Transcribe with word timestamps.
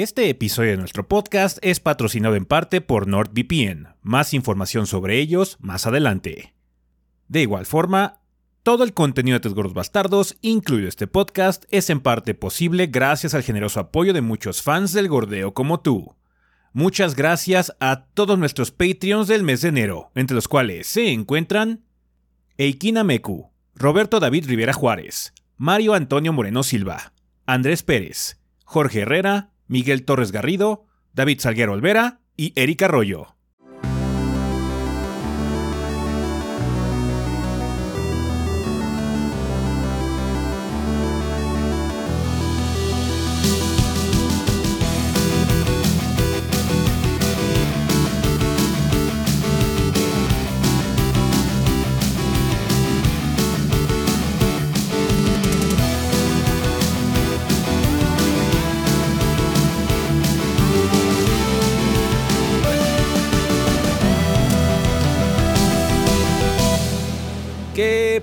Este 0.00 0.30
episodio 0.30 0.70
de 0.70 0.76
nuestro 0.76 1.08
podcast 1.08 1.58
es 1.60 1.80
patrocinado 1.80 2.36
en 2.36 2.44
parte 2.44 2.80
por 2.80 3.08
NordVPN. 3.08 3.96
Más 4.00 4.32
información 4.32 4.86
sobre 4.86 5.18
ellos 5.18 5.56
más 5.58 5.88
adelante. 5.88 6.54
De 7.26 7.42
igual 7.42 7.66
forma, 7.66 8.20
todo 8.62 8.84
el 8.84 8.94
contenido 8.94 9.34
de 9.34 9.40
Tres 9.40 9.54
Gordos 9.54 9.74
Bastardos, 9.74 10.36
incluido 10.40 10.88
este 10.88 11.08
podcast, 11.08 11.64
es 11.70 11.90
en 11.90 11.98
parte 11.98 12.34
posible 12.34 12.86
gracias 12.86 13.34
al 13.34 13.42
generoso 13.42 13.80
apoyo 13.80 14.12
de 14.12 14.20
muchos 14.20 14.62
fans 14.62 14.92
del 14.92 15.08
gordeo 15.08 15.52
como 15.52 15.80
tú. 15.80 16.14
Muchas 16.72 17.16
gracias 17.16 17.74
a 17.80 18.04
todos 18.14 18.38
nuestros 18.38 18.70
Patreons 18.70 19.26
del 19.26 19.42
mes 19.42 19.62
de 19.62 19.70
enero, 19.70 20.12
entre 20.14 20.36
los 20.36 20.46
cuales 20.46 20.86
se 20.86 21.10
encuentran 21.10 21.82
Eikina 22.56 23.02
Meku, 23.02 23.50
Roberto 23.74 24.20
David 24.20 24.46
Rivera 24.46 24.74
Juárez, 24.74 25.32
Mario 25.56 25.94
Antonio 25.94 26.32
Moreno 26.32 26.62
Silva, 26.62 27.14
Andrés 27.46 27.82
Pérez, 27.82 28.38
Jorge 28.62 29.00
Herrera, 29.00 29.50
Miguel 29.68 30.04
Torres 30.04 30.32
Garrido, 30.32 30.86
David 31.14 31.40
Salguero 31.40 31.74
Olvera 31.74 32.20
y 32.36 32.52
Erika 32.60 32.86
Arroyo. 32.86 33.37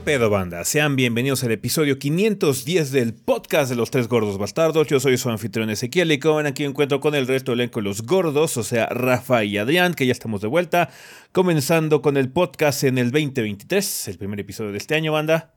Pedo 0.06 0.30
banda? 0.30 0.64
Sean 0.66 0.96
bienvenidos 0.96 1.44
al 1.44 1.52
episodio 1.52 1.98
510 1.98 2.92
del 2.92 3.16
podcast 3.16 3.72
de 3.72 3.76
los 3.76 3.90
tres 3.90 4.08
gordos 4.08 4.38
bastardos. 4.38 4.86
Yo 4.86 5.00
soy 5.00 5.18
su 5.18 5.32
anfitrión 5.32 5.72
Ezequiel 5.72 6.12
y 6.12 6.20
como 6.20 6.36
ven 6.36 6.46
aquí 6.46 6.64
encuentro 6.64 7.00
con 7.00 7.16
el 7.16 7.26
resto 7.26 7.52
del 7.52 7.62
elenco 7.62 7.80
de 7.80 7.86
los 7.86 8.04
gordos, 8.04 8.56
o 8.58 8.64
sea, 8.64 8.86
Rafa 8.86 9.44
y 9.44 9.58
Adrián, 9.58 9.96
que 9.96 10.06
ya 10.06 10.12
estamos 10.12 10.42
de 10.42 10.48
vuelta, 10.48 10.92
comenzando 11.32 12.04
con 12.04 12.18
el 12.18 12.30
podcast 12.30 12.84
en 12.84 13.00
el 13.00 13.10
2023, 13.10 14.10
el 14.10 14.18
primer 14.20 14.40
episodio 14.40 14.72
de 14.72 14.78
este 14.78 14.94
año, 14.94 15.12
banda. 15.12 15.56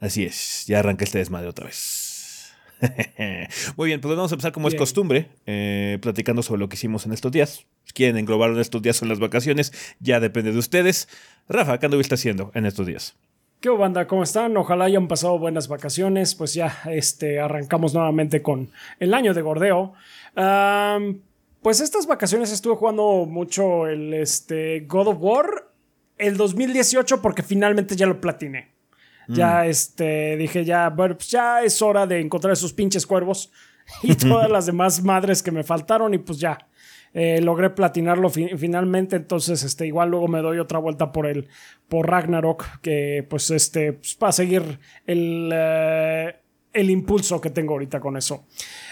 Así 0.00 0.24
es, 0.24 0.64
ya 0.66 0.80
arranca 0.80 1.04
este 1.04 1.18
desmadre 1.18 1.46
otra 1.46 1.66
vez. 1.66 2.52
Muy 3.76 3.86
bien, 3.86 4.00
pues 4.00 4.16
vamos 4.16 4.32
a 4.32 4.34
empezar 4.34 4.50
como 4.50 4.66
es 4.66 4.74
costumbre, 4.74 5.28
eh, 5.46 5.98
platicando 6.02 6.42
sobre 6.42 6.58
lo 6.58 6.68
que 6.68 6.74
hicimos 6.74 7.06
en 7.06 7.12
estos 7.12 7.30
días. 7.30 7.64
Si 7.84 7.92
quieren 7.92 8.18
englobar 8.18 8.50
en 8.50 8.58
estos 8.58 8.82
días 8.82 9.00
en 9.02 9.08
las 9.08 9.20
vacaciones, 9.20 9.72
ya 10.00 10.18
depende 10.18 10.50
de 10.50 10.58
ustedes. 10.58 11.08
Rafa, 11.48 11.78
¿qué 11.78 11.86
anduviste 11.86 12.16
haciendo 12.16 12.50
en 12.54 12.66
estos 12.66 12.84
días? 12.84 13.14
¿Qué 13.60 13.70
banda? 13.70 14.06
¿Cómo 14.06 14.22
están? 14.22 14.56
Ojalá 14.56 14.84
hayan 14.84 15.08
pasado 15.08 15.36
buenas 15.36 15.66
vacaciones. 15.66 16.36
Pues 16.36 16.54
ya 16.54 16.78
este, 16.86 17.40
arrancamos 17.40 17.92
nuevamente 17.92 18.40
con 18.40 18.70
el 19.00 19.12
año 19.12 19.34
de 19.34 19.42
gordeo. 19.42 19.94
Um, 20.36 21.18
pues 21.60 21.80
estas 21.80 22.06
vacaciones 22.06 22.52
estuve 22.52 22.76
jugando 22.76 23.26
mucho 23.26 23.88
el 23.88 24.14
este, 24.14 24.84
God 24.86 25.08
of 25.08 25.16
War, 25.18 25.46
el 26.18 26.36
2018, 26.36 27.20
porque 27.20 27.42
finalmente 27.42 27.96
ya 27.96 28.06
lo 28.06 28.20
platiné. 28.20 28.68
Ya 29.26 29.66
este, 29.66 30.36
dije, 30.36 30.64
ya, 30.64 30.88
bueno, 30.88 31.16
pues 31.16 31.28
ya 31.28 31.60
es 31.62 31.82
hora 31.82 32.06
de 32.06 32.20
encontrar 32.20 32.52
esos 32.52 32.72
pinches 32.72 33.06
cuervos 33.06 33.50
y 34.04 34.14
todas 34.14 34.48
las 34.52 34.66
demás 34.66 35.02
madres 35.02 35.42
que 35.42 35.50
me 35.50 35.64
faltaron 35.64 36.14
y 36.14 36.18
pues 36.18 36.38
ya. 36.38 36.58
Eh, 37.14 37.40
logré 37.40 37.70
platinarlo 37.70 38.28
fi 38.28 38.48
finalmente, 38.56 39.16
entonces 39.16 39.62
este, 39.62 39.86
igual 39.86 40.10
luego 40.10 40.28
me 40.28 40.40
doy 40.40 40.58
otra 40.58 40.78
vuelta 40.78 41.10
por 41.10 41.26
el 41.26 41.48
por 41.88 42.08
Ragnarok, 42.08 42.80
que 42.82 43.26
pues 43.28 43.50
este, 43.50 43.94
pues, 43.94 44.14
para 44.14 44.32
seguir 44.32 44.78
el, 45.06 45.50
uh, 45.50 46.36
el 46.72 46.90
impulso 46.90 47.40
que 47.40 47.50
tengo 47.50 47.72
ahorita 47.72 47.98
con 47.98 48.16
eso. 48.16 48.44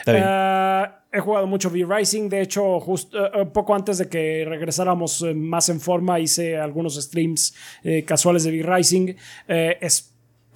Uh, 0.06 0.86
he 1.12 1.20
jugado 1.20 1.46
mucho 1.46 1.68
V-Rising, 1.68 2.28
de 2.28 2.40
hecho, 2.40 2.80
justo 2.80 3.18
uh, 3.18 3.52
poco 3.52 3.74
antes 3.74 3.98
de 3.98 4.08
que 4.08 4.44
regresáramos 4.48 5.22
más 5.34 5.68
en 5.68 5.80
forma, 5.80 6.18
hice 6.18 6.56
algunos 6.56 6.94
streams 6.96 7.54
casuales 8.06 8.44
de 8.44 8.50
V-Rising. 8.50 9.14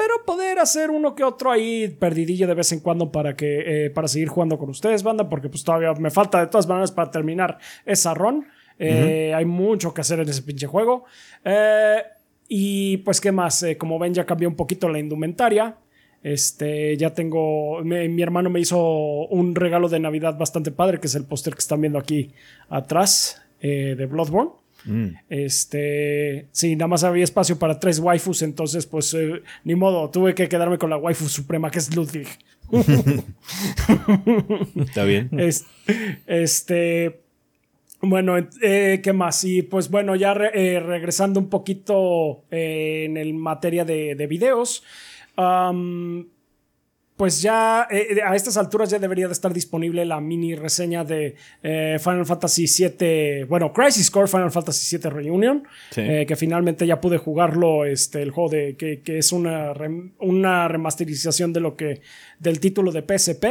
Espero 0.00 0.24
poder 0.24 0.58
hacer 0.58 0.88
uno 0.88 1.14
que 1.14 1.22
otro 1.22 1.50
ahí 1.50 1.88
perdidillo 1.88 2.46
de 2.46 2.54
vez 2.54 2.72
en 2.72 2.80
cuando 2.80 3.12
para 3.12 3.36
que 3.36 3.84
eh, 3.84 3.90
para 3.90 4.08
seguir 4.08 4.28
jugando 4.28 4.56
con 4.56 4.70
ustedes, 4.70 5.02
banda, 5.02 5.28
porque 5.28 5.50
pues 5.50 5.62
todavía 5.62 5.92
me 5.92 6.10
falta 6.10 6.40
de 6.40 6.46
todas 6.46 6.66
maneras 6.66 6.90
para 6.90 7.10
terminar 7.10 7.58
esa 7.84 8.14
run. 8.14 8.46
Eh, 8.78 8.88
uh 8.88 9.34
-huh. 9.34 9.36
Hay 9.36 9.44
mucho 9.44 9.92
que 9.92 10.00
hacer 10.00 10.18
en 10.20 10.26
ese 10.30 10.40
pinche 10.40 10.66
juego. 10.66 11.04
Eh, 11.44 12.02
y 12.48 12.96
pues, 12.98 13.20
¿qué 13.20 13.30
más? 13.30 13.62
como 13.76 13.98
ven, 13.98 14.14
ya 14.14 14.24
cambió 14.24 14.48
un 14.48 14.56
poquito 14.56 14.88
la 14.88 14.98
indumentaria. 14.98 15.76
Este, 16.22 16.96
ya 16.96 17.12
tengo. 17.12 17.84
Me, 17.84 18.08
mi 18.08 18.22
hermano 18.22 18.48
me 18.48 18.60
hizo 18.60 18.78
un 19.28 19.54
regalo 19.54 19.90
de 19.90 20.00
Navidad 20.00 20.38
bastante 20.38 20.70
padre, 20.70 20.98
que 20.98 21.08
es 21.08 21.14
el 21.14 21.26
póster 21.26 21.52
que 21.52 21.60
están 21.60 21.78
viendo 21.78 21.98
aquí 21.98 22.32
atrás 22.70 23.42
de 23.60 24.06
Bloodborne. 24.06 24.52
Mm. 24.84 25.08
Este, 25.28 26.46
sí, 26.52 26.76
nada 26.76 26.88
más 26.88 27.04
había 27.04 27.24
espacio 27.24 27.58
para 27.58 27.78
tres 27.78 27.98
waifus, 27.98 28.42
entonces 28.42 28.86
pues 28.86 29.12
eh, 29.14 29.42
ni 29.64 29.74
modo, 29.74 30.10
tuve 30.10 30.34
que 30.34 30.48
quedarme 30.48 30.78
con 30.78 30.90
la 30.90 30.96
waifu 30.96 31.28
suprema 31.28 31.70
que 31.70 31.78
es 31.78 31.94
Ludwig. 31.94 32.28
Está 34.76 35.04
bien. 35.04 35.28
Es, 35.38 35.66
este, 36.26 37.20
bueno, 38.00 38.36
eh, 38.62 39.00
¿qué 39.02 39.12
más? 39.12 39.44
Y 39.44 39.62
pues 39.62 39.90
bueno, 39.90 40.16
ya 40.16 40.34
re, 40.34 40.50
eh, 40.54 40.80
regresando 40.80 41.40
un 41.40 41.48
poquito 41.48 42.44
en 42.50 43.16
el 43.16 43.34
materia 43.34 43.84
de, 43.84 44.14
de 44.14 44.26
videos. 44.26 44.82
Um, 45.36 46.26
pues 47.20 47.42
ya 47.42 47.86
eh, 47.90 48.22
a 48.24 48.34
estas 48.34 48.56
alturas 48.56 48.88
ya 48.88 48.98
debería 48.98 49.26
de 49.26 49.34
estar 49.34 49.52
disponible 49.52 50.06
la 50.06 50.22
mini 50.22 50.54
reseña 50.54 51.04
de 51.04 51.36
eh, 51.62 51.98
Final 52.02 52.24
Fantasy 52.24 52.64
VII, 52.64 53.44
bueno, 53.44 53.74
Crisis 53.74 54.10
Core 54.10 54.26
Final 54.26 54.50
Fantasy 54.50 54.96
VII 54.96 55.10
Reunion, 55.10 55.64
sí. 55.90 56.00
eh, 56.00 56.24
que 56.26 56.34
finalmente 56.34 56.86
ya 56.86 56.98
pude 56.98 57.18
jugarlo, 57.18 57.84
este, 57.84 58.22
el 58.22 58.30
juego 58.30 58.48
de, 58.48 58.74
que, 58.74 59.02
que 59.02 59.18
es 59.18 59.32
una, 59.32 59.74
rem, 59.74 60.12
una 60.18 60.66
remasterización 60.66 61.52
de 61.52 61.60
lo 61.60 61.76
que, 61.76 62.00
del 62.38 62.58
título 62.58 62.90
de 62.90 63.02
PSP. 63.02 63.44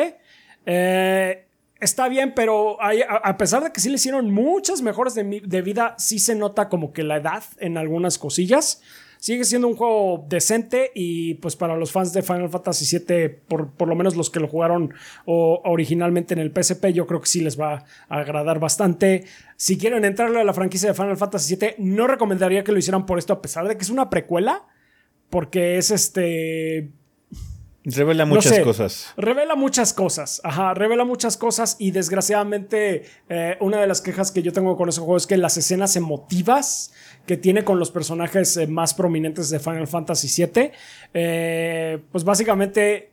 Eh, 0.65 1.45
está 1.79 2.09
bien, 2.09 2.33
pero 2.35 2.81
hay, 2.81 3.03
a, 3.03 3.17
a, 3.17 3.37
pesar 3.37 3.63
de 3.63 3.71
que 3.71 3.81
sí 3.81 3.89
le 3.89 3.97
hicieron 3.97 4.33
muchas 4.33 4.81
mejoras 4.81 5.13
de, 5.13 5.43
de 5.45 5.61
vida, 5.61 5.93
sí 5.99 6.17
se 6.17 6.33
nota 6.33 6.69
como 6.69 6.91
que 6.91 7.03
la 7.03 7.17
edad 7.17 7.43
en 7.59 7.77
algunas 7.77 8.17
cosillas 8.17 8.81
sigue 9.19 9.43
siendo 9.43 9.67
un 9.67 9.75
juego 9.75 10.25
decente 10.29 10.91
y 10.95 11.35
pues 11.35 11.55
para 11.55 11.75
los 11.75 11.91
fans 11.91 12.13
de 12.13 12.21
Final 12.21 12.49
Fantasy 12.49 12.97
VII, 12.97 13.29
por, 13.47 13.71
por 13.71 13.89
lo 13.89 13.95
menos 13.95 14.15
los 14.15 14.29
que 14.29 14.39
lo 14.39 14.47
jugaron 14.47 14.93
o, 15.25 15.61
originalmente 15.65 16.33
en 16.33 16.39
el 16.39 16.51
PSP, 16.51 16.87
yo 16.93 17.05
creo 17.05 17.19
que 17.19 17.27
sí 17.27 17.41
les 17.41 17.59
va 17.59 17.85
a 18.07 18.19
agradar 18.19 18.59
bastante. 18.59 19.25
Si 19.57 19.77
quieren 19.77 20.05
entrarle 20.05 20.39
a 20.39 20.45
la 20.45 20.53
franquicia 20.53 20.89
de 20.89 20.95
Final 20.95 21.17
Fantasy 21.17 21.57
VII, 21.57 21.75
no 21.79 22.07
recomendaría 22.07 22.63
que 22.63 22.71
lo 22.71 22.79
hicieran 22.79 23.05
por 23.05 23.19
esto, 23.19 23.33
a 23.33 23.41
pesar 23.41 23.67
de 23.67 23.75
que 23.75 23.83
es 23.83 23.89
una 23.89 24.09
precuela, 24.09 24.65
porque 25.29 25.77
es 25.77 25.91
este... 25.91 26.89
Revela 27.85 28.25
muchas 28.25 28.51
no 28.51 28.57
sé, 28.57 28.63
cosas. 28.63 29.13
Revela 29.15 29.55
muchas 29.55 29.93
cosas. 29.93 30.41
Ajá, 30.43 30.73
revela 30.73 31.05
muchas 31.05 31.37
cosas. 31.37 31.77
Y 31.79 31.91
desgraciadamente, 31.91 33.05
eh, 33.29 33.57
una 33.61 33.79
de 33.79 33.87
las 33.87 34.01
quejas 34.01 34.31
que 34.31 34.41
yo 34.41 34.51
tengo 34.51 34.75
con 34.75 34.89
ese 34.89 34.99
juego 34.99 35.15
es 35.15 35.25
que 35.25 35.37
las 35.37 35.55
escenas 35.55 35.95
emotivas 35.95 36.93
que 37.25 37.37
tiene 37.37 37.63
con 37.63 37.79
los 37.79 37.89
personajes 37.91 38.57
eh, 38.57 38.67
más 38.67 38.93
prominentes 38.93 39.49
de 39.49 39.59
Final 39.59 39.87
Fantasy 39.87 40.45
VII, 40.45 40.71
eh, 41.13 41.99
pues 42.11 42.23
básicamente 42.23 43.11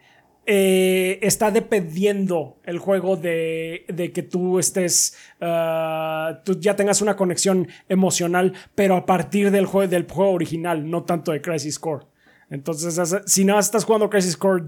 está 0.49 1.50
dependiendo 1.50 2.59
el 2.62 2.78
juego 2.78 3.16
de, 3.16 3.84
de 3.88 4.12
que 4.12 4.22
tú 4.22 4.60
estés, 4.60 5.19
uh, 5.41 6.36
tú 6.45 6.60
ya 6.60 6.77
tengas 6.77 7.03
una 7.03 7.16
conexión 7.16 7.66
emocional, 7.89 8.53
pero 8.77 8.95
a 8.95 9.07
partir 9.07 9.51
del 9.51 9.66
juego, 9.66 9.91
del 9.91 10.07
juego 10.09 10.30
original, 10.30 10.89
no 10.89 11.03
tanto 11.03 11.33
de 11.33 11.42
Crisis 11.42 11.80
Core. 11.80 12.07
Entonces, 12.51 13.16
si 13.27 13.45
no 13.45 13.59
estás 13.59 13.84
jugando 13.84 14.09
Crisis 14.09 14.37
Core, 14.37 14.65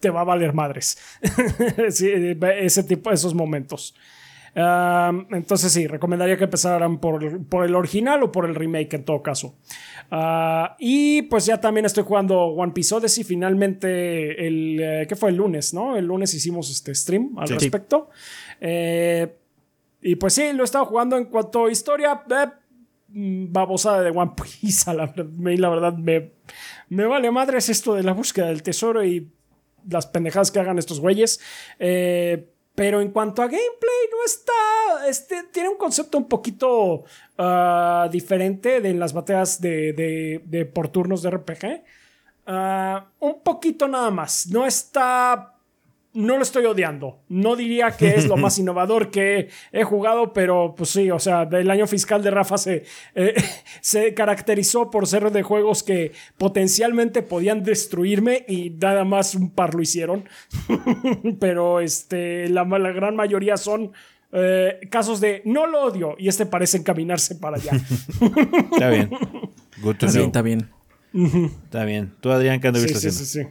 te 0.00 0.10
va 0.10 0.22
a 0.22 0.24
valer 0.24 0.52
madres. 0.52 0.98
sí, 1.90 2.10
ese 2.10 2.84
tipo, 2.84 3.10
esos 3.10 3.34
momentos. 3.34 3.94
Entonces 4.56 5.72
sí, 5.72 5.86
recomendaría 5.88 6.36
que 6.36 6.44
empezaran 6.44 6.98
por, 6.98 7.44
por, 7.46 7.64
el 7.64 7.74
original 7.74 8.22
o 8.22 8.30
por 8.30 8.46
el 8.46 8.54
remake 8.54 8.94
en 8.94 9.04
todo 9.04 9.20
caso. 9.22 9.56
Uh, 10.12 10.74
y 10.78 11.22
pues 11.22 11.46
ya 11.46 11.60
también 11.60 11.86
estoy 11.86 12.04
jugando 12.04 12.40
One 12.40 12.72
Piece 12.72 12.94
Odyssey. 12.94 13.24
Finalmente, 13.24 14.46
el, 14.46 14.80
eh, 14.80 15.06
¿qué 15.08 15.16
fue 15.16 15.30
el 15.30 15.36
lunes? 15.36 15.74
¿No? 15.74 15.96
El 15.96 16.06
lunes 16.06 16.32
hicimos 16.34 16.70
este 16.70 16.94
stream 16.94 17.36
al 17.36 17.48
sí. 17.48 17.54
respecto. 17.54 18.10
Eh, 18.60 19.34
y 20.02 20.14
pues 20.16 20.34
sí, 20.34 20.52
lo 20.52 20.62
he 20.62 20.64
estado 20.64 20.84
jugando 20.84 21.16
en 21.16 21.24
cuanto 21.24 21.66
a 21.66 21.72
historia. 21.72 22.22
Eh, 22.30 22.46
babosada 23.08 24.02
de 24.02 24.10
One 24.10 24.32
Piece. 24.60 24.92
La, 24.94 25.12
la 25.16 25.68
verdad, 25.68 25.94
me, 25.94 26.32
me 26.88 27.06
vale 27.06 27.30
madres 27.30 27.68
esto 27.68 27.94
de 27.94 28.02
la 28.02 28.12
búsqueda 28.12 28.46
del 28.46 28.62
tesoro 28.62 29.04
y 29.04 29.30
las 29.88 30.06
pendejadas 30.06 30.50
que 30.50 30.60
hagan 30.60 30.78
estos 30.78 31.00
güeyes. 31.00 31.40
Eh, 31.78 32.50
Pero 32.74 33.00
en 33.00 33.12
cuanto 33.12 33.42
a 33.42 33.46
gameplay, 33.46 34.00
no 34.10 34.24
está. 34.24 35.08
Este, 35.08 35.44
tiene 35.52 35.68
un 35.68 35.76
concepto 35.76 36.18
un 36.18 36.28
poquito 36.28 37.04
ah, 37.38 38.08
diferente 38.10 38.80
de 38.80 38.94
las 38.94 39.12
batallas 39.12 39.60
de, 39.60 39.92
de, 40.44 40.64
por 40.66 40.88
turnos 40.88 41.22
de 41.22 41.30
RPG. 41.30 41.84
Ah, 42.46 43.06
un 43.20 43.42
poquito 43.42 43.86
nada 43.86 44.10
más. 44.10 44.48
No 44.48 44.66
está 44.66 45.53
no 46.14 46.36
lo 46.36 46.42
estoy 46.42 46.64
odiando. 46.64 47.18
No 47.28 47.56
diría 47.56 47.90
que 47.90 48.14
es 48.14 48.26
lo 48.26 48.36
más 48.38 48.58
innovador 48.58 49.10
que 49.10 49.48
he 49.72 49.84
jugado, 49.84 50.32
pero 50.32 50.74
pues 50.76 50.90
sí, 50.90 51.10
o 51.10 51.18
sea, 51.18 51.42
el 51.42 51.70
año 51.70 51.86
fiscal 51.86 52.22
de 52.22 52.30
Rafa 52.30 52.56
se, 52.56 52.84
eh, 53.14 53.34
se 53.80 54.14
caracterizó 54.14 54.90
por 54.90 55.06
ser 55.06 55.30
de 55.30 55.42
juegos 55.42 55.82
que 55.82 56.12
potencialmente 56.38 57.22
podían 57.22 57.62
destruirme 57.62 58.44
y 58.48 58.70
nada 58.70 59.04
más 59.04 59.34
un 59.34 59.50
par 59.50 59.74
lo 59.74 59.82
hicieron. 59.82 60.24
pero 61.40 61.80
este, 61.80 62.48
la, 62.48 62.64
la, 62.64 62.92
gran 62.92 63.16
mayoría 63.16 63.56
son 63.56 63.92
eh, 64.32 64.80
casos 64.90 65.20
de 65.20 65.42
no 65.44 65.66
lo 65.66 65.82
odio 65.82 66.14
y 66.18 66.28
este 66.28 66.46
parece 66.46 66.78
encaminarse 66.78 67.34
para 67.34 67.56
allá. 67.56 67.72
está 68.72 68.88
bien. 68.88 69.10
está 70.20 70.42
bien. 70.42 70.70
Está 71.64 71.84
bien. 71.84 72.12
Tú, 72.20 72.30
Adrián, 72.30 72.60
¿qué 72.60 72.68
andas 72.68 72.82
sí, 72.82 72.94
sí, 72.94 73.10
sí, 73.10 73.24
sí 73.24 73.46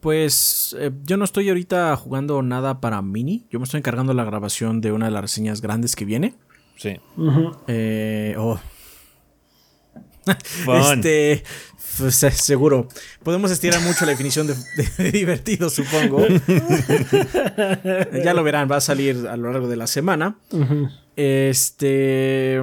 pues 0.00 0.76
eh, 0.78 0.90
yo 1.04 1.16
no 1.16 1.24
estoy 1.24 1.48
ahorita 1.48 1.96
jugando 1.96 2.42
nada 2.42 2.80
para 2.80 3.00
Mini. 3.02 3.46
Yo 3.50 3.58
me 3.58 3.64
estoy 3.64 3.78
encargando 3.78 4.12
de 4.12 4.16
la 4.16 4.24
grabación 4.24 4.80
de 4.80 4.92
una 4.92 5.06
de 5.06 5.12
las 5.12 5.22
reseñas 5.22 5.60
grandes 5.60 5.96
que 5.96 6.04
viene. 6.04 6.34
Sí. 6.76 6.96
eh, 7.66 8.34
oh. 8.38 8.58
este, 10.90 11.42
pues, 11.98 12.14
seguro. 12.14 12.88
Podemos 13.22 13.50
estirar 13.50 13.80
mucho 13.82 14.04
la 14.04 14.12
definición 14.12 14.46
de, 14.46 15.10
divertido, 15.10 15.70
supongo. 15.70 16.26
ya 18.24 18.34
lo 18.34 18.42
verán, 18.42 18.70
va 18.70 18.76
a 18.76 18.80
salir 18.80 19.26
a 19.28 19.36
lo 19.36 19.52
largo 19.52 19.68
de 19.68 19.76
la 19.76 19.86
semana. 19.86 20.38
Este. 21.16 22.60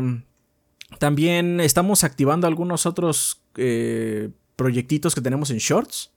También 1.00 1.60
estamos 1.60 2.04
activando 2.04 2.48
algunos 2.48 2.86
otros 2.86 3.42
eh, 3.56 4.30
proyectitos 4.56 5.13
que 5.13 5.22
tenemos 5.22 5.51
en 5.51 5.57
Shorts. 5.57 6.12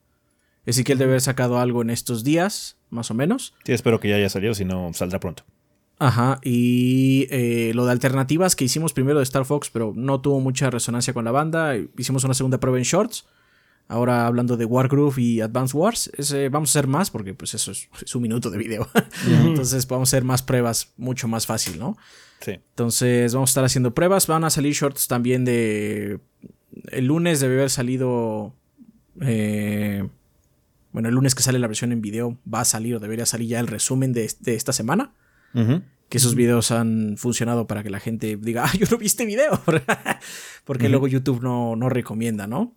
Ezequiel 0.66 0.98
debe 0.98 1.12
haber 1.12 1.20
sacado 1.20 1.58
algo 1.58 1.82
en 1.82 1.90
estos 1.90 2.24
días, 2.24 2.76
más 2.90 3.10
o 3.10 3.14
menos. 3.14 3.54
Sí, 3.64 3.72
espero 3.72 4.00
que 4.00 4.08
ya 4.08 4.16
haya 4.16 4.28
salido, 4.28 4.54
si 4.54 4.64
no, 4.64 4.92
saldrá 4.92 5.20
pronto. 5.20 5.44
Ajá, 5.98 6.40
y 6.42 7.26
eh, 7.30 7.72
lo 7.74 7.84
de 7.84 7.92
alternativas 7.92 8.56
que 8.56 8.64
hicimos 8.64 8.94
primero 8.94 9.18
de 9.18 9.22
Star 9.22 9.44
Fox, 9.44 9.68
pero 9.70 9.92
no 9.94 10.20
tuvo 10.22 10.40
mucha 10.40 10.70
resonancia 10.70 11.12
con 11.12 11.26
la 11.26 11.30
banda. 11.30 11.76
Hicimos 11.98 12.24
una 12.24 12.32
segunda 12.32 12.58
prueba 12.58 12.78
en 12.78 12.84
Shorts. 12.84 13.26
Ahora 13.86 14.26
hablando 14.26 14.56
de 14.56 14.64
Wargroove 14.64 15.20
y 15.20 15.40
Advance 15.40 15.76
Wars, 15.76 16.10
vamos 16.50 16.70
a 16.70 16.78
hacer 16.78 16.86
más 16.86 17.10
porque 17.10 17.34
pues 17.34 17.54
eso 17.54 17.72
es, 17.72 18.14
un 18.14 18.22
minuto 18.22 18.48
de 18.48 18.56
video. 18.56 18.88
Entonces 19.26 19.86
vamos 19.88 20.08
a 20.08 20.16
hacer 20.16 20.24
más 20.24 20.42
pruebas 20.42 20.92
mucho 20.96 21.28
más 21.28 21.44
fácil, 21.44 21.78
¿no? 21.78 21.98
Sí. 22.40 22.52
Entonces 22.52 23.34
vamos 23.34 23.50
a 23.50 23.52
estar 23.52 23.64
haciendo 23.64 23.92
pruebas. 23.92 24.26
Van 24.26 24.44
a 24.44 24.50
salir 24.50 24.72
shorts 24.72 25.06
también 25.06 25.44
de... 25.44 26.20
El 26.92 27.06
lunes 27.06 27.40
debe 27.40 27.56
haber 27.56 27.70
salido... 27.70 28.54
Eh, 29.20 30.08
bueno, 30.92 31.08
el 31.08 31.14
lunes 31.14 31.34
que 31.34 31.42
sale 31.42 31.58
la 31.58 31.66
versión 31.66 31.92
en 31.92 32.00
video 32.00 32.38
va 32.52 32.60
a 32.60 32.64
salir 32.64 32.96
o 32.96 33.00
debería 33.00 33.26
salir 33.26 33.48
ya 33.48 33.60
el 33.60 33.66
resumen 33.66 34.12
de, 34.12 34.24
esta 34.24 34.72
semana. 34.72 35.12
Que 35.52 36.18
esos 36.18 36.34
videos 36.34 36.70
han 36.70 37.16
funcionado 37.16 37.66
para 37.66 37.82
que 37.82 37.90
la 37.90 38.00
gente 38.00 38.36
diga, 38.36 38.64
ah, 38.66 38.72
yo 38.78 38.86
no 38.90 38.98
vi 38.98 39.06
este 39.06 39.24
video. 39.24 39.60
Porque 40.64 40.88
luego 40.88 41.08
YouTube 41.08 41.42
no, 41.42 41.76
no 41.76 41.88
recomienda, 41.88 42.46
¿no? 42.46 42.74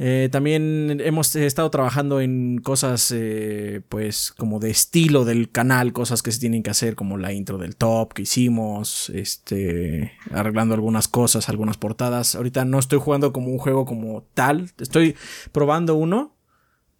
Eh, 0.00 0.28
también 0.30 1.00
hemos 1.04 1.34
estado 1.34 1.70
trabajando 1.70 2.20
en 2.20 2.58
cosas, 2.58 3.12
eh, 3.14 3.82
pues, 3.88 4.30
como 4.30 4.60
de 4.60 4.70
estilo 4.70 5.24
del 5.24 5.50
canal, 5.50 5.92
cosas 5.92 6.22
que 6.22 6.30
se 6.30 6.38
tienen 6.38 6.62
que 6.62 6.70
hacer, 6.70 6.94
como 6.94 7.18
la 7.18 7.32
intro 7.32 7.58
del 7.58 7.74
top 7.74 8.12
que 8.12 8.22
hicimos, 8.22 9.10
este, 9.10 10.12
arreglando 10.30 10.74
algunas 10.74 11.08
cosas, 11.08 11.48
algunas 11.48 11.78
portadas. 11.78 12.36
Ahorita 12.36 12.64
no 12.64 12.78
estoy 12.78 13.00
jugando 13.00 13.32
como 13.32 13.48
un 13.48 13.58
juego 13.58 13.84
como 13.86 14.22
tal, 14.34 14.70
estoy 14.78 15.16
probando 15.50 15.96
uno, 15.96 16.37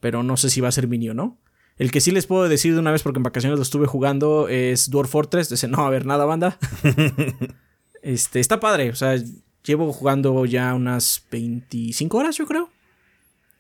pero 0.00 0.22
no 0.22 0.36
sé 0.36 0.50
si 0.50 0.60
va 0.60 0.68
a 0.68 0.72
ser 0.72 0.88
mini 0.88 1.10
o 1.10 1.14
no. 1.14 1.38
El 1.76 1.92
que 1.92 2.00
sí 2.00 2.10
les 2.10 2.26
puedo 2.26 2.48
decir 2.48 2.74
de 2.74 2.80
una 2.80 2.90
vez, 2.90 3.02
porque 3.02 3.18
en 3.18 3.22
vacaciones 3.22 3.58
lo 3.58 3.62
estuve 3.62 3.86
jugando, 3.86 4.48
es 4.48 4.90
Dwarf 4.90 5.10
Fortress. 5.10 5.48
Dice, 5.48 5.68
no, 5.68 5.86
a 5.86 5.90
ver, 5.90 6.06
nada, 6.06 6.24
banda. 6.24 6.58
este, 8.02 8.40
está 8.40 8.58
padre. 8.58 8.90
O 8.90 8.96
sea, 8.96 9.16
llevo 9.64 9.92
jugando 9.92 10.44
ya 10.44 10.74
unas 10.74 11.24
25 11.30 12.18
horas, 12.18 12.36
yo 12.36 12.46
creo. 12.46 12.70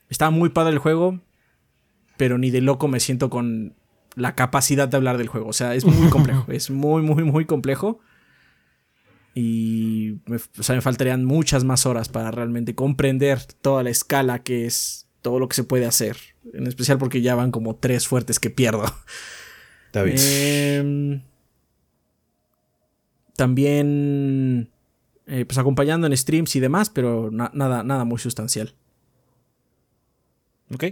Está 0.08 0.30
muy 0.30 0.48
padre 0.48 0.72
el 0.72 0.78
juego, 0.78 1.20
pero 2.16 2.38
ni 2.38 2.50
de 2.50 2.60
loco 2.60 2.88
me 2.88 2.98
siento 2.98 3.30
con 3.30 3.76
la 4.16 4.34
capacidad 4.34 4.88
de 4.88 4.96
hablar 4.96 5.16
del 5.16 5.28
juego. 5.28 5.48
O 5.48 5.52
sea, 5.52 5.76
es 5.76 5.84
muy 5.84 6.10
complejo. 6.10 6.44
es 6.48 6.70
muy, 6.70 7.02
muy, 7.02 7.22
muy 7.22 7.44
complejo. 7.44 8.00
Y 9.32 10.18
me, 10.26 10.36
o 10.36 10.62
sea, 10.64 10.74
me 10.74 10.80
faltarían 10.80 11.24
muchas 11.24 11.62
más 11.62 11.86
horas 11.86 12.08
para 12.08 12.32
realmente 12.32 12.74
comprender 12.74 13.44
toda 13.44 13.84
la 13.84 13.90
escala 13.90 14.42
que 14.42 14.66
es 14.66 15.07
todo 15.28 15.38
lo 15.38 15.48
que 15.48 15.56
se 15.56 15.64
puede 15.64 15.84
hacer. 15.84 16.16
En 16.54 16.66
especial 16.66 16.96
porque 16.96 17.20
ya 17.20 17.34
van 17.34 17.50
como 17.50 17.76
tres 17.76 18.08
fuertes 18.08 18.40
que 18.40 18.48
pierdo. 18.48 18.84
Está 19.86 20.02
bien. 20.02 20.16
Em, 20.18 21.22
también, 23.36 24.70
eh, 25.26 25.44
pues 25.44 25.58
acompañando 25.58 26.06
en 26.06 26.16
streams 26.16 26.56
y 26.56 26.60
demás, 26.60 26.88
pero 26.88 27.30
nada, 27.30 27.82
nada 27.84 28.04
muy 28.04 28.18
sustancial. 28.18 28.74
Ok. 30.72 30.84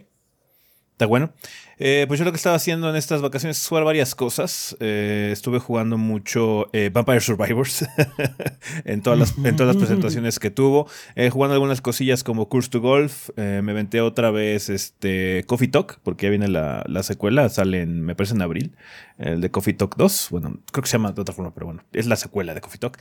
Está 0.93 1.07
bueno. 1.07 1.33
Eh, 1.79 2.07
pues 2.09 2.19
yo 2.19 2.25
lo 2.25 2.33
que 2.33 2.37
estaba 2.37 2.57
haciendo 2.57 2.89
en 2.89 2.97
estas 2.97 3.21
vacaciones 3.21 3.61
es 3.61 3.69
jugar 3.69 3.85
varias 3.85 4.15
cosas. 4.15 4.77
Eh, 4.81 5.29
estuve 5.31 5.59
jugando 5.59 5.99
mucho 5.99 6.71
eh, 6.73 6.91
Vampire 6.93 7.21
Survivors 7.21 7.87
en, 8.85 9.03
todas 9.03 9.19
las, 9.19 9.37
en 9.37 9.57
todas 9.57 9.75
las 9.75 9.77
presentaciones 9.77 10.39
que 10.39 10.51
tuvo. 10.51 10.89
jugando 11.31 11.55
algunas 11.55 11.83
cosillas 11.83 12.25
como 12.25 12.49
Curse 12.49 12.71
to 12.71 12.81
Golf. 12.81 13.29
me 13.37 13.73
venté 13.73 14.01
otra 14.01 14.31
vez 14.31 14.71
este 14.71 15.45
Coffee 15.47 15.69
Talk, 15.69 16.01
porque 16.03 16.27
ya 16.27 16.31
viene 16.31 16.49
la, 16.49 16.83
la, 16.87 17.03
secuela. 17.03 17.49
Sale 17.51 17.83
en, 17.83 18.01
me 18.01 18.15
parece 18.15 18.35
en 18.35 18.43
abril. 18.43 18.75
El 19.19 19.41
de 19.43 19.51
Coffee 19.51 19.75
Talk 19.75 19.97
2. 19.97 20.29
Bueno, 20.31 20.59
creo 20.73 20.83
que 20.83 20.89
se 20.89 20.97
llama 20.97 21.13
de 21.13 21.21
otra 21.21 21.35
forma, 21.35 21.53
pero 21.53 21.67
bueno, 21.67 21.83
es 21.93 22.07
la 22.07 22.17
secuela 22.17 22.55
de 22.55 22.63
Coffee 22.63 22.79
Talk. 22.79 22.99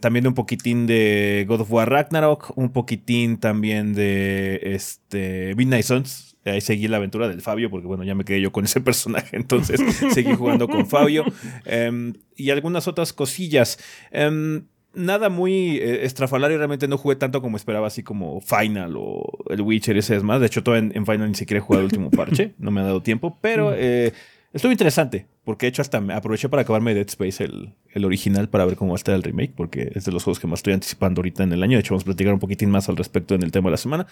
también 0.00 0.26
un 0.28 0.34
poquitín 0.34 0.86
de 0.86 1.44
God 1.48 1.62
of 1.62 1.72
War 1.72 1.90
Ragnarok. 1.90 2.56
Un 2.56 2.70
poquitín 2.70 3.38
también 3.38 3.92
de 3.92 4.60
este, 4.62 5.54
Midnight 5.56 5.84
Suns 5.84 6.31
ahí 6.50 6.60
seguí 6.60 6.88
la 6.88 6.96
aventura 6.96 7.28
del 7.28 7.40
Fabio, 7.40 7.70
porque 7.70 7.86
bueno, 7.86 8.04
ya 8.04 8.14
me 8.14 8.24
quedé 8.24 8.40
yo 8.40 8.52
con 8.52 8.64
ese 8.64 8.80
personaje, 8.82 9.36
entonces 9.36 9.80
seguí 10.12 10.34
jugando 10.34 10.68
con 10.68 10.86
Fabio. 10.86 11.24
Em, 11.64 12.14
y 12.36 12.50
algunas 12.50 12.88
otras 12.88 13.12
cosillas. 13.12 13.78
Em, 14.10 14.64
nada 14.94 15.28
muy 15.28 15.78
eh, 15.78 16.04
estrafalario, 16.04 16.58
realmente 16.58 16.88
no 16.88 16.98
jugué 16.98 17.16
tanto 17.16 17.40
como 17.40 17.56
esperaba, 17.56 17.86
así 17.86 18.02
como 18.02 18.40
Final 18.40 18.94
o 18.96 19.24
el 19.48 19.60
Witcher, 19.60 19.96
ese 19.96 20.16
es 20.16 20.22
más. 20.22 20.40
De 20.40 20.46
hecho, 20.46 20.62
todo 20.62 20.76
en, 20.76 20.92
Final 20.92 21.28
ni 21.28 21.34
siquiera 21.34 21.58
he 21.58 21.62
jugado 21.62 21.80
el 21.80 21.86
último 21.86 22.10
parche, 22.10 22.54
no 22.58 22.70
me 22.70 22.80
ha 22.80 22.84
dado 22.84 23.02
tiempo, 23.02 23.38
pero 23.40 23.72
eh, 23.74 24.12
estuvo 24.52 24.72
interesante, 24.72 25.26
porque 25.44 25.66
de 25.66 25.70
hecho 25.70 25.82
hasta 25.82 26.00
me 26.00 26.14
aproveché 26.14 26.48
para 26.48 26.62
acabarme 26.62 26.94
Dead 26.94 27.08
Space, 27.08 27.42
el, 27.44 27.74
el, 27.92 28.04
original, 28.04 28.48
para 28.48 28.64
ver 28.64 28.76
cómo 28.76 28.92
va 28.92 28.96
a 28.96 29.00
estar 29.00 29.14
el 29.14 29.22
remake, 29.22 29.52
porque 29.56 29.92
es 29.94 30.04
de 30.04 30.12
los 30.12 30.24
juegos 30.24 30.40
que 30.40 30.46
más 30.46 30.58
estoy 30.58 30.74
anticipando 30.74 31.20
ahorita 31.20 31.42
en 31.42 31.52
el 31.52 31.62
año. 31.62 31.76
De 31.76 31.80
hecho, 31.80 31.94
vamos 31.94 32.04
a 32.04 32.06
platicar 32.06 32.34
un 32.34 32.40
poquitín 32.40 32.70
más 32.70 32.88
al 32.88 32.96
respecto 32.96 33.34
en 33.34 33.42
el 33.42 33.50
tema 33.50 33.68
de 33.68 33.72
la 33.72 33.76
semana. 33.78 34.06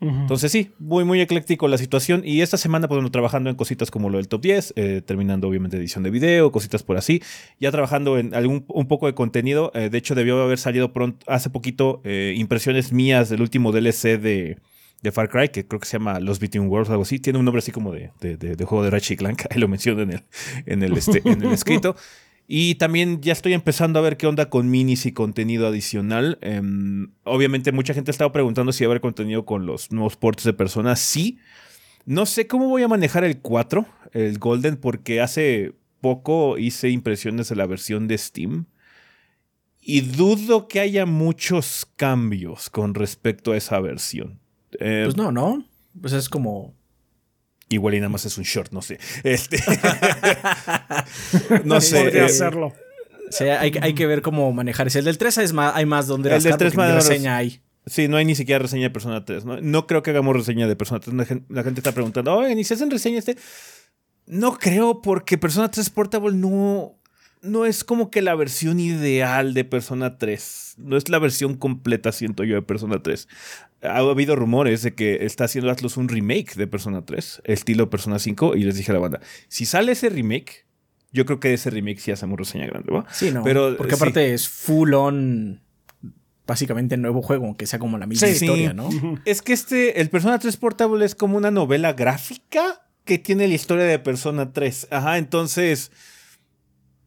Entonces 0.00 0.52
sí, 0.52 0.72
muy 0.78 1.04
muy 1.04 1.20
ecléctico 1.20 1.68
la 1.68 1.78
situación. 1.78 2.22
Y 2.24 2.42
esta 2.42 2.56
semana 2.56 2.88
pues 2.88 3.10
trabajando 3.10 3.48
en 3.48 3.56
cositas 3.56 3.90
como 3.90 4.10
lo 4.10 4.18
del 4.18 4.28
top 4.28 4.42
10, 4.42 4.74
eh, 4.76 5.02
terminando 5.04 5.48
obviamente 5.48 5.76
edición 5.76 6.04
de 6.04 6.10
video, 6.10 6.52
cositas 6.52 6.82
por 6.82 6.96
así, 6.96 7.22
ya 7.58 7.70
trabajando 7.70 8.18
en 8.18 8.34
algún 8.34 8.64
un 8.68 8.86
poco 8.86 9.06
de 9.06 9.14
contenido, 9.14 9.70
eh, 9.74 9.88
de 9.90 9.98
hecho 9.98 10.14
debió 10.14 10.42
haber 10.42 10.58
salido 10.58 10.92
pronto 10.92 11.24
hace 11.26 11.48
poquito 11.48 12.00
eh, 12.04 12.34
impresiones 12.36 12.92
mías 12.92 13.28
del 13.30 13.40
último 13.40 13.72
DLC 13.72 14.20
de, 14.20 14.58
de 15.02 15.12
Far 15.12 15.28
Cry, 15.28 15.48
que 15.48 15.66
creo 15.66 15.80
que 15.80 15.86
se 15.86 15.98
llama 15.98 16.20
Los 16.20 16.38
Between 16.38 16.68
Worlds 16.68 16.90
o 16.90 16.92
algo 16.92 17.04
así, 17.04 17.18
tiene 17.18 17.38
un 17.38 17.44
nombre 17.44 17.60
así 17.60 17.72
como 17.72 17.92
de, 17.92 18.10
de, 18.20 18.64
juego 18.64 18.84
de 18.84 18.90
Ratchet 18.90 19.18
Clank, 19.18 19.42
ahí 19.50 19.58
lo 19.58 19.68
menciono 19.68 20.02
en 20.02 20.12
el, 20.12 20.22
en 20.66 20.82
el, 20.82 20.96
este, 20.96 21.22
en 21.24 21.42
el 21.42 21.52
escrito. 21.52 21.96
Y 22.46 22.74
también 22.74 23.22
ya 23.22 23.32
estoy 23.32 23.54
empezando 23.54 23.98
a 23.98 24.02
ver 24.02 24.16
qué 24.16 24.26
onda 24.26 24.50
con 24.50 24.70
minis 24.70 25.06
y 25.06 25.12
contenido 25.12 25.66
adicional. 25.66 26.38
Em, 26.42 27.12
obviamente 27.24 27.72
mucha 27.72 27.94
gente 27.94 28.10
ha 28.10 28.12
estado 28.12 28.32
preguntando 28.32 28.72
si 28.72 28.84
va 28.84 28.88
a 28.88 28.92
haber 28.92 29.00
contenido 29.00 29.46
con 29.46 29.64
los 29.64 29.92
nuevos 29.92 30.16
portes 30.16 30.44
de 30.44 30.52
personas. 30.52 31.00
Sí. 31.00 31.38
No 32.04 32.26
sé 32.26 32.46
cómo 32.46 32.68
voy 32.68 32.82
a 32.82 32.88
manejar 32.88 33.24
el 33.24 33.38
4, 33.38 33.86
el 34.12 34.38
Golden, 34.38 34.76
porque 34.76 35.22
hace 35.22 35.72
poco 36.02 36.58
hice 36.58 36.90
impresiones 36.90 37.48
de 37.48 37.56
la 37.56 37.66
versión 37.66 38.08
de 38.08 38.18
Steam. 38.18 38.66
Y 39.80 40.02
dudo 40.02 40.68
que 40.68 40.80
haya 40.80 41.06
muchos 41.06 41.86
cambios 41.96 42.68
con 42.68 42.94
respecto 42.94 43.52
a 43.52 43.56
esa 43.56 43.80
versión. 43.80 44.38
Em, 44.80 45.04
pues 45.04 45.16
no, 45.16 45.32
¿no? 45.32 45.64
Pues 45.98 46.12
es 46.12 46.28
como 46.28 46.74
Igual 47.68 47.94
y 47.94 47.98
nada 47.98 48.10
más 48.10 48.24
es 48.24 48.38
un 48.38 48.44
short, 48.44 48.72
no 48.72 48.82
sé. 48.82 48.98
Este. 49.24 49.58
no 51.64 51.80
sé. 51.80 52.02
Podría 52.02 52.22
eh, 52.22 52.26
hacerlo. 52.26 52.72
Sí, 53.30 53.44
hay, 53.44 53.72
hay, 53.80 53.94
que 53.94 54.06
ver 54.06 54.22
cómo 54.22 54.52
manejar 54.52 54.86
ese. 54.86 55.00
El 55.00 55.06
del 55.06 55.18
3 55.18 55.38
es 55.38 55.52
más, 55.52 55.74
hay 55.74 55.86
más 55.86 56.06
donde 56.06 56.34
el 56.34 56.42
del 56.42 56.56
3 56.56 56.76
más 56.76 56.94
reseña 56.94 57.36
hay. 57.36 57.60
Sí, 57.86 58.08
no 58.08 58.16
hay 58.16 58.24
ni 58.24 58.34
siquiera 58.34 58.60
reseña 58.60 58.84
de 58.84 58.90
Persona 58.90 59.24
3. 59.24 59.44
No, 59.44 59.60
no 59.60 59.86
creo 59.86 60.02
que 60.02 60.10
hagamos 60.10 60.34
reseña 60.34 60.66
de 60.66 60.76
Persona 60.76 61.00
3. 61.00 61.14
La 61.48 61.62
gente, 61.62 61.80
está 61.80 61.92
preguntando, 61.92 62.34
oye, 62.34 62.54
¿ni 62.54 62.64
se 62.64 62.74
hacen 62.74 62.90
reseña 62.90 63.18
este? 63.18 63.36
No 64.26 64.58
creo, 64.58 65.02
porque 65.02 65.36
Persona 65.36 65.70
3 65.70 65.90
Portable 65.90 66.34
no, 66.34 66.98
no 67.42 67.66
es 67.66 67.84
como 67.84 68.10
que 68.10 68.22
la 68.22 68.34
versión 68.34 68.80
ideal 68.80 69.52
de 69.52 69.64
Persona 69.64 70.16
3. 70.16 70.76
No 70.78 70.96
es 70.96 71.10
la 71.10 71.18
versión 71.18 71.56
completa, 71.56 72.12
siento 72.12 72.44
yo, 72.44 72.54
de 72.54 72.62
Persona 72.62 73.02
3. 73.02 73.28
Ha 73.84 73.98
habido 73.98 74.36
rumores 74.36 74.82
de 74.82 74.94
que 74.94 75.24
está 75.24 75.44
haciendo 75.44 75.70
Atlus 75.70 75.96
un 75.96 76.08
remake 76.08 76.54
de 76.54 76.66
Persona 76.66 77.04
3, 77.04 77.42
estilo 77.44 77.90
Persona 77.90 78.18
5, 78.18 78.56
y 78.56 78.64
les 78.64 78.76
dije 78.76 78.90
a 78.92 78.94
la 78.94 79.00
banda, 79.00 79.20
si 79.48 79.66
sale 79.66 79.92
ese 79.92 80.08
remake, 80.08 80.66
yo 81.12 81.26
creo 81.26 81.40
que 81.40 81.54
ese 81.54 81.70
remake 81.70 82.00
sí 82.00 82.10
hacemos 82.10 82.38
reseña 82.38 82.66
grande, 82.66 82.92
¿va? 82.92 83.06
Sí, 83.12 83.30
no. 83.30 83.44
Pero, 83.44 83.76
porque 83.76 83.94
aparte 83.94 84.34
es 84.34 84.48
full 84.48 84.94
on 84.94 85.62
básicamente 86.46 86.96
nuevo 86.96 87.22
juego, 87.22 87.46
aunque 87.46 87.66
sea 87.66 87.78
como 87.78 87.98
la 87.98 88.06
misma 88.06 88.28
historia, 88.28 88.72
¿no? 88.72 88.88
Es 89.24 89.42
que 89.42 89.52
este, 89.52 90.00
el 90.00 90.10
Persona 90.10 90.38
3 90.38 90.56
Portable 90.56 91.04
es 91.04 91.14
como 91.14 91.36
una 91.36 91.50
novela 91.50 91.92
gráfica 91.92 92.82
que 93.04 93.18
tiene 93.18 93.48
la 93.48 93.54
historia 93.54 93.84
de 93.84 93.98
Persona 93.98 94.52
3. 94.52 94.88
Ajá, 94.90 95.18
entonces. 95.18 95.92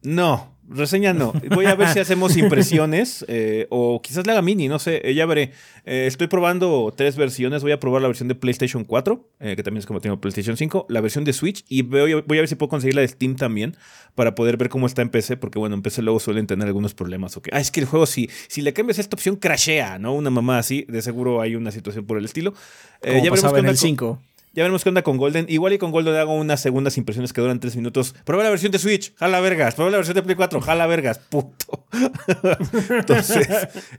No, 0.02 0.56
reseña 0.68 1.12
no. 1.12 1.32
Voy 1.54 1.66
a 1.66 1.74
ver 1.74 1.88
si 1.88 1.98
hacemos 1.98 2.36
impresiones 2.36 3.24
eh, 3.28 3.66
o 3.70 4.00
quizás 4.02 4.26
la 4.26 4.32
haga 4.32 4.42
mini, 4.42 4.68
no 4.68 4.78
sé, 4.78 5.00
eh, 5.04 5.14
ya 5.14 5.26
veré. 5.26 5.52
Eh, 5.84 6.06
estoy 6.06 6.26
probando 6.26 6.92
tres 6.96 7.16
versiones. 7.16 7.62
Voy 7.62 7.72
a 7.72 7.80
probar 7.80 8.02
la 8.02 8.08
versión 8.08 8.28
de 8.28 8.34
PlayStation 8.34 8.84
4, 8.84 9.28
que 9.38 9.62
también 9.62 9.78
es 9.78 9.86
como 9.86 10.00
tengo 10.00 10.20
PlayStation 10.20 10.56
5, 10.56 10.86
la 10.88 11.00
versión 11.00 11.24
de 11.24 11.32
Switch 11.32 11.64
y 11.68 11.82
voy, 11.82 12.12
a 12.12 12.22
ver 12.26 12.48
si 12.48 12.54
puedo 12.54 12.70
conseguir 12.70 12.94
la 12.94 13.02
de 13.02 13.08
Steam 13.08 13.36
también 13.36 13.76
para 14.14 14.34
poder 14.34 14.56
ver 14.56 14.68
cómo 14.68 14.86
está 14.86 15.02
en 15.02 15.10
PC, 15.10 15.36
porque 15.36 15.58
bueno, 15.58 15.76
en 15.76 15.82
PC 15.82 16.02
luego 16.02 16.20
suelen 16.20 16.46
tener 16.46 16.66
algunos 16.66 16.94
problemas. 16.94 17.36
Okay. 17.36 17.50
Ah, 17.54 17.60
es 17.60 17.70
que 17.70 17.80
el 17.80 17.86
juego, 17.86 18.06
si, 18.06 18.28
si 18.48 18.62
le 18.62 18.72
cambias 18.72 18.98
esta 18.98 19.16
opción, 19.16 19.36
crashea, 19.36 19.98
¿no? 19.98 20.14
Una 20.14 20.30
mamá 20.30 20.58
así, 20.58 20.84
de 20.88 21.02
seguro 21.02 21.40
hay 21.40 21.54
una 21.54 21.70
situación 21.70 22.04
por 22.04 22.18
el 22.18 22.24
estilo. 22.24 22.52
ya 23.02 23.12
veremos 23.30 23.58
en 23.58 23.66
el 23.66 23.76
5. 23.76 24.18
Ya 24.58 24.64
veremos 24.64 24.82
qué 24.82 24.88
onda 24.88 25.02
con 25.02 25.18
Golden. 25.18 25.46
Igual 25.48 25.74
y 25.74 25.78
con 25.78 25.92
Golden 25.92 26.16
hago 26.16 26.34
unas 26.34 26.60
segundas 26.60 26.98
impresiones 26.98 27.32
que 27.32 27.40
duran 27.40 27.60
tres 27.60 27.76
minutos. 27.76 28.12
Prueba 28.24 28.42
la 28.42 28.50
versión 28.50 28.72
de 28.72 28.80
Switch, 28.80 29.14
jala 29.14 29.38
vergas. 29.38 29.76
Prueba 29.76 29.92
la 29.92 29.98
versión 29.98 30.16
de 30.16 30.22
Play 30.24 30.34
4, 30.34 30.60
jala 30.60 30.84
vergas. 30.88 31.20
Puto. 31.20 31.86
Entonces, 32.90 33.48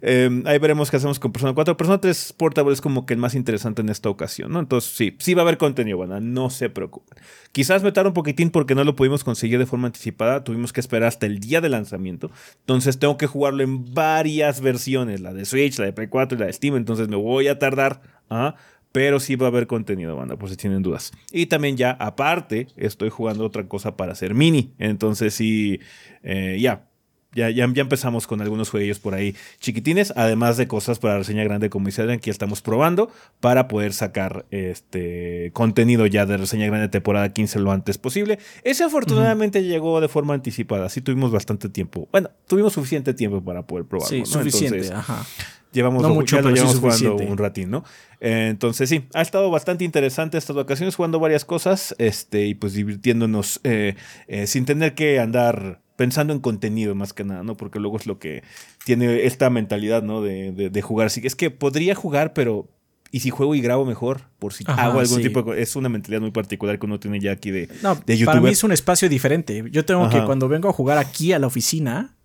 em, 0.01 0.45
ahí 0.45 0.59
veremos 0.59 0.91
qué 0.91 0.97
hacemos 0.97 1.17
con 1.17 1.31
Persona 1.31 1.53
4. 1.53 1.77
Persona 1.77 2.01
3 2.01 2.33
Portable 2.33 2.73
es 2.73 2.81
como 2.81 3.05
que 3.05 3.13
el 3.13 3.21
más 3.21 3.35
interesante 3.35 3.81
en 3.81 3.87
esta 3.87 4.09
ocasión, 4.09 4.51
¿no? 4.51 4.59
Entonces, 4.59 4.91
sí, 4.93 5.15
sí 5.19 5.33
va 5.33 5.43
a 5.43 5.45
haber 5.45 5.57
contenido, 5.57 5.95
bueno, 5.95 6.19
no 6.19 6.49
se 6.49 6.69
preocupen. 6.69 7.17
Quizás 7.53 7.81
me 7.81 7.93
un 7.97 8.13
poquitín 8.13 8.51
porque 8.51 8.75
no 8.75 8.83
lo 8.83 8.97
pudimos 8.97 9.23
conseguir 9.23 9.59
de 9.59 9.65
forma 9.65 9.87
anticipada. 9.87 10.43
Tuvimos 10.43 10.73
que 10.73 10.81
esperar 10.81 11.07
hasta 11.07 11.25
el 11.25 11.39
día 11.39 11.61
de 11.61 11.69
lanzamiento. 11.69 12.31
Entonces, 12.59 12.99
tengo 12.99 13.15
que 13.15 13.27
jugarlo 13.27 13.63
en 13.63 13.93
varias 13.93 14.59
versiones: 14.59 15.21
la 15.21 15.33
de 15.33 15.45
Switch, 15.45 15.79
la 15.79 15.85
de 15.85 15.93
Play 15.93 16.09
4 16.09 16.35
y 16.35 16.39
la 16.41 16.47
de 16.47 16.53
Steam. 16.53 16.75
Entonces, 16.75 17.07
me 17.07 17.15
voy 17.15 17.47
a 17.47 17.57
tardar. 17.59 18.01
¿ah? 18.29 18.55
Pero 18.91 19.19
sí 19.19 19.36
va 19.36 19.48
a 19.48 19.50
haber 19.50 19.67
contenido, 19.67 20.15
banda, 20.15 20.36
por 20.36 20.50
si 20.50 20.58
tienen 20.58 20.81
dudas. 20.81 21.12
Y 21.31 21.46
también 21.46 21.77
ya, 21.77 21.91
aparte, 21.91 22.67
estoy 22.75 23.10
jugando 23.10 23.46
otra 23.46 23.67
cosa 23.67 23.96
para 23.96 24.13
hacer 24.13 24.34
mini. 24.34 24.74
Entonces 24.79 25.36
sí, 25.36 25.79
eh, 26.24 26.58
ya, 26.60 26.89
ya, 27.34 27.50
ya, 27.51 27.63
empezamos 27.63 28.25
con 28.25 28.41
algunos 28.41 28.69
jueguillos 28.72 29.00
por 29.00 29.13
ahí 29.13 29.36
chiquitines, 29.60 30.13
además 30.15 30.58
de 30.58 30.67
cosas 30.67 30.98
para 30.98 31.19
reseña 31.19 31.43
grande 31.43 31.69
como 31.69 31.86
dice 31.86 32.19
que 32.19 32.31
estamos 32.31 32.63
probando 32.63 33.12
para 33.39 33.67
poder 33.67 33.93
sacar 33.93 34.48
este 34.50 35.51
contenido 35.53 36.08
ya 36.08 36.25
de 36.25 36.38
reseña 36.38 36.65
grande 36.65 36.89
temporada 36.89 37.29
15 37.29 37.60
lo 37.60 37.72
antes 37.72 38.00
posible. 38.00 38.39
Ese 38.63 38.84
afortunadamente 38.84 39.63
llegó 39.63 40.01
de 40.01 40.08
forma 40.08 40.34
anticipada, 40.34 40.89
sí 40.89 41.01
tuvimos 41.01 41.31
bastante 41.31 41.69
tiempo. 41.69 42.10
Bueno, 42.12 42.31
tuvimos 42.48 42.74
suficiente 42.74 43.13
tiempo 43.13 43.43
para 43.43 43.62
poder 43.62 43.86
probarlo. 43.86 44.10
Sí, 44.10 44.25
suficiente, 44.25 44.91
ajá. 44.91 45.24
Llevamos, 45.71 46.01
no 46.01 46.09
mucho, 46.09 46.41
lo 46.41 46.49
llevamos 46.49 46.79
jugando 46.79 47.15
un 47.15 47.38
ratín, 47.38 47.69
¿no? 47.69 47.83
Eh, 48.19 48.47
entonces 48.49 48.89
sí, 48.89 49.05
ha 49.13 49.21
estado 49.21 49.51
bastante 49.51 49.83
interesante 49.83 50.38
estas 50.38 50.55
vacaciones 50.55 50.95
jugando 50.95 51.19
varias 51.19 51.45
cosas 51.45 51.95
este, 51.99 52.47
y 52.47 52.55
pues 52.55 52.73
divirtiéndonos 52.73 53.61
eh, 53.63 53.95
eh, 54.27 54.47
sin 54.47 54.65
tener 54.65 54.95
que 54.95 55.19
andar 55.19 55.81
pensando 55.95 56.33
en 56.33 56.39
contenido 56.39 56.95
más 56.95 57.13
que 57.13 57.23
nada, 57.23 57.43
¿no? 57.43 57.55
Porque 57.55 57.79
luego 57.79 57.97
es 57.97 58.07
lo 58.07 58.17
que 58.17 58.41
tiene 58.83 59.25
esta 59.25 59.49
mentalidad, 59.51 60.01
¿no? 60.01 60.21
De, 60.21 60.51
de, 60.51 60.81
jugar. 60.81 61.07
Así 61.07 61.21
que 61.21 61.27
es 61.27 61.35
que 61.35 61.51
podría 61.51 61.93
jugar, 61.93 62.33
pero 62.33 62.67
¿y 63.11 63.19
si 63.19 63.29
juego 63.29 63.53
y 63.53 63.61
grabo 63.61 63.85
mejor? 63.85 64.21
Por 64.39 64.53
si 64.53 64.63
hago 64.65 65.01
algún 65.01 65.21
tipo 65.21 65.43
de... 65.43 65.61
Es 65.61 65.75
una 65.75 65.89
mentalidad 65.89 66.21
muy 66.21 66.31
particular 66.31 66.79
que 66.79 66.85
uno 66.85 66.99
tiene 66.99 67.19
ya 67.19 67.33
aquí 67.33 67.51
de, 67.51 67.69
no, 67.83 67.95
de 67.95 68.25
Para 68.25 68.41
mí 68.41 68.49
es 68.49 68.63
un 68.63 68.71
espacio 68.71 69.07
diferente. 69.07 69.63
Yo 69.71 69.85
tengo 69.85 70.09
que 70.09 70.23
cuando 70.23 70.47
vengo 70.47 70.69
a 70.69 70.73
jugar 70.73 70.97
aquí 70.97 71.31
a 71.33 71.38
la 71.38 71.47
oficina, 71.47 72.15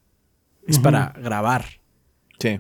es 0.67 0.79
para 0.79 1.13
grabar. 1.21 1.84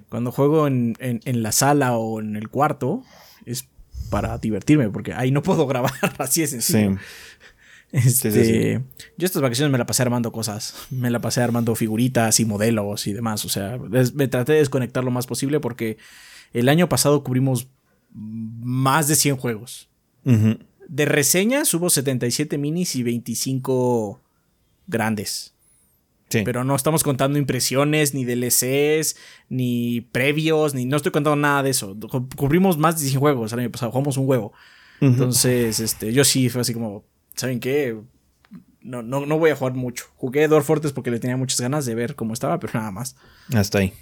Cuando 0.09 0.33
juego 0.33 0.67
en, 0.67 0.97
la 1.25 1.53
sala 1.53 1.97
o 1.97 2.21
en 2.21 2.37
el 2.37 2.49
cuarto, 2.49 3.03
es 3.45 3.69
para 4.11 4.39
divertirme, 4.39 4.89
porque 4.91 5.13
ahí 5.13 5.31
no 5.31 5.43
puedo 5.45 5.67
grabar, 5.67 5.93
así 6.19 6.43
es 6.43 6.51
sencillo. 6.51 6.99
Este, 7.95 8.83
Yo 9.17 9.25
estas 9.25 9.41
vacaciones 9.41 9.71
me 9.71 9.79
la 9.79 9.87
pasé 9.87 10.03
armando 10.03 10.33
cosas. 10.33 10.75
Me 10.91 11.11
la 11.11 11.21
pasé 11.21 11.43
armando 11.43 11.77
figuritas 11.77 12.41
y 12.41 12.45
modelos 12.45 13.07
y 13.07 13.13
demás. 13.13 13.45
O 13.45 13.49
sea, 13.49 13.79
me 14.15 14.27
traté 14.27 14.55
de 14.55 14.59
desconectar 14.59 15.05
lo 15.05 15.13
más 15.13 15.29
posible 15.29 15.61
porque 15.61 15.97
el 16.53 16.69
año 16.69 16.89
pasado 16.89 17.23
cubrimos 17.23 17.69
más 18.13 19.07
de 19.07 19.15
100 19.15 19.37
juegos. 19.37 19.89
De 20.25 21.05
reseñas 21.05 21.73
hubo 21.73 21.89
77 21.89 22.59
minis 22.59 22.97
y 22.97 23.05
25 23.05 24.21
grandes. 24.89 25.54
Pero 26.45 26.65
no 26.65 26.75
estamos 26.75 27.03
contando 27.03 27.39
impresiones, 27.39 28.15
ni 28.15 28.25
DLCs, 28.25 29.17
ni 29.49 30.01
previos, 30.01 30.75
ni 30.75 30.87
no 30.87 30.97
estoy 30.97 31.13
contando 31.13 31.37
nada 31.37 31.63
de 31.63 31.71
eso. 31.71 31.97
Cubrimos 32.37 32.79
más 32.79 33.01
de 33.01 33.07
100 33.07 33.21
juegos 33.21 33.53
el 33.53 33.61
año 33.61 33.71
pasado, 33.71 33.93
jugamos 33.93 34.17
un 34.17 34.29
huevo. 34.29 34.53
Entonces, 35.01 35.81
este, 35.81 36.13
yo 36.13 36.25
sí 36.25 36.49
fue 36.49 36.63
así 36.63 36.73
como, 36.73 37.05
¿saben 37.37 37.61
qué? 37.61 37.97
No, 38.81 39.03
no, 39.03 39.27
no 39.27 39.39
voy 39.39 39.51
a 39.51 39.57
jugar 39.57 39.75
mucho. 39.75 40.07
Jugué 40.17 40.49
Dwarf 40.49 40.67
Fortress 40.67 40.93
porque 40.93 41.11
le 41.11 41.21
tenía 41.21 41.37
muchas 41.37 41.61
ganas 41.61 41.87
de 41.87 41.95
ver 41.95 42.15
cómo 42.15 42.33
estaba, 42.33 42.59
pero 42.59 42.75
nada 42.75 42.91
más. 42.91 43.17
Hasta 43.53 43.79
ahí. 43.79 43.93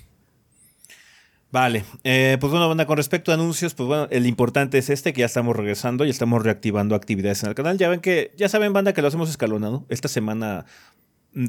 Vale, 1.53 1.85
eh, 2.03 2.39
pues 2.41 2.51
bueno, 2.51 2.67
banda, 2.67 2.87
con 2.87 2.97
respecto 2.97 3.31
a 3.31 3.35
anuncios, 3.35 3.75
pues 3.75 3.87
bueno, 3.87 4.09
el 4.11 4.27
importante 4.27 4.79
es 4.79 4.89
este, 4.89 5.13
que 5.13 5.21
ya 5.21 5.27
estamos 5.27 5.55
regresando 5.55 6.07
y 6.07 6.11
estamos 6.11 6.43
reactivando 6.43 6.95
actividades 6.95 7.43
en 7.43 7.51
el 7.51 7.55
canal. 7.55 7.77
Ya 7.77 7.91
ven 7.91 8.01
que, 8.01 8.33
ya 8.39 8.49
saben, 8.49 8.73
banda, 8.73 8.95
que 8.95 9.03
lo 9.03 9.09
hacemos 9.09 9.29
escalonado. 9.29 9.85
Esta 9.91 10.09
semana 10.09 10.65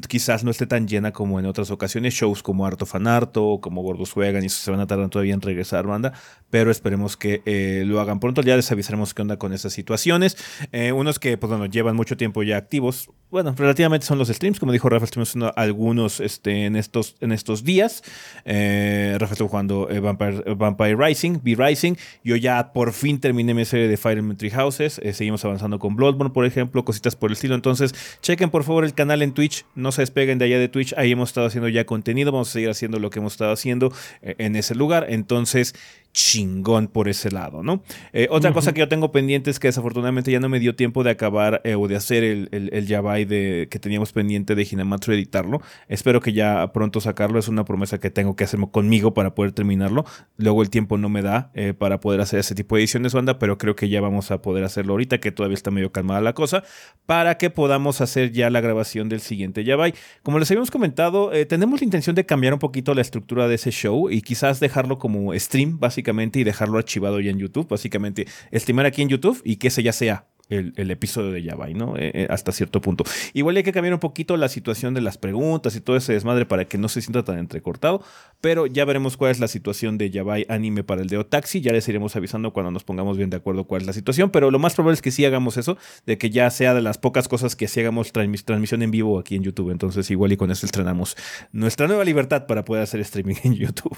quizás 0.08 0.44
no 0.44 0.50
esté 0.50 0.66
tan 0.66 0.88
llena 0.88 1.12
como 1.12 1.38
en 1.38 1.46
otras 1.46 1.70
ocasiones. 1.70 2.14
Shows 2.14 2.42
como 2.42 2.66
Harto 2.66 2.86
Fanarto, 2.86 3.58
como 3.60 3.82
Gordos 3.82 4.12
Juegan, 4.12 4.42
y 4.42 4.46
eso 4.46 4.58
se 4.58 4.70
van 4.70 4.80
a 4.80 4.86
tardar 4.86 5.08
todavía 5.10 5.34
en 5.34 5.40
regresar, 5.40 5.86
banda. 5.86 6.12
Pero 6.50 6.70
esperemos 6.70 7.16
que 7.16 7.42
eh, 7.44 7.82
lo 7.86 8.00
hagan 8.00 8.20
pronto. 8.20 8.42
Ya 8.42 8.56
les 8.56 8.70
avisaremos 8.72 9.12
qué 9.14 9.22
onda 9.22 9.38
con 9.38 9.52
esas 9.52 9.72
situaciones. 9.72 10.36
Eh, 10.72 10.92
unos 10.92 11.18
que, 11.18 11.36
pues 11.36 11.50
bueno, 11.50 11.66
llevan 11.66 11.96
mucho 11.96 12.16
tiempo 12.16 12.42
ya 12.42 12.56
activos. 12.56 13.10
Bueno, 13.30 13.54
relativamente 13.56 14.06
son 14.06 14.18
los 14.18 14.28
streams. 14.28 14.60
Como 14.60 14.72
dijo 14.72 14.88
Rafa, 14.88 15.04
estuvimos 15.04 15.30
haciendo 15.30 15.52
algunos 15.56 16.20
este, 16.20 16.66
en, 16.66 16.76
estos, 16.76 17.16
en 17.20 17.32
estos 17.32 17.64
días. 17.64 18.02
Eh, 18.44 19.16
Rafa 19.18 19.34
jugando 19.34 19.88
eh, 19.90 20.00
Vampire, 20.00 20.96
Rising, 20.96 21.40
B-Rising. 21.42 21.96
Yo 22.22 22.36
ya 22.36 22.72
por 22.72 22.92
fin 22.92 23.18
terminé 23.18 23.52
mi 23.52 23.64
serie 23.64 23.88
de 23.88 23.96
Fire 23.96 24.18
Emblem 24.18 24.38
Three 24.38 24.50
Houses. 24.50 25.00
seguimos 25.12 25.44
avanzando 25.44 25.78
con 25.78 25.96
Bloodborne, 25.96 26.32
por 26.32 26.46
ejemplo, 26.46 26.84
cositas 26.84 27.16
por 27.16 27.30
el 27.30 27.32
estilo. 27.34 27.54
Entonces, 27.54 27.94
chequen 28.22 28.50
por 28.50 28.62
favor 28.62 28.84
el 28.84 28.94
canal 28.94 29.20
en 29.22 29.32
Twitch 29.32 29.64
no 29.74 29.92
se 29.92 30.02
despeguen 30.02 30.38
de 30.38 30.46
allá 30.46 30.58
de 30.58 30.68
Twitch, 30.68 30.94
ahí 30.96 31.12
hemos 31.12 31.30
estado 31.30 31.46
haciendo 31.46 31.68
ya 31.68 31.84
contenido, 31.84 32.32
vamos 32.32 32.48
a 32.50 32.52
seguir 32.52 32.70
haciendo 32.70 32.98
lo 32.98 33.10
que 33.10 33.18
hemos 33.18 33.34
estado 33.34 33.52
haciendo 33.52 33.92
eh, 34.22 34.34
en 34.38 34.56
ese 34.56 34.74
lugar, 34.74 35.06
entonces 35.08 35.74
chingón 36.14 36.86
por 36.86 37.08
ese 37.08 37.30
lado, 37.30 37.62
¿no? 37.62 37.82
Eh, 38.12 38.28
otra 38.30 38.52
cosa 38.52 38.72
que 38.72 38.80
yo 38.80 38.88
tengo 38.88 39.12
pendiente 39.12 39.50
es 39.50 39.58
que 39.58 39.68
desafortunadamente 39.68 40.30
ya 40.30 40.40
no 40.40 40.48
me 40.48 40.60
dio 40.60 40.76
tiempo 40.76 41.04
de 41.04 41.10
acabar 41.10 41.60
eh, 41.64 41.74
o 41.74 41.88
de 41.88 41.96
hacer 41.96 42.24
el, 42.24 42.48
el, 42.52 42.70
el 42.72 42.86
de, 42.86 43.68
que 43.70 43.78
teníamos 43.78 44.12
pendiente 44.12 44.54
de 44.54 44.66
Hinamatsu 44.70 45.12
editarlo. 45.12 45.60
Espero 45.88 46.20
que 46.20 46.32
ya 46.32 46.72
pronto 46.72 47.00
sacarlo, 47.00 47.38
es 47.38 47.48
una 47.48 47.64
promesa 47.64 47.98
que 47.98 48.10
tengo 48.10 48.36
que 48.36 48.44
hacer 48.44 48.60
conmigo 48.70 49.12
para 49.12 49.34
poder 49.34 49.52
terminarlo. 49.52 50.06
Luego 50.36 50.62
el 50.62 50.70
tiempo 50.70 50.96
no 50.96 51.08
me 51.08 51.22
da 51.22 51.50
para 51.78 51.98
poder 51.98 52.20
hacer 52.20 52.38
ese 52.38 52.54
tipo 52.54 52.76
de 52.76 52.82
ediciones, 52.82 53.12
banda, 53.12 53.38
pero 53.40 53.58
creo 53.58 53.74
que 53.74 53.88
ya 53.88 54.00
vamos 54.00 54.30
a 54.30 54.40
poder 54.40 54.62
hacerlo 54.62 54.92
ahorita, 54.92 55.18
que 55.18 55.32
todavía 55.32 55.54
está 55.54 55.72
medio 55.72 55.90
calmada 55.90 56.20
la 56.20 56.32
cosa, 56.32 56.62
para 57.06 57.36
que 57.36 57.50
podamos 57.50 58.00
hacer 58.00 58.30
ya 58.30 58.50
la 58.50 58.60
grabación 58.60 59.08
del 59.08 59.20
siguiente 59.20 59.64
Yabai. 59.64 59.94
Como 60.22 60.38
les 60.38 60.50
habíamos 60.50 60.70
comentado, 60.70 61.32
eh, 61.32 61.44
tenemos 61.44 61.80
la 61.80 61.84
intención 61.84 62.14
de 62.14 62.24
cambiar 62.24 62.52
un 62.52 62.60
poquito 62.60 62.94
la 62.94 63.00
estructura 63.00 63.48
de 63.48 63.56
ese 63.56 63.72
show 63.72 64.10
y 64.10 64.22
quizás 64.22 64.60
dejarlo 64.60 64.98
como 64.98 65.36
stream, 65.36 65.80
básicamente, 65.80 66.03
y 66.34 66.44
dejarlo 66.44 66.78
archivado 66.78 67.20
ya 67.20 67.30
en 67.30 67.38
YouTube. 67.38 67.68
Básicamente, 67.68 68.26
streamar 68.52 68.86
aquí 68.86 69.02
en 69.02 69.08
YouTube 69.08 69.40
y 69.44 69.56
que 69.56 69.68
ese 69.68 69.82
ya 69.82 69.92
sea 69.92 70.26
el, 70.48 70.90
episodio 70.90 71.32
de 71.32 71.42
Yabai, 71.42 71.74
¿no? 71.74 71.96
Eh, 71.96 72.10
eh, 72.14 72.26
hasta 72.30 72.52
cierto 72.52 72.80
punto. 72.80 73.04
Igual 73.32 73.56
hay 73.56 73.62
que 73.62 73.72
cambiar 73.72 73.94
un 73.94 74.00
poquito 74.00 74.36
la 74.36 74.48
situación 74.48 74.94
de 74.94 75.00
las 75.00 75.18
preguntas 75.18 75.74
y 75.76 75.80
todo 75.80 75.96
ese 75.96 76.12
desmadre 76.12 76.46
para 76.46 76.66
que 76.66 76.78
no 76.78 76.88
se 76.88 77.00
sienta 77.00 77.24
tan 77.24 77.38
entrecortado, 77.38 78.02
pero 78.40 78.66
ya 78.66 78.84
veremos 78.84 79.16
cuál 79.16 79.30
es 79.30 79.40
la 79.40 79.48
situación 79.48 79.98
de 79.98 80.10
Yabai 80.10 80.46
anime 80.48 80.84
para 80.84 81.02
el 81.02 81.08
de 81.08 81.18
Otaxi, 81.18 81.60
ya 81.60 81.72
les 81.72 81.88
iremos 81.88 82.14
avisando 82.16 82.52
cuando 82.52 82.70
nos 82.70 82.84
pongamos 82.84 83.16
bien 83.16 83.30
de 83.30 83.36
acuerdo 83.36 83.64
cuál 83.64 83.82
es 83.82 83.86
la 83.86 83.92
situación, 83.92 84.30
pero 84.30 84.50
lo 84.50 84.58
más 84.58 84.74
probable 84.74 84.94
es 84.94 85.02
que 85.02 85.10
sí 85.10 85.24
hagamos 85.24 85.56
eso, 85.56 85.78
de 86.06 86.18
que 86.18 86.30
ya 86.30 86.50
sea 86.50 86.74
de 86.74 86.82
las 86.82 86.98
pocas 86.98 87.28
cosas 87.28 87.56
que 87.56 87.68
sí 87.68 87.80
hagamos 87.80 88.12
transmisión 88.12 88.82
en 88.82 88.90
vivo 88.90 89.18
aquí 89.18 89.36
en 89.36 89.42
YouTube, 89.42 89.70
entonces 89.70 90.10
igual 90.10 90.32
y 90.32 90.36
con 90.36 90.50
eso 90.50 90.66
estrenamos 90.66 91.16
nuestra 91.52 91.86
nueva 91.86 92.04
libertad 92.04 92.46
para 92.46 92.64
poder 92.64 92.82
hacer 92.82 93.00
streaming 93.00 93.36
en 93.44 93.54
YouTube. 93.54 93.96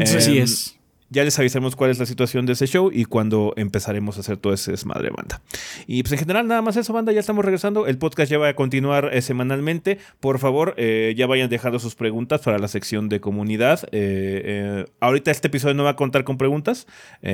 Así 0.00 0.38
em, 0.38 0.44
es. 0.44 0.81
Ya 1.12 1.24
les 1.24 1.38
avisaremos 1.38 1.76
cuál 1.76 1.90
es 1.90 1.98
la 1.98 2.06
situación 2.06 2.46
de 2.46 2.54
ese 2.54 2.66
show 2.66 2.90
y 2.92 3.04
cuándo 3.04 3.52
empezaremos 3.56 4.16
a 4.16 4.20
hacer 4.20 4.38
todo 4.38 4.54
ese 4.54 4.70
desmadre, 4.70 5.10
banda. 5.10 5.42
Y 5.86 6.02
pues 6.02 6.12
en 6.12 6.18
general, 6.18 6.48
nada 6.48 6.62
más 6.62 6.76
eso, 6.76 6.92
banda. 6.92 7.12
Ya 7.12 7.20
estamos 7.20 7.44
regresando. 7.44 7.86
El 7.86 7.98
podcast 7.98 8.30
ya 8.30 8.38
va 8.38 8.48
a 8.48 8.54
continuar 8.54 9.10
eh, 9.12 9.20
semanalmente. 9.20 9.98
Por 10.20 10.38
favor, 10.38 10.74
eh, 10.78 11.14
ya 11.16 11.26
vayan 11.26 11.50
dejando 11.50 11.78
sus 11.78 11.94
preguntas 11.94 12.40
para 12.40 12.58
la 12.58 12.66
sección 12.66 13.10
de 13.10 13.20
comunidad. 13.20 13.80
Eh, 13.92 14.86
ahorita 15.00 15.30
este 15.30 15.48
episodio 15.48 15.74
no 15.74 15.84
va 15.84 15.90
a 15.90 15.96
contar 15.96 16.24
con 16.24 16.38
preguntas, 16.38 16.86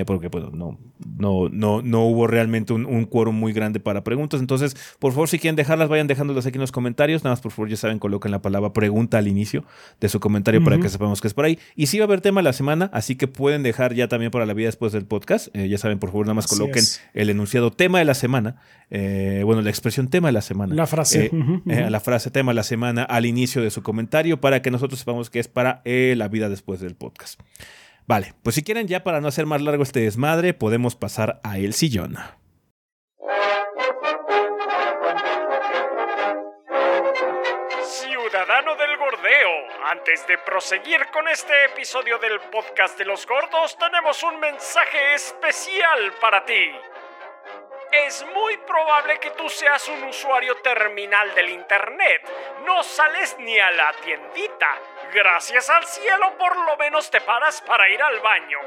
porque 0.06 0.28
bueno, 0.28 0.50
no, 0.52 0.78
no, 1.16 1.48
no, 1.48 1.82
no 1.82 2.04
hubo 2.04 2.26
realmente 2.26 2.72
un, 2.72 2.84
un 2.84 3.04
quórum 3.04 3.36
muy 3.36 3.52
grande 3.52 3.78
para 3.78 4.02
preguntas. 4.02 4.40
Entonces, 4.40 4.76
por 4.98 5.12
favor, 5.12 5.28
si 5.28 5.38
quieren 5.38 5.54
dejarlas, 5.54 5.88
vayan 5.88 6.08
dejándolas 6.08 6.46
aquí 6.46 6.56
en 6.56 6.62
los 6.62 6.72
comentarios. 6.72 7.22
Nada 7.22 7.34
más, 7.34 7.40
por 7.40 7.52
favor, 7.52 7.68
ya 7.68 7.76
saben, 7.76 8.00
coloquen 8.00 8.32
la 8.32 8.42
palabra 8.42 8.72
pregunta 8.72 9.18
al 9.18 9.28
inicio 9.28 9.64
de 10.00 10.08
su 10.08 10.18
comentario 10.18 10.64
para 10.64 10.78
que 10.80 10.88
sepamos 10.88 11.20
que 11.20 11.28
es 11.28 11.34
por 11.34 11.44
ahí. 11.44 11.58
Y 11.76 11.86
sí 11.86 11.98
va 11.98 12.04
a 12.04 12.06
haber 12.06 12.20
tema 12.20 12.42
la 12.42 12.52
semana, 12.52 12.90
así 12.92 13.14
que 13.14 13.28
pueden 13.28 13.62
dejar 13.68 13.94
ya 13.94 14.08
también 14.08 14.30
para 14.30 14.46
la 14.46 14.54
vida 14.54 14.66
después 14.66 14.92
del 14.92 15.06
podcast. 15.06 15.48
Eh, 15.54 15.68
ya 15.68 15.78
saben, 15.78 15.98
por 15.98 16.10
favor, 16.10 16.26
nada 16.26 16.34
más 16.34 16.46
coloquen 16.46 16.84
el 17.14 17.30
enunciado 17.30 17.70
tema 17.72 17.98
de 17.98 18.04
la 18.04 18.14
semana. 18.14 18.56
Eh, 18.90 19.42
bueno, 19.44 19.62
la 19.62 19.70
expresión 19.70 20.08
tema 20.08 20.28
de 20.28 20.32
la 20.32 20.42
semana. 20.42 20.74
La 20.74 20.86
frase. 20.86 21.30
Eh, 21.66 21.90
la 21.90 22.00
frase 22.00 22.30
tema 22.30 22.52
de 22.52 22.56
la 22.56 22.62
semana 22.62 23.02
al 23.02 23.26
inicio 23.26 23.62
de 23.62 23.70
su 23.70 23.82
comentario 23.82 24.40
para 24.40 24.62
que 24.62 24.70
nosotros 24.70 24.98
sepamos 24.98 25.30
que 25.30 25.40
es 25.40 25.48
para 25.48 25.82
la 25.84 26.28
vida 26.28 26.48
después 26.48 26.80
del 26.80 26.94
podcast. 26.94 27.40
Vale, 28.06 28.34
pues 28.42 28.54
si 28.54 28.62
quieren 28.62 28.86
ya 28.86 29.04
para 29.04 29.20
no 29.20 29.28
hacer 29.28 29.46
más 29.46 29.60
largo 29.60 29.82
este 29.82 30.00
desmadre, 30.00 30.54
podemos 30.54 30.96
pasar 30.96 31.40
a 31.44 31.58
el 31.58 31.74
sillón. 31.74 32.16
Antes 39.84 40.26
de 40.26 40.38
proseguir 40.38 41.06
con 41.10 41.28
este 41.28 41.66
episodio 41.66 42.18
del 42.18 42.40
podcast 42.40 42.96
de 42.96 43.04
los 43.04 43.26
gordos, 43.26 43.76
tenemos 43.76 44.22
un 44.22 44.40
mensaje 44.40 45.14
especial 45.14 46.14
para 46.18 46.44
ti. 46.46 46.74
Es 47.92 48.24
muy 48.34 48.56
probable 48.58 49.18
que 49.18 49.30
tú 49.32 49.48
seas 49.50 49.86
un 49.88 50.04
usuario 50.04 50.56
terminal 50.62 51.34
del 51.34 51.50
Internet. 51.50 52.22
No 52.64 52.82
sales 52.82 53.36
ni 53.40 53.58
a 53.58 53.70
la 53.70 53.92
tiendita. 53.94 54.78
Gracias 55.12 55.70
al 55.70 55.86
cielo 55.86 56.36
por 56.36 56.54
lo 56.54 56.76
menos 56.76 57.10
te 57.10 57.20
paras 57.20 57.62
para 57.62 57.88
ir 57.88 58.02
al 58.02 58.20
baño. 58.20 58.58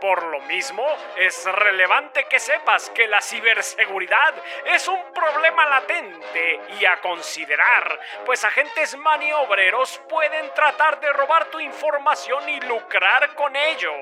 Por 0.00 0.22
lo 0.24 0.40
mismo, 0.42 0.86
es 1.16 1.44
relevante 1.46 2.24
que 2.24 2.38
sepas 2.38 2.90
que 2.90 3.08
la 3.08 3.20
ciberseguridad 3.20 4.34
es 4.66 4.86
un 4.86 5.12
problema 5.12 5.66
latente 5.66 6.60
y 6.78 6.84
a 6.84 7.00
considerar, 7.00 7.98
pues 8.24 8.44
agentes 8.44 8.96
maniobreros 8.96 10.00
pueden 10.08 10.54
tratar 10.54 11.00
de 11.00 11.12
robar 11.12 11.46
tu 11.46 11.58
información 11.58 12.48
y 12.48 12.60
lucrar 12.60 13.34
con 13.34 13.56
ello. 13.56 13.92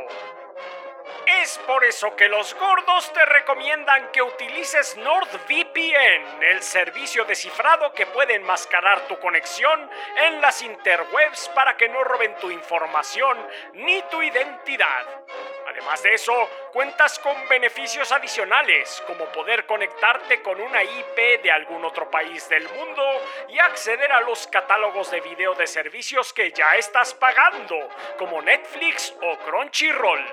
Es 1.28 1.58
por 1.66 1.84
eso 1.84 2.16
que 2.16 2.26
los 2.26 2.54
gordos 2.54 3.12
te 3.12 3.22
recomiendan 3.26 4.10
que 4.12 4.22
utilices 4.22 4.96
NordVPN, 4.96 6.42
el 6.42 6.62
servicio 6.62 7.26
de 7.26 7.34
cifrado 7.34 7.92
que 7.92 8.06
puede 8.06 8.36
enmascarar 8.36 9.06
tu 9.08 9.18
conexión 9.18 9.90
en 10.16 10.40
las 10.40 10.62
interwebs 10.62 11.50
para 11.50 11.76
que 11.76 11.90
no 11.90 12.02
roben 12.02 12.34
tu 12.36 12.50
información 12.50 13.36
ni 13.74 14.00
tu 14.10 14.22
identidad. 14.22 15.04
Además 15.66 16.02
de 16.02 16.14
eso, 16.14 16.48
cuentas 16.72 17.18
con 17.18 17.36
beneficios 17.46 18.10
adicionales, 18.10 19.02
como 19.06 19.26
poder 19.26 19.66
conectarte 19.66 20.40
con 20.40 20.58
una 20.58 20.82
IP 20.82 21.42
de 21.42 21.50
algún 21.50 21.84
otro 21.84 22.10
país 22.10 22.48
del 22.48 22.66
mundo 22.70 23.04
y 23.50 23.58
acceder 23.58 24.12
a 24.12 24.22
los 24.22 24.46
catálogos 24.46 25.10
de 25.10 25.20
video 25.20 25.54
de 25.54 25.66
servicios 25.66 26.32
que 26.32 26.52
ya 26.52 26.76
estás 26.76 27.12
pagando, 27.12 27.76
como 28.16 28.40
Netflix 28.40 29.14
o 29.20 29.36
Crunchyroll. 29.40 30.24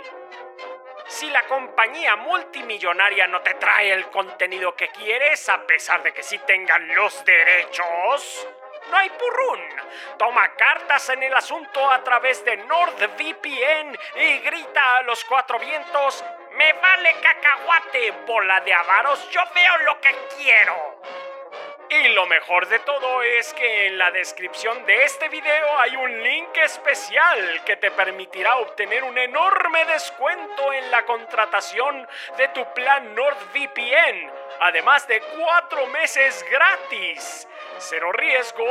Si 1.08 1.30
la 1.30 1.44
compañía 1.44 2.16
multimillonaria 2.16 3.28
no 3.28 3.42
te 3.42 3.54
trae 3.56 3.92
el 3.92 4.10
contenido 4.10 4.76
que 4.76 4.90
quieres, 4.90 5.48
a 5.50 5.66
pesar 5.66 6.02
de 6.02 6.12
que 6.12 6.24
sí 6.24 6.40
tengan 6.40 6.96
los 6.96 7.24
derechos, 7.24 8.48
no 8.90 8.98
hay 8.98 9.10
purrún. 9.12 9.62
Toma 10.18 10.56
cartas 10.56 11.10
en 11.10 11.22
el 11.24 11.34
asunto 11.34 11.92
a 11.92 12.04
través 12.04 12.44
de 12.44 12.58
NordVPN 12.58 13.98
y 14.16 14.40
grita 14.40 14.98
a 14.98 15.04
los 15.04 15.24
cuatro 15.26 15.60
vientos, 15.60 16.24
me 16.54 16.74
vale 16.74 17.16
cacahuate, 17.22 18.12
bola 18.26 18.62
de 18.62 18.74
avaros, 18.74 19.30
yo 19.30 19.42
veo 19.54 19.78
lo 19.86 20.02
que 20.02 20.16
quiero. 20.38 21.02
Y 21.90 22.08
lo 22.10 22.26
mejor 22.26 22.68
de 22.68 22.80
todo 22.80 23.22
es 23.22 23.54
que 23.54 23.88
en 23.88 23.98
la 23.98 24.10
descripción 24.10 24.86
de 24.86 25.04
este 25.04 25.30
video 25.30 25.80
hay 25.80 25.96
un 25.96 26.24
link 26.24 26.58
especial 26.58 27.64
que 27.64 27.76
te 27.78 27.92
permitirá 27.92 28.56
obtener 28.58 29.04
un 29.04 29.18
enorme 29.18 29.86
descuento 29.86 30.74
en 30.74 30.90
la 30.90 31.06
contratación 31.06 32.08
de 32.38 32.48
tu 32.50 32.66
plan 32.74 33.14
NordVPN, 33.14 34.32
además 34.62 35.08
de 35.08 35.22
cuatro 35.22 35.86
meses 35.88 36.44
gratis. 36.50 37.48
Cero 37.78 38.12
riesgo, 38.14 38.66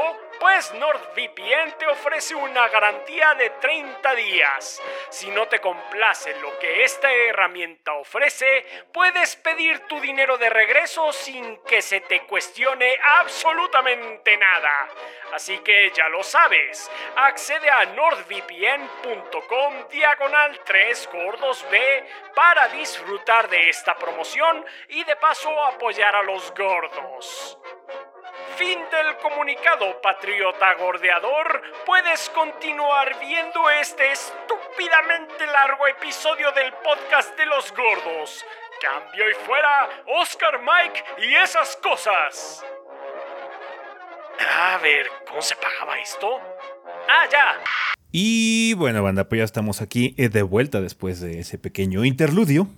pues 0.44 0.74
NordVPN 0.74 1.78
te 1.78 1.86
ofrece 1.86 2.34
una 2.34 2.68
garantía 2.68 3.32
de 3.32 3.48
30 3.48 4.14
días. 4.14 4.82
Si 5.08 5.30
no 5.30 5.48
te 5.48 5.58
complace 5.58 6.38
lo 6.38 6.58
que 6.58 6.84
esta 6.84 7.10
herramienta 7.10 7.94
ofrece, 7.94 8.62
puedes 8.92 9.36
pedir 9.36 9.78
tu 9.86 9.98
dinero 10.02 10.36
de 10.36 10.50
regreso 10.50 11.14
sin 11.14 11.56
que 11.62 11.80
se 11.80 12.02
te 12.02 12.26
cuestione 12.26 12.94
absolutamente 13.20 14.36
nada. 14.36 14.90
Así 15.32 15.56
que 15.60 15.90
ya 15.94 16.10
lo 16.10 16.22
sabes, 16.22 16.90
accede 17.16 17.70
a 17.70 17.86
nordvpn.com 17.86 19.88
diagonal 19.88 20.60
3 20.62 21.08
gordos 21.10 21.64
B 21.70 22.04
para 22.34 22.68
disfrutar 22.68 23.48
de 23.48 23.70
esta 23.70 23.96
promoción 23.96 24.62
y 24.88 25.04
de 25.04 25.16
paso 25.16 25.64
apoyar 25.64 26.14
a 26.14 26.22
los 26.22 26.54
gordos. 26.54 27.58
Fin 28.56 28.78
del 28.90 29.16
comunicado, 29.18 30.00
patriota 30.00 30.74
gordeador. 30.74 31.62
Puedes 31.84 32.30
continuar 32.30 33.18
viendo 33.20 33.68
este 33.70 34.12
estúpidamente 34.12 35.46
largo 35.46 35.86
episodio 35.86 36.52
del 36.52 36.72
podcast 36.74 37.36
de 37.36 37.46
los 37.46 37.72
gordos. 37.72 38.44
Cambio 38.80 39.30
y 39.30 39.34
fuera, 39.46 39.88
Oscar 40.20 40.60
Mike 40.60 41.04
y 41.26 41.34
esas 41.34 41.76
cosas. 41.76 42.64
A 44.56 44.78
ver, 44.78 45.06
¿cómo 45.26 45.42
se 45.42 45.56
pagaba 45.56 45.98
esto? 45.98 46.40
Ah, 47.08 47.26
ya. 47.30 47.60
Y 48.12 48.74
bueno, 48.74 49.02
banda, 49.02 49.28
pues 49.28 49.40
ya 49.40 49.44
estamos 49.44 49.82
aquí 49.82 50.14
eh, 50.16 50.28
de 50.28 50.42
vuelta 50.42 50.80
después 50.80 51.20
de 51.20 51.40
ese 51.40 51.58
pequeño 51.58 52.04
interludio. 52.04 52.68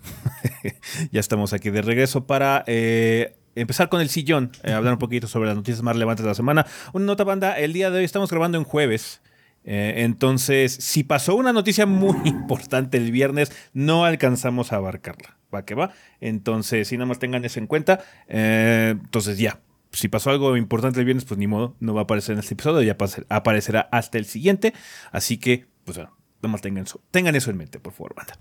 ya 1.13 1.21
estamos 1.21 1.53
aquí 1.53 1.69
de 1.69 1.83
regreso 1.83 2.27
para 2.27 2.65
eh, 2.67 3.37
empezar 3.57 3.89
con 3.89 4.01
el 4.01 4.09
sillón, 4.09 4.53
eh, 4.63 4.73
hablar 4.73 4.93
un 4.93 4.99
poquito 4.99 5.27
sobre 5.27 5.49
las 5.49 5.57
noticias 5.57 5.83
más 5.83 5.95
relevantes 5.95 6.23
de 6.25 6.31
la 6.31 6.35
semana. 6.35 6.67
Una 6.93 7.07
nota, 7.07 7.25
banda, 7.25 7.59
el 7.59 7.73
día 7.73 7.91
de 7.91 7.99
hoy 7.99 8.05
estamos 8.05 8.31
grabando 8.31 8.59
en 8.59 8.65
jueves. 8.65 9.21
Eh, 9.65 10.05
entonces, 10.05 10.73
si 10.73 11.03
pasó 11.03 11.35
una 11.35 11.53
noticia 11.53 11.87
muy 11.87 12.17
importante 12.25 12.99
el 12.99 13.11
viernes, 13.11 13.51
no 13.73 14.05
alcanzamos 14.05 14.73
a 14.73 14.77
abarcarla. 14.77 15.37
¿Va 15.53 15.65
que 15.65 15.75
va? 15.75 15.93
Entonces, 16.21 16.89
si 16.89 16.97
nada 16.97 17.07
más 17.07 17.19
tengan 17.19 17.45
eso 17.45 17.59
en 17.59 17.67
cuenta, 17.67 18.05
eh, 18.29 18.91
entonces 18.93 19.39
ya. 19.39 19.61
Si 19.93 20.09
pasó 20.09 20.31
algo 20.31 20.57
importante 20.57 20.99
el 20.99 21.07
viernes, 21.07 21.25
pues 21.25 21.39
ni 21.39 21.47
modo, 21.47 21.75
no 21.81 21.95
va 21.95 22.03
a 22.03 22.05
aparecer 22.05 22.35
en 22.35 22.41
este 22.41 22.55
episodio, 22.55 22.83
ya 22.83 22.97
aparecerá 23.29 23.89
hasta 23.93 24.19
el 24.19 24.27
siguiente. 24.27 24.75
Así 25.11 25.39
que, 25.39 25.67
pues 25.85 25.97
bueno, 25.97 26.17
más 26.49 26.61
tengan 26.61 26.85
eso, 26.85 27.01
tengan 27.11 27.35
eso 27.35 27.51
en 27.51 27.57
mente, 27.57 27.79
por 27.79 27.93
favor, 27.93 28.15
banda. 28.15 28.39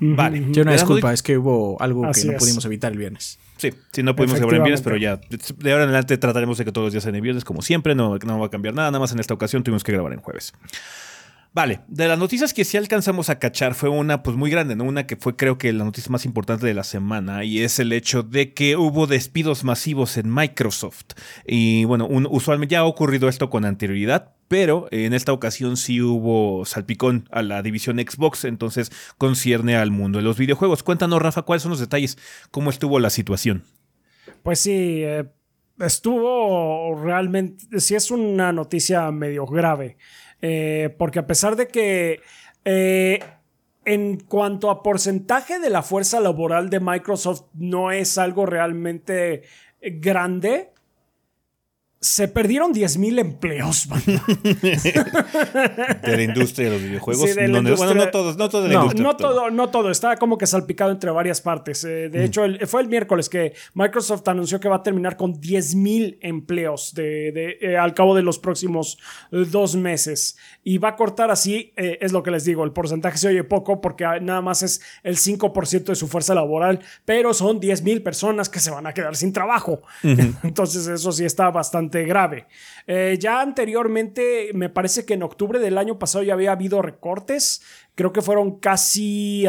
vale. 0.00 0.46
Yo 0.50 0.62
una 0.62 0.72
disculpa, 0.72 1.12
es 1.12 1.22
que 1.22 1.38
hubo 1.38 1.80
algo 1.80 2.10
que 2.12 2.24
no 2.24 2.38
pudimos 2.38 2.64
evitar 2.64 2.92
el 2.92 2.98
viernes. 2.98 3.38
Sí, 3.60 3.74
sí, 3.92 4.02
no 4.02 4.16
pudimos 4.16 4.38
grabar 4.38 4.54
el 4.54 4.62
viernes, 4.62 4.80
pero 4.80 4.96
ya 4.96 5.16
de 5.18 5.72
ahora 5.72 5.84
en 5.84 5.90
adelante 5.90 6.16
trataremos 6.16 6.56
de 6.56 6.64
que 6.64 6.72
todos 6.72 6.86
los 6.86 6.92
días 6.94 7.02
sean 7.02 7.14
el 7.14 7.20
viernes, 7.20 7.44
como 7.44 7.60
siempre, 7.60 7.94
no, 7.94 8.16
no 8.16 8.38
va 8.38 8.46
a 8.46 8.50
cambiar 8.50 8.72
nada, 8.74 8.90
nada 8.90 9.00
más 9.00 9.12
en 9.12 9.20
esta 9.20 9.34
ocasión 9.34 9.62
tuvimos 9.62 9.84
que 9.84 9.92
grabar 9.92 10.14
en 10.14 10.20
jueves. 10.20 10.54
Vale, 11.52 11.80
de 11.88 12.06
las 12.06 12.16
noticias 12.16 12.54
que 12.54 12.64
sí 12.64 12.76
alcanzamos 12.76 13.28
a 13.28 13.40
cachar 13.40 13.74
fue 13.74 13.88
una 13.88 14.22
pues 14.22 14.36
muy 14.36 14.52
grande, 14.52 14.76
¿no? 14.76 14.84
Una 14.84 15.08
que 15.08 15.16
fue 15.16 15.34
creo 15.34 15.58
que 15.58 15.72
la 15.72 15.82
noticia 15.82 16.12
más 16.12 16.24
importante 16.24 16.64
de 16.64 16.74
la 16.74 16.84
semana 16.84 17.42
y 17.42 17.62
es 17.62 17.80
el 17.80 17.92
hecho 17.92 18.22
de 18.22 18.54
que 18.54 18.76
hubo 18.76 19.08
despidos 19.08 19.64
masivos 19.64 20.16
en 20.16 20.32
Microsoft. 20.32 21.14
Y 21.44 21.84
bueno, 21.86 22.06
usualmente 22.08 22.74
ya 22.74 22.80
ha 22.80 22.84
ocurrido 22.84 23.28
esto 23.28 23.50
con 23.50 23.64
anterioridad, 23.64 24.32
pero 24.46 24.86
en 24.92 25.12
esta 25.12 25.32
ocasión 25.32 25.76
sí 25.76 26.00
hubo 26.00 26.64
salpicón 26.64 27.28
a 27.32 27.42
la 27.42 27.62
división 27.62 27.98
Xbox, 27.98 28.44
entonces 28.44 28.92
concierne 29.18 29.74
al 29.74 29.90
mundo 29.90 30.18
de 30.18 30.24
los 30.24 30.38
videojuegos. 30.38 30.84
Cuéntanos, 30.84 31.20
Rafa, 31.20 31.42
cuáles 31.42 31.64
son 31.64 31.70
los 31.70 31.80
detalles, 31.80 32.16
cómo 32.52 32.70
estuvo 32.70 33.00
la 33.00 33.10
situación. 33.10 33.64
Pues 34.44 34.60
sí, 34.60 35.02
eh, 35.02 35.24
estuvo 35.80 37.00
realmente, 37.02 37.80
sí 37.80 37.96
es 37.96 38.12
una 38.12 38.52
noticia 38.52 39.10
medio 39.10 39.46
grave. 39.46 39.96
Eh, 40.42 40.94
porque 40.98 41.18
a 41.18 41.26
pesar 41.26 41.56
de 41.56 41.68
que 41.68 42.20
eh, 42.64 43.20
en 43.84 44.18
cuanto 44.20 44.70
a 44.70 44.82
porcentaje 44.82 45.58
de 45.58 45.70
la 45.70 45.82
fuerza 45.82 46.20
laboral 46.20 46.70
de 46.70 46.80
Microsoft 46.80 47.44
no 47.54 47.92
es 47.92 48.18
algo 48.18 48.46
realmente 48.46 49.42
grande, 49.80 50.69
se 52.02 52.28
perdieron 52.28 52.72
10.000 52.72 53.18
empleos. 53.18 53.86
de 56.02 56.16
la 56.16 56.22
industria 56.22 56.68
de 56.70 56.74
los 56.74 56.82
videojuegos. 56.82 57.28
Sí, 57.28 57.34
de 57.36 57.48
la 57.48 57.54
donde- 57.56 57.70
industria- 57.70 57.86
Bueno, 57.88 58.04
no 58.06 58.10
todos, 58.10 58.36
no 58.38 58.48
todo 58.48 58.62
de 58.62 58.68
la 58.68 58.74
No, 58.74 58.80
industria. 58.84 59.02
no 59.06 59.16
todo, 59.16 59.50
no 59.50 59.68
todo, 59.68 59.90
está 59.90 60.16
como 60.16 60.38
que 60.38 60.46
salpicado 60.46 60.90
entre 60.92 61.10
varias 61.10 61.40
partes. 61.40 61.84
Eh, 61.84 62.08
de 62.08 62.24
hecho, 62.24 62.44
el- 62.44 62.66
fue 62.66 62.80
el 62.82 62.88
miércoles 62.88 63.28
que 63.28 63.52
Microsoft 63.74 64.26
anunció 64.28 64.60
que 64.60 64.68
va 64.68 64.76
a 64.76 64.82
terminar 64.82 65.16
con 65.16 65.40
10.000 65.40 66.18
empleos 66.22 66.94
de, 66.94 67.32
de, 67.32 67.58
eh, 67.60 67.76
al 67.76 67.92
cabo 67.94 68.14
de 68.14 68.22
los 68.22 68.38
próximos 68.38 68.98
eh, 69.32 69.44
dos 69.50 69.76
meses. 69.76 70.38
Y 70.64 70.78
va 70.78 70.88
a 70.90 70.96
cortar 70.96 71.30
así, 71.30 71.72
es 71.76 72.12
lo 72.12 72.22
que 72.22 72.30
les 72.30 72.44
digo, 72.44 72.64
el 72.64 72.72
porcentaje 72.72 73.18
se 73.18 73.28
oye 73.28 73.44
poco 73.44 73.80
porque 73.80 74.04
ah, 74.04 74.20
nada 74.20 74.40
más 74.40 74.62
es 74.62 74.80
el 75.02 75.16
5% 75.16 75.84
de 75.84 75.94
su 75.96 76.08
fuerza 76.08 76.34
laboral, 76.34 76.80
pero 77.04 77.34
son 77.34 77.60
10.000 77.60 78.02
personas 78.02 78.48
que 78.48 78.58
se 78.60 78.70
van 78.70 78.86
a 78.86 78.94
quedar 78.94 79.16
sin 79.16 79.32
trabajo. 79.32 79.82
Entonces 80.42 80.86
eso 80.86 81.12
sí 81.12 81.24
está 81.24 81.50
bastante 81.50 81.89
grave. 81.90 82.46
Eh, 82.86 83.16
ya 83.20 83.40
anteriormente, 83.40 84.50
me 84.54 84.68
parece 84.68 85.04
que 85.04 85.14
en 85.14 85.22
octubre 85.22 85.58
del 85.58 85.78
año 85.78 85.98
pasado 85.98 86.24
ya 86.24 86.34
había 86.34 86.52
habido 86.52 86.82
recortes. 86.82 87.62
Creo 87.94 88.12
que 88.12 88.22
fueron 88.22 88.58
casi. 88.58 89.44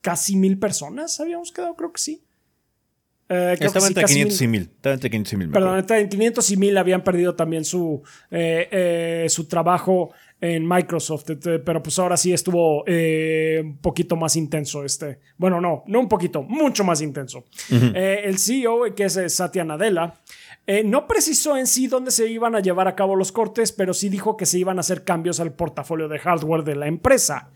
casi 0.00 0.36
mil 0.36 0.58
personas 0.58 1.20
habíamos 1.20 1.52
quedado, 1.52 1.74
creo 1.76 1.92
que 1.92 2.00
sí. 2.00 2.24
Eh, 3.30 3.56
Estaba 3.60 3.80
sí, 3.80 3.88
entre 3.88 4.02
casi 4.02 4.14
500 4.14 4.40
mil. 4.40 4.48
y 4.48 4.48
1000. 4.48 4.62
Estaba 4.62 4.94
entre 4.94 5.10
500 5.10 5.32
y 5.32 5.36
1000. 5.36 5.48
me 5.48 5.52
Perdón, 5.52 5.78
entre 5.78 6.08
500 6.08 6.50
y 6.50 6.56
1000 6.56 6.78
habían 6.78 7.04
perdido 7.04 7.34
también 7.34 7.64
su, 7.64 8.02
eh, 8.30 8.68
eh, 8.70 9.26
su 9.28 9.46
trabajo 9.48 10.14
en 10.40 10.66
Microsoft, 10.66 11.30
Este, 11.30 11.58
pero 11.58 11.82
pues 11.82 11.98
ahora 11.98 12.16
sí 12.16 12.32
estuvo 12.32 12.84
eh, 12.86 13.60
un 13.62 13.78
poquito 13.78 14.16
más 14.16 14.36
intenso 14.36 14.84
este. 14.84 15.18
Bueno, 15.36 15.60
no, 15.60 15.82
no 15.86 16.00
un 16.00 16.08
poquito, 16.08 16.42
mucho 16.42 16.84
más 16.84 17.00
intenso. 17.00 17.44
Eh, 17.70 18.22
el 18.24 18.38
CEO, 18.38 18.94
que 18.94 19.04
es 19.04 19.16
eh, 19.16 19.28
Satya 19.28 19.64
Nadella, 19.64 20.14
eh, 20.66 20.84
no 20.84 21.06
precisó 21.06 21.56
en 21.56 21.66
sí 21.66 21.86
dónde 21.86 22.10
se 22.10 22.28
iban 22.28 22.54
a 22.54 22.60
llevar 22.60 22.88
a 22.88 22.94
cabo 22.94 23.16
los 23.16 23.32
cortes, 23.32 23.72
pero 23.72 23.94
sí 23.94 24.08
dijo 24.08 24.36
que 24.36 24.46
se 24.46 24.58
iban 24.58 24.76
a 24.76 24.80
hacer 24.80 25.02
cambios 25.02 25.40
al 25.40 25.54
portafolio 25.54 26.08
de 26.08 26.18
hardware 26.18 26.62
de 26.62 26.76
la 26.76 26.86
empresa. 26.86 27.50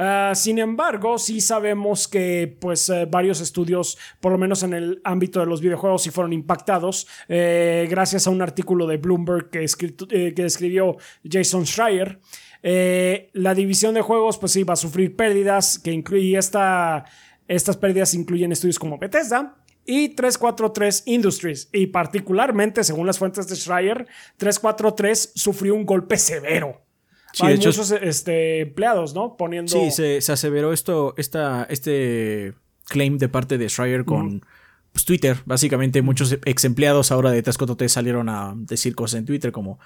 Ah, 0.00 0.32
sin 0.36 0.60
embargo, 0.60 1.18
sí 1.18 1.40
sabemos 1.40 2.06
que 2.06 2.56
pues 2.60 2.88
eh, 2.88 3.06
varios 3.10 3.40
estudios, 3.40 3.98
por 4.20 4.30
lo 4.30 4.38
menos 4.38 4.62
en 4.62 4.72
el 4.72 5.00
ámbito 5.02 5.40
de 5.40 5.46
los 5.46 5.60
videojuegos, 5.60 6.04
sí 6.04 6.10
fueron 6.10 6.32
impactados 6.32 7.08
eh, 7.28 7.88
gracias 7.90 8.28
a 8.28 8.30
un 8.30 8.40
artículo 8.40 8.86
de 8.86 8.98
Bloomberg 8.98 9.50
que, 9.50 9.64
eh, 9.64 10.34
escribió 10.36 10.96
Jason 11.28 11.66
Schreier. 11.66 12.20
La 12.62 13.54
división 13.54 13.94
de 13.94 14.02
juegos 14.02 14.38
pues 14.38 14.52
sí 14.52 14.62
va 14.62 14.74
a 14.74 14.76
sufrir 14.76 15.16
pérdidas 15.16 15.80
que 15.80 15.90
incluye 15.90 16.38
esta, 16.38 17.04
estas 17.48 17.76
pérdidas 17.76 18.14
incluyen 18.14 18.52
estudios 18.52 18.78
como 18.78 18.98
Bethesda, 18.98 19.56
y 19.84 20.10
343 20.10 21.04
Industries. 21.06 21.70
Y 21.72 21.86
particularmente, 21.86 22.84
según 22.84 23.06
las 23.06 23.18
fuentes 23.18 23.48
de 23.48 23.56
Schreier, 23.56 24.06
343 24.36 25.32
sufrió 25.34 25.74
un 25.74 25.86
golpe 25.86 26.18
severo. 26.18 26.87
Sí, 27.32 27.44
Hay 27.44 27.48
de 27.50 27.54
hecho- 27.56 27.68
muchos 27.68 27.90
este, 27.90 28.60
empleados, 28.60 29.14
¿no? 29.14 29.36
Poniendo. 29.36 29.70
Sí, 29.72 29.90
se, 29.90 30.20
se 30.20 30.32
aseveró 30.32 30.72
esto, 30.72 31.14
esta, 31.16 31.64
este 31.68 32.54
claim 32.86 33.18
de 33.18 33.28
parte 33.28 33.58
de 33.58 33.68
Schreier 33.68 34.04
con 34.04 34.44
pues, 34.92 35.04
Twitter. 35.04 35.38
Básicamente, 35.44 36.02
muchos 36.02 36.32
ex 36.44 36.64
empleados 36.64 37.12
ahora 37.12 37.30
de 37.30 37.42
343 37.42 37.92
salieron 37.92 38.28
a 38.28 38.54
decir 38.56 38.94
cosas 38.94 39.18
en 39.20 39.26
Twitter, 39.26 39.52
como 39.52 39.78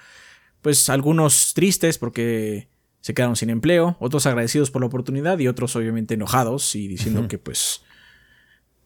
pues 0.61 0.87
algunos 0.89 1.53
tristes 1.53 1.97
porque 1.97 2.69
se 3.01 3.13
quedaron 3.13 3.35
sin 3.35 3.49
empleo, 3.49 3.97
otros 3.99 4.25
agradecidos 4.25 4.71
por 4.71 4.81
la 4.81 4.87
oportunidad 4.87 5.37
y 5.39 5.49
otros 5.49 5.75
obviamente 5.75 6.13
enojados 6.13 6.73
y 6.75 6.87
diciendo 6.87 7.27
que 7.27 7.37
pues 7.37 7.81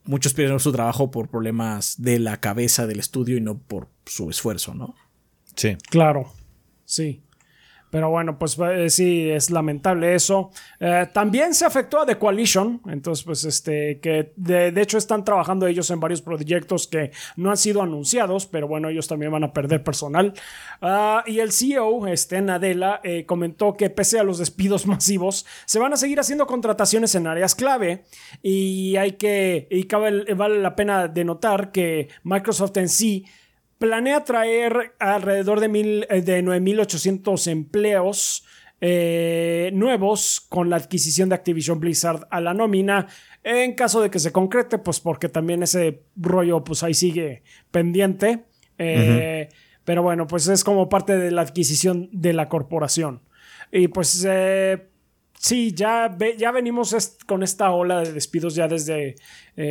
muchos 0.03 0.33
perdieron 0.33 0.59
su 0.59 0.71
trabajo 0.71 1.11
por 1.11 1.29
problemas 1.29 2.01
de 2.01 2.17
la 2.17 2.39
cabeza 2.39 2.87
del 2.87 2.99
estudio 2.99 3.37
y 3.37 3.41
no 3.41 3.59
por 3.59 3.89
su 4.07 4.31
esfuerzo, 4.31 4.73
¿no? 4.73 4.95
Sí. 5.55 5.77
Claro, 5.91 6.33
sí. 6.85 7.21
Pero 7.97 8.11
bueno, 8.11 8.37
pues 8.37 8.55
eh, 8.59 8.91
sí, 8.91 9.27
es 9.27 9.49
lamentable 9.49 10.13
eso. 10.13 10.51
Eh, 10.79 11.07
también 11.13 11.55
se 11.55 11.65
afectó 11.65 11.99
a 11.99 12.05
The 12.05 12.19
Coalition, 12.19 12.79
entonces 12.85 13.25
pues 13.25 13.43
este, 13.43 13.99
que 13.99 14.33
de, 14.35 14.67
hecho 14.79 14.99
están 14.99 15.25
trabajando 15.25 15.65
ellos 15.65 15.89
en 15.89 15.99
varios 15.99 16.21
proyectos 16.21 16.85
que 16.87 17.09
no 17.37 17.49
han 17.49 17.57
sido 17.57 17.81
anunciados, 17.81 18.45
pero 18.45 18.67
bueno, 18.67 18.89
ellos 18.89 19.07
también 19.07 19.31
van 19.31 19.45
a 19.45 19.51
perder 19.51 19.83
personal. 19.83 20.35
Ah, 20.79 21.23
y 21.25 21.39
el 21.39 21.51
CEO, 21.51 22.05
este, 22.05 22.39
Nadella, 22.39 23.01
eh, 23.03 23.25
comentó 23.25 23.75
que 23.75 23.89
pese 23.89 24.19
a 24.19 24.23
los 24.23 24.37
despidos 24.37 24.85
masivos, 24.85 25.47
se 25.65 25.79
van 25.79 25.91
a 25.91 25.97
seguir 25.97 26.19
haciendo 26.19 26.45
contrataciones 26.45 27.15
en 27.15 27.25
áreas 27.25 27.55
clave 27.55 28.03
y 28.43 28.95
hay 28.97 29.13
que, 29.13 29.67
y 29.71 29.85
cabe- 29.85 30.35
vale 30.35 30.59
la 30.59 30.75
pena 30.75 31.07
denotar 31.07 31.71
que 31.71 32.09
Microsoft 32.21 32.77
en 32.77 32.89
sí 32.89 33.25
planea 33.77 34.23
traer 34.23 34.95
alrededor 34.99 35.59
de, 35.59 35.67
mil, 35.67 36.07
eh, 36.09 36.21
de 36.21 36.43
9.800 36.43 37.51
empleos 37.51 38.45
eh, 38.79 39.71
nuevos 39.73 40.39
con 40.39 40.69
la 40.69 40.75
adquisición 40.75 41.29
de 41.29 41.35
Activision 41.35 41.79
Blizzard 41.79 42.27
a 42.29 42.41
la 42.41 42.53
nómina. 42.53 43.07
En 43.43 43.73
caso 43.73 44.01
de 44.01 44.09
que 44.09 44.19
se 44.19 44.31
concrete, 44.31 44.77
pues 44.77 44.99
porque 44.99 45.29
también 45.29 45.63
ese 45.63 46.03
rollo 46.15 46.63
pues 46.63 46.83
ahí 46.83 46.93
sigue 46.93 47.43
pendiente. 47.71 48.45
Eh, 48.77 49.49
Pero 49.83 50.03
bueno, 50.03 50.27
pues 50.27 50.47
es 50.49 50.63
como 50.65 50.89
parte 50.89 51.17
de 51.17 51.31
la 51.31 51.41
adquisición 51.41 52.09
de 52.11 52.33
la 52.33 52.49
corporación. 52.49 53.21
Y 53.71 53.87
pues 53.87 54.25
eh, 54.29 54.89
sí, 55.39 55.73
ya, 55.73 56.15
ya 56.37 56.51
venimos 56.51 57.17
con 57.25 57.43
esta 57.43 57.71
ola 57.71 58.01
de 58.01 58.11
despidos 58.13 58.55
ya 58.55 58.67
desde 58.67 59.09
eh, 59.09 59.15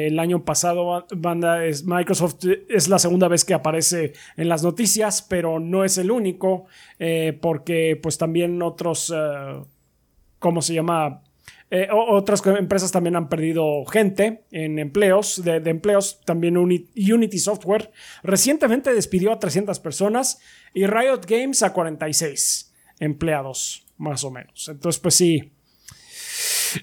el 0.07 0.19
año 0.19 0.45
pasado. 0.45 1.07
Banda, 1.17 1.65
es, 1.65 1.85
Microsoft 1.85 2.45
es 2.69 2.89
la 2.89 2.99
segunda 2.99 3.29
vez 3.29 3.45
que 3.45 3.55
aparece 3.55 4.13
en 4.37 4.49
las 4.49 4.63
noticias, 4.63 5.23
pero 5.23 5.59
no 5.61 5.85
es 5.85 5.99
el 5.99 6.11
único, 6.11 6.67
eh, 6.99 7.39
porque 7.41 7.99
pues 8.03 8.19
también 8.19 8.63
otros, 8.63 9.13
eh, 9.15 9.63
¿cómo 10.39 10.63
se 10.63 10.75
llama? 10.75 11.23
Eh, 11.69 11.89
otras 11.91 12.47
empresas 12.47 12.93
también 12.93 13.17
han 13.17 13.29
perdido 13.29 13.85
gente 13.87 14.45
en 14.53 14.79
empleos, 14.79 15.43
de, 15.43 15.57
empleos, 15.69 16.21
también 16.25 16.57
Uni- 16.57 16.87
Unity 16.97 17.39
Software. 17.39 17.91
Recientemente 18.23 18.95
despidió 18.95 19.33
a 19.33 19.41
300 19.41 19.81
personas 19.81 20.39
y 20.73 20.87
Riot 20.87 21.23
Games 21.27 21.65
a 21.65 21.73
46 21.73 22.73
empleados, 23.01 23.85
más 23.99 24.23
o 24.23 24.31
menos. 24.31 24.69
Entonces, 24.69 25.01
pues 25.01 25.15
sí. 25.17 25.53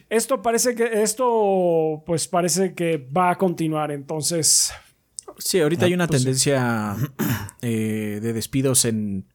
Esto 0.10 0.42
parece 0.42 0.76
que, 0.76 1.02
esto 1.04 2.04
pues 2.06 2.28
parece 2.28 2.74
que 2.74 2.98
va 2.98 3.32
a 3.32 3.38
continuar, 3.38 3.92
entonces... 3.92 4.72
Sí, 5.40 5.60
ahorita 5.60 5.86
hay 5.86 5.94
una 5.96 6.08
pues 6.08 6.22
sí. 6.22 6.26
tendencia 6.26 6.96
eh, 7.62 8.20
de 8.22 8.34
despidos 8.34 8.86
en, 8.86 9.26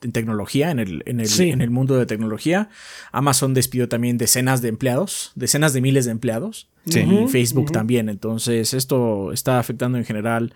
en 0.00 0.12
tecnología, 0.12 0.70
en 0.70 0.78
el, 0.78 1.02
en, 1.06 1.18
el, 1.20 1.26
Sí. 1.26 1.50
en 1.50 1.60
el 1.60 1.70
mundo 1.70 1.96
de 1.96 2.06
tecnología. 2.06 2.68
Amazon 3.10 3.52
despidió 3.52 3.88
también 3.88 4.16
decenas 4.16 4.62
de 4.62 4.68
empleados, 4.68 5.32
decenas 5.34 5.72
de 5.72 5.80
miles 5.80 6.04
de 6.04 6.12
empleados. 6.12 6.68
Sí. 6.86 7.00
Y 7.00 7.26
Facebook 7.28 7.72
también. 7.72 8.08
Entonces, 8.08 8.72
esto 8.74 9.32
está 9.32 9.58
afectando 9.58 9.98
en 9.98 10.04
general 10.04 10.54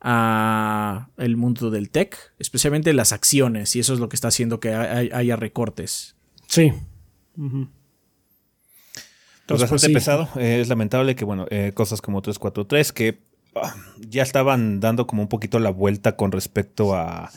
a 0.00 1.08
el 1.18 1.36
mundo 1.36 1.70
del 1.70 1.90
tech, 1.90 2.16
especialmente 2.38 2.92
las 2.94 3.12
acciones, 3.12 3.74
y 3.76 3.80
eso 3.80 3.92
es 3.94 4.00
lo 4.00 4.08
que 4.08 4.16
está 4.16 4.28
haciendo 4.28 4.60
que 4.60 4.72
hay- 4.74 5.10
haya 5.12 5.36
recortes. 5.36 6.14
Sí. 6.46 6.72
Entonces, 9.54 9.70
bastante 9.70 9.92
pues, 9.92 10.04
sí. 10.04 10.10
pesado. 10.10 10.28
Eh, 10.36 10.60
es 10.60 10.68
lamentable 10.68 11.14
que, 11.14 11.24
bueno, 11.24 11.46
eh, 11.50 11.72
cosas 11.74 12.00
como 12.00 12.22
343 12.22 12.92
que 12.92 13.18
ah, 13.56 13.74
ya 13.98 14.22
estaban 14.22 14.80
dando 14.80 15.06
como 15.06 15.22
un 15.22 15.28
poquito 15.28 15.58
la 15.58 15.70
vuelta 15.70 16.16
con 16.16 16.32
respecto 16.32 16.94
a 16.94 17.30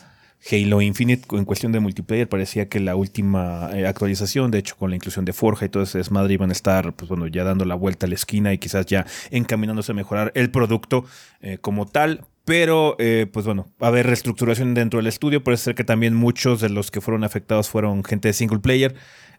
Halo 0.51 0.81
Infinite 0.81 1.35
en 1.35 1.45
cuestión 1.45 1.71
de 1.71 1.79
multiplayer. 1.79 2.27
Parecía 2.27 2.69
que 2.69 2.79
la 2.79 2.95
última 2.95 3.69
eh, 3.73 3.87
actualización, 3.87 4.51
de 4.51 4.59
hecho, 4.59 4.75
con 4.77 4.89
la 4.89 4.95
inclusión 4.95 5.25
de 5.25 5.33
Forja 5.33 5.65
y 5.65 5.69
todo 5.69 5.83
ese 5.83 5.97
desmadre, 5.97 6.33
iban 6.33 6.49
a 6.49 6.53
estar, 6.53 6.93
pues 6.93 7.09
bueno, 7.09 7.27
ya 7.27 7.43
dando 7.43 7.65
la 7.65 7.75
vuelta 7.75 8.05
a 8.05 8.09
la 8.09 8.15
esquina 8.15 8.53
y 8.53 8.57
quizás 8.57 8.85
ya 8.85 9.05
encaminándose 9.31 9.91
a 9.91 9.95
mejorar 9.95 10.31
el 10.35 10.51
producto 10.51 11.05
como 11.61 11.85
tal. 11.85 12.25
Pero, 12.45 12.97
eh, 12.99 13.27
pues 13.31 13.45
bueno, 13.45 13.67
va 13.81 13.87
a 13.87 13.89
haber 13.89 14.05
reestructuración 14.05 14.73
dentro 14.73 14.97
del 14.97 15.07
estudio. 15.07 15.43
Parece 15.43 15.63
ser 15.65 15.75
que 15.75 15.85
también 15.85 16.13
muchos 16.13 16.59
de 16.59 16.69
los 16.69 16.91
que 16.91 16.99
fueron 16.99 17.23
afectados 17.23 17.69
fueron 17.69 18.03
gente 18.03 18.27
de 18.27 18.33
single 18.33 18.59
player. 18.59 18.95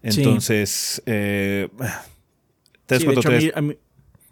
Sí. 0.08 0.20
Entonces, 0.20 1.02
eh, 1.04 1.68
Sí, 2.98 3.06
de 3.06 3.12
hecho, 3.12 3.28
a 3.28 3.32
343 3.32 3.44
mí, 3.44 3.50
a 3.54 3.60
mí- 3.62 3.78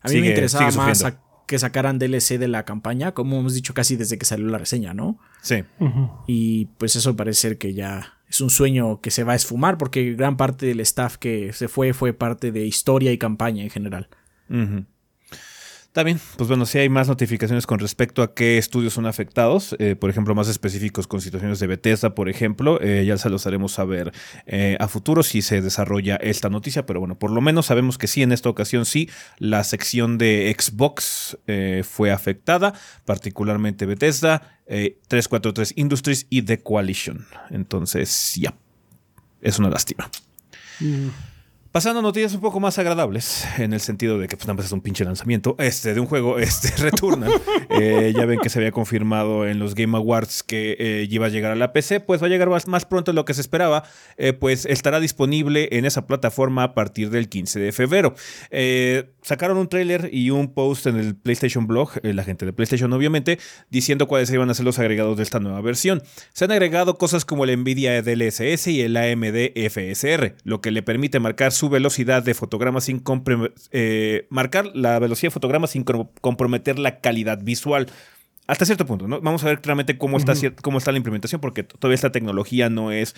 a 0.02 0.08
mí 0.08 0.10
sigue- 0.10 0.20
me 0.22 0.28
interesaba 0.28 0.70
más 0.76 1.04
a- 1.04 1.20
que 1.46 1.58
sacaran 1.58 1.98
DLC 1.98 2.38
de 2.38 2.48
la 2.48 2.64
campaña, 2.64 3.12
como 3.12 3.38
hemos 3.38 3.54
dicho 3.54 3.74
casi 3.74 3.96
desde 3.96 4.16
que 4.16 4.24
salió 4.24 4.46
la 4.46 4.58
reseña, 4.58 4.94
¿no? 4.94 5.18
Sí. 5.42 5.64
Y 6.26 6.66
pues 6.78 6.96
eso 6.96 7.14
parece 7.16 7.40
ser 7.40 7.58
que 7.58 7.74
ya 7.74 8.14
es 8.28 8.40
un 8.40 8.48
sueño 8.48 9.00
que 9.00 9.10
se 9.10 9.24
va 9.24 9.34
a 9.34 9.36
esfumar 9.36 9.76
porque 9.76 10.14
gran 10.14 10.36
parte 10.36 10.64
del 10.66 10.80
staff 10.80 11.16
que 11.18 11.52
se 11.52 11.68
fue 11.68 11.92
fue 11.92 12.14
parte 12.14 12.52
de 12.52 12.64
historia 12.64 13.12
y 13.12 13.18
campaña 13.18 13.62
en 13.62 13.70
general. 13.70 14.08
Ujú. 14.48 14.84
Está 15.92 16.04
bien, 16.04 16.18
pues 16.38 16.48
bueno, 16.48 16.64
sí 16.64 16.78
hay 16.78 16.88
más 16.88 17.08
notificaciones 17.08 17.66
con 17.66 17.78
respecto 17.78 18.22
a 18.22 18.32
qué 18.32 18.56
estudios 18.56 18.94
son 18.94 19.04
afectados, 19.04 19.76
eh, 19.78 19.94
por 19.94 20.08
ejemplo, 20.08 20.34
más 20.34 20.48
específicos 20.48 21.06
con 21.06 21.20
situaciones 21.20 21.58
de 21.58 21.66
Bethesda, 21.66 22.14
por 22.14 22.30
ejemplo, 22.30 22.80
eh, 22.80 23.04
ya 23.04 23.18
se 23.18 23.28
los 23.28 23.46
haremos 23.46 23.72
saber 23.72 24.10
eh, 24.46 24.78
a 24.80 24.88
futuro 24.88 25.22
si 25.22 25.42
se 25.42 25.60
desarrolla 25.60 26.16
esta 26.16 26.48
noticia, 26.48 26.86
pero 26.86 27.00
bueno, 27.00 27.18
por 27.18 27.30
lo 27.30 27.42
menos 27.42 27.66
sabemos 27.66 27.98
que 27.98 28.06
sí, 28.06 28.22
en 28.22 28.32
esta 28.32 28.48
ocasión 28.48 28.86
sí, 28.86 29.10
la 29.36 29.64
sección 29.64 30.16
de 30.16 30.56
Xbox 30.58 31.36
fue 31.82 32.10
afectada, 32.10 32.72
particularmente 33.04 33.84
Bethesda, 33.84 34.60
343 34.66 35.74
Industries 35.76 36.26
y 36.30 36.40
The 36.40 36.62
Coalition. 36.62 37.26
Entonces, 37.50 38.32
ya, 38.36 38.54
es 39.42 39.58
una 39.58 39.68
lástima. 39.68 40.08
Mm. 40.80 41.31
Pasando 41.72 42.00
a 42.00 42.02
noticias 42.02 42.34
un 42.34 42.42
poco 42.42 42.60
más 42.60 42.78
agradables, 42.78 43.46
en 43.56 43.72
el 43.72 43.80
sentido 43.80 44.18
de 44.18 44.28
que 44.28 44.36
pues 44.36 44.46
nada 44.46 44.58
más 44.58 44.66
es 44.66 44.72
un 44.72 44.82
pinche 44.82 45.06
lanzamiento 45.06 45.56
este, 45.58 45.94
de 45.94 46.00
un 46.00 46.06
juego, 46.06 46.38
este 46.38 46.68
Returnal. 46.76 47.32
Eh, 47.70 48.12
ya 48.14 48.26
ven 48.26 48.40
que 48.40 48.50
se 48.50 48.58
había 48.58 48.72
confirmado 48.72 49.46
en 49.48 49.58
los 49.58 49.74
Game 49.74 49.96
Awards 49.96 50.42
que 50.42 50.76
eh, 50.78 51.06
iba 51.08 51.24
a 51.24 51.28
llegar 51.30 51.50
a 51.50 51.54
la 51.54 51.72
PC, 51.72 52.00
pues 52.00 52.22
va 52.22 52.26
a 52.26 52.28
llegar 52.28 52.50
más, 52.66 52.84
pronto 52.84 53.12
de 53.12 53.14
lo 53.14 53.24
que 53.24 53.32
se 53.32 53.40
esperaba, 53.40 53.84
eh, 54.18 54.34
pues 54.34 54.66
estará 54.66 55.00
disponible 55.00 55.70
en 55.72 55.86
esa 55.86 56.06
plataforma 56.06 56.62
a 56.62 56.74
partir 56.74 57.08
del 57.08 57.30
15 57.30 57.58
de 57.58 57.72
febrero. 57.72 58.14
sacaron 59.22 59.56
un 59.56 59.68
trailer 59.70 60.10
y 60.12 60.28
un 60.28 60.52
post 60.52 60.88
en 60.88 60.98
el 60.98 61.16
PlayStation 61.16 61.66
Blog, 61.66 61.92
la 62.02 62.22
gente 62.22 62.44
de 62.44 62.52
PlayStation 62.52 62.92
obviamente, 62.92 63.38
diciendo 63.70 64.08
cuáles 64.08 64.30
iban 64.30 64.50
a 64.50 64.54
ser 64.54 64.66
los 64.66 64.78
agregados 64.78 65.16
de 65.16 65.22
esta 65.22 65.40
nueva 65.40 65.62
versión. 65.62 66.02
Se 66.34 66.44
han 66.44 66.52
agregado 66.52 66.98
cosas 66.98 67.24
como 67.24 67.44
el 67.44 67.58
Nvidia 67.58 68.02
DLSS 68.02 68.66
y 68.66 68.82
el 68.82 68.94
AMD 68.94 69.52
FSR, 69.70 70.34
lo 70.44 70.60
que 70.60 70.70
le 70.70 70.82
permite 70.82 71.18
marcar 71.18 71.50
velocidad 71.68 72.22
de 72.22 72.34
fotograma 72.34 72.80
sin 72.80 73.02
eh, 73.70 74.26
marcar 74.30 74.70
la 74.74 74.98
velocidad 74.98 75.28
de 75.28 75.34
fotograma 75.34 75.66
sin 75.66 75.84
comprometer 75.84 76.78
la 76.78 77.00
calidad 77.00 77.42
visual. 77.42 77.88
Hasta 78.46 78.66
cierto 78.66 78.86
punto, 78.86 79.08
¿no? 79.08 79.20
Vamos 79.20 79.44
a 79.44 79.46
ver 79.46 79.60
claramente 79.60 79.98
cómo 79.98 80.16
está, 80.16 80.34
cómo 80.62 80.78
está 80.78 80.90
la 80.92 80.98
implementación, 80.98 81.40
porque 81.40 81.62
todavía 81.62 81.94
esta 81.94 82.12
tecnología 82.12 82.68
no 82.68 82.90
es 82.90 83.14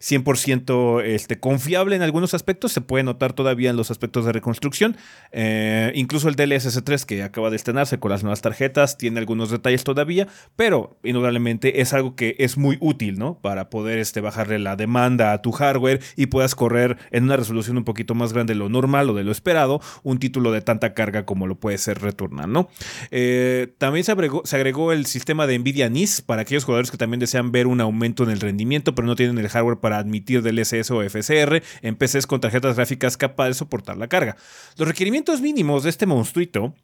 100% 0.00 1.02
este, 1.02 1.40
confiable 1.40 1.96
en 1.96 2.02
algunos 2.02 2.34
aspectos, 2.34 2.72
se 2.72 2.80
puede 2.80 3.04
notar 3.04 3.32
todavía 3.32 3.70
en 3.70 3.76
los 3.76 3.90
aspectos 3.90 4.24
de 4.24 4.32
reconstrucción. 4.32 4.96
Eh, 5.32 5.92
incluso 5.94 6.28
el 6.28 6.36
DLSS 6.36 6.82
3 6.84 7.06
que 7.06 7.22
acaba 7.22 7.50
de 7.50 7.56
estrenarse 7.56 7.98
con 7.98 8.10
las 8.10 8.22
nuevas 8.22 8.42
tarjetas 8.42 8.98
tiene 8.98 9.18
algunos 9.18 9.50
detalles 9.50 9.84
todavía, 9.84 10.28
pero 10.54 10.98
indudablemente 11.02 11.80
es 11.80 11.92
algo 11.92 12.14
que 12.14 12.36
es 12.38 12.58
muy 12.58 12.76
útil, 12.80 13.18
¿no? 13.18 13.38
Para 13.40 13.70
poder 13.70 13.98
este, 13.98 14.20
bajarle 14.20 14.58
la 14.58 14.76
demanda 14.76 15.32
a 15.32 15.40
tu 15.40 15.52
hardware 15.52 16.00
y 16.14 16.26
puedas 16.26 16.54
correr 16.54 16.98
en 17.10 17.24
una 17.24 17.36
resolución 17.36 17.78
un 17.78 17.84
poquito 17.84 18.14
más 18.14 18.32
grande 18.32 18.52
de 18.52 18.58
lo 18.58 18.68
normal 18.68 19.10
o 19.10 19.14
de 19.14 19.24
lo 19.24 19.32
esperado 19.32 19.80
un 20.02 20.18
título 20.18 20.52
de 20.52 20.60
tanta 20.60 20.94
carga 20.94 21.24
como 21.24 21.46
lo 21.46 21.58
puede 21.58 21.78
ser 21.78 22.00
Returnal, 22.00 22.52
¿no? 22.52 22.68
Eh, 23.10 23.74
también 23.78 24.04
se 24.04 24.12
agregó, 24.12 24.42
se 24.44 24.56
agregó 24.56 24.92
el 24.92 25.06
sistema 25.06 25.46
de 25.46 25.58
NVIDIA 25.58 25.88
NIS 25.88 26.20
para 26.20 26.42
aquellos 26.42 26.64
jugadores 26.64 26.90
que 26.90 26.96
también 26.96 27.20
desean 27.20 27.50
ver 27.50 27.66
un 27.66 27.80
aumento 27.80 28.24
en 28.24 28.30
el 28.30 28.40
rendimiento, 28.40 28.94
pero 28.94 29.06
no 29.06 29.16
tienen 29.16 29.38
el 29.38 29.48
hardware 29.48 29.78
para 29.78 29.85
admitir 29.92 30.42
DLSS 30.42 30.90
o 30.90 31.02
FSR 31.02 31.62
en 31.82 31.96
PCs 31.96 32.26
con 32.26 32.40
tarjetas 32.40 32.76
gráficas 32.76 33.16
capaces 33.16 33.56
de 33.56 33.58
soportar 33.58 33.96
la 33.96 34.08
carga. 34.08 34.36
Los 34.76 34.88
requerimientos 34.88 35.40
mínimos 35.40 35.82
de 35.82 35.90
este 35.90 36.06
monstruito 36.06 36.74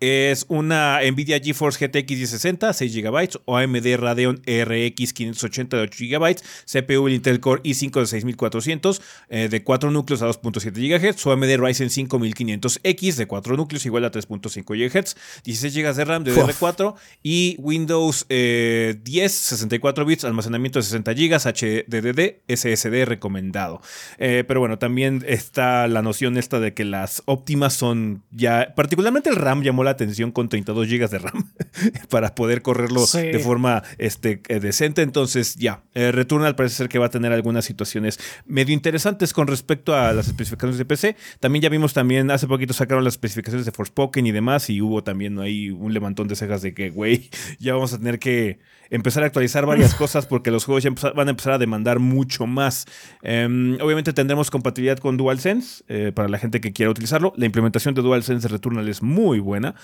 es 0.00 0.46
una 0.48 1.00
Nvidia 1.10 1.38
GeForce 1.40 1.86
GTX 1.86 2.10
1060, 2.10 2.72
6 2.72 2.94
GB, 2.94 3.40
o 3.44 3.56
AMD 3.56 3.86
Radeon 3.96 4.42
RX 4.46 5.12
580 5.12 5.76
de 5.76 5.82
8 5.82 5.98
GB, 6.00 6.36
CPU 6.66 7.08
Intel 7.08 7.40
Core 7.40 7.62
i5 7.62 8.00
de 8.00 8.06
6400 8.06 9.02
eh, 9.28 9.48
de 9.48 9.62
4 9.62 9.90
núcleos 9.90 10.22
a 10.22 10.28
2.7 10.28 10.72
GHz, 10.72 11.26
o 11.26 11.32
AMD 11.32 11.56
Ryzen 11.56 11.88
5500X 11.88 13.14
de 13.16 13.26
4 13.26 13.56
núcleos 13.56 13.86
igual 13.86 14.04
a 14.04 14.10
3.5 14.10 14.64
GHz, 14.64 15.16
16 15.44 15.74
GB 15.74 15.94
de 15.94 16.04
RAM 16.04 16.24
de 16.24 16.34
DDR4 16.34 16.94
y 17.22 17.56
Windows 17.58 18.26
10 18.28 18.96
64 19.32 20.04
bits, 20.04 20.24
almacenamiento 20.24 20.78
de 20.78 20.84
60 20.84 21.12
GB, 21.12 21.36
HDD, 21.36 22.42
SSD 22.48 23.04
recomendado. 23.04 23.80
Eh, 24.18 24.44
pero 24.46 24.60
bueno, 24.60 24.78
también 24.78 25.24
está 25.26 25.88
la 25.88 26.02
noción 26.02 26.36
esta 26.36 26.60
de 26.60 26.74
que 26.74 26.84
las 26.84 27.22
óptimas 27.26 27.74
son 27.74 28.22
ya, 28.30 28.72
particularmente 28.74 29.30
el 29.30 29.36
RAM 29.36 29.62
llamó 29.62 29.84
la 29.84 29.89
atención 29.90 30.32
con 30.32 30.48
32 30.48 30.88
GB 30.88 31.08
de 31.08 31.18
RAM 31.18 31.52
para 32.10 32.34
poder 32.34 32.62
correrlo 32.62 33.04
de 33.06 33.38
forma 33.38 33.82
este, 33.98 34.40
eh, 34.48 34.60
decente. 34.60 35.02
Entonces, 35.02 35.56
ya, 35.56 35.82
eh, 35.94 36.12
Returnal 36.12 36.56
parece 36.56 36.76
ser 36.76 36.88
que 36.88 36.98
va 36.98 37.06
a 37.06 37.10
tener 37.10 37.32
algunas 37.32 37.64
situaciones 37.64 38.18
medio 38.46 38.74
interesantes 38.74 39.32
con 39.32 39.46
respecto 39.46 39.94
a 39.94 40.12
las 40.12 40.26
especificaciones 40.28 40.78
de 40.78 40.84
PC. 40.84 41.16
También 41.40 41.62
ya 41.62 41.68
vimos 41.68 41.92
también, 41.92 42.30
hace 42.30 42.46
poquito 42.46 42.72
sacaron 42.72 43.04
las 43.04 43.14
especificaciones 43.14 43.66
de 43.66 43.72
Forspoken 43.72 44.26
y 44.26 44.32
demás, 44.32 44.70
y 44.70 44.80
hubo 44.80 45.02
también 45.02 45.38
ahí 45.38 45.70
un 45.70 45.92
levantón 45.92 46.28
de 46.28 46.36
cejas 46.36 46.62
de 46.62 46.74
que, 46.74 46.90
güey, 46.90 47.30
ya 47.58 47.74
vamos 47.74 47.92
a 47.92 47.98
tener 47.98 48.18
que 48.18 48.58
empezar 48.90 49.22
a 49.22 49.26
actualizar 49.26 49.66
varias 49.66 49.94
cosas 49.94 50.26
porque 50.26 50.50
los 50.50 50.64
juegos 50.64 50.82
ya 50.82 50.90
van 51.14 51.28
a 51.28 51.30
empezar 51.30 51.54
a 51.54 51.58
demandar 51.58 51.98
mucho 51.98 52.46
más. 52.46 52.86
Em, 53.22 53.78
obviamente 53.80 54.12
tendremos 54.12 54.50
compatibilidad 54.50 54.98
con 54.98 55.16
DualSense 55.16 55.84
eh, 55.88 56.12
para 56.14 56.28
la 56.28 56.38
gente 56.38 56.60
que 56.60 56.72
quiera 56.72 56.90
utilizarlo. 56.90 57.32
La 57.36 57.46
implementación 57.46 57.94
de 57.94 58.02
DualSense 58.02 58.48
Returnal 58.48 58.88
es 58.88 59.02
muy 59.02 59.38
buena. 59.38 59.74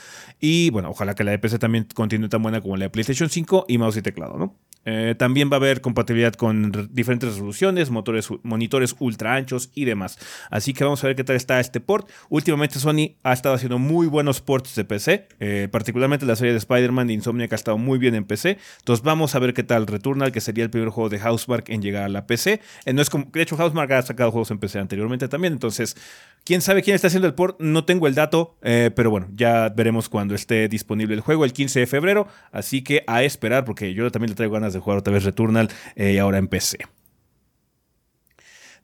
Y 0.41 0.71
bueno, 0.71 0.91
ojalá 0.91 1.15
que 1.15 1.25
la 1.25 1.31
de 1.31 1.39
PC 1.39 1.59
también 1.59 1.87
continúe 1.95 2.29
tan 2.29 2.43
buena 2.43 2.61
como 2.61 2.77
la 2.77 2.85
de 2.85 2.91
PlayStation 2.91 3.31
5 3.31 3.67
y 3.69 3.79
mouse 3.79 3.97
y 3.97 4.03
teclado, 4.03 4.37
¿no? 4.37 4.57
Eh, 4.87 5.15
también 5.19 5.51
va 5.51 5.57
a 5.57 5.59
haber 5.59 5.81
compatibilidad 5.81 6.33
con 6.35 6.89
diferentes 6.93 7.29
resoluciones, 7.31 7.91
motores, 7.91 8.29
monitores 8.45 8.95
ultra 9.01 9.35
anchos 9.35 9.71
y 9.75 9.85
demás. 9.85 10.19
Así 10.49 10.73
que 10.73 10.85
vamos 10.85 11.03
a 11.03 11.09
ver 11.09 11.17
qué 11.17 11.25
tal 11.25 11.37
está 11.37 11.61
este 11.61 11.81
port. 11.81 12.09
Últimamente 12.29 12.79
Sony 12.79 13.17
ha 13.25 13.33
estado 13.33 13.57
haciendo 13.57 13.79
muy 13.79 14.07
buenos 14.07 14.41
ports 14.41 14.77
de 14.77 14.85
PC, 14.85 15.29
eh, 15.41 15.69
particularmente 15.71 16.25
la 16.25 16.37
serie 16.37 16.53
de 16.53 16.59
Spider-Man 16.59 17.09
de 17.09 17.15
Insomniac 17.15 17.53
ha 17.53 17.57
estado 17.57 17.79
muy 17.79 17.99
bien 17.99 18.15
en 18.15 18.25
PC. 18.25 18.59
Entonces 18.79 19.05
vamos 19.05 19.35
a 19.35 19.41
ver 19.41 19.55
qué 19.55 19.65
tal 19.65 19.87
Returnal, 19.87 20.31
que 20.31 20.41
sería 20.41 20.65
el 20.65 20.71
primer 20.71 20.91
juego 20.91 21.09
de 21.09 21.19
Housemark 21.19 21.69
en 21.69 21.83
llegar 21.83 22.05
a 22.05 22.09
la 22.09 22.27
PC. 22.27 22.61
Eh, 22.85 22.93
no 22.93 23.03
es 23.03 23.11
como, 23.11 23.27
de 23.33 23.43
hecho, 23.43 23.57
Housemark 23.57 23.91
ha 23.93 24.03
sacado 24.03 24.31
juegos 24.31 24.51
en 24.53 24.59
PC 24.59 24.79
anteriormente 24.79 25.27
también, 25.27 25.53
entonces 25.53 25.97
quién 26.45 26.61
sabe 26.61 26.83
quién 26.83 26.95
está 26.95 27.09
haciendo 27.09 27.27
el 27.27 27.35
port, 27.35 27.61
no 27.61 27.85
tengo 27.85 28.07
el 28.07 28.15
dato, 28.15 28.57
pero 28.61 29.11
bueno, 29.11 29.29
ya 29.35 29.69
veremos 29.69 30.09
cuando 30.09 30.35
esté 30.35 30.69
disponible 30.69 31.15
el 31.15 31.21
juego 31.21 31.45
el 31.45 31.53
15 31.53 31.81
de 31.81 31.87
febrero. 31.87 32.29
Así 32.53 32.83
que 32.83 33.03
a 33.07 33.25
esperar, 33.25 33.65
porque 33.65 33.95
yo 33.95 34.11
también 34.13 34.31
le 34.31 34.37
traigo 34.37 34.55
ganas 34.55 34.73
de 34.73 34.76
de 34.77 34.83
jugar 34.83 34.99
otra 34.99 35.13
vez 35.13 35.25
Returnal 35.25 35.69
eh, 35.95 36.13
y 36.13 36.19
ahora 36.19 36.39
en 36.39 36.49
PC. 36.49 36.79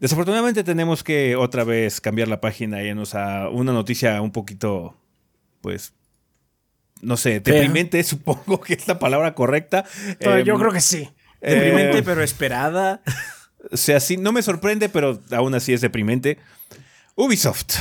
Desafortunadamente 0.00 0.64
tenemos 0.64 1.04
que 1.04 1.36
otra 1.36 1.62
vez 1.62 2.00
cambiar 2.00 2.26
la 2.26 2.40
página 2.40 2.82
y 2.82 2.88
irnos 2.88 3.14
a 3.14 3.48
una 3.48 3.72
noticia 3.72 4.20
un 4.20 4.32
poquito, 4.32 4.96
pues, 5.60 5.92
no 7.00 7.16
sé, 7.16 7.40
deprimente, 7.40 8.02
supongo 8.02 8.60
que 8.60 8.74
es 8.74 8.88
la 8.88 8.98
palabra 8.98 9.34
correcta. 9.34 9.84
yo 10.20 10.54
em, 10.54 10.58
creo 10.58 10.72
que 10.72 10.80
sí. 10.80 11.08
Deprimente, 11.40 11.98
eh, 11.98 12.02
pero 12.04 12.22
esperada. 12.22 13.02
O 13.70 13.76
sea, 13.76 14.00
sí, 14.00 14.16
no 14.16 14.32
me 14.32 14.42
sorprende, 14.42 14.88
pero 14.88 15.20
aún 15.30 15.54
así 15.54 15.72
es 15.72 15.80
deprimente. 15.80 16.38
Ubisoft 17.14 17.76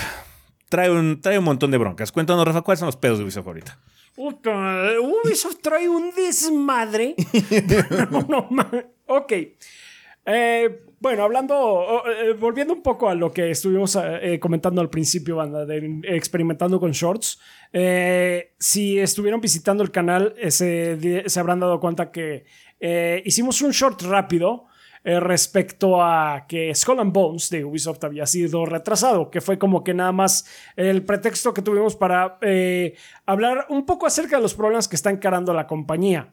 trae 0.70 0.90
un, 0.90 1.22
trae 1.22 1.38
un 1.38 1.46
montón 1.46 1.72
de 1.72 1.78
broncas. 1.78 2.12
Cuéntanos, 2.12 2.46
Rafa, 2.46 2.62
¿cuáles 2.62 2.80
son 2.80 2.88
los 2.88 2.98
pedos 2.98 3.18
de 3.18 3.24
Ubisoft 3.24 3.48
ahorita? 3.48 3.80
Puta, 4.16 5.00
Ubisoft 5.00 5.62
trae 5.62 5.88
un 5.88 6.12
desmadre. 6.14 7.16
no, 8.30 8.50
ok. 9.08 9.34
Eh, 10.26 10.84
bueno, 11.00 11.24
hablando, 11.24 12.04
eh, 12.06 12.34
volviendo 12.34 12.74
un 12.74 12.84
poco 12.84 13.10
a 13.10 13.16
lo 13.16 13.32
que 13.32 13.50
estuvimos 13.50 13.98
eh, 14.00 14.40
comentando 14.40 14.82
al 14.82 14.90
principio, 14.90 15.38
banda, 15.38 15.66
de 15.66 16.02
experimentando 16.04 16.80
con 16.80 16.92
shorts. 16.92 17.40
si 18.60 19.00
estuvieron 19.00 19.42
visitando 19.42 19.84
el 19.84 19.92
canal, 19.92 20.36
se, 20.50 21.24
se 21.28 21.40
habrán 21.40 21.60
dado 21.60 21.80
cuenta 21.80 22.12
que 22.12 22.46
hicimos 23.26 23.62
un 23.62 23.72
short 23.72 24.02
rápido 24.04 24.66
eh, 25.04 25.20
respecto 25.20 26.00
a 26.00 26.46
que 26.48 26.76
Skull 26.76 27.00
and 27.00 27.12
Bones 27.12 27.50
de 27.50 27.66
Ubisoft 27.66 28.04
había 28.04 28.28
sido 28.28 28.68
retrasado, 28.68 29.32
que 29.32 29.42
fue 29.42 29.58
como 29.58 29.84
que 29.84 29.96
nada 29.96 30.12
más 30.12 30.46
el 30.76 31.04
pretexto 31.04 31.56
que 31.56 31.64
tuvimos 31.64 31.96
para 31.96 32.38
eh, 32.42 32.96
hablar 33.26 33.66
un 33.70 33.88
poco 33.88 34.06
acerca 34.06 34.36
de 34.36 34.44
los 34.44 34.54
problemas 34.54 34.88
que 34.88 34.96
está 34.96 35.10
encarando 35.10 35.56
la 35.56 35.66
compañía. 35.66 36.30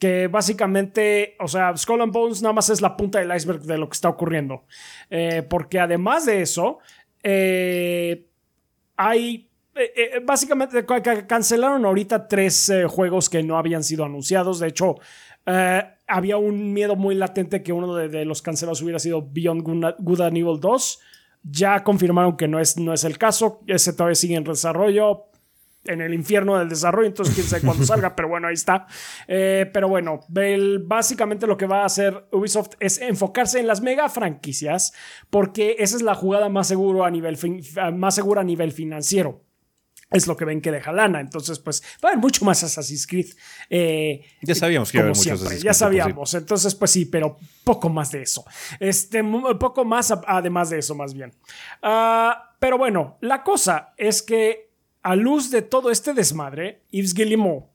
Que 0.00 0.26
básicamente, 0.26 1.36
o 1.38 1.46
sea, 1.46 1.76
Skull 1.76 2.02
and 2.02 2.12
Bones 2.12 2.42
nada 2.42 2.52
más 2.52 2.70
es 2.70 2.80
la 2.80 2.96
punta 2.96 3.20
del 3.20 3.32
iceberg 3.36 3.60
de 3.60 3.78
lo 3.78 3.88
que 3.88 3.94
está 3.94 4.08
ocurriendo. 4.08 4.64
Eh, 5.08 5.46
porque 5.48 5.78
además 5.78 6.26
de 6.26 6.42
eso, 6.42 6.80
hay 8.96 9.48
básicamente 10.24 10.84
cancelaron 10.84 11.86
ahorita 11.86 12.26
tres 12.26 12.70
juegos 12.88 13.30
que 13.30 13.44
no 13.44 13.56
habían 13.56 13.84
sido 13.84 14.04
anunciados. 14.04 14.58
De 14.58 14.66
hecho, 14.66 14.96
había 16.12 16.36
un 16.36 16.72
miedo 16.72 16.94
muy 16.94 17.14
latente 17.14 17.62
que 17.62 17.72
uno 17.72 17.94
de, 17.94 18.24
los 18.24 18.42
cancelados 18.42 18.82
hubiera 18.82 18.98
sido 18.98 19.26
Beyond 19.30 19.62
Good 19.98 20.20
and 20.20 20.36
Evil 20.36 20.60
2. 20.60 21.00
Ya 21.44 21.82
confirmaron 21.82 22.36
que 22.36 22.48
no 22.48 22.60
es, 22.60 22.76
no 22.76 22.92
es 22.92 23.04
el 23.04 23.18
caso. 23.18 23.60
Ese 23.66 23.92
todavía 23.92 24.14
sigue 24.14 24.36
en 24.36 24.44
desarrollo. 24.44 25.24
En 25.84 26.00
el 26.00 26.14
infierno 26.14 26.56
del 26.58 26.68
desarrollo, 26.68 27.08
entonces 27.08 27.34
quién 27.34 27.46
sabe 27.46 27.62
cuándo 27.62 27.84
salga, 27.86 28.14
pero 28.14 28.28
bueno, 28.28 28.46
ahí 28.46 28.54
está. 28.54 28.86
Eh, 29.26 29.68
pero 29.72 29.88
bueno, 29.88 30.20
básicamente 30.82 31.48
lo 31.48 31.56
que 31.56 31.66
va 31.66 31.82
a 31.82 31.86
hacer 31.86 32.28
Ubisoft 32.30 32.74
es 32.78 33.00
enfocarse 33.00 33.58
en 33.58 33.66
las 33.66 33.80
mega 33.80 34.08
franquicias, 34.08 34.92
porque 35.28 35.74
esa 35.80 35.96
es 35.96 36.02
la 36.02 36.14
jugada 36.14 36.48
más, 36.48 36.68
seguro 36.68 37.04
a 37.04 37.10
nivel 37.10 37.36
más 37.94 38.14
segura 38.14 38.42
a 38.42 38.44
nivel 38.44 38.70
financiero. 38.70 39.42
Es 40.12 40.26
lo 40.26 40.36
que 40.36 40.44
ven 40.44 40.60
que 40.60 40.70
deja 40.70 40.92
lana. 40.92 41.20
Entonces, 41.20 41.58
pues 41.58 41.82
va 42.04 42.08
a 42.08 42.12
haber 42.12 42.20
mucho 42.20 42.44
más 42.44 42.62
Assassin's 42.62 43.06
Creed. 43.06 43.28
Eh, 43.70 44.22
Ya 44.42 44.54
sabíamos 44.54 44.90
que 44.90 44.98
iba 44.98 45.02
a 45.02 45.06
haber 45.06 45.16
muchos 45.16 45.32
Assassin's 45.32 45.62
ya 45.62 45.70
Creed, 45.70 45.72
por 45.72 45.74
sabíamos. 45.74 46.34
Entonces, 46.34 46.74
pues 46.74 46.90
sí, 46.90 47.06
pero 47.06 47.36
poco 47.64 47.88
más 47.88 48.10
de 48.12 48.22
eso. 48.22 48.44
Este, 48.78 49.22
poco 49.58 49.84
más 49.84 50.12
además 50.26 50.70
de 50.70 50.78
eso, 50.78 50.94
más 50.94 51.14
bien. 51.14 51.32
Ah, 51.82 52.54
pero 52.58 52.78
bueno, 52.78 53.18
la 53.20 53.42
cosa 53.42 53.94
es 53.96 54.22
que 54.22 54.72
a 55.02 55.16
luz 55.16 55.50
de 55.50 55.62
todo 55.62 55.90
este 55.90 56.14
desmadre, 56.14 56.82
Yves 56.90 57.14
Guillemot, 57.14 57.72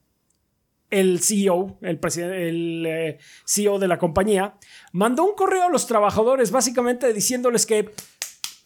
el 0.90 1.20
CEO, 1.22 1.78
el, 1.82 2.00
presidente, 2.00 2.48
el 2.48 2.86
eh, 2.86 3.18
CEO 3.46 3.80
de 3.80 3.88
la 3.88 3.98
compañía, 3.98 4.56
mandó 4.94 5.24
un 5.26 5.36
correo 5.36 5.64
a 5.64 5.70
los 5.70 5.86
trabajadores 5.88 6.52
básicamente 6.52 7.12
diciéndoles 7.12 7.66
que 7.66 7.94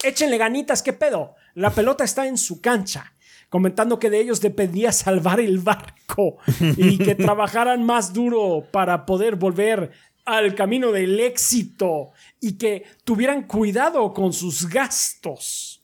échenle 0.03 0.37
ganitas, 0.37 0.83
¿qué 0.83 0.93
pedo? 0.93 1.35
La 1.55 1.71
pelota 1.71 2.03
está 2.03 2.27
en 2.27 2.37
su 2.37 2.61
cancha. 2.61 3.13
Comentando 3.51 3.99
que 3.99 4.09
de 4.09 4.21
ellos 4.21 4.39
dependía 4.39 4.91
salvar 5.05 5.41
el 5.41 5.59
barco 5.59 6.37
y 6.77 6.97
que 6.97 7.15
trabajaran 7.27 7.83
más 7.83 8.13
duro 8.13 8.63
para 8.71 9.05
poder 9.05 9.35
volver 9.35 9.91
al 10.23 10.55
camino 10.55 10.91
del 10.93 11.19
éxito 11.19 12.11
y 12.39 12.53
que 12.57 12.85
tuvieran 13.03 13.43
cuidado 13.43 14.13
con 14.13 14.31
sus 14.31 14.69
gastos. 14.69 15.83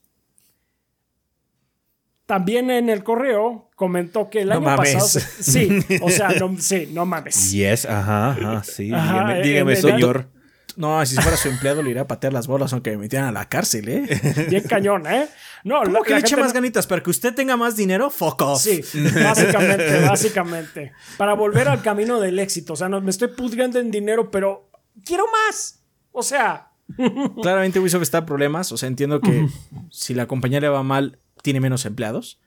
También 2.26 2.72
en 2.72 2.90
el 2.90 3.04
correo 3.04 3.70
comentó 3.76 4.30
que 4.30 4.42
el 4.42 4.48
No 4.50 4.56
año 4.56 4.62
mames. 4.62 4.94
pasado. 4.94 5.26
Sí, 5.42 5.70
o 6.02 6.10
sea, 6.10 6.30
no, 6.40 6.56
sí, 6.60 6.90
no 6.94 7.06
mames. 7.06 7.52
Yes, 7.52 7.86
ajá, 7.86 8.32
ajá, 8.32 8.64
sí. 8.64 8.92
Ajá, 8.94 9.14
dígame, 9.14 9.42
dígame, 9.42 9.76
señor. 9.76 10.30
No, 10.78 11.04
si 11.06 11.16
fuera 11.16 11.36
su 11.36 11.50
empleado 11.50 11.82
le 11.82 11.90
iría 11.90 12.04
a 12.04 12.08
patear 12.08 12.32
las 12.32 12.46
bolas 12.48 12.72
aunque 12.72 12.92
me 12.92 12.98
metieran 12.98 13.28
a 13.28 13.32
la 13.32 13.50
cárcel, 13.50 13.90
¿eh? 13.90 14.46
Bien 14.50 14.64
cañón, 14.64 15.08
¿eh? 15.08 15.28
No, 15.64 15.82
¿Cómo 15.82 15.92
la- 16.00 16.02
que 16.06 16.14
le 16.14 16.20
eche 16.20 16.38
más 16.38 16.50
no- 16.50 16.54
ganitas 16.54 16.86
para 16.88 17.02
que 17.04 17.10
usted 17.10 17.34
tenga 17.34 17.58
más 17.58 17.76
dinero? 17.76 18.10
Fuck 18.12 18.42
off. 18.44 18.62
Sí, 18.62 18.82
básicamente, 19.24 20.00
básicamente. 20.08 20.92
Para 21.18 21.34
volver 21.34 21.68
al 21.68 21.82
camino 21.82 22.20
del 22.20 22.38
éxito. 22.40 22.74
O 22.74 22.76
sea, 22.76 22.90
no, 22.90 23.02
me 23.02 23.10
estoy 23.10 23.30
pudriendo 23.30 23.80
en 23.80 23.90
dinero, 23.92 24.30
pero 24.32 24.70
quiero 25.04 25.26
más. 25.48 25.84
O 26.12 26.22
sea, 26.24 26.72
Claramente 27.42 27.80
Ubisoft 27.80 28.04
está 28.04 28.20
en 28.20 28.26
problemas. 28.28 28.72
O 28.72 28.78
sea, 28.78 28.88
entiendo 28.88 29.20
que 29.20 29.48
si 29.92 30.14
la 30.14 30.28
compañía 30.28 30.60
le 30.62 30.70
va 30.70 30.84
mal, 30.84 31.20
tiene 31.42 31.60
menos 31.60 31.86
empleados. 31.86 32.40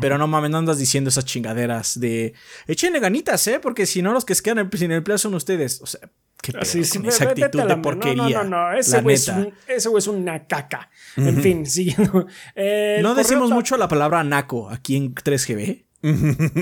Pero 0.00 0.18
no 0.18 0.28
mames, 0.28 0.50
no 0.52 0.58
andas 0.58 0.78
diciendo 0.78 1.08
esas 1.08 1.24
chingaderas 1.24 1.98
de 1.98 2.32
échenle 2.68 3.00
ganitas, 3.00 3.44
¿eh? 3.48 3.58
Porque 3.60 3.86
si 3.86 4.02
no, 4.02 4.12
los 4.12 4.24
que 4.24 4.36
se 4.36 4.42
quedan 4.42 4.70
sin 4.72 4.92
empleo 4.92 5.18
son 5.18 5.34
ustedes. 5.34 5.80
O 5.82 5.86
sea, 5.86 6.00
qué 6.42 6.52
pedo 6.52 6.64
sí, 6.64 6.84
sí, 6.84 6.98
con 6.98 7.08
esa 7.08 7.24
actitud 7.24 7.58
la 7.60 7.66
de 7.66 7.76
porquería. 7.76 8.42
No, 8.42 8.44
no, 8.44 8.70
no, 8.72 8.78
ese 8.78 9.00
güey 9.02 9.14
es, 9.16 9.28
un- 9.28 9.52
ese 9.66 9.88
güey 9.88 9.98
es 9.98 10.06
una 10.06 10.46
caca. 10.46 10.90
En 11.16 11.40
fin, 11.42 11.66
siguiendo. 11.66 12.26
Eh, 12.54 12.98
No 13.02 13.14
decimos 13.14 13.50
mucho 13.50 13.76
la 13.76 13.88
palabra 13.88 14.22
naco 14.24 14.68
aquí 14.70 14.96
en 14.96 15.14
3GB. 15.14 15.84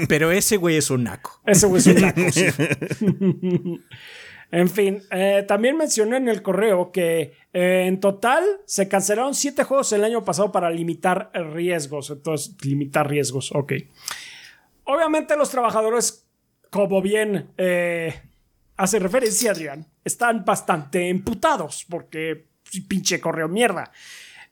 pero 0.08 0.32
ese 0.32 0.56
güey 0.56 0.76
es 0.76 0.90
un 0.90 1.04
naco. 1.04 1.40
Ese 1.46 1.66
güey 1.66 1.78
es 1.80 1.86
un 1.86 2.00
naco, 2.00 2.20
sí. 2.32 2.46
En 4.50 4.70
fin, 4.70 5.02
eh, 5.10 5.44
también 5.46 5.76
mencioné 5.76 6.16
en 6.16 6.26
el 6.28 6.40
correo 6.40 6.90
que 6.90 7.34
eh, 7.52 7.84
en 7.86 8.00
total 8.00 8.42
se 8.64 8.88
cancelaron 8.88 9.34
siete 9.34 9.62
juegos 9.62 9.92
el 9.92 10.02
año 10.04 10.24
pasado 10.24 10.50
para 10.52 10.70
limitar 10.70 11.30
riesgos. 11.52 12.08
Entonces, 12.08 12.56
limitar 12.64 13.06
riesgos, 13.10 13.50
ok. 13.54 13.74
Obviamente 14.84 15.36
los 15.36 15.50
trabajadores, 15.50 16.26
como 16.70 17.02
bien 17.02 17.50
eh, 17.58 18.22
hace 18.78 18.98
referencia 18.98 19.50
Adrián, 19.50 19.86
están 20.04 20.44
bastante 20.44 21.08
emputados 21.08 21.84
porque 21.90 22.46
pinche 22.88 23.20
correo 23.20 23.48
mierda. 23.48 23.92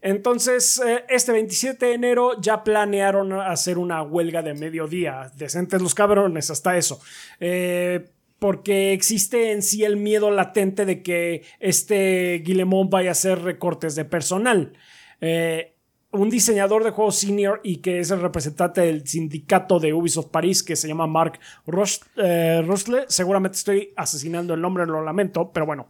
Entonces, 0.03 0.81
eh, 0.87 1.05
este 1.09 1.33
27 1.33 1.87
de 1.87 1.95
enero 1.95 2.41
ya 2.41 2.62
planearon 2.62 3.33
hacer 3.33 3.79
una 3.79 4.03
huelga 4.03 4.43
de 4.43 4.55
mediodía. 4.55 5.33
Decentes 5.37 5.81
los 5.81 5.95
cabrones, 5.95 6.51
hasta 6.51 6.77
eso. 6.77 7.01
Eh, 7.41 8.11
porque 8.39 8.93
existe 8.93 9.53
en 9.53 9.62
sí 9.62 9.85
el 9.85 9.97
miedo 9.97 10.31
latente 10.31 10.85
de 10.85 11.03
que 11.03 11.43
este 11.59 12.43
Guillemot 12.45 12.91
vaya 12.91 13.11
a 13.11 13.12
hacer 13.12 13.43
recortes 13.43 13.95
de 13.95 14.05
personal. 14.05 14.75
Eh, 15.21 15.76
un 16.16 16.31
diseñador 16.31 16.85
de 16.85 16.90
juegos 16.90 17.16
senior 17.16 17.61
y 17.62 17.76
que 17.79 18.00
es 18.00 18.11
el 18.11 18.20
representante 18.20 18.81
del 18.81 19.07
sindicato 19.07 19.79
de 19.79 19.92
Ubisoft 19.92 20.29
París, 20.31 20.62
que 20.62 20.76
se 20.76 20.88
llama 20.88 21.07
Marc 21.07 21.40
Roch- 21.66 22.02
eh. 22.16 23.05
Seguramente 23.09 23.57
estoy 23.57 23.92
asesinando 23.96 24.55
el 24.55 24.61
nombre, 24.61 24.87
lo 24.87 25.02
lamento, 25.02 25.50
pero 25.52 25.66
bueno. 25.66 25.88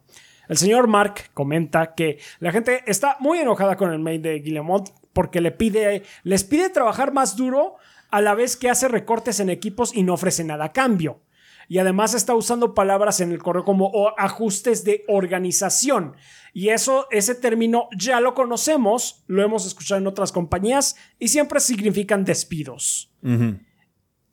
El 0.48 0.56
señor 0.56 0.86
Mark 0.86 1.30
comenta 1.34 1.94
que 1.94 2.18
la 2.38 2.52
gente 2.52 2.84
está 2.86 3.16
muy 3.18 3.38
enojada 3.38 3.76
con 3.76 3.92
el 3.92 3.98
mail 3.98 4.22
de 4.22 4.38
Guillemot 4.38 4.92
porque 5.12 5.40
le 5.40 5.50
pide, 5.50 6.04
les 6.22 6.44
pide 6.44 6.70
trabajar 6.70 7.12
más 7.12 7.36
duro 7.36 7.76
a 8.10 8.20
la 8.20 8.34
vez 8.34 8.56
que 8.56 8.70
hace 8.70 8.86
recortes 8.86 9.40
en 9.40 9.50
equipos 9.50 9.92
y 9.94 10.04
no 10.04 10.14
ofrece 10.14 10.44
nada 10.44 10.66
a 10.66 10.72
cambio. 10.72 11.20
Y 11.68 11.78
además 11.78 12.14
está 12.14 12.32
usando 12.36 12.74
palabras 12.74 13.20
en 13.20 13.32
el 13.32 13.42
correo 13.42 13.64
como 13.64 13.90
ajustes 14.16 14.84
de 14.84 15.04
organización. 15.08 16.14
Y 16.56 16.70
eso, 16.70 17.06
ese 17.10 17.34
término 17.34 17.86
ya 17.94 18.18
lo 18.18 18.32
conocemos, 18.32 19.22
lo 19.26 19.42
hemos 19.42 19.66
escuchado 19.66 20.00
en 20.00 20.06
otras 20.06 20.32
compañías 20.32 20.96
y 21.18 21.28
siempre 21.28 21.60
significan 21.60 22.24
despidos. 22.24 23.12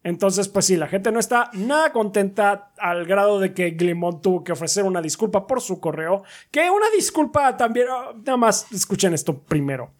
Entonces, 0.04 0.48
pues 0.48 0.64
sí, 0.64 0.78
la 0.78 0.88
gente 0.88 1.12
no 1.12 1.20
está 1.20 1.50
nada 1.52 1.92
contenta 1.92 2.72
al 2.78 3.06
grado 3.06 3.42
de 3.42 3.54
que 3.54 3.72
Glimont 3.72 4.22
tuvo 4.22 4.42
que 4.42 4.54
ofrecer 4.54 4.86
una 4.86 5.02
disculpa 5.02 5.46
por 5.46 5.60
su 5.60 5.82
correo. 5.82 6.24
Que 6.50 6.70
una 6.70 6.90
disculpa 6.96 7.58
también, 7.58 7.88
oh, 7.90 8.14
nada 8.14 8.38
más 8.38 8.72
escuchen 8.72 9.14
esto 9.14 9.42
primero. 9.44 9.92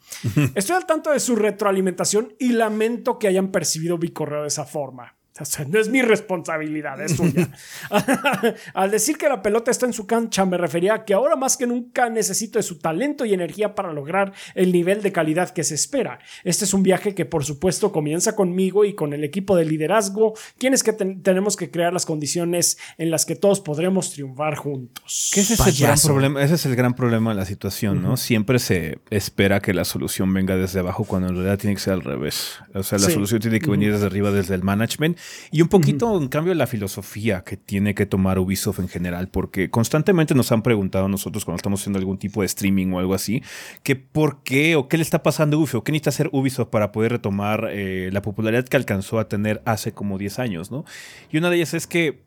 Estoy 0.56 0.78
al 0.78 0.86
tanto 0.86 1.12
de 1.12 1.20
su 1.20 1.36
retroalimentación 1.36 2.36
y 2.40 2.54
lamento 2.54 3.20
que 3.20 3.28
hayan 3.28 3.52
percibido 3.52 3.98
mi 3.98 4.12
correo 4.12 4.44
de 4.44 4.48
esa 4.48 4.64
forma. 4.64 5.18
O 5.40 5.46
sea, 5.46 5.66
no 5.66 5.80
es 5.80 5.90
mi 5.90 6.02
responsabilidad, 6.04 7.02
es 7.02 7.16
suya. 7.16 7.50
Al 8.74 8.92
decir 8.92 9.18
que 9.18 9.28
la 9.28 9.42
pelota 9.42 9.72
está 9.72 9.86
en 9.86 9.94
su 9.94 10.06
cancha, 10.06 10.46
me 10.46 10.58
refería 10.58 10.94
a 10.94 11.06
que 11.06 11.14
ahora 11.14 11.36
más 11.36 11.58
que 11.58 11.66
nunca 11.68 12.10
necesito 12.10 12.60
de 12.60 12.64
su 12.64 12.78
talento 12.80 13.26
y 13.26 13.34
energía 13.34 13.76
para 13.76 13.92
lograr 13.94 14.34
el 14.56 14.72
nivel 14.72 15.02
de 15.02 15.12
calidad 15.12 15.50
que 15.50 15.64
se 15.64 15.76
espera. 15.76 16.20
Este 16.44 16.66
es 16.66 16.74
un 16.74 16.84
viaje 16.84 17.16
que, 17.16 17.26
por 17.26 17.46
supuesto, 17.46 17.92
comienza 17.92 18.36
conmigo 18.36 18.86
y 18.86 18.94
con 18.94 19.14
el 19.14 19.24
equipo 19.24 19.56
de 19.56 19.66
liderazgo, 19.66 20.34
quienes 20.58 20.84
que 20.84 20.94
ten- 20.94 21.22
tenemos 21.24 21.56
que 21.56 21.72
crear 21.72 21.94
las 21.94 22.06
condiciones 22.06 22.78
en 22.98 23.10
las 23.12 23.26
que 23.26 23.36
todos 23.36 23.60
podremos 23.60 24.12
triunfar 24.12 24.56
juntos. 24.56 25.32
Ese 25.36 25.54
es, 25.56 25.60
el 25.68 25.74
gran 25.80 26.00
problema, 26.00 26.44
ese 26.44 26.56
es 26.56 26.66
el 26.66 26.76
gran 26.76 26.94
problema 26.96 27.32
de 27.32 27.38
la 27.38 27.46
situación, 27.46 28.02
¿no? 28.02 28.18
Siempre 28.18 28.60
se 28.60 29.00
espera 29.10 29.60
que 29.62 29.74
la 29.74 29.86
solución 29.86 30.32
venga 30.34 30.56
desde 30.56 30.80
abajo 30.80 31.04
cuando 31.06 31.30
en 31.30 31.36
realidad 31.36 31.58
tiene 31.58 31.76
que 31.76 31.82
ser 31.82 31.94
al 31.94 32.02
revés. 32.02 32.60
O 32.74 32.84
sea, 32.84 33.00
la 33.00 33.08
Sí. 33.08 33.14
solución 33.14 33.40
tiene 33.42 33.60
que 33.60 33.70
venir 33.70 33.92
desde 33.94 34.06
arriba, 34.06 34.32
desde 34.32 34.56
el 34.56 34.64
management. 34.64 35.18
Y 35.52 35.62
un 35.62 35.68
poquito, 35.68 36.18
en 36.22 36.28
cambio, 36.28 36.54
la 36.54 36.68
filosofía 36.68 37.44
que 37.44 37.58
tiene 37.58 37.94
que 37.96 38.06
tomar 38.06 38.40
Ubisoft 38.40 38.80
en 38.80 38.88
general, 38.88 39.28
porque 39.30 39.70
constantemente 39.70 40.34
nos 40.36 40.52
han 40.52 40.62
preguntado 40.64 41.08
nosotros 41.08 41.46
cuando 41.46 41.58
estamos 41.58 41.82
haciendo 41.82 42.00
algún 42.00 42.18
tipo 42.18 42.42
de 42.42 42.48
streaming 42.48 42.92
o 42.94 43.00
algo 43.00 43.14
así, 43.14 43.42
que 43.84 43.96
por 43.96 44.44
qué 44.44 44.76
o 44.76 44.88
qué 44.88 44.98
le 44.98 45.04
está 45.04 45.24
pasando 45.24 45.58
a 45.58 45.60
Ubisoft, 45.60 45.84
qué 45.84 45.92
necesita 45.92 46.10
hacer 46.10 46.30
Ubisoft 46.32 46.70
para 46.70 46.92
poder 46.92 47.12
retomar 47.14 47.70
eh, 47.72 48.10
la 48.12 48.22
popularidad 48.22 48.66
que 48.66 48.78
alcanzó 48.78 49.20
a 49.20 49.28
tener 49.28 49.62
hace 49.66 49.92
como 49.94 50.18
10 50.18 50.40
años, 50.40 50.72
¿no? 50.72 50.86
Y 51.32 51.38
una 51.38 51.50
de 51.50 51.58
ellas 51.58 51.74
es 51.74 51.88
que 51.88 52.24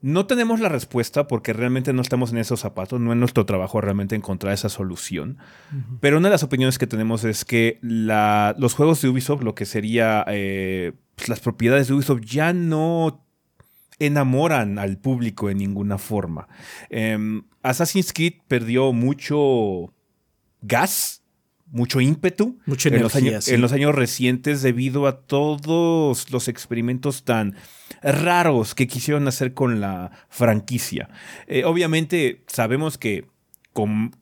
no 0.00 0.26
tenemos 0.26 0.60
la 0.60 0.68
respuesta 0.68 1.26
porque 1.26 1.52
realmente 1.52 1.92
no 1.92 2.02
estamos 2.02 2.30
en 2.30 2.38
esos 2.38 2.60
zapatos, 2.60 3.00
no 3.00 3.10
es 3.12 3.18
nuestro 3.18 3.46
trabajo 3.46 3.80
realmente 3.80 4.14
encontrar 4.14 4.52
esa 4.54 4.68
solución. 4.68 5.38
Pero 6.00 6.18
una 6.18 6.28
de 6.28 6.34
las 6.34 6.44
opiniones 6.44 6.78
que 6.78 6.86
tenemos 6.86 7.24
es 7.24 7.44
que 7.44 7.78
la- 7.82 8.54
los 8.58 8.74
juegos 8.74 9.02
de 9.02 9.08
Ubisoft, 9.08 9.42
lo 9.42 9.56
que 9.56 9.66
sería 9.66 10.24
eh, 10.28 10.92
pues, 11.18 11.28
las 11.28 11.40
propiedades 11.40 11.88
de 11.88 11.94
Ubisoft, 11.94 12.22
ya 12.24 12.52
no 12.52 13.24
enamoran 13.98 14.78
al 14.78 14.96
público 14.98 15.48
de 15.48 15.54
ninguna 15.56 15.98
forma. 15.98 16.48
Em, 16.88 17.42
Assassin's 17.62 18.12
Creed 18.12 18.34
perdió 18.46 18.92
mucho 18.92 19.92
gas, 20.62 21.22
mucho 21.70 22.00
ímpetu 22.00 22.58
Mucha 22.64 22.88
en, 22.88 23.02
los 23.02 23.14
años, 23.16 23.44
sí. 23.44 23.54
en 23.54 23.60
los 23.60 23.72
años 23.72 23.94
recientes 23.94 24.62
debido 24.62 25.06
a 25.06 25.20
todos 25.22 26.30
los 26.30 26.48
experimentos 26.48 27.24
tan 27.24 27.56
raros 28.02 28.74
que 28.74 28.86
quisieron 28.86 29.26
hacer 29.28 29.52
con 29.52 29.80
la 29.80 30.12
franquicia. 30.30 31.10
Eh, 31.46 31.64
obviamente 31.64 32.44
sabemos 32.46 32.96
que 32.96 33.26
con- 33.72 34.12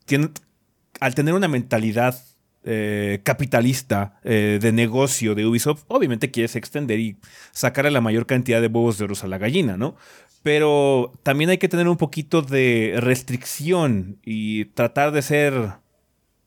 al 1.01 1.15
tener 1.15 1.35
una 1.35 1.49
mentalidad 1.49 2.19
eh, 2.67 3.21
capitalista 3.23 4.19
eh, 4.25 4.59
de 4.61 4.73
negocio 4.73 5.37
de 5.37 5.47
Ubisoft, 5.47 5.85
obviamente 5.87 6.33
quieres 6.33 6.57
extender 6.57 6.99
y 6.99 7.17
sacarle 7.53 7.93
la 7.93 8.01
mayor 8.01 8.27
cantidad 8.27 8.61
de 8.61 8.67
huevos 8.67 8.99
de 8.99 9.05
oro 9.05 9.15
a 9.23 9.27
la 9.29 9.39
gallina, 9.39 9.77
¿no? 9.77 9.95
Pero 10.43 11.13
también 11.23 11.51
hay 11.51 11.59
que 11.59 11.69
tener 11.69 11.89
un 11.89 11.97
poquito 11.97 12.43
de 12.43 12.95
restricción 12.99 14.19
y 14.25 14.67
tratar 14.67 15.13
de 15.13 15.23
ser 15.23 15.75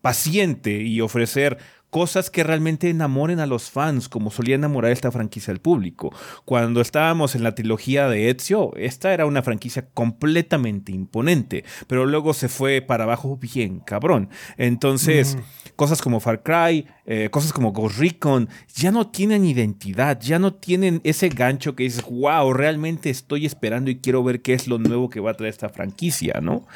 paciente 0.01 0.81
y 0.81 1.01
ofrecer 1.01 1.57
cosas 1.89 2.29
que 2.29 2.43
realmente 2.43 2.89
enamoren 2.89 3.39
a 3.39 3.45
los 3.45 3.69
fans, 3.69 4.09
como 4.09 4.31
solía 4.31 4.55
enamorar 4.55 4.91
esta 4.91 5.11
franquicia 5.11 5.51
al 5.51 5.59
público. 5.59 6.13
Cuando 6.45 6.81
estábamos 6.81 7.35
en 7.35 7.43
la 7.43 7.55
trilogía 7.55 8.07
de 8.07 8.29
Ezio, 8.29 8.73
esta 8.75 9.13
era 9.13 9.25
una 9.25 9.41
franquicia 9.41 9.87
completamente 9.93 10.91
imponente, 10.91 11.63
pero 11.87 12.05
luego 12.05 12.33
se 12.33 12.49
fue 12.49 12.81
para 12.81 13.05
abajo 13.05 13.37
bien 13.37 13.79
cabrón. 13.79 14.29
Entonces, 14.57 15.37
cosas 15.75 16.01
como 16.01 16.19
Far 16.19 16.43
Cry, 16.43 16.85
eh, 17.11 17.31
cosas 17.31 17.53
como 17.53 17.71
Ghost 17.71 17.97
Recon, 17.97 18.49
ya 18.75 18.91
no 18.91 19.07
tienen 19.07 19.43
identidad, 19.43 20.21
ya 20.21 20.37
no 20.37 20.53
tienen 20.53 21.01
ese 21.03 21.29
gancho 21.29 21.75
que 21.75 21.81
dices, 21.81 22.05
wow, 22.07 22.53
realmente 22.53 23.09
estoy 23.09 23.47
esperando 23.47 23.89
y 23.89 23.97
quiero 23.97 24.23
ver 24.23 24.43
qué 24.43 24.53
es 24.53 24.67
lo 24.67 24.77
nuevo 24.77 25.09
que 25.09 25.19
va 25.19 25.31
a 25.31 25.33
traer 25.33 25.51
esta 25.51 25.69
franquicia, 25.69 26.39
¿no? 26.39 26.67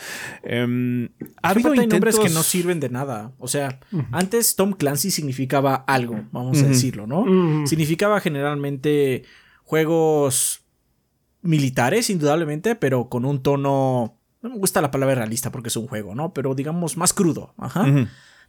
Em, 0.42 1.10
ha 1.44 1.50
habido 1.50 1.76
nombres 1.76 2.18
que 2.18 2.32
no 2.32 2.42
sirven 2.42 2.80
de 2.80 2.90
nada. 2.90 3.34
O 3.38 3.48
sea, 3.48 3.80
antes 4.12 4.56
Tom 4.56 4.74
Clancy 4.74 5.12
significaba 5.12 5.76
algo, 5.76 6.26
vamos 6.32 6.64
a 6.64 6.68
decirlo, 6.68 7.06
¿no? 7.06 7.68
Significaba 7.68 8.20
generalmente 8.20 9.26
juegos 9.62 10.66
militares, 11.44 12.10
indudablemente, 12.10 12.74
pero 12.74 13.08
con 13.08 13.26
un 13.26 13.44
tono. 13.44 14.18
No 14.42 14.50
me 14.50 14.58
gusta 14.58 14.82
la 14.82 14.90
palabra 14.90 15.14
realista 15.14 15.52
porque 15.52 15.68
es 15.68 15.78
un 15.78 15.86
juego, 15.88 16.16
¿no? 16.16 16.34
Pero 16.34 16.56
digamos 16.56 16.98
más 16.98 17.14
crudo. 17.14 17.54
Ajá 17.56 17.86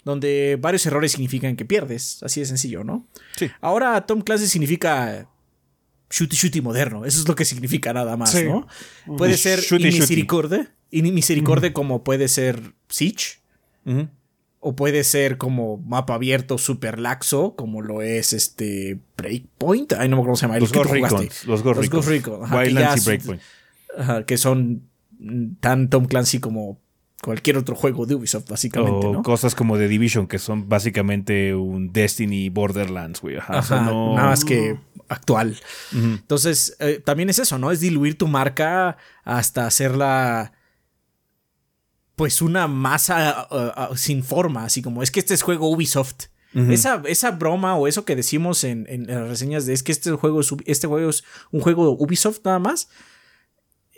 donde 0.04 0.58
varios 0.60 0.84
errores 0.86 1.12
significan 1.12 1.56
que 1.56 1.64
pierdes, 1.64 2.22
así 2.22 2.40
de 2.40 2.46
sencillo, 2.46 2.84
¿no? 2.84 3.06
Sí. 3.36 3.50
Ahora 3.60 4.04
Tom 4.06 4.20
Clancy 4.20 4.46
significa 4.46 5.28
shooty 6.10 6.36
shooty 6.36 6.60
moderno, 6.60 7.04
eso 7.04 7.20
es 7.20 7.28
lo 7.28 7.34
que 7.34 7.44
significa 7.44 7.92
nada 7.92 8.16
más, 8.16 8.34
¿no? 8.44 8.66
Puede 9.16 9.36
ser 9.36 9.60
misericordia, 9.80 10.74
y 10.90 11.02
misericordia 11.02 11.72
como 11.72 12.04
puede 12.04 12.28
ser 12.28 12.74
Siege, 12.88 13.40
o 14.60 14.76
puede 14.76 15.04
ser 15.04 15.38
como 15.38 15.78
mapa 15.78 16.14
abierto 16.14 16.56
super 16.58 16.98
laxo, 16.98 17.54
como 17.56 17.82
lo 17.82 18.00
es 18.00 18.32
este 18.32 19.00
Breakpoint, 19.16 19.94
ay 19.94 20.08
no 20.08 20.16
me 20.16 20.22
acuerdo 20.22 20.24
cómo 20.24 20.36
se 20.36 20.42
llama, 20.42 20.58
los 20.58 20.72
Ghost 20.72 21.46
los 21.46 21.62
Ghost 21.62 21.76
Los 21.76 21.90
y 21.90 23.04
Breakpoint. 23.04 23.42
que 24.26 24.38
son 24.38 24.88
tan 25.60 25.90
Tom 25.90 26.06
Clancy 26.06 26.38
como 26.38 26.80
cualquier 27.24 27.56
otro 27.56 27.74
juego 27.74 28.04
de 28.06 28.14
Ubisoft, 28.14 28.48
básicamente. 28.48 29.06
O 29.06 29.22
cosas 29.22 29.54
como 29.54 29.78
The 29.78 29.88
Division, 29.88 30.26
que 30.26 30.38
son 30.38 30.68
básicamente 30.68 31.54
un 31.54 31.92
Destiny 31.92 32.50
Borderlands, 32.50 33.20
güey. 33.20 33.36
Nada 33.36 34.12
más 34.14 34.44
que 34.44 34.78
actual. 35.08 35.58
Entonces, 35.92 36.76
eh, 36.80 37.00
también 37.04 37.30
es 37.30 37.38
eso, 37.38 37.58
¿no? 37.58 37.70
Es 37.70 37.80
diluir 37.80 38.18
tu 38.18 38.28
marca 38.28 38.96
hasta 39.24 39.66
hacerla. 39.66 40.52
Pues 42.14 42.42
una 42.42 42.68
masa 42.68 43.48
uh, 43.50 43.92
uh, 43.92 43.96
sin 43.96 44.22
forma, 44.22 44.64
así 44.64 44.82
como 44.82 45.02
es 45.02 45.10
que 45.10 45.18
este 45.18 45.34
es 45.34 45.42
juego 45.42 45.68
Ubisoft. 45.68 46.26
esa, 46.54 47.02
esa, 47.06 47.32
broma 47.32 47.74
o 47.74 47.88
eso 47.88 48.04
que 48.04 48.14
decimos 48.14 48.62
en, 48.62 48.86
en, 48.88 49.08
las 49.08 49.28
reseñas 49.28 49.66
de 49.66 49.72
es 49.72 49.82
que 49.82 49.90
este 49.90 50.12
juego 50.12 50.40
este 50.66 50.86
juego 50.86 51.10
es 51.10 51.24
un 51.50 51.60
juego 51.60 51.90
Ubisoft 51.98 52.42
nada 52.44 52.60
más 52.60 52.88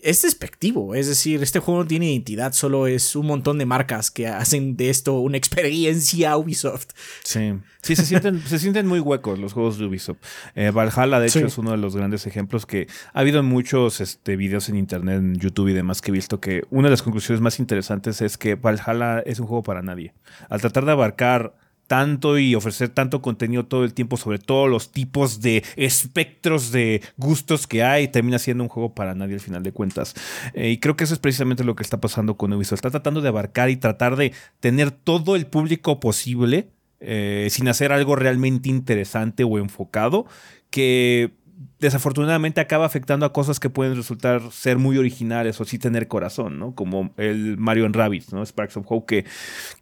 es 0.02 0.22
despectivo. 0.22 0.94
Es 0.94 1.08
decir, 1.08 1.42
este 1.42 1.58
juego 1.58 1.80
no 1.82 1.86
tiene 1.86 2.12
identidad, 2.12 2.52
solo 2.52 2.86
es 2.86 3.16
un 3.16 3.26
montón 3.26 3.58
de 3.58 3.66
marcas 3.66 4.10
que 4.10 4.28
hacen 4.28 4.76
de 4.76 4.90
esto 4.90 5.18
una 5.20 5.36
experiencia 5.36 6.36
Ubisoft. 6.36 6.88
Sí, 7.24 7.54
sí, 7.82 7.96
se 7.96 8.04
sienten, 8.04 8.40
se 8.46 8.58
sienten 8.58 8.86
muy 8.86 9.00
huecos 9.00 9.38
los 9.38 9.52
juegos 9.52 9.78
de 9.78 9.86
Ubisoft. 9.86 10.18
Eh, 10.54 10.70
Valhalla, 10.70 11.20
de 11.20 11.26
hecho, 11.26 11.46
es 11.46 11.58
uno 11.58 11.72
de 11.72 11.76
los 11.78 11.96
grandes 11.96 12.26
ejemplos 12.26 12.66
que 12.66 12.86
ha 13.12 13.20
habido 13.20 13.42
muchos 13.42 14.00
este, 14.00 14.36
videos 14.36 14.68
en 14.68 14.76
internet, 14.76 15.18
en 15.18 15.36
YouTube 15.36 15.68
y 15.68 15.72
demás 15.72 16.00
que 16.00 16.10
he 16.10 16.12
visto 16.12 16.40
que 16.40 16.64
una 16.70 16.88
de 16.88 16.90
las 16.90 17.02
conclusiones 17.02 17.40
más 17.40 17.58
interesantes 17.58 18.20
es 18.20 18.38
que 18.38 18.54
Valhalla 18.54 19.20
es 19.20 19.40
un 19.40 19.46
juego 19.46 19.62
para 19.62 19.82
nadie. 19.82 20.14
Al 20.48 20.60
tratar 20.60 20.84
de 20.84 20.92
abarcar 20.92 21.54
tanto 21.86 22.38
y 22.38 22.54
ofrecer 22.54 22.88
tanto 22.88 23.22
contenido 23.22 23.64
todo 23.64 23.84
el 23.84 23.94
tiempo 23.94 24.16
sobre 24.16 24.38
todos 24.38 24.68
los 24.68 24.92
tipos 24.92 25.40
de 25.40 25.64
espectros 25.76 26.72
de 26.72 27.02
gustos 27.16 27.66
que 27.66 27.82
hay, 27.82 28.08
termina 28.08 28.38
siendo 28.38 28.64
un 28.64 28.68
juego 28.68 28.94
para 28.94 29.14
nadie 29.14 29.34
al 29.34 29.40
final 29.40 29.62
de 29.62 29.72
cuentas. 29.72 30.14
Eh, 30.54 30.70
y 30.70 30.78
creo 30.78 30.96
que 30.96 31.04
eso 31.04 31.14
es 31.14 31.20
precisamente 31.20 31.64
lo 31.64 31.76
que 31.76 31.82
está 31.82 32.00
pasando 32.00 32.36
con 32.36 32.52
Ubisoft. 32.52 32.78
Está 32.78 32.90
tratando 32.90 33.20
de 33.20 33.28
abarcar 33.28 33.70
y 33.70 33.76
tratar 33.76 34.16
de 34.16 34.32
tener 34.60 34.90
todo 34.90 35.36
el 35.36 35.46
público 35.46 36.00
posible 36.00 36.68
eh, 37.00 37.48
sin 37.50 37.68
hacer 37.68 37.92
algo 37.92 38.16
realmente 38.16 38.68
interesante 38.68 39.44
o 39.44 39.58
enfocado 39.58 40.26
que 40.70 41.32
desafortunadamente 41.78 42.60
acaba 42.60 42.84
afectando 42.84 43.24
a 43.24 43.32
cosas 43.32 43.60
que 43.60 43.70
pueden 43.70 43.96
resultar 43.96 44.42
ser 44.50 44.76
muy 44.76 44.98
originales 44.98 45.60
o 45.60 45.64
sí 45.64 45.78
tener 45.78 46.06
corazón, 46.06 46.58
¿no? 46.58 46.74
Como 46.74 47.14
el 47.16 47.56
Mario 47.56 47.86
and 47.86 47.96
Rabbids, 47.96 48.32
¿no? 48.32 48.44
Sparks 48.44 48.76
of 48.76 48.84
Hope, 48.88 49.06
que 49.06 49.30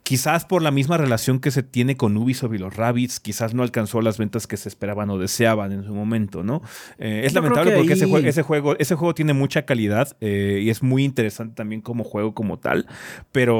quizás 0.03 0.45
por 0.45 0.61
la 0.61 0.71
misma 0.71 0.97
relación 0.97 1.39
que 1.39 1.51
se 1.51 1.63
tiene 1.63 1.97
con 1.97 2.15
Ubisoft 2.15 2.53
y 2.53 2.57
los 2.59 2.75
Rabbids, 2.75 3.19
quizás 3.19 3.53
no 3.53 3.63
alcanzó 3.63 4.01
las 4.01 4.17
ventas 4.17 4.47
que 4.47 4.55
se 4.55 4.69
esperaban 4.69 5.09
o 5.09 5.17
deseaban 5.17 5.73
en 5.73 5.83
su 5.83 5.93
momento, 5.93 6.43
¿no? 6.43 6.61
Eh, 6.97 7.23
es 7.25 7.33
lamentable 7.33 7.75
porque 7.75 7.93
ese, 7.93 8.05
juego, 8.05 8.27
ese, 8.27 8.41
juego, 8.41 8.77
ese 8.77 8.95
juego 8.95 9.13
tiene 9.13 9.33
mucha 9.33 9.65
calidad 9.65 10.15
eh, 10.21 10.61
y 10.63 10.69
es 10.69 10.81
muy 10.81 11.03
interesante 11.03 11.55
también 11.55 11.81
como 11.81 12.03
juego 12.03 12.33
como 12.33 12.57
tal, 12.57 12.87
pero 13.31 13.59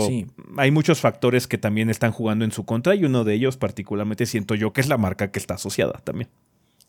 hay 0.58 0.72
muchos 0.72 1.02
factores 1.02 1.48
que 1.48 1.58
también 1.58 1.90
están 1.90 2.12
jugando 2.12 2.46
en 2.46 2.52
su 2.52 2.66
contra 2.66 2.96
y 2.96 3.04
uno 3.04 3.26
de 3.26 3.34
ellos 3.34 3.58
particularmente 3.58 4.26
siento 4.26 4.56
yo 4.56 4.72
que 4.72 4.82
es 4.82 4.88
la 4.88 4.98
marca 4.98 5.32
que 5.32 5.40
está 5.40 5.56
asociada 5.56 6.00
también. 6.04 6.30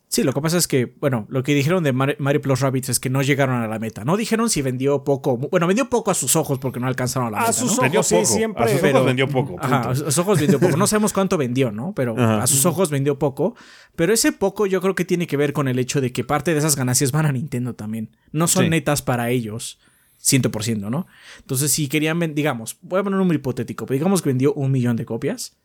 Sí, 0.09 0.23
lo 0.23 0.33
que 0.33 0.41
pasa 0.41 0.57
es 0.57 0.69
que, 0.69 0.95
bueno, 1.01 1.27
lo 1.29 1.43
que 1.43 1.53
dijeron 1.53 1.83
de 1.83 1.93
Mario 1.93 2.41
Plus 2.41 2.61
Rabbits 2.61 2.91
es 2.91 3.01
que 3.01 3.11
no 3.11 3.23
llegaron 3.23 3.61
a 3.61 3.67
la 3.67 3.79
meta. 3.81 4.05
No 4.05 4.17
dijeron 4.17 4.49
si 4.49 4.63
vendió 4.63 5.03
poco. 5.03 5.37
Bueno, 5.37 5.67
vendió 5.67 5.91
poco 5.91 6.13
a 6.13 6.15
sus 6.15 6.37
ojos 6.37 6.61
porque 6.61 6.79
no 6.79 6.87
alcanzaron 6.87 7.29
a 7.29 7.31
la 7.33 7.39
meta. 7.39 7.51
A 7.51 7.53
sus 7.53 7.79
ojos, 7.79 8.07
sí, 8.07 8.25
siempre. 8.25 8.65
A 8.65 8.69
sus 8.69 8.83
ojos 8.83 9.05
vendió 9.05 9.29
poco. 9.29 9.57
Ajá, 9.59 9.91
a 9.91 9.95
sus 9.95 10.17
ojos 10.19 10.39
vendió 10.41 10.61
poco. 10.61 10.77
No 10.77 10.87
sabemos 10.87 11.13
cuánto 11.13 11.37
vendió, 11.37 11.73
¿no? 11.73 11.93
Pero 11.95 12.17
a 12.17 12.47
sus 12.47 12.65
ojos 12.67 12.91
vendió 12.91 13.19
poco. 13.19 13.57
Pero 13.97 14.13
ese 14.13 14.31
poco 14.31 14.67
yo 14.67 14.81
creo 14.81 14.95
que 14.95 15.05
tiene 15.05 15.27
que 15.27 15.37
ver 15.37 15.53
con 15.53 15.67
el 15.67 15.79
hecho 15.79 16.01
de 16.01 16.13
que 16.13 16.23
parte 16.23 16.53
de 16.53 16.59
esas 16.59 16.77
ganancias 16.77 17.11
van 17.11 17.27
a 17.27 17.33
Nintendo 17.33 17.75
también. 17.75 18.17
No 18.31 18.47
son 18.47 18.71
netas 18.71 19.03
para 19.03 19.31
ellos. 19.31 19.79
100%, 20.23 20.89
¿no? 20.89 21.07
Entonces, 21.41 21.73
si 21.73 21.89
querían, 21.89 22.19
digamos, 22.35 22.79
voy 22.81 23.01
a 23.01 23.03
poner 23.03 23.17
un 23.17 23.25
número 23.25 23.39
hipotético, 23.39 23.87
pero 23.87 23.97
digamos 23.99 24.23
que 24.23 24.31
vendió 24.31 24.55
un 24.55 24.73
millón 24.73 24.97
de 24.97 25.05
copias, 25.05 25.57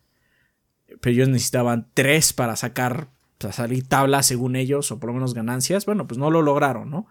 pero 1.00 1.14
ellos 1.14 1.28
necesitaban 1.28 1.88
tres 1.94 2.32
para 2.32 2.54
sacar 2.54 3.08
salir 3.50 3.88
tabla 3.88 4.22
según 4.22 4.54
ellos, 4.54 4.92
o 4.92 5.00
por 5.00 5.08
lo 5.08 5.14
menos 5.14 5.34
ganancias. 5.34 5.84
Bueno, 5.86 6.06
pues 6.06 6.18
no 6.18 6.30
lo 6.30 6.42
lograron, 6.42 6.90
¿no? 6.90 7.08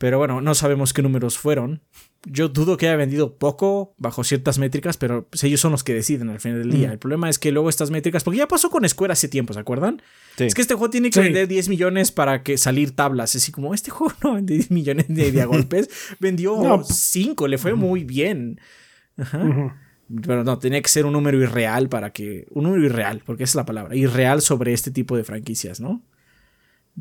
Pero 0.00 0.16
bueno, 0.16 0.40
no 0.40 0.54
sabemos 0.54 0.94
qué 0.94 1.02
números 1.02 1.36
fueron. 1.36 1.82
Yo 2.24 2.48
dudo 2.48 2.78
que 2.78 2.88
haya 2.88 2.96
vendido 2.96 3.36
poco 3.36 3.94
bajo 3.98 4.24
ciertas 4.24 4.58
métricas, 4.58 4.96
pero 4.96 5.26
pues, 5.28 5.44
ellos 5.44 5.60
son 5.60 5.72
los 5.72 5.84
que 5.84 5.92
deciden 5.92 6.30
al 6.30 6.40
final 6.40 6.60
del 6.62 6.70
día. 6.70 6.90
El 6.90 6.98
problema 6.98 7.28
es 7.28 7.38
que 7.38 7.52
luego 7.52 7.68
estas 7.68 7.90
métricas, 7.90 8.24
porque 8.24 8.38
ya 8.38 8.48
pasó 8.48 8.70
con 8.70 8.88
Square 8.88 9.12
hace 9.12 9.28
tiempo, 9.28 9.52
¿se 9.52 9.60
acuerdan? 9.60 10.00
Es 10.38 10.54
que 10.54 10.62
este 10.62 10.72
juego 10.72 10.88
tiene 10.88 11.10
que 11.10 11.20
vender 11.20 11.48
10 11.48 11.68
millones 11.68 12.12
para 12.12 12.42
que 12.42 12.56
salir 12.56 12.96
tablas. 12.96 13.36
Así 13.36 13.52
como 13.52 13.74
este 13.74 13.90
juego 13.90 14.14
no 14.24 14.34
vende 14.34 14.54
10 14.54 14.70
millones 14.70 15.06
de, 15.08 15.44
golpes, 15.44 15.90
vendió 16.18 16.82
5, 16.82 17.46
le 17.46 17.58
fue 17.58 17.74
muy 17.74 18.04
bien. 18.04 18.58
Ajá. 19.18 19.76
Pero 20.26 20.42
no, 20.42 20.58
tenía 20.58 20.82
que 20.82 20.88
ser 20.88 21.06
un 21.06 21.12
número 21.12 21.38
irreal 21.40 21.88
para 21.88 22.12
que. 22.12 22.46
Un 22.50 22.64
número 22.64 22.84
irreal, 22.84 23.22
porque 23.24 23.44
esa 23.44 23.52
es 23.52 23.56
la 23.56 23.66
palabra. 23.66 23.94
Irreal 23.94 24.42
sobre 24.42 24.72
este 24.72 24.90
tipo 24.90 25.16
de 25.16 25.24
franquicias, 25.24 25.80
¿no? 25.80 26.02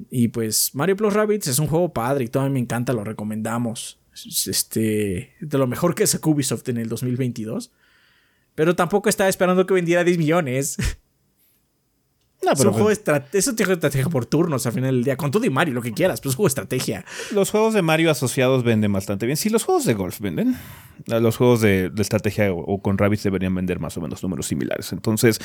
Y 0.09 0.27
pues 0.27 0.75
Mario 0.75 0.95
Plus 0.95 1.13
Rabbits 1.13 1.47
es 1.47 1.59
un 1.59 1.67
juego 1.67 1.91
padre 1.91 2.25
y 2.25 2.27
todavía 2.27 2.53
me 2.53 2.59
encanta, 2.59 2.93
lo 2.93 3.03
recomendamos. 3.03 3.99
Este. 4.45 5.33
De 5.39 5.57
lo 5.57 5.67
mejor 5.67 5.95
que 5.95 6.05
sacó 6.05 6.31
Ubisoft 6.31 6.67
en 6.69 6.77
el 6.77 6.89
2022. 6.89 7.71
Pero 8.53 8.75
tampoco 8.75 9.09
estaba 9.09 9.29
esperando 9.29 9.65
que 9.65 9.73
vendiera 9.73 10.03
10 10.03 10.17
millones. 10.17 10.77
No, 12.41 12.51
pero 12.55 12.61
es 12.61 12.65
un 12.67 12.73
juego 12.73 12.87
de 12.87 12.93
estrategia. 12.93 13.51
Estrategia 13.73 14.09
por 14.09 14.25
turnos 14.25 14.65
al 14.65 14.71
final 14.73 14.95
del 14.95 15.03
día. 15.03 15.17
Con 15.17 15.31
todo 15.31 15.45
y 15.45 15.49
Mario, 15.49 15.73
lo 15.73 15.81
que 15.81 15.91
quieras, 15.91 16.21
pero 16.21 16.29
es 16.29 16.35
un 16.35 16.37
juego 16.37 16.47
de 16.47 16.51
estrategia. 16.51 17.05
Los 17.31 17.51
juegos 17.51 17.73
de 17.73 17.81
Mario 17.81 18.11
asociados 18.11 18.63
venden 18.63 18.93
bastante 18.93 19.25
bien. 19.25 19.35
Sí, 19.35 19.49
los 19.49 19.63
juegos 19.63 19.85
de 19.85 19.93
golf 19.93 20.19
venden. 20.19 20.57
Los 21.05 21.37
juegos 21.37 21.61
de, 21.61 21.91
estrategia 21.97 22.53
o, 22.53 22.81
con 22.81 22.97
Rabbids 22.97 23.23
deberían 23.23 23.53
vender 23.53 23.79
más 23.79 23.97
o 23.97 24.01
menos 24.01 24.23
números 24.23 24.47
similares. 24.47 24.93
Entonces, 24.93 25.39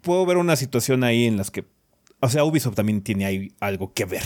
puedo 0.00 0.24
ver 0.24 0.36
una 0.36 0.56
situación 0.56 1.02
ahí 1.02 1.26
en 1.26 1.36
las 1.36 1.50
que 1.50 1.64
o 2.24 2.28
sea, 2.28 2.44
Ubisoft 2.44 2.76
también 2.76 3.02
tiene 3.02 3.26
ahí 3.26 3.52
algo 3.58 3.92
que 3.92 4.04
ver. 4.04 4.22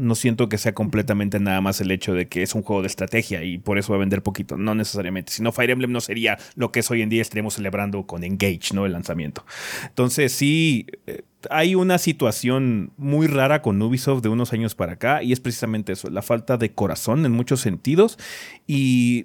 No 0.00 0.14
siento 0.14 0.50
que 0.50 0.58
sea 0.58 0.74
completamente 0.74 1.40
nada 1.40 1.62
más 1.62 1.80
el 1.80 1.90
hecho 1.90 2.12
de 2.12 2.28
que 2.28 2.42
es 2.42 2.54
un 2.54 2.62
juego 2.62 2.82
de 2.82 2.88
estrategia 2.88 3.42
y 3.42 3.56
por 3.56 3.78
eso 3.78 3.90
va 3.92 3.96
a 3.96 4.00
vender 4.00 4.22
poquito. 4.22 4.58
No 4.58 4.74
necesariamente. 4.74 5.32
Si 5.32 5.42
no, 5.42 5.50
Fire 5.50 5.70
Emblem 5.70 5.90
no 5.90 6.02
sería 6.02 6.38
lo 6.56 6.72
que 6.72 6.80
es 6.80 6.90
hoy 6.90 7.00
en 7.00 7.08
día. 7.08 7.22
Estaríamos 7.22 7.54
celebrando 7.54 8.06
con 8.06 8.22
Engage, 8.22 8.74
¿no? 8.74 8.84
El 8.84 8.92
lanzamiento. 8.92 9.46
Entonces, 9.86 10.32
sí, 10.32 10.88
eh, 11.06 11.22
hay 11.48 11.74
una 11.74 11.96
situación 11.96 12.92
muy 12.98 13.26
rara 13.26 13.62
con 13.62 13.80
Ubisoft 13.80 14.22
de 14.22 14.28
unos 14.28 14.52
años 14.52 14.74
para 14.74 14.92
acá 14.92 15.22
y 15.22 15.32
es 15.32 15.40
precisamente 15.40 15.92
eso, 15.92 16.10
la 16.10 16.20
falta 16.20 16.58
de 16.58 16.74
corazón 16.74 17.24
en 17.24 17.32
muchos 17.32 17.62
sentidos 17.62 18.18
y 18.66 19.24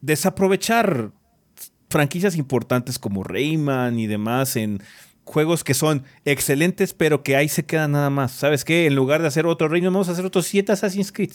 desaprovechar 0.00 1.10
franquicias 1.90 2.36
importantes 2.36 3.00
como 3.00 3.24
Rayman 3.24 3.98
y 3.98 4.06
demás 4.06 4.54
en 4.54 4.80
juegos 5.24 5.64
que 5.64 5.74
son 5.74 6.04
excelentes, 6.24 6.94
pero 6.94 7.22
que 7.22 7.36
ahí 7.36 7.48
se 7.48 7.64
quedan 7.64 7.92
nada 7.92 8.10
más. 8.10 8.32
¿Sabes 8.32 8.64
qué? 8.64 8.86
En 8.86 8.94
lugar 8.94 9.22
de 9.22 9.28
hacer 9.28 9.46
otro 9.46 9.68
reino, 9.68 9.90
vamos 9.90 10.08
a 10.08 10.12
hacer 10.12 10.24
otros 10.24 10.46
7 10.46 10.72
Assassin's 10.72 11.12
Creed. 11.12 11.32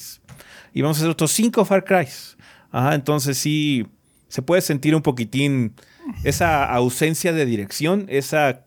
Y 0.73 0.81
vamos 0.81 0.97
a 0.97 1.01
hacer 1.01 1.11
otros 1.11 1.31
5 1.31 1.65
Far 1.65 1.83
Cry. 1.83 2.07
Ajá, 2.71 2.95
entonces 2.95 3.37
sí, 3.37 3.87
se 4.27 4.41
puede 4.41 4.61
sentir 4.61 4.95
un 4.95 5.01
poquitín 5.01 5.73
esa 6.23 6.65
ausencia 6.65 7.33
de 7.33 7.45
dirección, 7.45 8.05
esa 8.09 8.65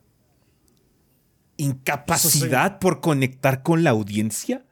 incapacidad 1.56 2.78
por 2.78 3.00
conectar 3.00 3.62
con 3.62 3.84
la 3.84 3.90
audiencia. 3.90 4.64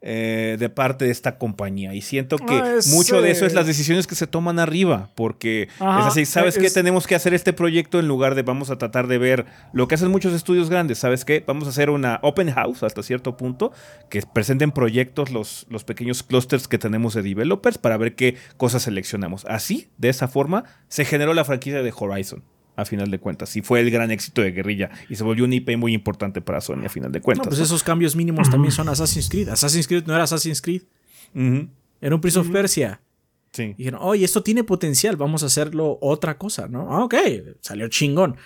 Eh, 0.00 0.56
de 0.60 0.68
parte 0.68 1.06
de 1.06 1.10
esta 1.10 1.38
compañía. 1.38 1.92
Y 1.92 2.02
siento 2.02 2.36
que 2.38 2.54
Ah, 2.54 2.76
mucho 2.92 3.20
de 3.20 3.32
eso 3.32 3.44
es 3.46 3.52
eh, 3.52 3.56
las 3.56 3.66
decisiones 3.66 4.06
que 4.06 4.14
se 4.14 4.28
toman 4.28 4.60
arriba, 4.60 5.10
porque 5.16 5.68
Ajá, 5.80 6.02
es 6.02 6.06
así, 6.06 6.24
¿sabes 6.24 6.56
es- 6.56 6.62
qué? 6.62 6.70
Tenemos 6.70 7.08
que 7.08 7.16
hacer 7.16 7.34
este 7.34 7.52
proyecto 7.52 7.98
en 7.98 8.06
lugar 8.06 8.36
de 8.36 8.42
vamos 8.42 8.70
a 8.70 8.78
tratar 8.78 9.08
de 9.08 9.18
ver 9.18 9.46
lo 9.72 9.88
que 9.88 9.96
hacen 9.96 10.12
muchos 10.12 10.32
estudios 10.34 10.70
grandes, 10.70 10.98
¿sabes 10.98 11.24
qué? 11.24 11.42
Vamos 11.44 11.66
a 11.66 11.70
hacer 11.70 11.90
una 11.90 12.20
open 12.22 12.48
house 12.52 12.84
hasta 12.84 13.02
cierto 13.02 13.36
punto, 13.36 13.72
que 14.08 14.22
presenten 14.22 14.70
proyectos 14.70 15.32
los, 15.32 15.66
los 15.68 15.82
pequeños 15.82 16.22
clusters 16.22 16.68
que 16.68 16.78
tenemos 16.78 17.14
de 17.14 17.22
developers 17.22 17.76
para 17.78 17.96
ver 17.96 18.14
qué 18.14 18.36
cosas 18.56 18.82
seleccionamos. 18.82 19.44
Así, 19.46 19.88
de 19.98 20.10
esa 20.10 20.28
forma, 20.28 20.62
se 20.86 21.04
generó 21.06 21.34
la 21.34 21.44
franquicia 21.44 21.82
de 21.82 21.92
Horizon. 21.98 22.44
A 22.80 22.84
final 22.84 23.10
de 23.10 23.18
cuentas, 23.18 23.56
y 23.56 23.60
fue 23.62 23.80
el 23.80 23.90
gran 23.90 24.10
éxito 24.12 24.40
de 24.40 24.52
Guerrilla 24.52 24.88
y 25.10 25.16
se 25.16 25.24
volvió 25.24 25.44
un 25.44 25.52
IP 25.52 25.76
muy 25.76 25.92
importante 25.94 26.40
para 26.40 26.60
Sony 26.60 26.84
a 26.86 26.88
final 26.88 27.10
de 27.10 27.18
No, 27.18 27.24
cuentas. 27.24 27.48
pues 27.48 27.58
¿no? 27.58 27.64
esos 27.64 27.82
cambios 27.82 28.14
mínimos 28.14 28.48
también 28.50 28.70
son 28.70 28.88
Assassin's 28.88 29.28
Creed. 29.28 29.48
Assassin's 29.48 29.88
Creed 29.88 30.04
no 30.06 30.14
era 30.14 30.22
Assassin's 30.24 30.62
Creed, 30.62 30.82
era 31.34 32.14
un 32.14 32.20
Prince 32.20 32.38
of 32.38 32.48
Persia. 32.50 33.00
Sí. 33.52 33.62
Y 33.62 33.74
dijeron, 33.78 34.00
oye, 34.02 34.24
esto 34.24 34.42
tiene 34.42 34.62
potencial, 34.62 35.16
vamos 35.16 35.42
a 35.42 35.46
hacerlo 35.46 35.98
otra 36.00 36.38
cosa, 36.38 36.68
¿no? 36.68 36.88
Ah, 36.94 37.02
ok, 37.04 37.14
salió 37.60 37.88
chingón. 37.88 38.36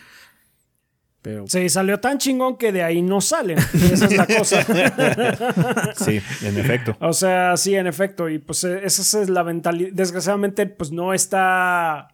Pero 1.20 1.44
Sí, 1.46 1.68
salió 1.68 2.00
tan 2.00 2.18
chingón 2.18 2.56
que 2.56 2.72
de 2.72 2.82
ahí 2.82 3.02
no 3.02 3.20
salen. 3.20 3.58
Esa 3.58 4.06
es 4.06 4.16
la 4.16 4.26
cosa. 4.26 4.64
Sí, 5.96 6.20
en 6.42 6.58
efecto. 6.58 6.96
O 7.00 7.12
sea, 7.12 7.56
sí, 7.56 7.74
en 7.74 7.86
efecto. 7.86 8.28
Y 8.28 8.38
pues 8.38 8.64
eh, 8.64 8.80
esa 8.82 9.20
es 9.22 9.28
la 9.28 9.44
mentalidad. 9.44 9.90
Desgraciadamente, 9.92 10.66
pues 10.66 10.90
no 10.90 11.12
está 11.14 12.08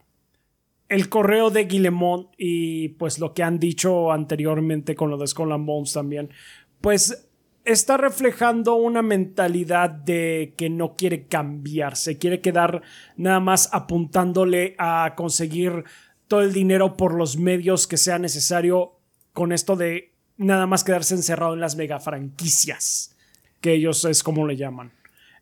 el 0.88 1.08
correo 1.08 1.50
de 1.50 1.64
Guillemot 1.64 2.32
y 2.38 2.88
pues 2.90 3.18
lo 3.18 3.34
que 3.34 3.42
han 3.42 3.58
dicho 3.58 4.10
anteriormente 4.12 4.94
con 4.94 5.10
lo 5.10 5.18
de 5.18 5.26
Skull 5.26 5.52
and 5.52 5.66
Bones 5.66 5.92
también. 5.92 6.30
Pues 6.80 7.28
está 7.64 7.96
reflejando 7.98 8.74
una 8.76 9.02
mentalidad 9.02 9.90
de 9.90 10.54
que 10.56 10.70
no 10.70 10.96
quiere 10.96 11.26
cambiar. 11.26 11.96
Se 11.96 12.16
quiere 12.16 12.40
quedar 12.40 12.82
nada 13.16 13.40
más 13.40 13.68
apuntándole 13.72 14.74
a 14.78 15.12
conseguir 15.16 15.84
todo 16.26 16.40
el 16.40 16.52
dinero 16.52 16.96
por 16.96 17.14
los 17.14 17.36
medios 17.36 17.86
que 17.86 17.96
sea 17.98 18.18
necesario 18.18 18.92
con 19.34 19.52
esto 19.52 19.76
de 19.76 20.12
nada 20.38 20.66
más 20.66 20.84
quedarse 20.84 21.14
encerrado 21.14 21.52
en 21.54 21.60
las 21.60 21.76
mega 21.76 22.00
franquicias 22.00 23.14
que 23.60 23.72
ellos 23.72 24.04
es 24.04 24.22
como 24.22 24.46
le 24.46 24.56
llaman. 24.56 24.92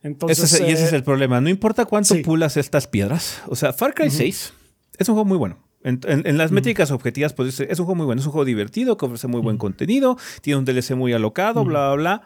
Entonces, 0.02 0.38
Ese 0.52 0.64
es- 0.64 0.68
y 0.70 0.72
ese 0.72 0.84
es 0.86 0.92
eh, 0.92 0.96
el 0.96 1.04
problema. 1.04 1.40
No 1.40 1.48
importa 1.50 1.84
cuánto 1.84 2.14
sí. 2.14 2.22
pulas 2.22 2.56
estas 2.56 2.86
piedras. 2.86 3.42
O 3.48 3.54
sea, 3.56 3.72
Far 3.72 3.94
Cry 3.94 4.10
6 4.10 4.52
es 4.98 5.08
un 5.08 5.14
juego 5.14 5.24
muy 5.26 5.38
bueno. 5.38 5.58
En, 5.82 6.00
en- 6.04 6.26
en 6.26 6.36
las 6.38 6.50
métricas 6.50 6.90
objetivas, 6.90 7.32
pues 7.32 7.60
es 7.60 7.78
un 7.78 7.84
juego 7.86 7.94
muy 7.96 8.06
bueno. 8.06 8.20
Es 8.20 8.26
un 8.26 8.32
juego 8.32 8.44
divertido, 8.44 8.96
que 8.96 9.06
ofrece 9.06 9.28
muy 9.28 9.40
buen 9.40 9.56
contenido. 9.58 10.16
Tiene 10.42 10.58
un 10.58 10.64
DLC 10.64 10.96
muy 10.96 11.12
alocado, 11.12 11.64
bla, 11.64 11.94
bla, 11.94 11.96
bla. 11.96 12.22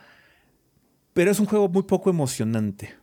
Pero 1.12 1.30
es 1.30 1.40
un 1.40 1.46
juego 1.46 1.68
muy 1.68 1.82
poco 1.82 2.08
emocionante. 2.10 2.94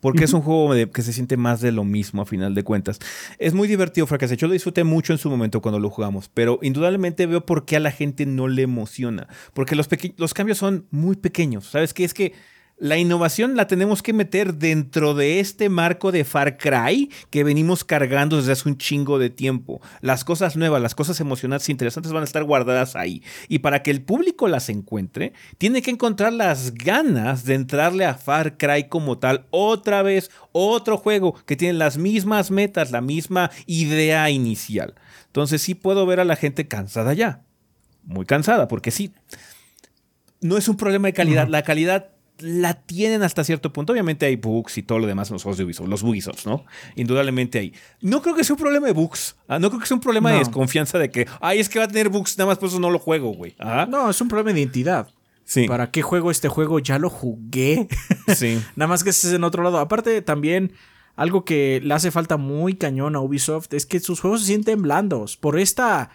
Porque 0.00 0.24
es 0.24 0.32
un 0.32 0.40
juego 0.40 0.72
de- 0.72 0.88
que 0.88 1.02
se 1.02 1.12
siente 1.12 1.36
más 1.36 1.60
de 1.60 1.72
lo 1.72 1.84
mismo 1.84 2.22
a 2.22 2.24
final 2.26 2.54
de 2.54 2.62
cuentas. 2.62 2.98
Es 3.38 3.52
muy 3.52 3.68
divertido, 3.68 4.06
6. 4.06 4.34
Yo 4.38 4.46
lo 4.46 4.54
disfruté 4.54 4.82
mucho 4.82 5.12
en 5.12 5.18
su 5.18 5.28
momento 5.28 5.60
cuando 5.60 5.78
lo 5.78 5.90
jugamos. 5.90 6.30
Pero 6.32 6.58
indudablemente 6.62 7.26
veo 7.26 7.44
por 7.44 7.66
qué 7.66 7.76
a 7.76 7.80
la 7.80 7.90
gente 7.90 8.24
no 8.24 8.48
le 8.48 8.62
emociona. 8.62 9.28
Porque 9.52 9.76
los, 9.76 9.88
los 10.16 10.32
cambios 10.32 10.56
son 10.56 10.86
muy 10.90 11.16
pequeños. 11.16 11.66
¿Sabes 11.66 11.92
qué? 11.92 12.04
Es 12.04 12.14
que 12.14 12.32
la 12.80 12.96
innovación 12.96 13.56
la 13.56 13.66
tenemos 13.66 14.02
que 14.02 14.14
meter 14.14 14.54
dentro 14.54 15.12
de 15.12 15.38
este 15.38 15.68
marco 15.68 16.12
de 16.12 16.24
Far 16.24 16.56
Cry 16.56 17.10
que 17.28 17.44
venimos 17.44 17.84
cargando 17.84 18.38
desde 18.38 18.52
hace 18.52 18.68
un 18.68 18.78
chingo 18.78 19.18
de 19.18 19.28
tiempo. 19.28 19.82
Las 20.00 20.24
cosas 20.24 20.56
nuevas, 20.56 20.80
las 20.80 20.94
cosas 20.94 21.20
emocionantes 21.20 21.68
e 21.68 21.72
interesantes 21.72 22.10
van 22.10 22.22
a 22.22 22.24
estar 22.24 22.42
guardadas 22.42 22.96
ahí. 22.96 23.22
Y 23.48 23.58
para 23.58 23.82
que 23.82 23.90
el 23.90 24.00
público 24.00 24.48
las 24.48 24.70
encuentre, 24.70 25.34
tiene 25.58 25.82
que 25.82 25.90
encontrar 25.90 26.32
las 26.32 26.72
ganas 26.72 27.44
de 27.44 27.54
entrarle 27.54 28.06
a 28.06 28.14
Far 28.14 28.56
Cry 28.56 28.88
como 28.88 29.18
tal. 29.18 29.44
Otra 29.50 30.02
vez, 30.02 30.30
otro 30.52 30.96
juego 30.96 31.34
que 31.44 31.56
tiene 31.56 31.74
las 31.74 31.98
mismas 31.98 32.50
metas, 32.50 32.92
la 32.92 33.02
misma 33.02 33.50
idea 33.66 34.30
inicial. 34.30 34.94
Entonces 35.26 35.60
sí 35.60 35.74
puedo 35.74 36.06
ver 36.06 36.18
a 36.18 36.24
la 36.24 36.36
gente 36.36 36.66
cansada 36.66 37.12
ya. 37.12 37.42
Muy 38.04 38.24
cansada, 38.24 38.68
porque 38.68 38.90
sí, 38.90 39.12
no 40.40 40.56
es 40.56 40.66
un 40.66 40.78
problema 40.78 41.08
de 41.08 41.12
calidad. 41.12 41.46
La 41.46 41.62
calidad 41.62 42.12
la 42.42 42.74
tienen 42.74 43.22
hasta 43.22 43.44
cierto 43.44 43.72
punto. 43.72 43.92
Obviamente 43.92 44.26
hay 44.26 44.36
bugs 44.36 44.78
y 44.78 44.82
todo 44.82 44.98
lo 44.98 45.06
demás 45.06 45.28
en 45.30 45.34
los 45.34 45.42
juegos 45.42 45.58
de 45.58 45.64
Ubisoft, 45.64 45.88
los 45.88 46.02
Ubisoft, 46.02 46.46
¿no? 46.46 46.64
Indudablemente 46.96 47.58
hay. 47.58 47.74
No 48.00 48.22
creo 48.22 48.34
que 48.34 48.44
sea 48.44 48.54
un 48.54 48.60
problema 48.60 48.86
de 48.86 48.92
bugs. 48.92 49.36
Ah, 49.48 49.58
No 49.58 49.68
creo 49.70 49.80
que 49.80 49.86
sea 49.86 49.94
un 49.94 50.00
problema 50.00 50.32
de 50.32 50.38
desconfianza 50.38 50.98
de 50.98 51.10
que, 51.10 51.26
ay, 51.40 51.60
es 51.60 51.68
que 51.68 51.78
va 51.78 51.86
a 51.86 51.88
tener 51.88 52.08
bugs, 52.08 52.36
nada 52.38 52.48
más 52.50 52.58
por 52.58 52.68
eso 52.68 52.80
no 52.80 52.90
lo 52.90 52.98
juego, 52.98 53.32
güey. 53.32 53.54
Ah, 53.58 53.86
no, 53.88 54.10
es 54.10 54.20
un 54.20 54.28
problema 54.28 54.52
de 54.52 54.60
identidad. 54.60 55.08
Sí. 55.44 55.66
¿Para 55.66 55.90
qué 55.90 56.02
juego 56.02 56.30
este 56.30 56.48
juego? 56.48 56.78
Ya 56.78 56.98
lo 56.98 57.10
jugué. 57.10 57.88
Sí. 58.34 58.62
Nada 58.76 58.86
más 58.88 59.02
que 59.02 59.10
es 59.10 59.24
en 59.24 59.42
otro 59.42 59.64
lado. 59.64 59.78
Aparte, 59.78 60.22
también 60.22 60.72
algo 61.16 61.44
que 61.44 61.80
le 61.82 61.92
hace 61.92 62.10
falta 62.12 62.36
muy 62.36 62.74
cañón 62.74 63.16
a 63.16 63.20
Ubisoft 63.20 63.74
es 63.74 63.84
que 63.84 63.98
sus 63.98 64.20
juegos 64.20 64.40
se 64.40 64.46
sienten 64.46 64.82
blandos. 64.82 65.36
Por 65.36 65.58
esta 65.58 66.10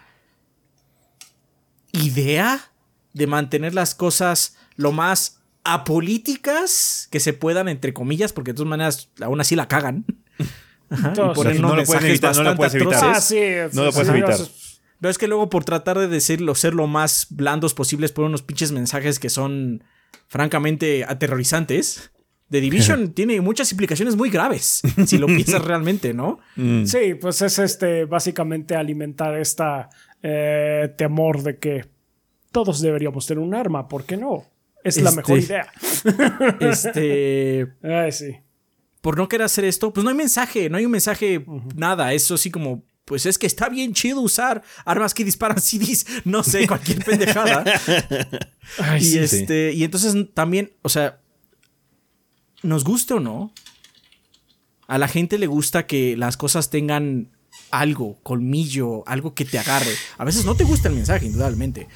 idea 1.92 2.72
de 3.12 3.26
mantener 3.26 3.74
las 3.74 3.94
cosas 3.94 4.56
lo 4.76 4.92
más 4.92 5.35
apolíticas 5.66 7.08
que 7.10 7.20
se 7.20 7.32
puedan, 7.32 7.68
entre 7.68 7.92
comillas, 7.92 8.32
porque 8.32 8.52
de 8.52 8.56
todas 8.56 8.70
maneras 8.70 9.10
aún 9.20 9.40
así 9.40 9.56
la 9.56 9.68
cagan. 9.68 10.04
Ajá, 10.90 11.12
y 11.14 11.58
No 11.58 11.72
unos 11.72 11.88
lo 11.88 11.98
evitar, 12.06 12.36
no 12.36 12.42
lo 12.42 12.50
bastante 12.50 12.56
puedes 12.56 12.74
evitar. 12.74 13.04
Ah, 13.04 13.20
sí. 13.20 13.40
No 13.72 13.84
lo 13.84 13.92
puedes 13.92 14.08
sí, 14.08 14.14
evitar. 14.14 14.38
Pero 15.00 15.10
es 15.10 15.18
que 15.18 15.26
luego 15.26 15.50
por 15.50 15.64
tratar 15.64 15.98
de 15.98 16.08
decirlo, 16.08 16.54
ser 16.54 16.74
lo 16.74 16.86
más 16.86 17.26
blandos 17.30 17.74
posibles 17.74 18.12
por 18.12 18.24
unos 18.24 18.42
pinches 18.42 18.72
mensajes 18.72 19.18
que 19.18 19.28
son 19.28 19.82
francamente 20.28 21.04
aterrorizantes. 21.04 22.12
The 22.50 22.60
Division 22.60 23.12
tiene 23.14 23.40
muchas 23.40 23.70
implicaciones 23.72 24.16
muy 24.16 24.30
graves, 24.30 24.82
si 25.06 25.18
lo 25.18 25.26
piensas 25.26 25.62
realmente, 25.64 26.14
¿no? 26.14 26.38
Mm. 26.54 26.84
Sí, 26.84 27.14
pues 27.20 27.42
es 27.42 27.58
este 27.58 28.04
básicamente 28.04 28.76
alimentar 28.76 29.36
esta 29.36 29.90
eh, 30.22 30.94
temor 30.96 31.42
de 31.42 31.58
que 31.58 31.84
todos 32.52 32.80
deberíamos 32.80 33.26
tener 33.26 33.42
un 33.42 33.54
arma, 33.54 33.88
¿por 33.88 34.04
qué 34.04 34.16
no? 34.16 34.44
Es 34.86 34.96
la 35.02 35.10
Este- 35.10 35.16
mejor 35.16 35.38
idea. 35.38 35.72
Este, 36.60 37.66
Ay, 37.82 38.12
sí. 38.12 38.36
por 39.00 39.16
no 39.16 39.28
querer 39.28 39.44
hacer 39.44 39.64
esto, 39.64 39.92
pues 39.92 40.04
no 40.04 40.10
hay 40.10 40.16
mensaje, 40.16 40.68
no 40.70 40.76
hay 40.78 40.84
un 40.84 40.90
mensaje, 40.92 41.44
nada, 41.74 42.12
eso 42.12 42.34
así 42.34 42.50
como, 42.50 42.82
pues 43.04 43.26
es 43.26 43.38
que 43.38 43.46
está 43.46 43.68
bien 43.68 43.92
chido 43.94 44.20
usar 44.20 44.62
armas 44.84 45.14
que 45.14 45.24
disparan 45.24 45.60
CDs, 45.60 46.06
no 46.24 46.42
sé, 46.42 46.66
cualquier 46.66 47.04
pendejada. 47.04 47.64
Ay, 48.78 49.00
y 49.00 49.04
sí. 49.04 49.18
este, 49.18 49.72
y 49.72 49.84
entonces 49.84 50.14
también, 50.34 50.72
o 50.82 50.88
sea, 50.88 51.20
nos 52.62 52.84
guste 52.84 53.14
o 53.14 53.20
no, 53.20 53.52
a 54.88 54.98
la 54.98 55.08
gente 55.08 55.38
le 55.38 55.46
gusta 55.46 55.86
que 55.86 56.16
las 56.16 56.36
cosas 56.36 56.70
tengan 56.70 57.30
algo, 57.70 58.18
colmillo, 58.22 59.02
algo 59.08 59.34
que 59.34 59.44
te 59.44 59.58
agarre. 59.58 59.90
A 60.18 60.24
veces 60.24 60.44
no 60.44 60.54
te 60.56 60.64
gusta 60.64 60.88
el 60.88 60.94
mensaje, 60.94 61.26
indudablemente. 61.26 61.88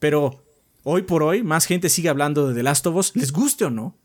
Pero 0.00 0.44
hoy 0.84 1.02
por 1.02 1.22
hoy, 1.22 1.42
más 1.42 1.66
gente 1.66 1.88
sigue 1.88 2.08
hablando 2.08 2.48
de 2.48 2.54
The 2.54 2.62
Last 2.62 2.86
of 2.86 2.96
Us, 2.96 3.16
les 3.16 3.32
guste 3.32 3.64
o 3.64 3.70
no. 3.70 3.96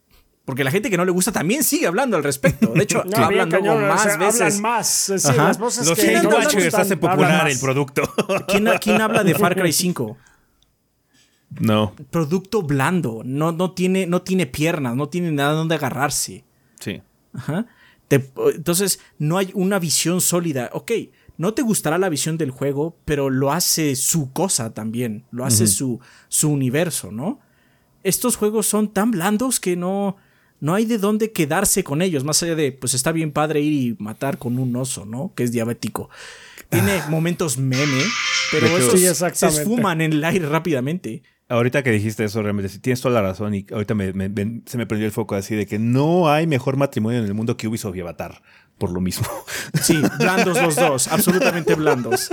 Porque 0.45 0.63
la 0.63 0.69
gente 0.69 0.91
que 0.91 0.97
no 0.97 1.05
le 1.05 1.11
gusta 1.11 1.31
también 1.31 1.63
sigue 1.63 1.87
hablando 1.87 2.17
al 2.17 2.23
respecto. 2.23 2.67
De 2.67 2.83
hecho, 2.83 3.03
No, 3.05 3.17
hablan 3.17 3.49
luego 3.49 3.65
cañón, 3.65 3.83
o 3.83 3.87
más 3.87 4.03
sea, 4.03 4.17
veces. 4.17 4.41
Hablan 4.41 4.61
más. 4.61 4.87
Sí, 4.87 5.13
las 5.35 5.57
voces 5.57 5.87
Los 5.87 5.97
que 5.97 6.21
no 6.21 6.29
hacen 6.37 6.99
popular 6.99 7.49
el 7.49 7.59
producto. 7.59 8.03
¿Quién, 8.47 8.67
quién 8.79 9.01
habla 9.01 9.23
de 9.23 9.33
Far 9.33 9.55
Cry 9.55 9.73
5? 9.73 10.17
no. 11.59 11.95
Producto 12.11 12.61
blando. 12.61 13.21
No, 13.25 13.51
no, 13.51 13.71
tiene, 13.71 14.05
no 14.05 14.21
tiene 14.21 14.45
piernas, 14.45 14.95
no 14.95 15.09
tiene 15.09 15.31
nada 15.31 15.53
donde 15.53 15.75
agarrarse. 15.75 16.43
Sí. 16.79 17.01
Ajá. 17.33 17.65
Te- 18.07 18.29
entonces, 18.53 18.99
no 19.17 19.37
hay 19.39 19.49
una 19.55 19.79
visión 19.79 20.21
sólida. 20.21 20.69
Ok, 20.73 20.91
no 21.37 21.53
te 21.53 21.61
gustará 21.61 21.97
la 21.97 22.09
visión 22.09 22.37
del 22.37 22.51
juego, 22.51 22.97
pero 23.05 23.29
lo 23.29 23.51
hace 23.51 23.95
su 23.95 24.31
cosa 24.31 24.73
también. 24.73 25.23
Lo 25.31 25.45
hace 25.45 25.67
su, 25.67 25.99
su 26.29 26.49
universo, 26.49 27.11
¿no? 27.11 27.39
Estos 28.03 28.35
juegos 28.37 28.67
son 28.67 28.93
tan 28.93 29.11
blandos 29.11 29.59
que 29.59 29.75
no, 29.75 30.15
no 30.59 30.75
hay 30.75 30.85
de 30.85 30.97
dónde 30.97 31.31
quedarse 31.31 31.83
con 31.83 32.01
ellos. 32.01 32.23
Más 32.23 32.41
allá 32.43 32.55
de, 32.55 32.71
pues 32.71 32.93
está 32.93 33.11
bien 33.11 33.31
padre 33.31 33.61
ir 33.61 33.73
y 33.73 33.95
matar 34.03 34.37
con 34.37 34.59
un 34.59 34.75
oso, 34.75 35.05
¿no? 35.05 35.31
Que 35.35 35.43
es 35.43 35.51
diabético. 35.51 36.09
Tiene 36.69 36.99
momentos 37.09 37.57
meme, 37.57 38.01
pero 38.51 38.67
esos 38.67 38.99
Sí, 38.99 39.07
se 39.33 39.47
esfuman 39.47 40.01
en 40.01 40.13
el 40.13 40.23
aire 40.23 40.47
rápidamente. 40.47 41.23
Ahorita 41.47 41.83
que 41.83 41.91
dijiste 41.91 42.23
eso, 42.23 42.41
realmente 42.41 42.69
sí, 42.69 42.79
tienes 42.79 43.01
toda 43.01 43.13
la 43.21 43.21
razón 43.21 43.53
y 43.53 43.67
ahorita 43.71 43.93
me- 43.93 44.13
me- 44.13 44.29
me- 44.29 44.61
se 44.65 44.79
me 44.79 44.87
prendió 44.87 45.05
el 45.05 45.11
foco 45.11 45.35
así 45.35 45.53
de 45.55 45.67
que 45.67 45.77
no 45.77 46.27
hay 46.27 46.47
mejor 46.47 46.75
matrimonio 46.75 47.19
en 47.19 47.25
el 47.25 47.35
mundo 47.35 47.55
que 47.55 47.67
Ubisoft 47.67 47.95
y 47.95 47.99
Avatar, 48.01 48.41
por 48.77 48.91
lo 48.91 48.99
mismo. 49.01 49.27
Sí, 49.81 50.01
blandos 50.19 50.61
los 50.61 50.75
dos, 50.75 51.07
absolutamente 51.09 51.75
blandos. 51.75 52.29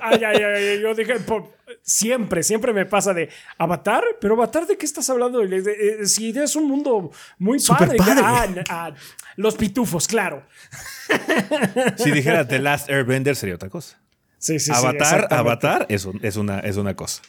Ay, 0.00 0.22
ay, 0.24 0.36
ay, 0.42 0.64
ay, 0.68 0.80
yo 0.80 0.94
dije, 0.94 1.14
por- 1.20 1.50
siempre, 1.82 2.42
siempre 2.42 2.72
me 2.72 2.84
pasa 2.84 3.14
de 3.14 3.30
Avatar, 3.56 4.04
pero 4.20 4.34
Avatar, 4.34 4.66
¿de 4.66 4.76
qué 4.76 4.84
estás 4.84 5.08
hablando? 5.10 5.42
Eh, 5.42 6.06
si 6.06 6.30
es 6.38 6.56
un 6.56 6.68
mundo 6.68 7.10
muy 7.38 7.58
padre. 7.60 7.96
padre. 7.96 8.20
Ah, 8.22 8.46
ah, 8.68 8.92
los 9.36 9.54
pitufos, 9.56 10.06
claro. 10.06 10.44
Si 11.96 12.10
dijeras 12.10 12.48
The 12.48 12.58
Last 12.58 12.90
Airbender 12.90 13.34
sería 13.34 13.54
otra 13.54 13.70
cosa. 13.70 13.98
Sí, 14.38 14.58
sí, 14.58 14.66
sí, 14.66 14.72
Avatar, 14.72 14.94
exactamente. 14.96 15.34
Avatar 15.34 15.86
es, 15.88 16.04
un- 16.04 16.20
es, 16.22 16.36
una, 16.36 16.60
es 16.60 16.76
una 16.76 16.94
cosa. 16.94 17.22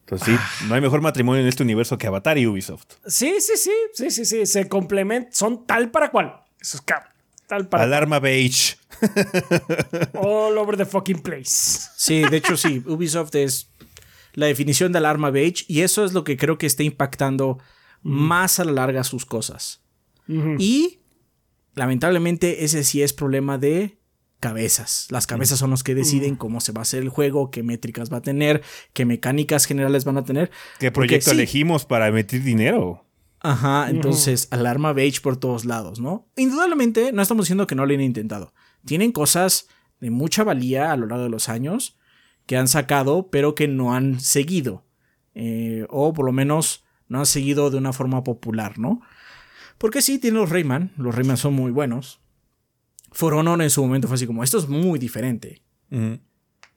Entonces 0.00 0.28
sí, 0.58 0.66
no 0.68 0.74
hay 0.74 0.80
mejor 0.80 1.00
matrimonio 1.00 1.40
en 1.42 1.48
este 1.48 1.62
universo 1.62 1.98
que 1.98 2.06
Avatar 2.06 2.38
y 2.38 2.46
Ubisoft. 2.46 2.84
Sí, 3.06 3.34
sí, 3.40 3.56
sí, 3.56 3.72
sí, 3.92 4.10
sí, 4.10 4.24
sí, 4.24 4.46
se 4.46 4.68
complementan, 4.68 5.32
son 5.32 5.66
tal 5.66 5.90
para 5.90 6.10
cual. 6.10 6.40
Eso 6.60 6.76
es 6.76 6.82
cabrón. 6.82 7.12
Tal 7.54 7.68
para 7.68 7.84
Alarma 7.84 8.18
beige. 8.18 8.76
all 10.14 10.58
over 10.58 10.76
the 10.76 10.84
fucking 10.84 11.20
place. 11.20 11.88
Sí, 11.96 12.22
de 12.22 12.38
hecho 12.38 12.56
sí, 12.56 12.82
Ubisoft 12.84 13.32
es 13.36 13.70
la 14.32 14.46
definición 14.46 14.90
de 14.90 14.98
alarma 14.98 15.30
beige 15.30 15.64
y 15.68 15.82
eso 15.82 16.04
es 16.04 16.12
lo 16.14 16.24
que 16.24 16.36
creo 16.36 16.58
que 16.58 16.66
está 16.66 16.82
impactando 16.82 17.58
más 18.02 18.58
a 18.58 18.64
la 18.64 18.72
larga 18.72 19.04
sus 19.04 19.24
cosas. 19.24 19.82
Y 20.58 20.98
lamentablemente 21.74 22.64
ese 22.64 22.82
sí 22.82 23.02
es 23.02 23.12
problema 23.12 23.56
de 23.56 23.98
cabezas. 24.40 25.06
Las 25.10 25.28
cabezas 25.28 25.60
son 25.60 25.70
los 25.70 25.84
que 25.84 25.94
deciden 25.94 26.34
cómo 26.34 26.60
se 26.60 26.72
va 26.72 26.80
a 26.80 26.82
hacer 26.82 27.04
el 27.04 27.08
juego, 27.08 27.52
qué 27.52 27.62
métricas 27.62 28.12
va 28.12 28.16
a 28.16 28.22
tener, 28.22 28.62
qué 28.94 29.04
mecánicas 29.04 29.66
generales 29.66 30.04
van 30.04 30.16
a 30.16 30.24
tener. 30.24 30.50
¿Qué 30.80 30.90
Porque 30.90 31.08
proyecto 31.08 31.30
sí, 31.30 31.36
elegimos 31.36 31.84
para 31.84 32.08
emitir 32.08 32.42
dinero? 32.42 33.03
Ajá, 33.44 33.90
entonces 33.90 34.48
alarma 34.50 34.94
beige 34.94 35.20
por 35.20 35.36
todos 35.36 35.66
lados, 35.66 36.00
¿no? 36.00 36.26
Indudablemente 36.34 37.12
no 37.12 37.20
estamos 37.20 37.44
diciendo 37.44 37.66
que 37.66 37.74
no 37.74 37.84
lo 37.84 37.90
hayan 37.90 38.00
intentado. 38.00 38.54
Tienen 38.86 39.12
cosas 39.12 39.68
de 40.00 40.10
mucha 40.10 40.44
valía 40.44 40.92
a 40.92 40.96
lo 40.96 41.06
largo 41.06 41.24
de 41.24 41.30
los 41.30 41.50
años 41.50 41.98
que 42.46 42.56
han 42.56 42.68
sacado, 42.68 43.28
pero 43.30 43.54
que 43.54 43.68
no 43.68 43.92
han 43.92 44.18
seguido. 44.18 44.86
Eh, 45.34 45.86
o 45.90 46.14
por 46.14 46.24
lo 46.24 46.32
menos 46.32 46.84
no 47.08 47.18
han 47.18 47.26
seguido 47.26 47.70
de 47.70 47.76
una 47.76 47.92
forma 47.92 48.24
popular, 48.24 48.78
¿no? 48.78 49.02
Porque 49.76 50.00
sí, 50.00 50.18
tienen 50.18 50.40
los 50.40 50.48
Rayman, 50.48 50.92
los 50.96 51.14
Rayman 51.14 51.36
son 51.36 51.52
muy 51.52 51.70
buenos. 51.70 52.20
For 53.12 53.34
Honor 53.34 53.60
en 53.60 53.68
su 53.68 53.82
momento 53.82 54.08
fue 54.08 54.14
así 54.14 54.26
como, 54.26 54.42
esto 54.42 54.56
es 54.56 54.68
muy 54.68 54.98
diferente. 54.98 55.62
Ujú. 55.90 56.18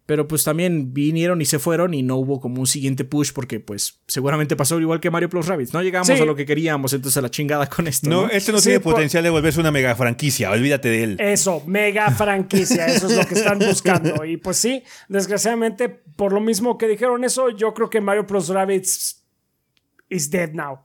Pero 0.08 0.26
pues 0.28 0.44
también 0.46 0.94
vinieron 0.94 1.42
y 1.42 1.46
se 1.46 1.60
fueron 1.60 1.94
y 1.94 2.02
no 2.02 2.16
hubo 2.16 2.40
como 2.40 2.62
un 2.62 2.66
siguiente 2.66 3.04
push 3.04 3.34
porque 3.34 3.60
pues 3.60 4.00
seguramente 4.08 4.56
pasó 4.56 4.80
igual 4.80 5.02
que 5.02 5.12
Mario 5.12 5.30
Plus 5.30 5.46
Rabbids. 5.48 5.74
No 5.74 5.84
llegamos 5.84 6.08
Sí. 6.08 6.14
a 6.14 6.26
lo 6.26 6.34
que 6.36 6.46
queríamos, 6.46 6.94
entonces 6.94 7.18
a 7.18 7.22
la 7.22 7.30
chingada 7.30 7.68
con 7.68 7.88
esto. 7.88 8.10
No, 8.10 8.22
No, 8.22 8.30
este 8.30 8.54
no 8.54 8.60
Sí, 8.60 8.70
tiene 8.70 8.80
por- 8.80 8.94
potencial 8.94 9.22
de 9.24 9.30
volverse 9.30 9.60
una 9.60 9.70
mega 9.70 9.94
franquicia, 9.96 10.50
olvídate 10.50 10.88
de 10.90 11.04
él. 11.04 11.18
Eso, 11.20 11.62
mega 11.68 12.10
franquicia, 12.12 12.86
eso 12.88 13.08
es 13.08 13.18
lo 13.18 13.26
que 13.26 13.34
están 13.36 13.60
buscando. 13.60 14.24
Y 14.24 14.38
pues 14.38 14.56
sí, 14.58 14.82
desgraciadamente, 15.10 15.90
por 15.90 16.32
lo 16.32 16.40
mismo 16.40 16.78
que 16.78 16.88
dijeron 16.88 17.24
eso, 17.26 17.50
yo 17.50 17.74
creo 17.74 17.90
que 17.90 18.00
Mario 18.02 18.24
Bros. 18.24 18.48
Rabbids 18.48 19.26
is 20.10 20.32
dead 20.32 20.54
now. 20.54 20.80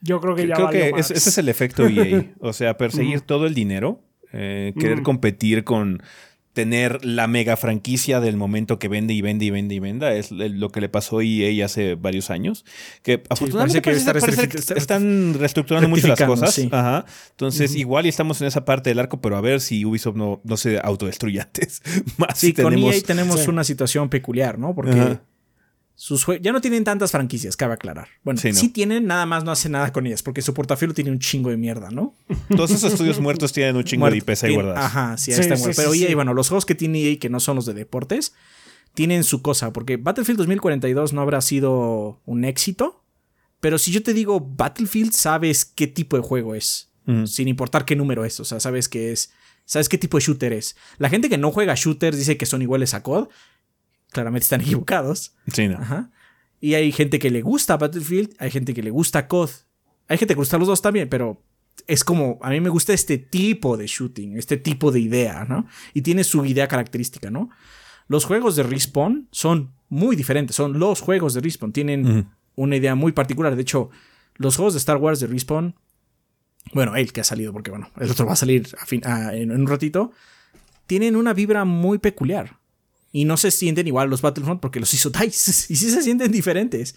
Yo 0.00 0.18
creo 0.20 0.34
que 0.34 0.46
ya 0.46 0.54
Creo 0.54 0.70
que 0.70 0.92
es- 0.98 1.10
ese 1.10 1.28
es 1.28 1.36
el 1.38 1.50
efecto 1.50 1.86
EA. 1.86 2.32
O 2.40 2.54
sea, 2.54 2.78
perseguir 2.78 3.20
todo 3.20 3.46
el 3.46 3.52
dinero, 3.54 4.02
eh, 4.32 4.72
querer 4.78 5.02
competir 5.02 5.62
con 5.64 6.02
tener 6.56 7.04
la 7.04 7.26
mega 7.26 7.54
franquicia 7.58 8.18
del 8.18 8.38
momento 8.38 8.78
que 8.78 8.88
vende 8.88 9.12
y 9.12 9.20
vende 9.20 9.44
y 9.44 9.50
vende 9.50 9.74
y 9.74 9.78
venda. 9.78 10.14
Es 10.14 10.30
lo 10.30 10.70
que 10.70 10.80
le 10.80 10.88
pasó 10.88 11.18
a 11.18 11.22
EA 11.22 11.66
hace 11.66 11.96
varios 11.96 12.30
años. 12.30 12.64
Que 13.02 13.22
afortunadamente 13.28 13.82
parece 13.82 14.06
que 14.06 14.20
parece- 14.20 14.48
que 14.48 14.78
están 14.78 15.34
reestructurando 15.38 15.86
mucho 15.86 16.08
las 16.08 16.18
cosas. 16.22 16.54
sí. 16.54 16.70
Ajá. 16.72 17.04
Entonces, 17.32 17.74
igual 17.76 18.06
y 18.06 18.08
estamos 18.08 18.40
en 18.40 18.46
esa 18.46 18.64
parte 18.64 18.88
del 18.88 18.98
arco, 19.00 19.20
pero 19.20 19.36
a 19.36 19.42
ver 19.42 19.60
si 19.60 19.84
Ubisoft 19.84 20.16
no, 20.16 20.40
no 20.44 20.56
se 20.56 20.80
autodestruye 20.82 21.40
antes. 21.42 21.82
Más 22.16 22.38
Sí, 22.38 22.46
si 22.46 22.52
con 22.54 22.72
tenemos- 22.72 22.94
EA 22.94 23.02
tenemos 23.02 23.40
Sí. 23.40 23.50
una 23.50 23.62
situación 23.62 24.08
peculiar, 24.08 24.58
¿no? 24.58 24.74
Porque 24.74 24.92
Ajá. 24.98 25.20
Sus 25.98 26.26
jue- 26.26 26.40
ya 26.42 26.52
no 26.52 26.60
tienen 26.60 26.84
tantas 26.84 27.10
franquicias, 27.10 27.56
cabe 27.56 27.72
aclarar. 27.74 28.08
Bueno, 28.22 28.38
Sí, 28.38 28.52
sí, 28.52 28.66
no. 28.66 28.72
tienen, 28.72 29.06
nada 29.06 29.24
más 29.26 29.44
no 29.44 29.50
hacen 29.50 29.72
nada 29.72 29.92
con 29.92 30.06
ellas, 30.06 30.22
porque 30.22 30.42
su 30.42 30.52
portafolio 30.54 30.94
tiene 30.94 31.10
un 31.10 31.18
chingo 31.18 31.48
de 31.50 31.56
mierda, 31.56 31.90
¿no? 31.90 32.14
Todos 32.54 32.70
esos 32.70 32.92
estudios 32.92 33.18
muertos 33.18 33.52
tienen 33.52 33.74
un 33.76 33.82
chingo 33.84 34.08
de. 34.10 34.18
IPs 34.18 34.44
ahí 34.44 34.54
guardadas. 34.54 34.84
Ajá, 34.84 35.16
sí, 35.16 35.32
ahí 35.32 35.36
Sí, 35.36 35.40
está 35.42 35.56
sí, 35.56 35.62
muerto. 35.62 35.80
sí, 35.80 35.88
Pero 35.88 35.94
EA, 35.94 36.08
sí. 36.08 36.14
bueno, 36.14 36.34
los 36.34 36.48
juegos 36.48 36.66
que 36.66 36.74
tiene 36.74 37.00
EA 37.02 37.18
que 37.18 37.30
no 37.30 37.40
son 37.40 37.56
los 37.56 37.64
de 37.66 37.72
deportes, 37.74 38.34
tienen 38.94 39.24
su 39.24 39.40
cosa, 39.42 39.72
porque 39.72 39.96
Battlefield 39.96 40.38
2042 40.38 41.12
no 41.14 41.20
habrá 41.22 41.40
sido 41.40 42.20
un 42.26 42.44
éxito, 42.44 43.02
pero 43.60 43.78
si 43.78 43.90
yo 43.90 44.02
te 44.02 44.12
digo 44.14 44.38
Battlefield, 44.40 45.12
sabes 45.12 45.64
qué 45.64 45.86
tipo 45.86 46.16
de 46.16 46.22
juego 46.22 46.54
es, 46.54 46.90
sin 47.24 47.48
importar 47.48 47.84
qué 47.86 47.94
número 47.96 48.24
es, 48.24 48.38
o 48.40 48.44
sea, 48.44 48.58
sabes 48.60 48.88
qué 48.88 49.12
es, 49.12 49.30
sabes 49.64 49.88
qué 49.88 49.96
tipo 49.96 50.18
de 50.18 50.24
shooter 50.24 50.52
es. 50.52 50.76
La 50.98 51.08
gente 51.08 51.28
que 51.30 51.38
no 51.38 51.52
juega 51.52 51.74
shooters 51.74 52.18
dice 52.18 52.36
que 52.36 52.46
son 52.46 52.60
iguales 52.62 52.94
a 52.94 53.02
COD, 53.02 53.28
claramente 54.12 54.44
están 54.44 54.60
equivocados. 54.62 55.34
Sí, 55.52 55.68
no. 55.68 55.78
Ajá. 55.78 56.10
Y 56.60 56.74
hay 56.74 56.90
gente 56.92 57.18
que 57.18 57.30
le 57.30 57.42
gusta 57.42 57.76
Battlefield, 57.76 58.34
hay 58.38 58.50
gente 58.50 58.72
que 58.74 58.82
le 58.82 58.90
gusta 58.90 59.28
COD. 59.28 59.50
Hay 60.08 60.18
gente 60.18 60.34
que 60.34 60.38
le 60.38 60.42
gusta 60.42 60.58
los 60.58 60.68
dos 60.68 60.80
también, 60.82 61.08
pero 61.08 61.42
es 61.86 62.02
como, 62.04 62.38
a 62.42 62.50
mí 62.50 62.60
me 62.60 62.70
gusta 62.70 62.92
este 62.94 63.18
tipo 63.18 63.76
de 63.76 63.86
shooting, 63.86 64.38
este 64.38 64.56
tipo 64.56 64.90
de 64.90 65.00
idea, 65.00 65.44
¿no? 65.44 65.66
Y 65.94 66.02
tiene 66.02 66.24
su 66.24 66.44
idea 66.46 66.66
característica, 66.68 67.30
¿no? 67.30 67.50
Los 68.08 68.24
juegos 68.24 68.56
de 68.56 68.62
Respawn 68.62 69.28
son 69.32 69.72
muy 69.88 70.16
diferentes, 70.16 70.56
son 70.56 70.78
los 70.78 71.00
juegos 71.00 71.34
de 71.34 71.40
Respawn, 71.40 71.72
tienen 71.72 72.28
una 72.54 72.76
idea 72.76 72.94
muy 72.94 73.12
particular. 73.12 73.54
De 73.56 73.62
hecho, 73.62 73.90
los 74.36 74.56
juegos 74.56 74.74
de 74.74 74.78
Star 74.78 74.96
Wars 74.96 75.20
de 75.20 75.26
Respawn, 75.26 75.74
bueno, 76.72 76.96
el 76.96 77.12
que 77.12 77.20
ha 77.20 77.24
salido, 77.24 77.52
porque 77.52 77.70
bueno, 77.70 77.90
el 78.00 78.10
otro 78.10 78.26
va 78.26 78.32
a 78.32 78.36
salir 78.36 78.68
a 78.80 78.86
fin- 78.86 79.04
a- 79.04 79.34
en, 79.34 79.50
en 79.50 79.60
un 79.60 79.66
ratito, 79.66 80.12
tienen 80.86 81.16
una 81.16 81.34
vibra 81.34 81.64
muy 81.64 81.98
peculiar. 81.98 82.58
Y 83.16 83.24
no 83.24 83.36
se 83.36 83.50
sienten 83.50 83.86
igual 83.86 84.10
los 84.10 84.20
Battlefront 84.20 84.60
porque 84.60 84.80
los 84.80 84.92
hizo 84.92 85.10
DICE. 85.18 85.72
Y 85.72 85.76
sí 85.76 85.90
se 85.90 86.02
sienten 86.02 86.30
diferentes. 86.32 86.94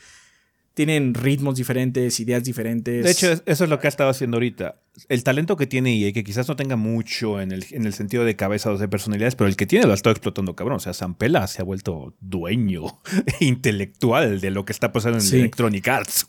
Tienen 0.74 1.14
ritmos 1.14 1.56
diferentes, 1.58 2.20
ideas 2.22 2.44
diferentes. 2.44 3.04
De 3.04 3.12
hecho, 3.12 3.32
es- 3.32 3.44
eso 3.46 3.64
es 3.66 3.70
lo 3.70 3.80
que 3.80 3.88
ha 3.88 3.90
estado 3.90 4.10
haciendo 4.10 4.38
ahorita. 4.38 4.80
El 5.10 5.24
talento 5.24 5.58
que 5.58 5.66
tiene 5.68 5.98
EA, 5.98 6.14
que 6.14 6.24
quizás 6.24 6.48
no 6.48 6.56
tenga 6.56 6.76
mucho 6.78 7.42
en 7.42 7.52
el, 7.52 7.66
en 7.72 7.86
el 7.86 7.94
sentido 7.94 8.24
de 8.24 8.36
cabeza 8.36 8.72
o 8.72 8.78
de 8.78 8.88
personalidades, 8.88 9.36
pero 9.36 9.48
el 9.50 9.56
que 9.58 9.66
tiene 9.66 9.86
lo 9.86 9.92
ha 9.92 9.96
estado 9.96 10.12
explotando 10.12 10.56
cabrón. 10.56 10.78
O 10.78 10.80
sea, 10.80 10.94
Zampella 10.94 11.48
se 11.48 11.62
ha 11.62 11.66
vuelto 11.66 12.16
dueño 12.22 13.02
intelectual 13.40 14.40
de 14.42 14.52
lo 14.52 14.66
que 14.66 14.72
está 14.74 14.92
pasando 14.92 15.18
en 15.18 15.24
Sí. 15.24 15.40
Electronic 15.40 15.88
Arts. 15.88 16.28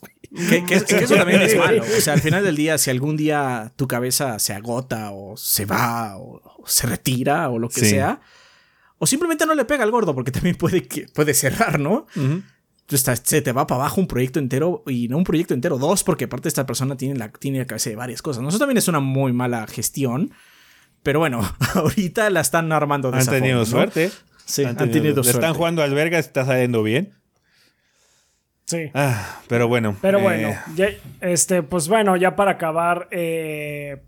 Que, 0.49 0.63
que- 0.65 0.83
que 0.85 0.97
eso 1.03 1.15
también 1.15 1.41
es 1.41 1.55
malo. 1.65 1.83
O 1.83 2.01
sea, 2.01 2.13
al 2.13 2.21
final 2.21 2.43
del 2.43 2.55
día, 2.55 2.77
si 2.77 2.89
algún 2.89 3.17
día 3.17 3.73
tu 3.75 3.87
cabeza 3.87 4.39
se 4.39 4.53
agota 4.53 5.11
o 5.11 5.37
se 5.37 5.65
va 5.65 6.17
o, 6.17 6.41
o 6.63 6.67
se 6.67 6.87
retira 6.87 7.49
o 7.49 7.59
lo 7.59 7.69
que 7.69 7.81
Sí. 7.81 7.89
sea, 7.91 8.21
o 9.03 9.07
simplemente 9.07 9.45
no 9.47 9.55
le 9.55 9.65
pega 9.65 9.83
al 9.83 9.89
gordo 9.91 10.13
porque 10.13 10.31
también 10.37 10.55
puede, 10.55 10.87
que, 10.87 11.07
puede 11.13 11.33
cerrar, 11.33 11.79
¿no? 11.79 12.05
Estás- 12.89 13.21
se 13.23 13.41
te 13.41 13.51
va 13.53 13.65
para 13.67 13.81
abajo 13.81 13.99
un 14.01 14.07
proyecto 14.07 14.37
entero 14.39 14.83
y 14.85 15.07
no 15.07 15.17
un 15.17 15.23
proyecto 15.23 15.53
entero, 15.53 15.77
dos, 15.77 16.03
porque 16.03 16.25
aparte 16.25 16.47
esta 16.49 16.65
persona 16.65 16.95
tiene 16.97 17.15
la, 17.17 17.29
tiene 17.31 17.59
la 17.59 17.65
cabeza 17.65 17.89
de 17.89 17.95
varias 17.95 18.21
cosas. 18.21 18.43
¿no? 18.43 18.49
Eso 18.49 18.59
también 18.59 18.77
es 18.77 18.87
una 18.87 18.99
muy 18.99 19.31
mala 19.33 19.65
gestión. 19.67 20.31
Pero 21.01 21.19
bueno, 21.19 21.41
ahorita 21.73 22.29
la 22.29 22.41
están 22.41 22.71
armando 22.71 23.09
de 23.09 23.17
Han 23.17 23.21
esa 23.23 23.31
tenido 23.31 23.65
forma, 23.65 23.85
¿no? 23.85 23.91
suerte. 23.93 24.11
Sí, 24.45 24.65
han 24.65 24.75
tenido 24.75 25.01
Le 25.07 25.13
suerte. 25.13 25.29
están 25.31 25.53
jugando 25.53 25.81
al 25.83 25.93
verga, 25.93 26.19
está 26.19 26.45
saliendo 26.45 26.83
bien. 26.83 27.13
Sí. 28.65 28.89
Ah, 28.93 29.41
pero 29.47 29.67
bueno. 29.67 29.95
Pero 30.01 30.19
eh, 30.19 30.21
bueno, 30.21 30.53
ya- 30.75 30.89
este, 31.21 31.63
pues 31.63 31.87
bueno, 31.87 32.15
ya 32.17 32.35
para 32.35 32.51
acabar, 32.51 33.07
eh, 33.11 34.01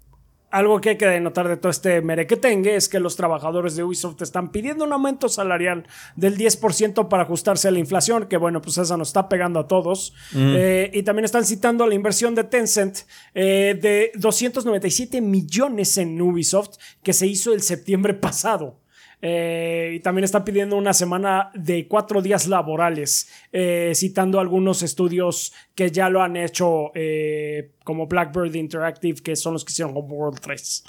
algo 0.54 0.80
que 0.82 0.90
hay 0.90 0.98
que 0.98 1.08
denotar 1.08 1.48
de 1.48 1.58
todo 1.58 1.72
este 1.72 2.00
merequetengue 2.04 2.76
es 2.76 2.88
que 2.88 3.00
los 3.00 3.16
trabajadores 3.16 3.76
de 3.76 3.84
Ubisoft 3.84 4.22
están 4.22 4.52
pidiendo 4.52 4.86
un 4.86 4.94
aumento 4.94 5.28
salarial 5.28 5.88
del 6.16 6.38
10% 6.38 7.08
para 7.08 7.24
ajustarse 7.24 7.70
a 7.70 7.72
la 7.72 7.80
inflación, 7.80 8.28
que 8.28 8.38
bueno, 8.38 8.62
pues 8.62 8.78
esa 8.78 8.96
nos 8.96 9.08
está 9.08 9.28
pegando 9.30 9.60
a 9.60 9.68
todos. 9.68 10.14
Eh, 10.36 10.92
y 10.94 11.02
también 11.02 11.26
están 11.26 11.44
citando 11.44 11.88
la 11.88 11.96
inversión 11.96 12.36
de 12.36 12.44
Tencent 12.44 13.00
eh, 13.34 13.80
de 13.82 14.12
297 14.14 15.22
millones 15.22 15.98
en 15.98 16.22
Ubisoft 16.22 16.78
que 17.02 17.14
se 17.14 17.26
hizo 17.26 17.52
el 17.52 17.64
septiembre 17.64 18.14
pasado. 18.14 18.83
Eh, 19.26 19.94
y 19.96 20.00
también 20.02 20.26
está 20.26 20.44
pidiendo 20.44 20.76
una 20.76 20.92
semana 20.92 21.50
de 21.54 21.88
cuatro 21.88 22.22
días 22.22 22.46
laborales, 22.46 23.30
eh, 23.54 23.94
citando 23.96 24.38
algunos 24.38 24.84
estudios 24.84 25.54
que 25.74 25.90
ya 25.92 26.10
lo 26.10 26.22
han 26.22 26.36
hecho, 26.36 26.92
eh, 26.94 27.72
como 27.86 28.06
Blackbird 28.06 28.54
Interactive, 28.54 29.22
que 29.22 29.38
son 29.38 29.54
los 29.54 29.64
que 29.64 29.72
hicieron 29.72 29.96
Homeworld 29.96 30.42
3. 30.42 30.84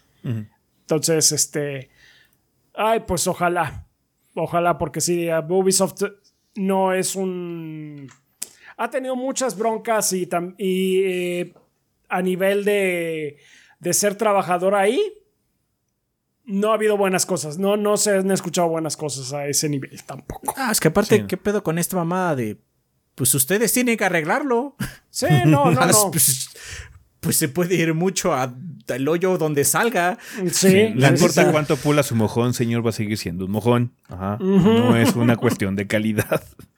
Entonces, 0.81 1.31
este. 1.31 1.91
Ay, 2.75 3.05
pues 3.07 3.25
ojalá. 3.29 3.87
Ojalá, 4.35 4.79
porque 4.79 5.01
sí, 5.01 5.29
Ubisoft 5.49 6.03
no 6.57 6.93
es 6.93 7.15
un. 7.15 8.09
Ha 8.77 8.91
tenido 8.91 9.15
muchas 9.15 9.57
broncas 9.57 10.13
y, 10.13 10.29
y 10.59 11.53
a 12.09 12.21
nivel 12.21 12.65
de, 12.65 13.39
de 13.79 13.95
ser 13.95 14.17
trabajador 14.17 14.75
ahí, 14.75 15.01
no 16.47 16.71
ha 16.71 16.75
habido 16.75 16.97
buenas 16.97 17.27
cosas. 17.27 17.59
No, 17.59 17.77
no 17.77 17.97
se 17.97 18.17
han 18.17 18.31
escuchado 18.31 18.69
buenas 18.69 18.97
cosas 18.97 19.33
a 19.33 19.47
ese 19.47 19.69
nivel 19.69 20.03
tampoco. 20.05 20.55
Ah, 20.57 20.71
es 20.73 20.81
que 20.81 20.89
aparte, 20.89 21.17
Sí. 21.19 21.25
¿qué 21.27 21.37
pedo 21.37 21.63
con 21.63 21.79
esta 21.79 21.97
mamada 21.97 22.37
de. 22.37 22.59
Pues 23.15 23.33
ustedes 23.35 23.73
tienen 23.73 23.97
que 23.97 24.05
arreglarlo. 24.05 24.77
Sí, 25.11 25.27
no, 25.47 25.71
no, 25.71 25.87
no. 25.87 26.11
Pues, 26.11 26.49
pues 27.21 27.37
se 27.37 27.49
puede 27.49 27.77
ir 27.77 27.95
mucho 27.95 28.35
a- 28.35 28.53
al 28.89 29.09
hoyo 29.09 29.39
donde 29.39 29.65
salga. 29.65 30.19
Sí, 30.51 30.91
No 30.95 31.07
sí, 31.07 31.13
importa 31.15 31.45
sí. 31.45 31.49
cuánto 31.53 31.77
pula 31.77 32.03
su 32.03 32.17
mojón, 32.17 32.53
señor, 32.53 32.85
va 32.85 32.91
a 32.91 32.93
seguir 32.93 33.17
siendo 33.17 33.45
un 33.45 33.53
mojón. 33.53 33.93
Ajá. 34.09 34.37
No 34.41 34.97
es 34.97 35.15
una 35.15 35.37
cuestión 35.37 35.77
de 35.77 35.87
calidad. 35.87 36.43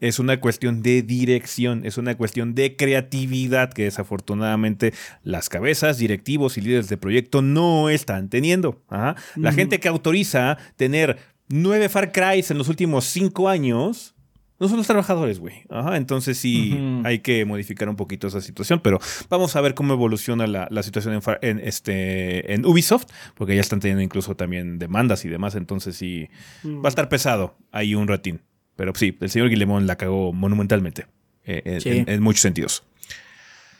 Es 0.00 0.18
una 0.18 0.40
cuestión 0.40 0.82
de 0.82 1.02
dirección, 1.02 1.84
es 1.84 1.98
una 1.98 2.16
cuestión 2.16 2.54
de 2.54 2.76
creatividad 2.76 3.72
que 3.72 3.84
desafortunadamente 3.84 4.92
las 5.22 5.48
cabezas, 5.48 5.98
directivos 5.98 6.56
y 6.58 6.60
líderes 6.62 6.88
de 6.88 6.96
proyecto 6.96 7.42
no 7.42 7.88
están 7.90 8.28
teniendo. 8.28 8.82
Ajá. 8.88 9.16
La 9.36 9.52
gente 9.52 9.80
que 9.80 9.88
autoriza 9.88 10.58
tener 10.76 11.18
nueve 11.48 11.88
Far 11.88 12.12
Cry 12.12 12.44
en 12.48 12.58
los 12.58 12.68
últimos 12.68 13.04
cinco 13.04 13.48
años 13.48 14.14
no 14.58 14.68
son 14.68 14.78
los 14.78 14.86
trabajadores, 14.86 15.38
güey. 15.38 15.64
Entonces 15.92 16.38
sí 16.38 16.78
hay 17.04 17.18
que 17.18 17.44
modificar 17.44 17.90
un 17.90 17.96
poquito 17.96 18.26
esa 18.26 18.40
situación, 18.40 18.80
pero 18.82 18.98
vamos 19.28 19.54
a 19.54 19.60
ver 19.60 19.74
cómo 19.74 19.92
evoluciona 19.92 20.46
la, 20.46 20.66
la 20.70 20.82
situación 20.82 21.12
en, 21.12 21.20
Far- 21.20 21.38
en, 21.42 21.58
este, 21.58 22.54
en 22.54 22.64
Ubisoft, 22.64 23.04
porque 23.34 23.54
ya 23.54 23.60
están 23.60 23.80
teniendo 23.80 24.02
incluso 24.02 24.34
también 24.34 24.78
demandas 24.78 25.26
y 25.26 25.28
demás, 25.28 25.56
entonces 25.56 25.96
sí 25.96 26.28
Mm. 26.62 26.78
va 26.82 26.86
a 26.86 26.88
estar 26.88 27.10
pesado 27.10 27.54
ahí 27.70 27.94
un 27.94 28.08
ratín. 28.08 28.40
Pero 28.76 28.92
sí, 28.94 29.16
el 29.20 29.30
señor 29.30 29.48
Guillemón 29.48 29.86
la 29.86 29.96
cagó 29.96 30.32
monumentalmente, 30.32 31.06
eh, 31.44 31.62
en- 31.64 31.80
Sí. 31.80 31.88
en, 31.90 32.08
en 32.08 32.22
muchos 32.22 32.42
sentidos. 32.42 32.84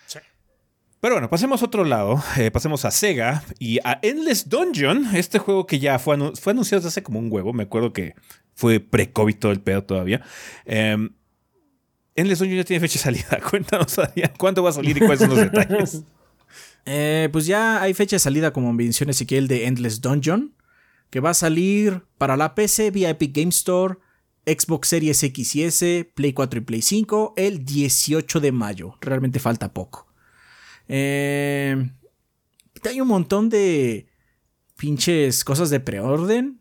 Sí. 0.06 0.18
Pero 1.00 1.14
bueno, 1.16 1.28
pasemos 1.30 1.62
a 1.62 1.66
otro 1.66 1.84
lado, 1.84 2.22
eh, 2.38 2.50
pasemos 2.50 2.84
a 2.84 2.90
Sega 2.90 3.44
y 3.58 3.78
a 3.84 3.98
Endless 4.02 4.48
Dungeon, 4.48 5.14
este 5.14 5.38
juego 5.38 5.66
que 5.66 5.78
ya 5.78 5.98
fue, 5.98 6.16
anu- 6.16 6.34
fue 6.36 6.52
anunciado 6.52 6.80
desde 6.80 6.88
hace 6.88 7.02
como 7.02 7.18
un 7.18 7.30
huevo, 7.30 7.52
me 7.52 7.64
acuerdo 7.64 7.92
que 7.92 8.14
fue 8.54 8.80
pre-COVID 8.80 9.36
todo 9.36 9.52
el 9.52 9.60
pedo 9.60 9.84
todavía. 9.84 10.22
Eh, 10.64 10.96
Endless 12.14 12.38
Dungeon 12.38 12.58
ya 12.58 12.64
tiene 12.64 12.80
fecha 12.80 12.94
de 12.98 13.02
salida, 13.20 13.38
cuéntanos 13.50 13.98
Adrián, 13.98 14.32
cuándo 14.38 14.62
va 14.62 14.70
a 14.70 14.72
salir 14.72 14.96
y 14.96 15.00
cuáles 15.00 15.18
son 15.20 15.28
los 15.30 15.38
detalles. 15.38 16.02
Eh, 16.88 17.28
pues 17.32 17.46
ya 17.46 17.82
hay 17.82 17.94
fecha 17.94 18.14
de 18.14 18.20
salida, 18.20 18.52
como 18.52 18.72
mencioné 18.72 19.10
Ezequiel, 19.10 19.48
de 19.48 19.66
Endless 19.66 20.00
Dungeon, 20.00 20.54
que 21.10 21.18
va 21.18 21.30
a 21.30 21.34
salir 21.34 22.02
para 22.16 22.36
la 22.36 22.54
PC 22.54 22.92
vía 22.92 23.10
Epic 23.10 23.34
Game 23.34 23.48
Store, 23.48 23.96
Xbox 24.46 24.88
Series 24.88 25.22
X 25.22 25.56
y 25.56 25.62
S, 25.64 26.10
Play 26.14 26.32
4 26.32 26.60
y 26.60 26.62
Play 26.62 26.82
5 26.82 27.34
el 27.36 27.64
18 27.64 28.40
de 28.40 28.52
mayo. 28.52 28.96
Realmente 29.00 29.40
falta 29.40 29.72
poco. 29.72 30.06
Eh, 30.88 31.90
hay 32.84 33.00
un 33.00 33.08
montón 33.08 33.48
de 33.48 34.06
pinches 34.76 35.44
cosas 35.44 35.70
de 35.70 35.80
preorden. 35.80 36.60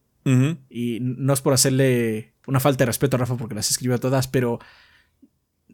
Y 0.71 0.97
no 1.01 1.33
es 1.33 1.41
por 1.41 1.53
hacerle 1.53 2.33
una 2.47 2.59
falta 2.59 2.79
de 2.79 2.87
respeto 2.87 3.15
a 3.15 3.19
Rafa 3.19 3.37
porque 3.37 3.53
las 3.53 3.69
escribió 3.69 3.99
todas, 3.99 4.27
pero 4.27 4.57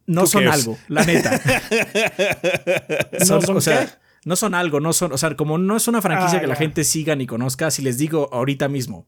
no 0.06 0.26
son 0.26 0.44
cares? 0.44 0.60
algo, 0.60 0.78
la 0.90 1.06
neta. 1.06 1.42
¿No 3.30 3.42
son 3.42 3.56
o 3.56 3.62
sea? 3.62 4.02
No 4.24 4.36
son 4.36 4.54
algo, 4.54 4.80
no 4.80 4.94
son, 4.94 5.12
o 5.14 5.18
sea, 5.18 5.36
como 5.36 5.58
no 5.58 5.76
es 5.78 5.88
una 5.88 6.02
franquicia 6.02 6.38
Ah, 6.38 6.42
que 6.42 6.48
la 6.48 6.56
gente 6.56 6.84
siga 6.84 7.16
ni 7.16 7.26
conozca, 7.26 7.72
si 7.72 7.82
les 7.82 7.98
digo 7.98 8.30
ahorita 8.32 8.68
mismo 8.68 9.08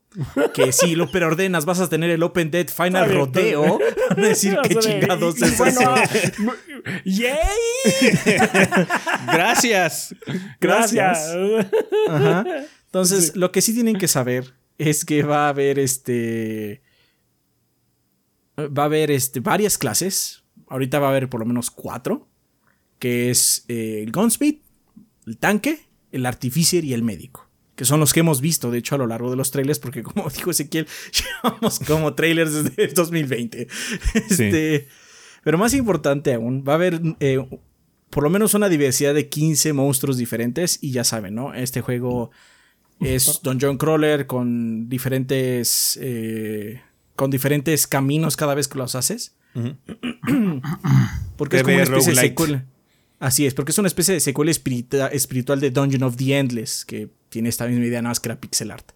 que 0.55 0.71
si 0.71 0.95
lo 0.95 1.11
preordenas 1.11 1.65
vas 1.65 1.79
a 1.81 1.87
tener 1.89 2.09
el 2.09 2.23
Open 2.23 2.49
Dead 2.49 2.67
Final 2.67 3.13
Rodeo, 3.13 3.79
van 4.09 4.19
a 4.25 4.27
decir 4.27 4.57
qué 4.63 4.75
chingados 4.75 5.37
y- 5.39 5.41
y 5.41 5.47
es 5.47 5.57
bueno, 5.59 5.95
eso. 5.95 6.51
¡Yay! 7.05 7.33
Gracias. 9.27 10.15
Gracias. 10.59 11.33
Ajá. 12.09 12.43
Entonces, 12.85 13.35
lo 13.35 13.51
que 13.51 13.61
sí 13.61 13.73
tienen 13.73 13.97
que 13.97 14.07
saber 14.07 14.53
es 14.77 15.05
que 15.05 15.23
va 15.23 15.45
a 15.45 15.49
haber 15.49 15.79
este. 15.79 16.81
Va 18.59 18.83
a 18.83 18.85
haber 18.85 19.11
este, 19.11 19.39
varias 19.39 19.77
clases. 19.77 20.43
Ahorita 20.67 20.99
va 20.99 21.07
a 21.07 21.09
haber 21.11 21.29
por 21.29 21.39
lo 21.39 21.45
menos 21.45 21.71
cuatro. 21.71 22.27
Que 22.99 23.29
es 23.31 23.65
eh, 23.67 24.01
el 24.03 24.11
Gunsmith, 24.11 24.62
el 25.27 25.37
tanque, 25.37 25.79
el 26.11 26.25
artificer 26.25 26.83
y 26.85 26.93
el 26.93 27.03
médico. 27.03 27.49
Que 27.75 27.85
son 27.85 27.99
los 27.99 28.13
que 28.13 28.19
hemos 28.19 28.39
visto, 28.39 28.69
de 28.69 28.77
hecho, 28.77 28.95
a 28.95 28.97
lo 28.99 29.07
largo 29.07 29.31
de 29.31 29.35
los 29.35 29.51
trailers, 29.51 29.79
porque 29.79 30.03
como 30.03 30.29
dijo 30.29 30.51
Ezequiel, 30.51 30.87
llevamos 31.43 31.79
como 31.79 32.13
trailers 32.13 32.53
desde 32.53 32.83
el 32.83 32.93
2020. 32.93 33.67
Este, 34.13 34.87
Pero 35.43 35.57
más 35.57 35.73
importante 35.73 36.33
aún, 36.33 36.63
va 36.67 36.73
a 36.73 36.75
haber 36.75 37.01
eh, 37.19 37.45
por 38.09 38.23
lo 38.23 38.29
menos 38.29 38.53
una 38.53 38.69
diversidad 38.69 39.13
de 39.13 39.27
15 39.29 39.73
monstruos 39.73 40.17
diferentes. 40.17 40.77
Y 40.81 40.91
ya 40.91 41.03
saben, 41.03 41.35
¿no? 41.35 41.53
Este 41.53 41.81
juego 41.81 42.31
es 42.99 43.41
Dungeon 43.41 43.77
Crawler 43.77 44.27
con 44.27 44.87
diferentes. 44.87 45.97
eh, 46.01 46.81
con 47.15 47.29
diferentes 47.29 47.87
caminos 47.87 48.35
cada 48.35 48.55
vez 48.55 48.67
que 48.67 48.77
los 48.77 48.95
haces. 48.95 49.35
Porque 51.37 51.57
es 51.57 51.63
como 51.63 51.75
una 51.75 51.83
especie 51.83 52.13
de 52.13 52.19
secuela. 52.19 52.65
Así 53.23 53.45
es, 53.45 53.53
porque 53.53 53.71
es 53.71 53.77
una 53.77 53.87
especie 53.87 54.13
de 54.13 54.19
secuela 54.19 54.51
espirita- 54.51 55.07
espiritual 55.07 55.61
de 55.61 55.71
Dungeon 55.71 56.03
of 56.03 56.17
the 56.17 56.37
Endless, 56.37 56.83
que 56.83 57.09
tiene 57.29 57.47
esta 57.47 57.65
misma 57.67 57.85
idea, 57.85 58.01
nada 58.01 58.09
más 58.11 58.19
que 58.19 58.27
era 58.27 58.39
pixel 58.41 58.69
art. 58.69 58.91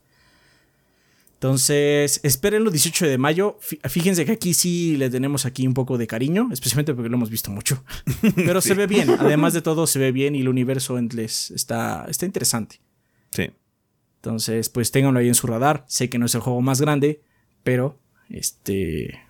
Entonces, 1.35 2.19
espérenlo 2.23 2.71
18 2.71 3.05
de 3.07 3.17
mayo. 3.17 3.59
Fí- 3.61 3.79
Fíjense 3.87 4.25
que 4.25 4.31
aquí 4.33 4.53
sí 4.53 4.97
le 4.97 5.09
tenemos 5.09 5.45
aquí 5.45 5.67
un 5.67 5.73
poco 5.73 5.97
de 5.97 6.07
cariño, 6.07 6.49
especialmente 6.51 6.93
porque 6.93 7.09
lo 7.09 7.15
hemos 7.15 7.29
visto 7.29 7.51
mucho. 7.51 7.83
Pero 8.35 8.59
se 8.59 8.73
ve 8.73 8.87
bien, 8.87 9.09
además 9.19 9.53
de 9.53 9.61
todo 9.61 9.85
se 9.87 9.99
ve 9.99 10.11
bien 10.11 10.35
y 10.35 10.41
el 10.41 10.49
universo 10.49 10.97
Endless 10.97 11.51
está, 11.51 12.05
está 12.09 12.25
interesante. 12.25 12.81
Sí. 13.31 13.49
Entonces, 14.15 14.67
pues 14.69 14.91
ténganlo 14.91 15.19
ahí 15.19 15.27
en 15.27 15.35
su 15.35 15.45
radar. 15.47 15.85
Sé 15.87 16.09
que 16.09 16.17
no 16.17 16.25
es 16.25 16.33
el 16.35 16.41
juego 16.41 16.59
más 16.61 16.81
grande, 16.81 17.21
pero 17.63 17.99
este 18.29 19.21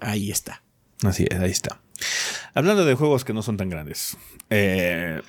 ahí 0.00 0.30
está. 0.30 0.62
Así 1.02 1.26
es, 1.30 1.38
ahí 1.38 1.50
está. 1.50 1.80
Hablando 2.54 2.84
de 2.84 2.94
juegos 2.94 3.24
que 3.24 3.32
no 3.32 3.42
son 3.42 3.56
tan 3.56 3.68
grandes. 3.68 4.16
eh, 4.50 5.20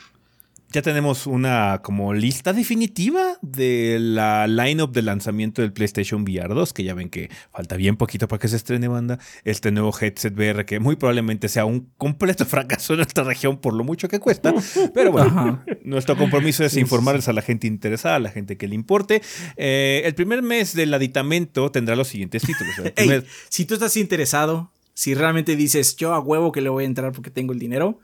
ya 0.71 0.81
tenemos 0.81 1.25
una 1.25 1.79
como 1.83 2.13
lista 2.13 2.51
definitiva 2.51 3.37
de 3.41 3.97
la 3.97 4.45
lineup 4.45 4.91
de 4.91 5.03
lanzamiento 5.03 5.61
del 5.61 5.71
PlayStation 5.71 6.23
VR 6.23 6.53
2, 6.53 6.73
que 6.73 6.83
ya 6.83 6.93
ven 6.93 7.09
que 7.09 7.29
falta 7.53 7.77
bien 7.77 7.95
poquito 7.95 8.27
para 8.27 8.41
que 8.41 8.49
se 8.49 8.57
estrene 8.57 8.89
banda. 8.89 9.17
Este 9.45 9.71
nuevo 9.71 9.95
headset 9.97 10.35
VR 10.35 10.65
que 10.65 10.81
muy 10.81 10.97
probablemente 10.97 11.47
sea 11.47 11.63
un 11.63 11.89
completo 11.97 12.45
fracaso 12.45 12.91
en 12.91 12.97
nuestra 12.97 13.23
región 13.23 13.57
por 13.61 13.73
lo 13.73 13.85
mucho 13.85 14.09
que 14.09 14.19
cuesta. 14.19 14.53
Pero 14.93 15.13
bueno, 15.13 15.27
Ajá. 15.29 15.63
nuestro 15.85 16.17
compromiso 16.17 16.65
es 16.65 16.75
informarles 16.75 17.29
a 17.29 17.33
la 17.33 17.41
gente 17.41 17.67
interesada, 17.67 18.15
a 18.15 18.19
la 18.19 18.31
gente 18.31 18.57
que 18.57 18.67
le 18.67 18.75
importe. 18.75 19.21
Eh, 19.55 20.01
el 20.03 20.13
primer 20.13 20.41
mes 20.41 20.75
del 20.75 20.93
aditamento 20.93 21.71
tendrá 21.71 21.95
los 21.95 22.09
siguientes 22.09 22.43
títulos. 22.43 22.75
Ey, 22.97 23.23
si 23.47 23.63
tú 23.63 23.75
estás 23.75 23.95
interesado, 23.95 24.73
si 24.95 25.13
realmente 25.13 25.55
dices 25.55 25.95
yo 25.95 26.13
a 26.15 26.19
huevo 26.19 26.51
que 26.51 26.61
le 26.61 26.69
voy 26.69 26.85
a 26.85 26.87
entrar 26.87 27.11
porque 27.11 27.29
tengo 27.29 27.53
el 27.53 27.59
dinero, 27.59 27.99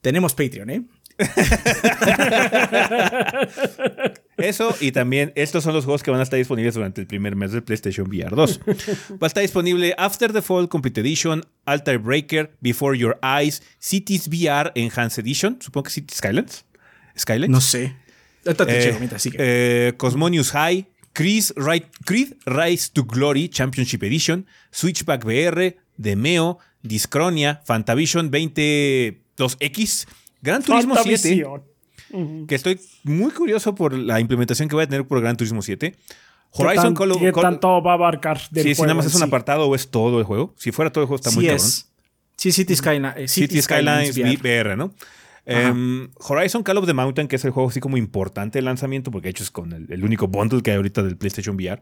tenemos 0.00 0.34
Patreon, 0.34 0.70
¿eh? 0.70 0.82
Eso 4.36 4.76
y 4.80 4.90
también 4.92 5.32
estos 5.36 5.62
son 5.62 5.74
los 5.74 5.84
juegos 5.84 6.02
que 6.02 6.10
van 6.10 6.18
a 6.20 6.24
estar 6.24 6.36
disponibles 6.38 6.74
durante 6.74 7.00
el 7.00 7.06
primer 7.06 7.36
mes 7.36 7.52
del 7.52 7.62
PlayStation 7.62 8.08
VR 8.08 8.34
2. 8.34 8.60
Va 9.12 9.18
a 9.22 9.26
estar 9.26 9.42
disponible 9.42 9.94
After 9.96 10.32
the 10.32 10.42
Fall 10.42 10.68
Complete 10.68 11.00
Edition, 11.00 11.44
Altar 11.66 11.98
Breaker, 11.98 12.56
Before 12.60 12.98
Your 12.98 13.18
Eyes, 13.22 13.62
Cities 13.78 14.28
VR 14.28 14.72
Enhanced 14.74 15.18
Edition, 15.20 15.58
supongo 15.60 15.84
que 15.84 15.90
Cities 15.90 16.18
Skylands. 16.18 16.64
Skylands. 17.16 17.50
No 17.52 17.60
sé. 17.60 17.94
Eh, 18.44 18.54
checo, 18.82 18.98
mientras 18.98 19.22
sigue. 19.22 19.36
eh, 19.40 19.94
Cosmonius 19.96 20.50
High, 20.50 20.86
Creed, 21.14 21.44
Ri- 21.56 21.86
Creed 22.04 22.34
Rise 22.44 22.90
to 22.92 23.04
Glory 23.04 23.48
Championship 23.48 24.02
Edition, 24.02 24.46
Switchback 24.70 25.24
VR, 25.24 25.76
Demeo, 25.96 26.58
Discronia, 26.82 27.62
Fantavision 27.64 28.30
22X, 28.30 30.06
Gran 30.42 30.62
Turismo 30.62 30.94
7 30.96 31.16
Fantavisión. 31.18 31.62
Ujú. 32.12 32.46
que 32.46 32.54
estoy 32.54 32.78
muy 33.02 33.30
curioso 33.32 33.74
por 33.74 33.92
la 33.94 34.20
implementación 34.20 34.68
que 34.68 34.76
va 34.76 34.82
a 34.82 34.86
tener 34.86 35.06
por 35.06 35.20
Gran 35.20 35.36
Turismo 35.36 35.62
7. 35.62 35.92
¿Qué 35.92 36.62
Horizon 36.62 36.84
tan- 36.84 36.94
Call 36.94 37.12
of 37.12 37.18
¿Qué 37.20 37.32
Call- 37.32 37.42
tanto 37.42 37.82
va 37.82 37.92
a 37.92 37.94
abarcar 37.94 38.40
del 38.50 38.62
Sí, 38.64 38.74
si 38.74 38.82
nada 38.82 38.92
juego 38.92 38.94
más 38.98 39.06
es 39.06 39.14
un 39.14 39.20
sí? 39.22 39.26
apartado 39.26 39.66
o 39.66 39.74
es 39.74 39.88
todo 39.90 40.18
el 40.18 40.24
juego. 40.24 40.54
Si 40.56 40.70
fuera 40.70 40.92
todo 40.92 41.02
el 41.02 41.08
juego 41.08 41.16
está 41.16 41.30
muy 41.32 41.44
sí 41.44 41.48
cabrón. 41.48 41.66
es. 41.66 41.88
Sí, 42.36 42.52
City 42.52 42.76
Skyline. 42.76 43.12
eh, 43.16 43.28
City 43.28 43.60
Skylines 43.62 44.16
VR. 44.16 44.36
VR, 44.36 44.76
¿no? 44.76 44.92
Em, 45.46 46.08
Horizon 46.18 46.62
Call 46.62 46.78
of 46.78 46.86
the 46.86 46.94
Mountain, 46.94 47.28
que 47.28 47.36
es 47.36 47.44
el 47.44 47.50
juego 47.50 47.68
así 47.68 47.80
como 47.80 47.96
importante 47.96 48.58
de 48.58 48.62
lanzamiento, 48.62 49.10
porque 49.10 49.26
de 49.26 49.30
hecho 49.30 49.42
es 49.42 49.50
con 49.50 49.72
el, 49.72 49.86
el 49.90 50.04
único 50.04 50.28
bundle 50.28 50.62
que 50.62 50.70
hay 50.70 50.76
ahorita 50.76 51.02
del 51.02 51.16
PlayStation 51.16 51.56
VR. 51.56 51.80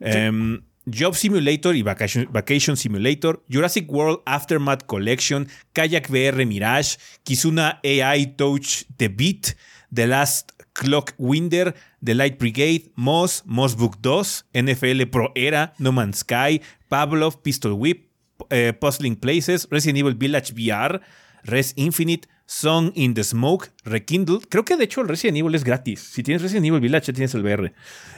Em, 0.00 0.60
Job 0.86 1.14
Simulator 1.14 1.76
y 1.76 1.82
Vacation, 1.82 2.28
Vacation 2.30 2.76
Simulator, 2.76 3.44
Jurassic 3.50 3.90
World 3.90 4.20
Aftermath 4.24 4.84
Collection, 4.86 5.48
Kayak 5.72 6.08
VR 6.08 6.46
Mirage, 6.46 6.96
Kizuna 7.24 7.80
AI 7.84 8.34
Touch 8.36 8.86
The 8.96 9.08
Beat, 9.08 9.56
The 9.92 10.06
Last 10.06 10.52
Clock 10.72 11.14
Winder, 11.18 11.74
The 12.04 12.14
Light 12.14 12.38
Brigade, 12.38 12.90
Moss, 12.94 13.42
Moss 13.44 13.74
Book 13.74 14.00
2, 14.00 14.44
NFL 14.54 15.06
Pro 15.10 15.32
Era, 15.34 15.72
No 15.78 15.92
Man's 15.92 16.18
Sky, 16.18 16.60
Pavlov, 16.88 17.42
Pistol 17.42 17.72
Whip, 17.72 18.10
eh, 18.50 18.72
Puzzling 18.72 19.16
Places, 19.16 19.66
Resident 19.70 19.98
Evil 19.98 20.14
Village 20.14 20.54
VR, 20.54 21.00
Res 21.44 21.74
Infinite, 21.76 22.28
Song 22.50 22.92
in 22.94 23.12
the 23.12 23.22
Smoke, 23.22 23.68
Rekindled. 23.84 24.48
Creo 24.48 24.64
que 24.64 24.78
de 24.78 24.84
hecho 24.84 25.02
el 25.02 25.08
Resident 25.08 25.36
Evil 25.36 25.54
es 25.54 25.64
gratis. 25.64 26.00
Si 26.00 26.22
tienes 26.22 26.40
Resident 26.40 26.64
Evil 26.64 26.80
Village, 26.80 27.12
tienes 27.12 27.34
el 27.34 27.42
VR. 27.42 27.74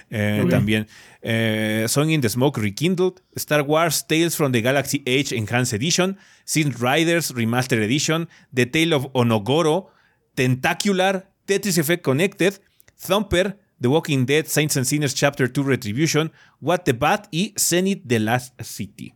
Eh. 0.09 0.47
También. 0.49 0.87
Eh, 1.20 1.87
Song 1.89 2.11
in 2.11 2.20
the 2.20 2.28
Smoke, 2.28 2.61
Rekindled. 2.61 3.24
Star 3.35 3.62
Wars 3.62 4.07
Tales 4.07 4.37
from 4.37 4.53
the 4.53 4.62
Galaxy 4.62 5.03
Age 5.05 5.33
Enhanced 5.33 5.72
Edition. 5.72 6.16
Synth 6.45 6.78
Riders 6.81 7.35
Remastered 7.35 7.83
Edition. 7.83 8.28
The 8.55 8.66
Tale 8.66 8.95
of 8.95 9.09
Onogoro. 9.14 9.89
Tentacular. 10.37 11.26
Tetris 11.45 11.78
Effect 11.78 12.05
Connected. 12.05 12.61
Thumper. 12.97 13.59
The 13.81 13.89
Walking 13.89 14.26
Dead 14.26 14.47
Saints 14.47 14.76
and 14.76 14.87
Sinners 14.87 15.12
Chapter 15.12 15.49
2 15.49 15.64
Retribution. 15.64 16.31
What 16.61 16.85
the 16.85 16.93
Bat 16.93 17.31
y 17.33 17.53
Zenith 17.59 18.03
The 18.07 18.20
Last 18.20 18.55
City. 18.62 19.12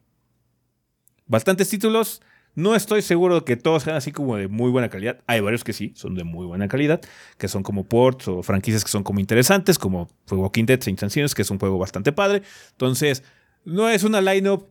Bastantes 1.29 1.69
títulos. 1.69 2.21
No 2.55 2.74
estoy 2.74 3.02
seguro 3.02 3.44
que 3.44 3.57
todos 3.57 3.82
sean 3.82 3.96
así 3.96 4.12
como 4.12 4.36
de 4.36 4.48
muy 4.48 4.70
buena 4.70 4.88
calidad. 4.88 5.18
Hay 5.26 5.40
varios 5.40 5.64
que 5.64 5.72
sí, 5.72 5.92
son 5.96 6.14
de 6.14 6.24
muy 6.24 6.46
buena 6.46 6.68
calidad, 6.68 7.00
que 7.36 7.48
son 7.48 7.62
como 7.62 7.84
ports 7.84 8.28
o 8.28 8.42
franquicias 8.42 8.84
que 8.84 8.90
son 8.90 9.02
como 9.02 9.20
interesantes, 9.20 9.78
como 9.78 10.09
fue 10.26 10.38
Walking 10.38 10.66
Dead, 10.66 10.80
Saints 10.80 11.02
and 11.02 11.12
Sinners, 11.12 11.34
que 11.34 11.42
es 11.42 11.50
un 11.50 11.59
juego 11.59 11.78
bastante 11.78 12.12
padre. 12.12 12.42
Entonces, 12.72 13.24
no 13.64 13.88
es 13.88 14.05
una 14.05 14.20
lineup 14.20 14.68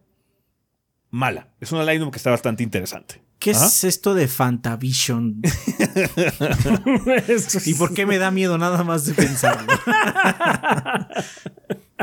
mala. 1.13 1.47
Es 1.61 1.71
una 1.71 1.83
line 1.83 2.09
que 2.09 2.17
está 2.17 2.31
bastante 2.31 2.63
interesante. 2.63 3.21
¿Qué 3.37 3.51
Ajá. 3.51 3.67
es 3.67 3.83
esto 3.83 4.15
de 4.15 4.27
Fantavision? 4.27 5.41
¿Y 7.65 7.73
por 7.75 7.93
qué 7.93 8.05
me 8.05 8.17
da 8.17 8.31
miedo 8.31 8.57
nada 8.57 8.83
más 8.83 9.05
de 9.05 9.13
pensarlo? 9.13 9.71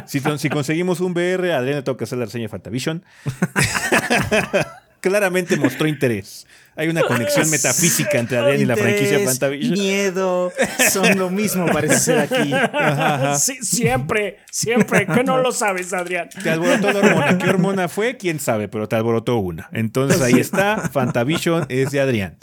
Si, 0.06 0.20
si 0.38 0.48
conseguimos 0.48 1.00
un 1.00 1.12
VR, 1.12 1.52
Adrián 1.52 1.76
le 1.76 1.82
toca 1.82 2.04
hacer 2.04 2.18
la 2.18 2.24
reseña 2.24 2.44
de 2.44 2.48
Fantavision. 2.48 3.04
Claramente 5.00 5.56
mostró 5.56 5.86
interés. 5.86 6.46
Hay 6.76 6.88
una 6.88 7.02
conexión 7.02 7.50
metafísica 7.50 8.18
entre 8.18 8.38
Adrián 8.38 8.60
y 8.60 8.64
la 8.64 8.76
franquicia 8.76 9.20
Fantavision. 9.20 9.72
Miedo, 9.72 10.52
son 10.90 11.18
lo 11.18 11.28
mismo, 11.30 11.66
parece 11.66 11.98
ser 11.98 12.18
aquí. 12.18 12.52
Sí, 13.38 13.58
siempre, 13.62 14.38
siempre. 14.50 15.06
Que 15.06 15.24
no 15.24 15.38
lo 15.38 15.52
sabes, 15.52 15.92
Adrián. 15.92 16.28
Te 16.42 16.50
alborotó 16.50 16.92
la 16.92 17.00
hormona. 17.00 17.38
¿Qué 17.38 17.48
hormona 17.48 17.88
fue? 17.88 18.16
¿Quién 18.16 18.40
sabe? 18.40 18.68
Pero 18.68 18.88
te 18.88 18.96
alborotó 18.96 19.36
una. 19.38 19.68
Entonces 19.72 20.20
ahí 20.20 20.38
está. 20.40 20.88
Fantavision 20.92 21.66
es 21.68 21.90
de 21.90 22.00
Adrián. 22.00 22.36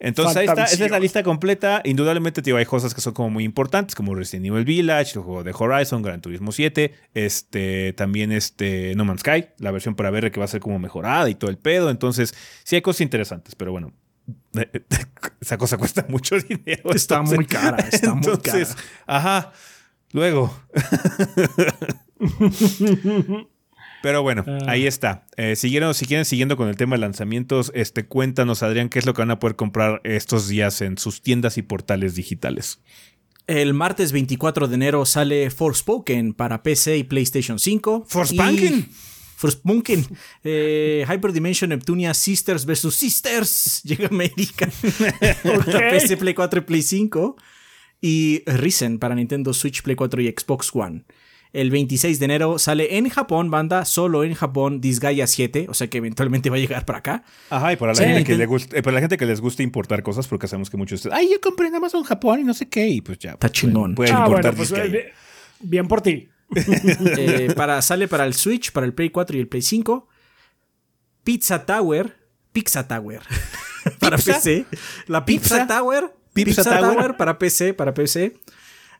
Entonces 0.00 0.36
ahí 0.38 0.46
está. 0.46 0.64
Esa 0.64 0.84
es 0.86 0.90
la 0.90 0.98
lista 0.98 1.22
completa. 1.22 1.82
Indudablemente, 1.84 2.40
tío, 2.40 2.56
hay 2.56 2.64
cosas 2.64 2.94
que 2.94 3.02
son 3.02 3.12
como 3.12 3.28
muy 3.30 3.44
importantes, 3.44 3.94
como 3.94 4.14
Resident 4.14 4.46
Evil 4.46 4.64
Village, 4.64 5.12
el 5.18 5.22
juego 5.22 5.44
de 5.44 5.54
Horizon, 5.56 6.02
Gran 6.02 6.22
Turismo 6.22 6.52
7, 6.52 6.94
este, 7.14 7.92
también 7.92 8.32
este 8.32 8.94
No 8.96 9.04
Man's 9.04 9.20
Sky, 9.20 9.48
la 9.58 9.70
versión 9.70 9.94
para 9.94 10.10
VR 10.10 10.30
que 10.30 10.40
va 10.40 10.46
a 10.46 10.48
ser 10.48 10.60
como 10.60 10.78
mejorada 10.78 11.28
y 11.28 11.34
todo 11.34 11.50
el 11.50 11.58
pedo. 11.58 11.90
Entonces, 11.90 12.34
sí 12.64 12.76
hay 12.76 12.82
cosas 12.82 13.02
interesantes, 13.02 13.54
pero 13.54 13.72
bueno. 13.72 13.92
Esa 15.40 15.58
cosa 15.58 15.76
cuesta 15.76 16.06
mucho 16.08 16.36
dinero. 16.40 16.92
Está 16.94 17.16
entonces- 17.16 17.36
muy 17.36 17.46
cara, 17.46 17.76
está 17.90 18.14
muy 18.14 18.38
cara. 18.38 18.66
Ajá. 19.06 19.52
Luego. 20.12 20.54
Pero 24.02 24.22
bueno, 24.22 24.44
Ah. 24.46 24.58
ahí 24.68 24.86
está. 24.86 25.26
Eh, 25.36 25.56
siguieron, 25.56 25.94
si 25.94 26.06
quieren 26.06 26.24
siguiendo 26.24 26.56
con 26.56 26.68
el 26.68 26.76
tema 26.76 26.96
de 26.96 27.00
lanzamientos, 27.00 27.70
este, 27.74 28.06
cuéntanos, 28.06 28.62
Adrián, 28.62 28.88
qué 28.88 28.98
es 28.98 29.06
lo 29.06 29.14
que 29.14 29.22
van 29.22 29.30
a 29.30 29.38
poder 29.38 29.56
comprar 29.56 30.00
estos 30.04 30.48
días 30.48 30.80
en 30.80 30.96
sus 30.98 31.22
tiendas 31.22 31.58
y 31.58 31.62
portales 31.62 32.14
digitales. 32.14 32.80
El 33.46 33.74
martes 33.74 34.12
24 34.12 34.68
de 34.68 34.74
enero 34.76 35.04
sale 35.06 35.50
Forspoken 35.50 36.34
para 36.34 36.62
PC 36.62 36.98
y 36.98 37.04
PlayStation 37.04 37.58
5. 37.58 38.04
¿Forspoken? 38.08 38.88
Forspoken. 39.36 40.06
Eh, 40.44 41.04
Hyperdimension 41.08 41.70
Neptunia 41.70 42.14
Sisters 42.14 42.64
vs. 42.66 42.94
Sisters. 42.94 43.82
Llega 43.84 44.04
a 44.06 44.08
América. 44.08 44.68
PC, 45.90 46.16
Play 46.16 46.34
4 46.34 46.60
y 46.60 46.62
Play 46.64 46.82
5. 46.82 47.36
Y 48.02 48.42
Risen 48.46 48.98
para 48.98 49.14
Nintendo 49.14 49.52
Switch, 49.52 49.82
Play 49.82 49.96
4 49.96 50.22
y 50.22 50.28
Xbox 50.38 50.70
One. 50.74 51.04
El 51.52 51.70
26 51.72 52.18
de 52.20 52.24
enero 52.26 52.58
sale 52.60 52.96
en 52.96 53.08
Japón, 53.08 53.50
banda, 53.50 53.84
solo 53.84 54.22
en 54.22 54.34
Japón, 54.34 54.80
Disgaea 54.80 55.26
7, 55.26 55.66
o 55.68 55.74
sea 55.74 55.90
que 55.90 55.98
eventualmente 55.98 56.48
va 56.48 56.56
a 56.56 56.58
llegar 56.60 56.84
para 56.86 57.00
acá. 57.00 57.24
Ajá, 57.50 57.72
y 57.72 57.76
para 57.76 57.92
la, 57.92 57.96
Sí, 57.98 58.04
gente, 58.04 58.24
que 58.24 58.36
le 58.36 58.46
gusta, 58.46 58.76
eh, 58.78 58.82
para 58.82 58.94
la 58.94 59.00
gente 59.00 59.16
que 59.16 59.26
les 59.26 59.40
gusta 59.40 59.62
importar 59.64 60.02
cosas, 60.04 60.28
porque 60.28 60.46
sabemos 60.46 60.70
que 60.70 60.76
muchos 60.76 61.06
ay, 61.10 61.28
yo 61.32 61.40
compré 61.40 61.66
en 61.66 61.74
Amazon 61.74 62.04
Japón 62.04 62.40
y 62.40 62.44
no 62.44 62.54
sé 62.54 62.68
qué, 62.68 62.86
y 62.88 63.00
pues 63.00 63.18
ya. 63.18 63.30
Está 63.32 63.48
pueden- 63.48 63.52
chingón. 63.52 63.94
Pueden 63.96 64.14
Ah, 64.14 64.20
importar 64.26 64.54
bueno, 64.54 64.68
pues 64.70 64.72
eh, 64.94 65.12
bien 65.60 65.88
por 65.88 66.02
ti. 66.02 66.28
Eh, 67.18 67.52
para, 67.56 67.80
sale 67.82 68.06
para 68.08 68.24
el 68.26 68.34
Switch, 68.34 68.70
para 68.72 68.86
el 68.86 68.92
Play 68.94 69.10
4 69.10 69.36
y 69.36 69.40
el 69.40 69.48
Play 69.48 69.62
5. 69.62 70.08
Pizza 71.24 71.64
Tower. 71.66 72.16
Pizza 72.52 72.86
Tower. 72.88 73.20
para 74.00 74.16
¿Pizza? 74.16 74.34
PC. 74.34 74.66
La 75.06 75.24
Pizza, 75.24 75.60
¿Pizza? 75.60 75.66
Tower. 75.66 76.12
¿Pizza 76.32 76.62
Pizza, 76.62 76.78
Tower? 76.80 76.94
Tower? 76.96 77.16
para 77.16 77.38
PC. 77.38 77.74
Para 77.74 77.94
PC. 77.94 78.34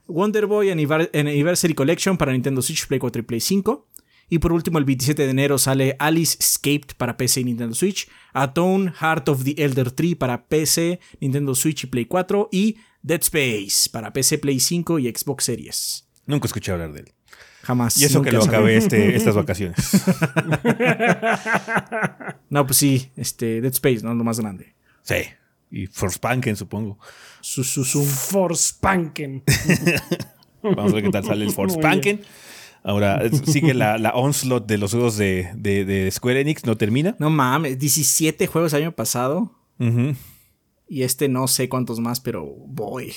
Wonder 0.07 0.46
Boy 0.46 0.68
Anniver- 0.68 1.11
Anniversary 1.14 1.74
Collection 1.74 2.16
para 2.16 2.32
Nintendo 2.32 2.62
Switch, 2.62 2.86
Play 2.86 2.98
4 3.01 3.20
y 3.20 3.24
Play 3.24 3.40
5. 3.40 3.86
Y 4.32 4.38
por 4.38 4.53
último, 4.53 4.78
el 4.78 4.84
27 4.84 5.24
de 5.24 5.30
enero 5.30 5.59
sale 5.59 5.96
Alice 5.98 6.36
Escaped 6.38 6.94
para 6.96 7.16
PC 7.16 7.40
y 7.40 7.44
Nintendo 7.44 7.74
Switch. 7.74 8.09
Atone 8.32 8.92
Heart 8.92 9.28
of 9.28 9.42
the 9.44 9.55
Elder 9.59 9.90
Tree 9.90 10.14
para 10.14 10.46
PC, 10.46 11.01
Nintendo 11.20 11.55
Switch 11.55 11.84
y 11.84 11.86
Play 11.88 12.05
4. 12.07 12.48
Y 12.53 12.76
Dead 13.03 13.20
Space 13.22 13.90
para 13.90 14.12
PC, 14.12 14.38
Play 14.38 14.61
5 14.61 14.98
y 15.01 15.09
Xbox 15.12 15.44
Series. 15.44 16.07
Nunca 16.26 16.46
escuché 16.46 16.70
hablar 16.70 16.92
de 16.92 17.01
él. 17.01 17.12
Jamás. 17.62 17.98
Y 18.01 18.05
eso 18.05 18.22
que 18.22 18.30
lo 18.30 18.42
acabé 18.44 18.76
este, 18.76 19.16
estas 19.16 19.34
vacaciones. 19.34 19.76
No, 22.48 22.66
pues 22.66 22.78
sí, 22.78 23.11
este, 23.16 23.61
Dead 23.61 23.72
Space, 23.72 24.01
¿no? 24.03 24.12
Lo 24.14 24.24
más 24.24 24.40
grande. 24.40 24.74
Sí. 25.03 25.14
Y 25.70 25.86
Forspanken, 25.86 26.57
supongo. 26.57 26.98
Su, 27.41 27.64
su, 27.64 27.84
su. 27.84 28.05
Forspanken. 28.05 29.43
Vamos 30.62 30.93
a 30.93 30.95
ver 30.95 31.05
qué 31.05 31.11
tal 31.11 31.24
sale 31.24 31.45
el 31.45 31.53
Forspanken. 31.55 32.22
Ahora 32.82 33.20
sigue 33.47 33.74
la, 33.74 33.99
la 33.99 34.11
onslaught 34.14 34.66
de 34.66 34.78
los 34.78 34.93
juegos 34.93 35.16
de, 35.18 35.51
de- 35.55 35.84
de 35.84 36.11
Square 36.11 36.41
Enix, 36.41 36.64
no 36.64 36.76
termina. 36.76 37.14
No 37.18 37.28
mames, 37.30 37.78
17 37.78 38.47
juegos 38.47 38.72
el 38.72 38.82
año 38.82 38.93
pasado. 38.93 39.55
Ujú. 39.78 40.14
Y 40.88 41.03
este 41.03 41.28
no 41.28 41.47
sé 41.47 41.68
cuántos 41.68 42.01
más, 42.01 42.20
pero 42.20 42.45
voy. 42.66 43.14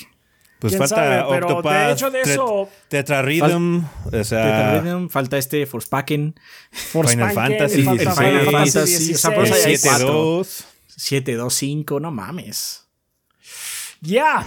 Pues 0.60 0.72
¿Quién 0.72 0.80
falta 0.80 0.96
sabe? 0.96 1.24
Pero 1.30 1.48
de 1.48 1.54
Octopath, 1.54 1.92
hecho 1.94 2.12
de 2.12 2.22
eso- 2.22 2.70
Tetra 2.90 3.22
Rhythm, 3.22 3.84
o 4.06 4.24
sea, 4.24 4.44
Tetra 4.44 4.82
Rhythm, 4.82 5.10
falta 5.10 5.38
este 5.38 5.66
Forspaken. 5.66 6.36
Forspanken, 6.72 7.34
Fantasy, 7.36 7.76
el 7.80 7.84
Final 7.84 8.00
Final 8.00 8.16
Fantasy 8.16 8.52
Fantasy, 8.52 8.80
o 8.80 8.86
16. 8.86 9.20
sea, 9.20 9.36
por 9.36 9.44
eso 9.46 9.54
hay 9.56 9.74
el 9.74 9.80
cuatro. 9.82 10.40
7-2. 10.42 10.66
725, 10.88 12.00
no 12.00 12.12
mames. 12.12 12.83
Ya. 14.04 14.46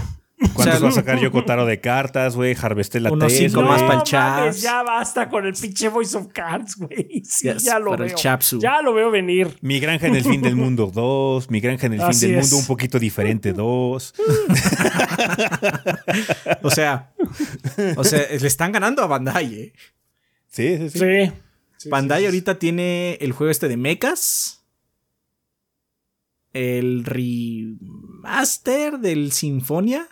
¿Cuántos 0.53 0.67
O 0.67 0.71
sea, 0.71 0.79
va 0.81 0.89
a 0.89 0.93
sacar 0.93 1.19
Yoko 1.19 1.45
Taro 1.47 1.65
de 1.65 1.81
cartas, 1.81 2.37
güey? 2.37 2.55
Harvestella 2.61 3.11
Unos 3.11 3.29
3, 3.33 3.39
cinco 3.51 3.63
más 3.63 3.81
No 3.81 3.87
para 3.87 3.99
el 4.01 4.05
Chaps. 4.05 4.39
mames, 4.41 4.61
ya 4.61 4.83
basta 4.83 5.29
con 5.31 5.47
el 5.47 5.55
pinche 5.55 5.89
Voice 5.89 6.15
of 6.15 6.27
Cards, 6.31 6.77
güey. 6.77 7.23
Sí, 7.25 7.49
Yes, 7.51 7.65
ya 7.65 7.79
lo 7.79 7.93
para 7.93 8.05
el 8.05 8.11
veo. 8.11 8.19
Chapsu. 8.19 8.61
Ya 8.61 8.83
lo 8.83 8.93
veo 8.93 9.11
venir. 9.11 9.57
Mi 9.63 9.81
granja 9.81 10.09
en 10.09 10.15
el 10.17 10.25
fin 10.25 10.43
del 10.43 10.55
mundo 10.55 10.91
2, 10.95 11.51
Mi 11.51 11.61
granja 11.61 11.87
en 11.87 11.95
el 11.95 12.03
fin 12.03 12.21
del 12.21 12.35
es. 12.35 12.43
mundo 12.53 12.57
un 12.59 12.67
poquito 12.67 12.99
diferente 12.99 13.55
2. 13.55 14.15
O 16.63 16.71
sea, 16.71 17.13
o 17.97 18.05
sea, 18.05 18.21
le 18.29 18.47
están 18.47 18.73
ganando 18.73 19.03
a 19.03 19.07
Bandai, 19.07 19.55
eh. 19.55 19.73
Sí, 20.49 20.77
sí, 20.79 20.91
sí. 20.91 20.99
Sí. 20.99 21.33
Sí, 21.79 21.89
Bandai 21.89 22.19
sí, 22.19 22.23
sí. 22.23 22.27
ahorita 22.27 22.59
tiene 22.59 23.15
el 23.23 23.33
juego 23.33 23.51
este 23.51 23.69
de 23.69 23.77
mechas. 23.79 24.65
El 26.53 27.05
remaster 28.27 28.99
del 28.99 29.33
Sinfonia. 29.33 30.07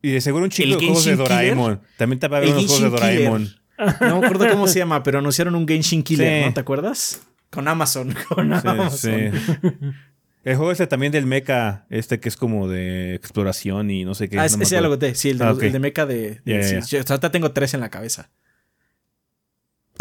Y 0.00 0.10
de 0.12 0.20
seguro 0.20 0.44
un 0.44 0.50
chico 0.50 0.64
El 0.64 0.70
de 0.80 0.86
juegos 0.86 1.04
de 1.04 1.10
Genshin 1.16 1.24
Killer. 1.26 1.54
Doraemon. 1.56 1.80
También 1.96 2.18
te 2.20 2.28
va 2.28 2.36
a 2.36 2.40
haber 2.40 2.50
unos 2.54 2.66
juegos 2.66 2.92
de 2.92 2.98
Killer. 2.98 3.00
Doraemon. 3.30 3.48
No 4.00 4.20
me 4.20 4.26
acuerdo 4.26 4.48
cómo 4.48 4.68
se 4.68 4.78
llama, 4.78 5.02
pero 5.02 5.18
anunciaron 5.18 5.56
un 5.56 5.66
Genshin 5.66 6.04
Killer, 6.04 6.42
Sí. 6.42 6.46
¿no? 6.48 6.54
¿Te 6.54 6.60
acuerdas? 6.60 7.22
Con 7.50 7.66
Amazon. 7.66 8.14
Con 8.28 8.48
Sí, 8.60 8.68
Amazon. 8.68 9.32
sí. 9.32 9.70
El 10.44 10.56
juego 10.56 10.70
este 10.72 10.86
también 10.86 11.10
del 11.10 11.26
mecha, 11.26 11.86
este 11.90 12.20
que 12.20 12.28
es 12.28 12.36
como 12.36 12.68
de 12.68 13.14
exploración 13.14 13.90
y 13.90 14.04
no 14.04 14.14
sé 14.14 14.28
qué. 14.28 14.38
Ah, 14.38 14.46
no 14.56 14.62
ese 14.62 14.74
ya 14.74 14.80
lo 14.80 14.88
conté. 14.90 15.14
Sí, 15.16 15.30
el 15.30 15.38
de, 15.38 15.44
Ah, 15.44 15.54
el 15.60 15.72
de 15.72 15.78
mecha 15.80 16.06
de. 16.06 16.40
de- 16.44 16.82
yo 16.88 16.98
ahorita 17.08 17.30
tengo 17.32 17.50
tres 17.52 17.74
en 17.74 17.80
la 17.80 17.90
cabeza. 17.90 18.30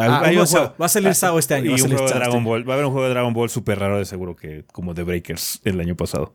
Ah, 0.09 0.21
hay 0.25 0.33
uno 0.33 0.41
un 0.41 0.47
Sao. 0.47 0.59
juego- 0.61 0.75
Va 0.81 0.85
a 0.85 0.89
salir 0.89 1.09
ah, 1.09 1.13
Sao 1.13 1.39
este 1.39 1.53
año, 1.55 1.65
Y 1.65 1.67
va 1.69 1.73
a 1.73 1.75
un 1.75 1.79
salir 1.81 1.95
juego 1.97 2.07
de 2.07 2.09
Sao 2.13 2.19
Dragon 2.19 2.37
año. 2.39 2.45
Ball. 2.49 2.69
Va 2.69 2.73
a 2.73 2.75
haber 2.75 2.85
un 2.85 2.91
juego 2.91 3.07
de 3.07 3.13
Dragon 3.13 3.33
Ball 3.33 3.49
súper 3.49 3.79
raro 3.79 3.97
de 3.97 4.05
seguro 4.05 4.35
que 4.35 4.65
como 4.71 4.93
de 4.93 5.03
Breakers 5.03 5.59
el 5.63 5.79
año 5.79 5.95
pasado. 5.95 6.33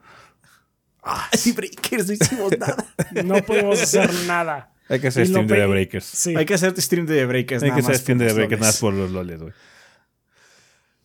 Ah, 1.02 1.28
sí, 1.32 1.52
Breakers, 1.52 2.06
no 2.08 2.12
hicimos 2.14 2.52
nada. 2.58 2.76
No 3.24 3.36
podemos 3.42 3.80
hacer 3.80 4.12
nada. 4.26 4.72
Hay 4.88 5.00
que 5.00 5.08
hacer 5.08 5.26
stream 5.26 5.46
de 5.46 5.56
The 5.56 5.66
Breakers. 5.66 6.04
Sí. 6.04 6.34
Hay 6.36 6.44
que 6.46 6.54
hacer 6.54 6.80
stream 6.80 7.06
de 7.06 7.24
Breakers. 7.26 7.62
Hay 7.62 7.70
nada 7.70 7.80
que 7.80 7.84
hacer 7.86 7.98
stream 7.98 8.18
de 8.18 8.26
The 8.26 8.32
Breakers 8.34 8.60
nada 8.60 8.72
más 8.72 8.80
por 8.80 8.94
los 8.94 9.10
loles, 9.10 9.40
güey. 9.40 9.52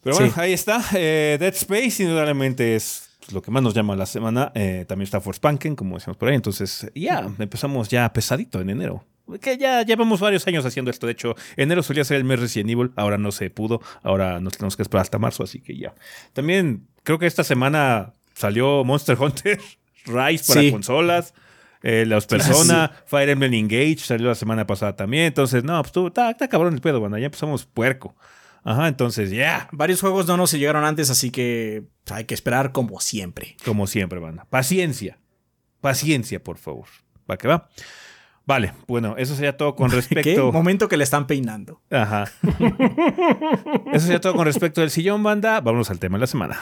Pero 0.03 0.15
bueno, 0.17 0.33
ahí 0.37 0.53
está. 0.53 0.83
Eh, 0.95 1.37
Dead 1.39 1.53
Space, 1.53 2.01
indudablemente 2.03 2.75
es 2.75 3.09
lo 3.31 3.41
que 3.41 3.51
más 3.51 3.61
nos 3.61 3.73
llama 3.75 3.95
la 3.95 4.07
semana. 4.07 4.51
Eh, 4.55 4.85
también 4.87 5.03
está 5.05 5.21
Forspanken, 5.21 5.75
como 5.75 5.95
decíamos 5.95 6.17
por 6.17 6.29
ahí. 6.29 6.35
Entonces, 6.35 6.89
ya, 6.95 7.29
empezamos 7.37 7.87
ya 7.89 8.11
pesadito 8.11 8.59
en 8.61 8.71
enero. 8.71 9.05
Que 9.39 9.57
ya 9.57 9.83
llevamos 9.83 10.19
varios 10.19 10.45
años 10.47 10.65
haciendo 10.65 10.91
esto. 10.91 11.05
De 11.05 11.13
hecho, 11.13 11.35
enero 11.55 11.83
solía 11.83 12.03
ser 12.03 12.17
el 12.17 12.23
mes 12.23 12.39
Resident 12.39 12.69
Evil. 12.69 12.91
Ahora 12.95 13.17
no 13.17 13.31
se 13.31 13.49
pudo. 13.49 13.81
Ahora 14.03 14.39
nos 14.39 14.53
tenemos 14.57 14.75
que 14.75 14.81
esperar 14.81 15.01
hasta 15.03 15.17
marzo. 15.19 15.43
Así 15.43 15.61
que 15.61 15.77
ya. 15.77 15.93
También 16.33 16.87
creo 17.03 17.17
que 17.19 17.27
esta 17.27 17.43
semana 17.43 18.13
salió 18.33 18.83
Monster 18.83 19.17
Hunter 19.19 19.59
Rise 20.05 20.45
para 20.47 20.61
Sí. 20.61 20.71
consolas. 20.71 21.33
Eh, 21.83 22.05
los 22.05 22.27
Persona, 22.27 22.91
Fire 23.07 23.29
Emblem 23.29 23.53
Engage 23.55 23.97
salió 23.99 24.27
la 24.27 24.35
semana 24.35 24.67
pasada 24.67 24.95
también. 24.95 25.25
Entonces, 25.25 25.63
no, 25.63 25.81
pues 25.81 25.91
tú, 25.91 26.07
está, 26.07 26.35
cabrón 26.47 26.73
el 26.75 26.81
pedo, 26.81 27.01
banda. 27.01 27.17
Ya 27.17 27.25
empezamos 27.25 27.65
puerco. 27.65 28.15
Ajá, 28.63 28.87
entonces, 28.87 29.31
ya. 29.31 29.67
Varios 29.71 30.01
juegos 30.01 30.27
no 30.27 30.37
nos 30.37 30.51
llegaron 30.51 30.83
antes, 30.83 31.09
así 31.09 31.31
que 31.31 31.85
hay 32.11 32.25
que 32.25 32.35
esperar 32.35 32.71
como 32.71 32.99
siempre. 32.99 33.55
Como 33.65 33.87
siempre, 33.87 34.19
banda. 34.19 34.45
Paciencia. 34.51 35.17
Paciencia, 35.79 36.43
por 36.43 36.57
favor. 36.57 36.85
¿Va 37.29 37.37
que 37.37 37.47
va? 37.47 37.69
Vale, 38.45 38.73
bueno, 38.87 39.15
eso 39.17 39.35
sería 39.35 39.55
todo 39.55 39.75
con 39.75 39.89
¿Qué? 39.91 39.95
respecto. 39.97 40.51
Momento 40.51 40.87
que 40.87 40.97
le 40.97 41.03
están 41.03 41.27
peinando. 41.27 41.79
Ajá. 41.91 42.25
Eso 43.93 44.05
sería 44.05 44.19
todo 44.21 44.35
con 44.35 44.45
respecto 44.45 44.81
del 44.81 44.89
sillón, 44.89 45.21
banda. 45.23 45.61
Vámonos 45.61 45.89
al 45.89 45.99
tema 45.99 46.17
de 46.17 46.21
la 46.21 46.27
semana. 46.27 46.59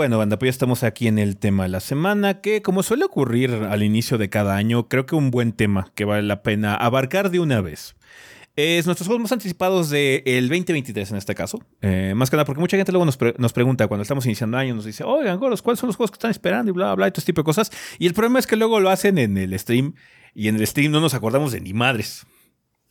Bueno, 0.00 0.16
banda, 0.16 0.38
pues 0.38 0.46
ya 0.46 0.52
estamos 0.52 0.82
aquí 0.82 1.08
en 1.08 1.18
el 1.18 1.36
tema 1.36 1.64
de 1.64 1.68
la 1.68 1.80
semana, 1.80 2.40
que 2.40 2.62
como 2.62 2.82
suele 2.82 3.04
ocurrir 3.04 3.50
al 3.52 3.82
inicio 3.82 4.16
de 4.16 4.30
cada 4.30 4.56
año, 4.56 4.88
creo 4.88 5.04
que 5.04 5.14
un 5.14 5.30
buen 5.30 5.52
tema 5.52 5.92
que 5.94 6.06
vale 6.06 6.22
la 6.22 6.42
pena 6.42 6.74
abarcar 6.74 7.30
de 7.30 7.38
una 7.38 7.60
vez. 7.60 7.96
Es 8.56 8.86
nuestros 8.86 9.06
juegos 9.08 9.20
más 9.20 9.32
anticipados 9.32 9.90
del 9.90 10.48
2023 10.48 11.10
en 11.10 11.16
este 11.18 11.34
caso. 11.34 11.60
Eh, 11.82 12.14
más 12.16 12.30
que 12.30 12.36
nada 12.36 12.46
porque 12.46 12.60
mucha 12.60 12.78
gente 12.78 12.92
luego 12.92 13.04
nos, 13.04 13.18
pre- 13.18 13.34
nos 13.36 13.52
pregunta 13.52 13.88
cuando 13.88 14.00
estamos 14.00 14.24
iniciando 14.24 14.56
año, 14.56 14.74
nos 14.74 14.86
dice, 14.86 15.04
oigan, 15.04 15.38
gordos, 15.38 15.60
¿cuáles 15.60 15.78
son 15.80 15.88
los 15.88 15.96
juegos 15.96 16.12
que 16.12 16.16
están 16.16 16.30
esperando? 16.30 16.70
Y 16.70 16.72
bla, 16.72 16.94
bla, 16.94 17.06
y 17.06 17.10
todo 17.10 17.20
este 17.20 17.32
tipo 17.34 17.42
de 17.42 17.44
cosas. 17.44 17.70
Y 17.98 18.06
el 18.06 18.14
problema 18.14 18.38
es 18.38 18.46
que 18.46 18.56
luego 18.56 18.80
lo 18.80 18.88
hacen 18.88 19.18
en 19.18 19.36
el 19.36 19.58
stream 19.58 19.92
y 20.34 20.48
en 20.48 20.56
el 20.56 20.66
stream 20.66 20.92
no 20.92 21.00
nos 21.00 21.12
acordamos 21.12 21.52
de 21.52 21.60
ni 21.60 21.74
madres. 21.74 22.24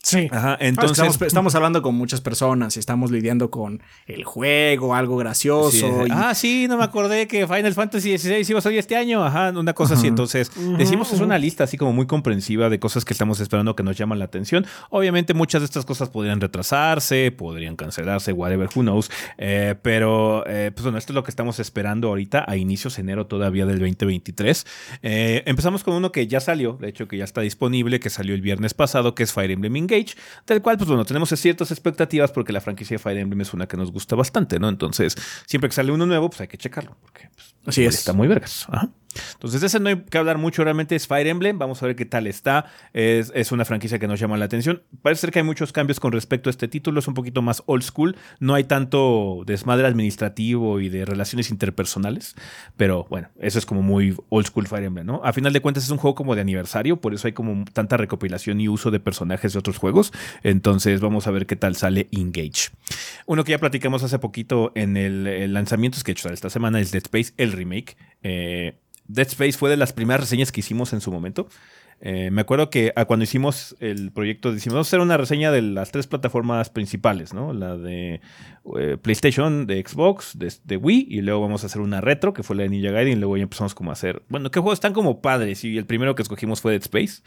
Sí. 0.02 0.28
Ajá, 0.30 0.56
que 0.56 0.66
entonces... 0.66 0.92
estamos, 0.98 1.20
estamos 1.22 1.54
hablando 1.54 1.82
con 1.82 1.94
muchas 1.94 2.20
personas 2.22 2.74
y 2.76 2.80
estamos 2.80 3.10
lidiando 3.10 3.50
con 3.50 3.82
el 4.06 4.24
juego, 4.24 4.94
algo 4.94 5.16
gracioso. 5.18 5.70
Sí, 5.70 5.84
y- 6.08 6.10
Ah, 6.10 6.34
sí, 6.34 6.66
no 6.68 6.78
me 6.78 6.84
acordé 6.84 7.26
que 7.26 7.46
Final 7.46 7.74
Fantasy 7.74 8.16
XVI 8.16 8.44
iba 8.48 8.58
a 8.60 8.62
salir 8.62 8.78
este 8.78 8.96
año. 8.96 9.22
Ajá, 9.24 9.50
una 9.50 9.74
cosa 9.74 9.94
así. 9.94 10.06
Entonces, 10.06 10.50
decimos 10.78 11.12
es 11.12 11.20
una 11.20 11.38
lista 11.38 11.64
así 11.64 11.76
como 11.76 11.92
muy 11.92 12.06
comprensiva 12.06 12.70
de 12.70 12.78
cosas 12.80 13.04
que 13.04 13.12
estamos 13.12 13.40
esperando 13.40 13.76
que 13.76 13.82
nos 13.82 13.96
llaman 13.96 14.18
la 14.18 14.24
atención. 14.24 14.64
Obviamente, 14.88 15.34
muchas 15.34 15.60
de 15.60 15.66
estas 15.66 15.84
cosas 15.84 16.08
podrían 16.08 16.40
retrasarse, 16.40 17.30
podrían 17.30 17.76
cancelarse, 17.76 18.32
whatever, 18.32 18.68
who 18.74 18.82
knows. 18.82 19.10
Eh, 19.36 19.74
pero, 19.82 20.44
eh, 20.46 20.70
pues 20.74 20.82
bueno, 20.84 20.96
esto 20.98 21.12
es 21.12 21.14
lo 21.14 21.24
que 21.24 21.30
estamos 21.30 21.60
esperando 21.60 22.08
ahorita 22.08 22.44
a 22.48 22.56
inicios 22.56 22.96
de 22.96 23.02
enero 23.02 23.26
todavía 23.26 23.66
del 23.66 23.78
2023. 23.78 24.66
Eh, 25.02 25.42
empezamos 25.46 25.84
con 25.84 25.94
uno 25.94 26.10
que 26.10 26.26
ya 26.26 26.40
salió, 26.40 26.74
de 26.80 26.88
hecho, 26.88 27.06
que 27.06 27.18
ya 27.18 27.24
está 27.24 27.42
disponible, 27.42 28.00
que 28.00 28.08
salió 28.08 28.34
el 28.34 28.40
viernes 28.40 28.72
pasado, 28.72 29.14
que 29.14 29.22
es 29.24 29.32
Fire 29.32 29.50
Emblem 29.50 29.76
Engage, 29.90 30.14
del 30.46 30.62
cual, 30.62 30.76
pues 30.76 30.88
bueno, 30.88 31.04
tenemos 31.04 31.28
ciertas 31.30 31.70
expectativas 31.70 32.30
porque 32.32 32.52
la 32.52 32.60
franquicia 32.60 32.96
de 32.96 32.98
Fire 32.98 33.18
Emblem 33.18 33.40
es 33.40 33.52
una 33.52 33.66
que 33.66 33.76
nos 33.76 33.90
gusta 33.90 34.16
bastante, 34.16 34.58
¿no? 34.58 34.68
Entonces, 34.68 35.16
siempre 35.46 35.68
que 35.68 35.74
sale 35.74 35.92
uno 35.92 36.06
nuevo, 36.06 36.30
pues 36.30 36.40
hay 36.42 36.48
que 36.48 36.58
checarlo, 36.58 36.96
porque 37.00 37.28
pues, 37.34 37.54
Así 37.66 37.84
es. 37.84 37.94
está 37.94 38.12
muy 38.12 38.28
vergas. 38.28 38.66
Ajá. 38.70 38.90
Entonces, 39.34 39.60
de 39.60 39.66
ese 39.66 39.80
no 39.80 39.88
hay 39.88 39.96
que 40.02 40.18
hablar 40.18 40.38
mucho, 40.38 40.62
realmente 40.62 40.94
es 40.94 41.06
Fire 41.06 41.26
Emblem. 41.26 41.58
Vamos 41.58 41.82
a 41.82 41.86
ver 41.86 41.96
qué 41.96 42.04
tal 42.04 42.26
está. 42.26 42.66
Es, 42.92 43.32
es 43.34 43.52
una 43.52 43.64
franquicia 43.64 43.98
que 43.98 44.06
nos 44.06 44.20
llama 44.20 44.36
la 44.36 44.44
atención. 44.44 44.82
Parece 45.02 45.22
ser 45.22 45.32
que 45.32 45.40
hay 45.40 45.44
muchos 45.44 45.72
cambios 45.72 45.98
con 45.98 46.12
respecto 46.12 46.48
a 46.48 46.52
este 46.52 46.68
título. 46.68 47.00
Es 47.00 47.08
un 47.08 47.14
poquito 47.14 47.42
más 47.42 47.62
old 47.66 47.82
school. 47.82 48.16
No 48.38 48.54
hay 48.54 48.64
tanto 48.64 49.42
desmadre 49.46 49.86
administrativo 49.86 50.80
y 50.80 50.88
de 50.88 51.04
relaciones 51.04 51.50
interpersonales. 51.50 52.36
Pero 52.76 53.06
bueno, 53.10 53.28
eso 53.40 53.58
es 53.58 53.66
como 53.66 53.82
muy 53.82 54.16
old 54.28 54.46
school 54.46 54.66
Fire 54.66 54.84
Emblem, 54.84 55.06
¿no? 55.06 55.22
A 55.24 55.32
final 55.32 55.52
de 55.52 55.60
cuentas, 55.60 55.84
es 55.84 55.90
un 55.90 55.98
juego 55.98 56.14
como 56.14 56.34
de 56.34 56.42
aniversario. 56.42 57.00
Por 57.00 57.14
eso 57.14 57.26
hay 57.26 57.32
como 57.32 57.64
tanta 57.72 57.96
recopilación 57.96 58.60
y 58.60 58.68
uso 58.68 58.90
de 58.90 59.00
personajes 59.00 59.52
de 59.52 59.58
otros 59.58 59.78
juegos. 59.78 60.12
Entonces, 60.42 61.00
vamos 61.00 61.26
a 61.26 61.30
ver 61.32 61.46
qué 61.46 61.56
tal 61.56 61.74
sale 61.74 62.08
Engage. 62.12 62.70
Uno 63.26 63.44
que 63.44 63.52
ya 63.52 63.58
platicamos 63.58 64.02
hace 64.02 64.18
poquito 64.18 64.72
en 64.74 64.96
el, 64.96 65.26
el 65.26 65.52
lanzamiento, 65.52 65.98
es 65.98 66.04
que 66.04 66.12
de 66.12 66.18
hecho 66.18 66.28
esta 66.30 66.50
semana, 66.50 66.80
es 66.80 66.92
Dead 66.92 67.02
Space, 67.02 67.32
el 67.36 67.49
remake. 67.52 67.96
Eh, 68.22 68.78
Dead 69.06 69.26
Space 69.26 69.52
fue 69.52 69.70
de 69.70 69.76
las 69.76 69.92
primeras 69.92 70.20
reseñas 70.20 70.52
que 70.52 70.60
hicimos 70.60 70.92
en 70.92 71.00
su 71.00 71.10
momento. 71.10 71.48
Eh, 72.02 72.30
me 72.30 72.40
acuerdo 72.40 72.70
que 72.70 72.92
ah, 72.96 73.04
cuando 73.04 73.24
hicimos 73.24 73.76
el 73.78 74.10
proyecto, 74.10 74.52
decimos, 74.52 74.74
vamos 74.74 74.86
a 74.86 74.90
hacer 74.90 75.00
una 75.00 75.18
reseña 75.18 75.52
de 75.52 75.60
las 75.60 75.90
tres 75.92 76.06
plataformas 76.06 76.70
principales, 76.70 77.34
¿no? 77.34 77.52
La 77.52 77.76
de 77.76 78.22
eh, 78.78 78.96
PlayStation, 79.02 79.66
de 79.66 79.84
Xbox, 79.86 80.38
de, 80.38 80.50
de 80.64 80.76
Wii, 80.78 81.08
y 81.10 81.20
luego 81.20 81.42
vamos 81.42 81.62
a 81.62 81.66
hacer 81.66 81.82
una 81.82 82.00
retro, 82.00 82.32
que 82.32 82.42
fue 82.42 82.56
la 82.56 82.62
de 82.62 82.70
Ninja 82.70 82.90
Gaiden, 82.90 83.18
y 83.18 83.20
luego 83.20 83.36
ya 83.36 83.42
empezamos 83.42 83.74
como 83.74 83.90
a 83.90 83.92
hacer, 83.92 84.22
bueno, 84.30 84.50
¿qué 84.50 84.60
juegos 84.60 84.78
están 84.78 84.94
como 84.94 85.20
padres? 85.20 85.62
Y 85.62 85.76
el 85.76 85.84
primero 85.84 86.14
que 86.14 86.22
escogimos 86.22 86.62
fue 86.62 86.72
Dead 86.72 86.82
Space. 86.82 87.22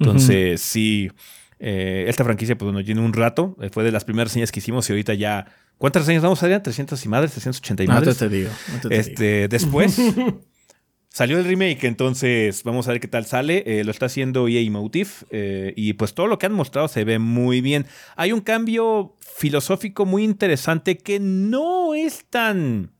Entonces, 0.00 0.60
sí, 0.60 1.12
eh, 1.60 2.06
esta 2.08 2.24
franquicia, 2.24 2.58
pues 2.58 2.72
bueno, 2.72 2.84
tiene 2.84 3.02
un 3.02 3.12
rato, 3.12 3.56
fue 3.70 3.84
de 3.84 3.92
las 3.92 4.04
primeras 4.04 4.30
reseñas 4.30 4.50
que 4.50 4.58
hicimos 4.58 4.88
y 4.90 4.92
ahorita 4.92 5.14
ya... 5.14 5.46
¿Cuántas 5.78 6.02
reseñas 6.02 6.22
vamos 6.22 6.42
a 6.42 6.46
hacer? 6.46 6.62
¿300 6.62 7.04
y 7.04 7.08
madres? 7.08 7.36
¿380 7.36 7.70
y 7.70 7.72
No 7.72 7.76
te, 7.76 7.86
madres? 7.86 8.18
te 8.18 8.28
digo. 8.28 8.50
no 8.72 8.80
te, 8.80 8.88
te 8.88 8.88
digo. 8.88 9.00
Este, 9.00 9.48
después 9.48 9.96
salió 11.08 11.38
el 11.38 11.44
remake, 11.44 11.84
entonces 11.84 12.62
vamos 12.62 12.88
a 12.88 12.92
ver 12.92 13.00
qué 13.00 13.08
tal 13.08 13.26
sale. 13.26 13.62
Eh, 13.66 13.84
lo 13.84 13.90
está 13.90 14.06
haciendo 14.06 14.48
EA 14.48 14.70
Motive 14.70 15.10
eh, 15.30 15.72
y 15.76 15.94
pues 15.94 16.14
todo 16.14 16.26
lo 16.26 16.38
que 16.38 16.46
han 16.46 16.52
mostrado 16.52 16.88
se 16.88 17.04
ve 17.04 17.18
muy 17.18 17.60
bien. 17.60 17.86
Hay 18.16 18.32
un 18.32 18.40
cambio 18.40 19.16
filosófico 19.20 20.06
muy 20.06 20.24
interesante 20.24 20.96
que 20.98 21.20
no 21.20 21.94
es 21.94 22.24
tan, 22.30 22.92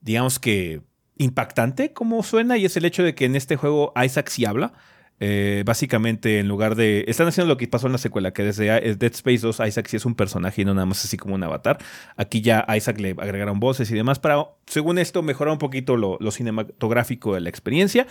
digamos 0.00 0.38
que 0.38 0.82
impactante 1.16 1.92
como 1.92 2.22
suena 2.22 2.56
y 2.56 2.64
es 2.64 2.76
el 2.76 2.84
hecho 2.86 3.02
de 3.02 3.14
que 3.14 3.26
en 3.26 3.36
este 3.36 3.56
juego 3.56 3.92
Isaac 4.02 4.28
sí 4.30 4.44
habla. 4.44 4.72
Eh, 5.22 5.62
básicamente, 5.66 6.38
en 6.38 6.48
lugar 6.48 6.74
de. 6.76 7.04
Están 7.06 7.28
haciendo 7.28 7.52
lo 7.52 7.58
que 7.58 7.68
pasó 7.68 7.86
en 7.86 7.92
la 7.92 7.98
secuela, 7.98 8.32
que 8.32 8.42
desde 8.42 8.68
eh, 8.68 8.94
Dead 8.96 9.12
Space 9.12 9.38
2 9.40 9.60
Isaac 9.68 9.86
sí 9.88 9.96
es 9.98 10.06
un 10.06 10.14
personaje 10.14 10.62
y 10.62 10.64
no 10.64 10.72
nada 10.72 10.86
más 10.86 11.04
así 11.04 11.16
como 11.18 11.34
un 11.34 11.42
avatar. 11.42 11.78
Aquí 12.16 12.40
ya 12.40 12.64
a 12.66 12.76
Isaac 12.78 12.98
le 12.98 13.10
agregaron 13.18 13.60
voces 13.60 13.90
y 13.90 13.94
demás 13.94 14.18
para, 14.18 14.44
según 14.66 14.98
esto, 14.98 15.22
mejorar 15.22 15.52
un 15.52 15.58
poquito 15.58 15.96
lo, 15.98 16.16
lo 16.20 16.30
cinematográfico 16.30 17.34
de 17.34 17.40
la 17.40 17.50
experiencia. 17.50 18.06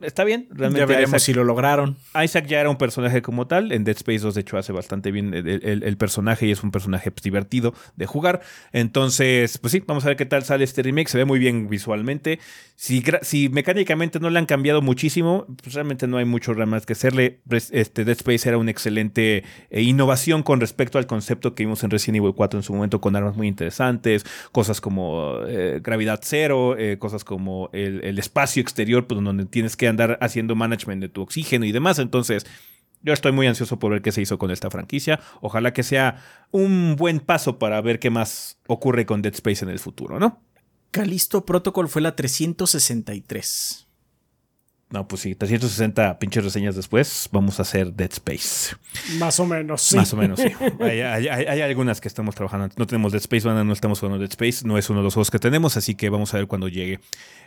Está 0.00 0.24
bien, 0.24 0.46
realmente. 0.50 0.80
ya 0.80 0.86
veremos 0.86 1.08
Isaac, 1.10 1.20
si 1.20 1.32
lo 1.34 1.44
lograron. 1.44 1.96
Isaac 2.22 2.46
ya 2.46 2.60
era 2.60 2.68
un 2.68 2.76
personaje 2.76 3.22
como 3.22 3.46
tal. 3.46 3.70
En 3.72 3.84
Dead 3.84 3.96
Space 3.96 4.18
2, 4.18 4.34
de 4.34 4.40
hecho, 4.42 4.58
hace 4.58 4.72
bastante 4.72 5.10
bien 5.12 5.32
el, 5.32 5.46
el- 5.48 5.82
el 5.84 5.96
personaje 5.96 6.46
y 6.46 6.50
es 6.50 6.62
un 6.64 6.70
personaje 6.72 7.10
pues, 7.10 7.22
divertido 7.22 7.74
de 7.96 8.06
jugar. 8.06 8.40
Entonces, 8.72 9.56
pues 9.58 9.70
sí, 9.72 9.82
vamos 9.86 10.04
a 10.04 10.08
ver 10.08 10.16
qué 10.16 10.26
tal 10.26 10.42
sale 10.42 10.64
este 10.64 10.82
remake. 10.82 11.08
Se 11.08 11.16
ve 11.18 11.24
muy 11.24 11.38
bien 11.38 11.68
visualmente. 11.68 12.40
Si, 12.76 13.02
si 13.22 13.48
mecánicamente 13.50 14.18
no 14.20 14.30
le 14.30 14.38
han 14.38 14.46
cambiado 14.46 14.80
muchísimo, 14.82 15.46
pues 15.62 15.74
realmente 15.74 16.06
no 16.06 16.16
hay 16.16 16.24
mucho 16.24 16.39
que 16.40 16.92
hacerle. 16.94 17.40
Res- 17.46 17.70
Este 17.72 18.04
Dead 18.04 18.16
Space 18.16 18.48
era 18.48 18.58
una 18.58 18.70
excelente 18.70 19.44
eh, 19.70 19.82
innovación 19.82 20.42
con 20.42 20.60
respecto 20.60 20.98
al 20.98 21.06
concepto 21.06 21.54
que 21.54 21.62
vimos 21.64 21.82
en 21.84 21.90
Resident 21.90 22.16
Evil 22.16 22.34
4 22.34 22.58
en 22.58 22.62
su 22.62 22.72
momento, 22.74 23.00
con 23.00 23.14
armas 23.16 23.36
muy 23.36 23.46
interesantes, 23.48 24.24
cosas 24.52 24.80
como 24.80 25.34
eh, 25.46 25.80
gravedad 25.82 26.20
cero, 26.22 26.76
eh, 26.78 26.98
cosas 26.98 27.24
como 27.24 27.70
el, 27.72 28.02
el 28.04 28.18
espacio 28.18 28.60
exterior, 28.62 29.06
pues, 29.06 29.22
donde 29.22 29.44
tienes 29.46 29.76
que 29.76 29.86
andar 29.88 30.18
haciendo 30.20 30.54
management 30.54 31.00
de 31.02 31.08
tu 31.08 31.22
oxígeno 31.22 31.64
y 31.64 31.72
demás. 31.72 31.98
Entonces, 31.98 32.46
yo 33.02 33.12
estoy 33.14 33.32
muy 33.32 33.46
ansioso 33.46 33.78
por 33.78 33.92
ver 33.92 34.02
qué 34.02 34.12
se 34.12 34.20
hizo 34.20 34.38
con 34.38 34.50
esta 34.50 34.70
franquicia. 34.70 35.20
Ojalá 35.40 35.72
que 35.72 35.82
sea 35.82 36.22
un 36.50 36.96
buen 36.96 37.20
paso 37.20 37.58
para 37.58 37.80
ver 37.80 37.98
qué 37.98 38.10
más 38.10 38.58
ocurre 38.66 39.06
con 39.06 39.22
Dead 39.22 39.32
Space 39.34 39.64
en 39.64 39.70
el 39.70 39.78
futuro, 39.78 40.18
¿no? 40.18 40.42
Callisto 40.90 41.46
Protocol 41.46 41.88
fue 41.88 42.02
la 42.02 42.16
363. 42.16 43.86
No, 44.92 45.06
pues 45.06 45.22
sí, 45.22 45.36
360 45.36 46.18
pinches 46.18 46.42
reseñas 46.42 46.74
después, 46.74 47.28
vamos 47.30 47.60
a 47.60 47.62
hacer 47.62 47.92
Dead 47.92 48.10
Space. 48.12 48.74
Más 49.18 49.38
o 49.38 49.46
menos, 49.46 49.82
sí. 49.82 49.94
Más 49.96 50.12
o 50.12 50.16
menos, 50.16 50.40
sí. 50.40 50.48
Hay, 50.80 51.00
hay- 51.00 51.60
algunas 51.60 52.00
que 52.00 52.08
estamos 52.08 52.34
trabajando. 52.34 52.68
No 52.76 52.86
tenemos 52.88 53.12
Dead 53.12 53.20
Space, 53.20 53.46
no 53.46 53.72
estamos 53.72 54.00
jugando 54.00 54.18
Dead 54.18 54.30
Space. 54.30 54.66
No 54.66 54.78
es 54.78 54.90
uno 54.90 54.98
de 54.98 55.04
los 55.04 55.14
juegos 55.14 55.30
que 55.30 55.38
tenemos, 55.38 55.76
así 55.76 55.94
que 55.94 56.10
vamos 56.10 56.34
a 56.34 56.38
ver 56.38 56.48
cuando 56.48 56.66
llegue. 56.66 56.98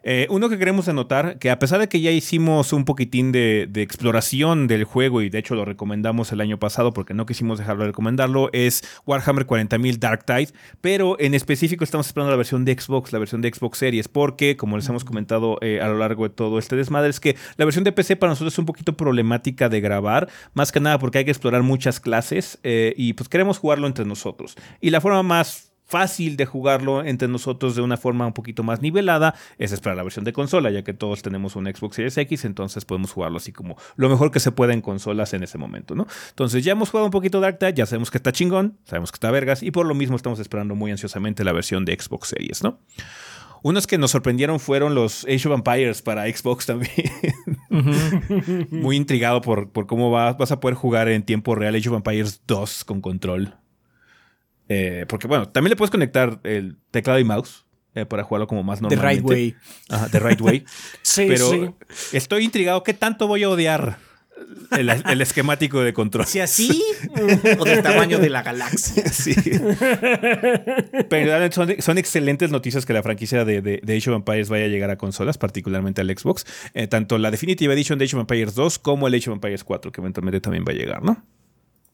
Eh, 0.05 0.27
uno 0.29 0.49
que 0.49 0.57
queremos 0.57 0.87
anotar, 0.87 1.37
que 1.37 1.49
a 1.49 1.59
pesar 1.59 1.79
de 1.79 1.87
que 1.89 1.99
ya 2.01 2.11
hicimos 2.11 2.71
un 2.73 2.85
poquitín 2.85 3.31
de, 3.33 3.67
de 3.69 3.81
exploración 3.81 4.67
del 4.67 4.83
juego, 4.85 5.21
y 5.21 5.29
de 5.29 5.39
hecho 5.39 5.55
lo 5.55 5.65
recomendamos 5.65 6.31
el 6.31 6.39
año 6.41 6.59
pasado 6.59 6.93
porque 6.93 7.13
no 7.13 7.25
quisimos 7.25 7.57
dejarlo 7.59 7.83
de 7.83 7.87
recomendarlo, 7.87 8.49
es 8.53 8.83
Warhammer 9.05 9.45
40.000 9.47 9.97
Dark 9.99 10.25
Tide. 10.25 10.49
Pero 10.79 11.17
en 11.19 11.33
específico 11.33 11.83
estamos 11.83 12.07
esperando 12.07 12.31
la 12.31 12.37
versión 12.37 12.63
de 12.63 12.73
Xbox, 12.79 13.11
la 13.11 13.19
versión 13.19 13.41
de 13.41 13.51
Xbox 13.53 13.77
Series, 13.79 14.07
porque, 14.07 14.55
como 14.55 14.77
les 14.77 14.87
hemos 14.87 15.03
comentado 15.03 15.57
eh, 15.61 15.81
a 15.81 15.87
lo 15.89 15.97
largo 15.97 16.23
de 16.23 16.33
todo 16.33 16.57
este 16.59 16.75
desmadre, 16.77 17.09
es 17.09 17.19
que 17.19 17.32
la 17.57 17.65
versión 17.65 17.83
de 17.83 17.91
PC 17.91 18.15
para 18.15 18.31
nosotros 18.31 18.53
es 18.53 18.59
un 18.59 18.65
poquito 18.65 18.95
problemática 18.95 19.69
de 19.69 19.81
grabar, 19.81 20.29
más 20.53 20.71
que 20.71 20.79
nada 20.79 20.99
porque 20.99 21.19
hay 21.19 21.25
que 21.25 21.31
explorar 21.31 21.63
muchas 21.63 21.99
clases 21.99 22.59
eh, 22.63 22.93
y 22.97 23.13
pues 23.13 23.29
queremos 23.29 23.57
jugarlo 23.57 23.87
entre 23.87 24.05
nosotros. 24.05 24.55
Y 24.81 24.89
la 24.89 25.01
forma 25.01 25.23
más 25.23 25.73
fácil 25.85 26.37
de 26.37 26.45
jugarlo 26.45 27.03
entre 27.03 27.27
nosotros 27.27 27.75
de 27.75 27.81
una 27.81 27.97
forma 27.97 28.25
un 28.25 28.33
poquito 28.33 28.63
más 28.63 28.81
nivelada 28.81 29.35
es 29.57 29.71
esperar 29.71 29.97
la 29.97 30.03
versión 30.03 30.25
de 30.25 30.33
consola, 30.33 30.71
ya 30.71 30.83
que 30.83 30.93
todos 30.93 31.21
tenemos 31.21 31.55
un 31.55 31.65
Xbox 31.65 31.97
Series 31.97 32.17
X, 32.17 32.45
entonces 32.45 32.85
podemos 32.85 33.11
jugarlo 33.11 33.37
así 33.37 33.51
como 33.51 33.77
lo 33.95 34.09
mejor 34.09 34.31
que 34.31 34.39
se 34.39 34.51
pueda 34.51 34.73
en 34.73 34.81
consolas 34.81 35.33
en 35.33 35.43
ese 35.43 35.57
momento, 35.57 35.93
¿no? 35.93 36.07
Entonces 36.29 36.63
ya 36.63 36.71
hemos 36.71 36.89
jugado 36.89 37.05
un 37.05 37.11
poquito 37.11 37.39
Dark 37.39 37.59
Tide, 37.59 37.75
ya 37.75 37.85
sabemos 37.85 38.09
que 38.09 38.17
está 38.17 38.31
chingón, 38.31 38.77
sabemos 38.85 39.11
que 39.11 39.17
está 39.17 39.29
vergas 39.29 39.61
y 39.61 39.71
por 39.71 39.85
lo 39.85 39.93
mismo 39.93 40.15
estamos 40.15 40.39
esperando 40.39 40.73
muy 40.73 40.89
ansiosamente 40.91 41.43
la 41.43 41.51
versión 41.51 41.85
de 41.85 41.95
Xbox 41.99 42.29
Series, 42.29 42.63
¿no? 42.63 42.79
Unos 43.63 43.87
que 43.87 43.97
nos 43.97 44.11
sorprendieron 44.11 44.59
fueron 44.59 44.93
los 44.93 45.23
Age 45.23 45.47
of 45.47 45.55
Empires 45.55 46.01
para 46.01 46.25
Xbox 46.27 46.65
también. 46.67 46.91
Muy 48.69 48.95
intrigado 48.95 49.41
por, 49.41 49.69
por 49.71 49.87
cómo 49.87 50.11
va- 50.11 50.33
vas 50.33 50.51
a 50.51 50.59
poder 50.59 50.75
jugar 50.75 51.07
en 51.07 51.23
tiempo 51.23 51.55
real 51.55 51.73
Age 51.75 51.89
of 51.89 51.95
Empires 51.95 52.41
2 52.45 52.83
con 52.83 53.01
control. 53.01 53.55
Eh, 54.69 55.05
porque 55.07 55.27
bueno, 55.27 55.47
también 55.49 55.69
le 55.71 55.75
puedes 55.75 55.91
conectar 55.91 56.39
el 56.43 56.77
teclado 56.91 57.19
y 57.19 57.23
mouse 57.23 57.65
eh, 57.95 58.05
para 58.05 58.23
jugarlo 58.23 58.47
como 58.47 58.63
más 58.63 58.79
The 58.79 58.83
normalmente. 58.95 59.21
Right 59.21 59.25
Way. 59.25 59.55
Ajá, 59.89 60.09
The 60.09 60.19
Right 60.19 60.41
Way. 60.41 60.65
Sí, 61.01 61.25
Pero 61.27 61.49
sí. 61.49 61.69
estoy 62.17 62.43
intrigado. 62.45 62.83
¿Qué 62.83 62.93
tanto 62.93 63.27
voy 63.27 63.43
a 63.43 63.49
odiar 63.49 63.97
el, 64.71 64.89
el 64.89 65.21
esquemático 65.21 65.81
de 65.81 65.93
control? 65.93 66.25
Si 66.25 66.39
así, 66.39 66.83
o 67.59 67.65
del 67.65 67.81
tamaño 67.81 68.19
de 68.19 68.29
la 68.29 68.43
galaxia. 68.43 69.07
Sí. 69.09 69.35
Pero 71.09 71.51
son, 71.51 71.75
son 71.79 71.97
excelentes 71.97 72.51
noticias 72.51 72.85
que 72.85 72.93
la 72.93 73.03
franquicia 73.03 73.45
de, 73.45 73.61
de, 73.61 73.81
de 73.83 73.97
Age 73.97 74.09
of 74.09 74.15
Empires 74.17 74.49
vaya 74.49 74.65
a 74.65 74.67
llegar 74.67 74.89
a 74.89 74.97
consolas, 74.97 75.37
particularmente 75.37 76.01
al 76.01 76.07
Xbox. 76.07 76.45
Eh, 76.73 76.87
tanto 76.87 77.17
la 77.17 77.31
Definitive 77.31 77.73
Edition 77.73 77.99
de 77.99 78.05
Age 78.05 78.15
of 78.15 78.21
Empires 78.21 78.55
2 78.55 78.79
como 78.79 79.07
el 79.07 79.15
Age 79.15 79.29
of 79.29 79.35
Empires 79.35 79.63
4, 79.63 79.91
que 79.91 80.01
eventualmente 80.01 80.41
también 80.41 80.65
va 80.67 80.71
a 80.71 80.75
llegar, 80.75 81.03
¿no? 81.03 81.23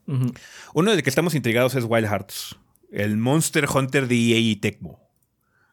Ujú. 0.07 0.33
Uno 0.73 0.91
del 0.91 1.03
que 1.03 1.09
estamos 1.09 1.35
intrigados 1.35 1.75
es 1.75 1.85
Wild 1.87 2.07
Hearts, 2.07 2.57
el 2.91 3.17
Monster 3.17 3.67
Hunter 3.73 4.07
de 4.07 4.15
EA 4.15 4.39
y 4.39 4.55
Tecmo. 4.55 4.99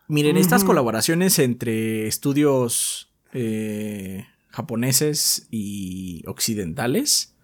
Miren, 0.09 0.37
estas 0.37 0.63
colaboraciones 0.63 1.39
entre 1.41 2.07
estudios 2.07 3.13
eh, 3.33 4.25
japoneses 4.57 5.47
y 5.51 6.23
occidentales 6.27 7.35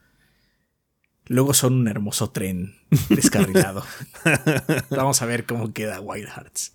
luego 1.27 1.55
son 1.55 1.75
un 1.75 1.89
hermoso 1.89 2.31
tren 2.31 2.75
descarrilado. 3.09 3.85
Vamos 4.91 5.23
a 5.23 5.27
ver 5.27 5.45
cómo 5.47 5.73
queda 5.73 6.01
Wild 6.01 6.29
Hearts. 6.29 6.75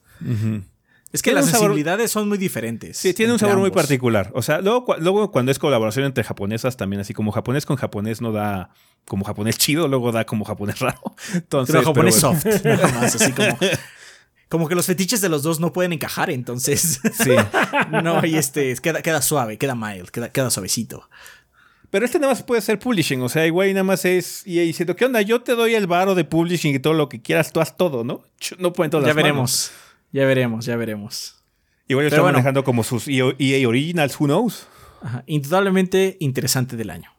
Es 1.11 1.21
que 1.21 1.31
Tiene 1.31 1.41
las 1.41 1.45
sabor- 1.49 1.59
sensibilidades 1.59 2.11
son 2.11 2.27
muy 2.29 2.37
diferentes. 2.37 2.97
Sí, 2.97 3.13
tiene 3.13 3.33
un 3.33 3.39
sabor 3.39 3.57
muy 3.57 3.71
particular. 3.71 4.31
O 4.35 4.41
sea, 4.41 4.61
luego, 4.61 4.95
luego 4.99 5.31
cuando 5.31 5.51
es 5.51 5.59
colaboración 5.59 6.05
entre 6.05 6.23
japonesas 6.23 6.77
también, 6.77 6.99
así 7.01 7.13
como 7.13 7.31
japonés 7.31 7.65
con 7.65 7.77
japonés 7.77 8.21
no 8.21 8.31
da 8.31 8.69
como 9.05 9.25
japonés 9.25 9.57
chido, 9.57 9.87
luego 9.87 10.11
da 10.11 10.25
como 10.25 10.43
japonés 10.45 10.79
raro. 10.79 11.01
Entonces, 11.33 11.73
Pero 11.75 11.85
japonés 11.87 12.15
pero 12.15 12.33
bueno. 12.33 12.41
soft, 12.51 12.65
nada 12.65 12.87
más, 12.93 13.15
así 13.15 13.31
como. 13.31 13.57
Como 14.49 14.67
que 14.69 14.75
los 14.75 14.85
fetiches 14.85 15.19
de 15.21 15.29
los 15.29 15.43
dos 15.43 15.59
no 15.59 15.73
pueden 15.73 15.91
encajar, 15.93 16.29
entonces. 16.29 17.01
Sí. 17.13 17.31
no, 18.03 18.25
y 18.25 18.35
este. 18.37 18.75
Queda, 18.81 19.01
queda 19.01 19.21
suave, 19.21 19.57
queda 19.57 19.75
mild, 19.75 20.09
queda, 20.09 20.29
queda 20.29 20.49
suavecito. 20.49 21.09
Pero 21.89 22.05
este 22.05 22.19
nada 22.19 22.33
más 22.33 22.43
puede 22.43 22.61
ser 22.61 22.79
publishing. 22.79 23.21
O 23.21 23.29
sea, 23.29 23.45
igual 23.45 23.69
y 23.69 23.73
nada 23.73 23.83
más 23.83 24.03
es 24.05 24.43
EA 24.45 24.63
diciendo, 24.63 24.95
¿qué 24.95 25.05
onda? 25.05 25.21
Yo 25.21 25.41
te 25.41 25.53
doy 25.55 25.73
el 25.75 25.87
varo 25.87 26.15
de 26.15 26.23
publishing 26.25 26.75
y 26.75 26.79
todo 26.79 26.93
lo 26.93 27.07
que 27.09 27.21
quieras, 27.21 27.51
tú 27.53 27.59
haz 27.61 27.75
todo, 27.77 28.03
¿no? 28.03 28.23
No 28.59 28.73
pueden 28.73 28.91
todas 28.91 29.03
Ya 29.05 29.07
las 29.09 29.15
manos. 29.15 29.23
veremos. 29.23 29.71
Ya 30.11 30.25
veremos, 30.25 30.65
ya 30.65 30.75
veremos. 30.75 31.35
Igual 31.89 32.05
están 32.07 32.21
bueno. 32.21 32.33
manejando 32.37 32.63
como 32.65 32.83
sus 32.83 33.07
EA 33.07 33.33
EA 33.39 33.67
Originals, 33.67 34.19
who 34.19 34.25
knows. 34.27 34.67
Ajá, 35.01 35.23
Indudablemente 35.27 36.17
interesante 36.19 36.75
del 36.75 36.89
año. 36.89 37.11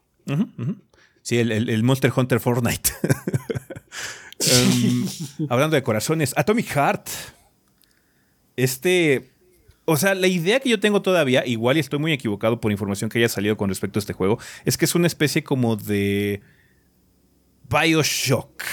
Sí, 1.23 1.37
el, 1.39 1.51
el- 1.51 1.69
el 1.69 1.83
Monster 1.83 2.11
Hunter 2.15 2.39
Fortnite. 2.39 2.91
Em, 4.39 5.05
hablando 5.49 5.75
de 5.75 5.83
corazones, 5.83 6.33
Atomic 6.37 6.67
Heart. 6.67 7.09
Este. 8.55 9.31
O 9.85 9.97
sea, 9.97 10.13
la 10.13 10.27
idea 10.27 10.59
que 10.59 10.69
yo 10.69 10.79
tengo 10.79 11.01
todavía, 11.01 11.45
igual 11.47 11.77
y 11.77 11.79
estoy 11.79 11.97
muy 11.97 12.13
equivocado 12.13 12.61
por 12.61 12.71
información 12.71 13.09
que 13.09 13.17
haya 13.17 13.29
salido 13.29 13.57
con 13.57 13.69
respecto 13.69 13.97
a 13.97 14.01
este 14.01 14.13
juego, 14.13 14.37
es 14.63 14.77
que 14.77 14.85
es 14.85 14.95
una 14.95 15.07
especie 15.07 15.43
como 15.43 15.75
de. 15.75 16.41
Bioshock. 17.69 18.63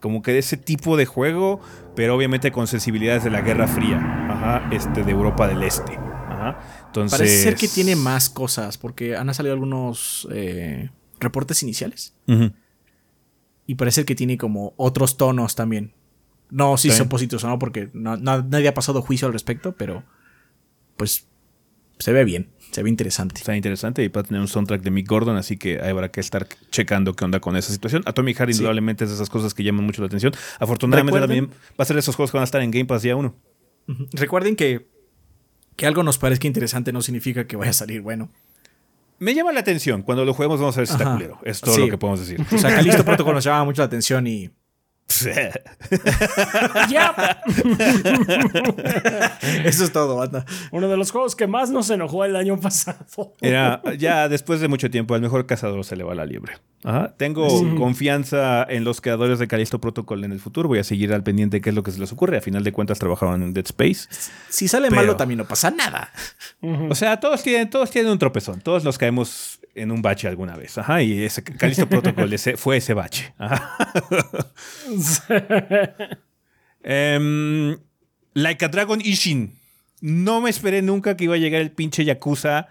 Como 0.00 0.22
que 0.22 0.32
de 0.32 0.38
ese 0.38 0.56
tipo 0.56 0.96
de 0.96 1.06
juego, 1.06 1.60
pero 1.96 2.14
obviamente 2.14 2.52
con 2.52 2.66
sensibilidades 2.66 3.24
de 3.24 3.30
la 3.30 3.40
Guerra 3.40 3.66
Fría. 3.66 3.98
Ajá, 4.30 4.68
este, 4.70 5.02
de 5.02 5.10
Europa 5.10 5.48
del 5.48 5.62
Este. 5.62 5.96
Ajá. 5.96 6.60
Entonces. 6.86 7.18
Parece 7.18 7.42
ser 7.42 7.56
que 7.56 7.66
tiene 7.66 7.96
más 7.96 8.30
cosas, 8.30 8.78
porque 8.78 9.16
han 9.16 9.32
salido 9.34 9.54
algunos 9.54 10.28
eh, 10.30 10.90
reportes 11.18 11.62
iniciales. 11.62 12.14
Ujú. 12.28 12.52
Y 13.68 13.74
parece 13.76 14.04
que 14.04 14.14
tiene 14.16 14.36
como 14.38 14.72
otros 14.78 15.16
tonos 15.18 15.54
también. 15.54 15.92
No 16.50 16.76
si 16.78 16.90
Sí. 16.90 16.96
son 16.96 17.08
positivos 17.10 17.44
o 17.44 17.48
no, 17.48 17.58
porque 17.58 17.90
no- 17.92 18.16
no- 18.16 18.42
nadie 18.42 18.66
ha 18.68 18.72
pasado 18.74 19.02
juicio 19.02 19.26
al 19.26 19.34
respecto, 19.34 19.72
pero 19.76 20.02
pues 20.96 21.26
se 21.98 22.12
ve 22.12 22.24
bien, 22.24 22.48
se 22.70 22.82
ve 22.82 22.88
interesante. 22.88 23.34
Está 23.36 23.54
interesante 23.54 24.02
y 24.02 24.08
va 24.08 24.22
a 24.22 24.24
tener 24.24 24.40
un 24.40 24.48
soundtrack 24.48 24.80
de 24.82 24.90
Mick 24.90 25.06
Gordon, 25.06 25.36
así 25.36 25.58
que 25.58 25.80
habrá 25.82 26.10
que 26.10 26.20
estar 26.20 26.48
checando 26.70 27.12
qué 27.14 27.24
onda 27.26 27.40
con 27.40 27.56
esa 27.56 27.70
situación. 27.72 28.02
Atomic 28.06 28.38
Heart 28.38 28.52
Sí. 28.52 28.56
indudablemente 28.58 29.04
es 29.04 29.10
de 29.10 29.16
esas 29.16 29.28
cosas 29.28 29.52
que 29.52 29.62
llaman 29.62 29.84
mucho 29.84 30.00
la 30.00 30.06
atención. 30.06 30.32
Afortunadamente 30.58 31.20
también 31.20 31.48
va 31.48 31.82
a 31.82 31.84
ser 31.84 31.94
de 31.94 32.00
esos 32.00 32.16
juegos 32.16 32.30
que 32.30 32.38
van 32.38 32.42
a 32.42 32.44
estar 32.44 32.62
en 32.62 32.70
Game 32.70 32.86
Pass 32.86 33.02
día 33.02 33.16
uno. 33.16 33.34
Recuerden 34.12 34.56
que, 34.56 34.88
que 35.76 35.86
algo 35.86 36.02
nos 36.02 36.16
parezca 36.18 36.46
interesante 36.46 36.92
no 36.92 37.02
significa 37.02 37.46
que 37.46 37.56
vaya 37.56 37.70
a 37.70 37.74
salir 37.74 38.00
bueno. 38.00 38.30
Me 39.18 39.34
llama 39.34 39.52
la 39.52 39.60
atención. 39.60 40.02
Cuando 40.02 40.24
lo 40.24 40.32
juguemos 40.34 40.60
vamos 40.60 40.76
a 40.76 40.80
ver 40.80 40.86
si 40.86 40.92
está 40.94 41.12
culero. 41.12 41.38
Es 41.44 41.60
todo 41.60 41.74
Sí. 41.74 41.80
lo 41.82 41.88
que 41.90 41.98
podemos 41.98 42.20
decir. 42.20 42.40
O 42.52 42.58
sea, 42.58 42.74
Calisto 42.76 43.04
Protocol 43.04 43.34
nos 43.34 43.44
llamaba 43.44 43.64
mucho 43.64 43.82
la 43.82 43.86
atención 43.86 44.26
y 44.26 44.50
Ya, 46.90 47.40
eso 49.64 49.84
es 49.84 49.92
todo, 49.92 50.16
banda. 50.16 50.44
uno 50.70 50.88
de 50.88 50.96
los 50.96 51.10
juegos 51.10 51.34
que 51.34 51.46
más 51.46 51.70
nos 51.70 51.88
enojó 51.90 52.24
el 52.24 52.36
año 52.36 52.58
pasado. 52.60 53.34
Era 53.40 53.82
ya 53.96 54.28
después 54.28 54.60
de 54.60 54.68
mucho 54.68 54.90
tiempo, 54.90 55.14
al 55.14 55.20
mejor 55.22 55.46
cazador 55.46 55.84
se 55.84 55.96
le 55.96 56.04
va 56.04 56.14
la 56.14 56.26
liebre. 56.26 56.54
Ajá. 56.84 57.12
Tengo 57.16 57.48
confianza 57.76 58.64
en 58.68 58.84
los 58.84 59.00
creadores 59.00 59.38
de 59.40 59.48
Callisto 59.48 59.80
Protocol 59.80 60.22
en 60.24 60.32
el 60.32 60.38
futuro. 60.40 60.68
Voy 60.68 60.78
a 60.78 60.84
seguir 60.84 61.12
al 61.12 61.22
pendiente 61.24 61.56
de 61.56 61.60
qué 61.60 61.70
es 61.70 61.74
lo 61.74 61.82
que 61.82 61.90
se 61.90 61.98
les 61.98 62.12
ocurre. 62.12 62.38
A 62.38 62.40
final 62.40 62.62
de 62.62 62.72
cuentas 62.72 62.98
trabajaban 63.00 63.42
en 63.42 63.52
Dead 63.52 63.66
Space. 63.66 64.08
Si 64.48 64.68
sale 64.68 64.88
Pero- 64.88 65.00
malo 65.00 65.16
también 65.16 65.38
no 65.38 65.44
pasa 65.46 65.70
nada. 65.70 66.10
O 66.62 66.94
sea, 66.94 67.18
todos 67.18 67.42
tienen, 67.42 67.68
todos 67.70 67.90
tienen 67.90 68.12
un 68.12 68.18
tropezón. 68.18 68.60
Todos 68.60 68.84
nos 68.84 68.96
caemos 68.98 69.57
en 69.74 69.90
un 69.90 70.02
bache 70.02 70.28
alguna 70.28 70.56
vez. 70.56 70.76
Ajá. 70.78 71.02
Y 71.02 71.22
ese 71.22 71.42
Callisto 71.44 71.88
Protocol 71.88 72.32
ese, 72.32 72.56
fue 72.56 72.78
ese 72.78 72.94
bache. 72.94 73.34
Ajá. 73.38 73.76
Em, 76.82 77.76
like 78.34 78.64
a 78.64 78.68
Dragon 78.68 79.00
Ishin. 79.00 79.54
No 80.00 80.40
me 80.40 80.48
esperé 80.50 80.80
nunca 80.82 81.16
que 81.16 81.24
iba 81.24 81.34
a 81.34 81.38
llegar 81.38 81.60
el 81.60 81.72
pinche 81.72 82.04
Yakuza 82.04 82.68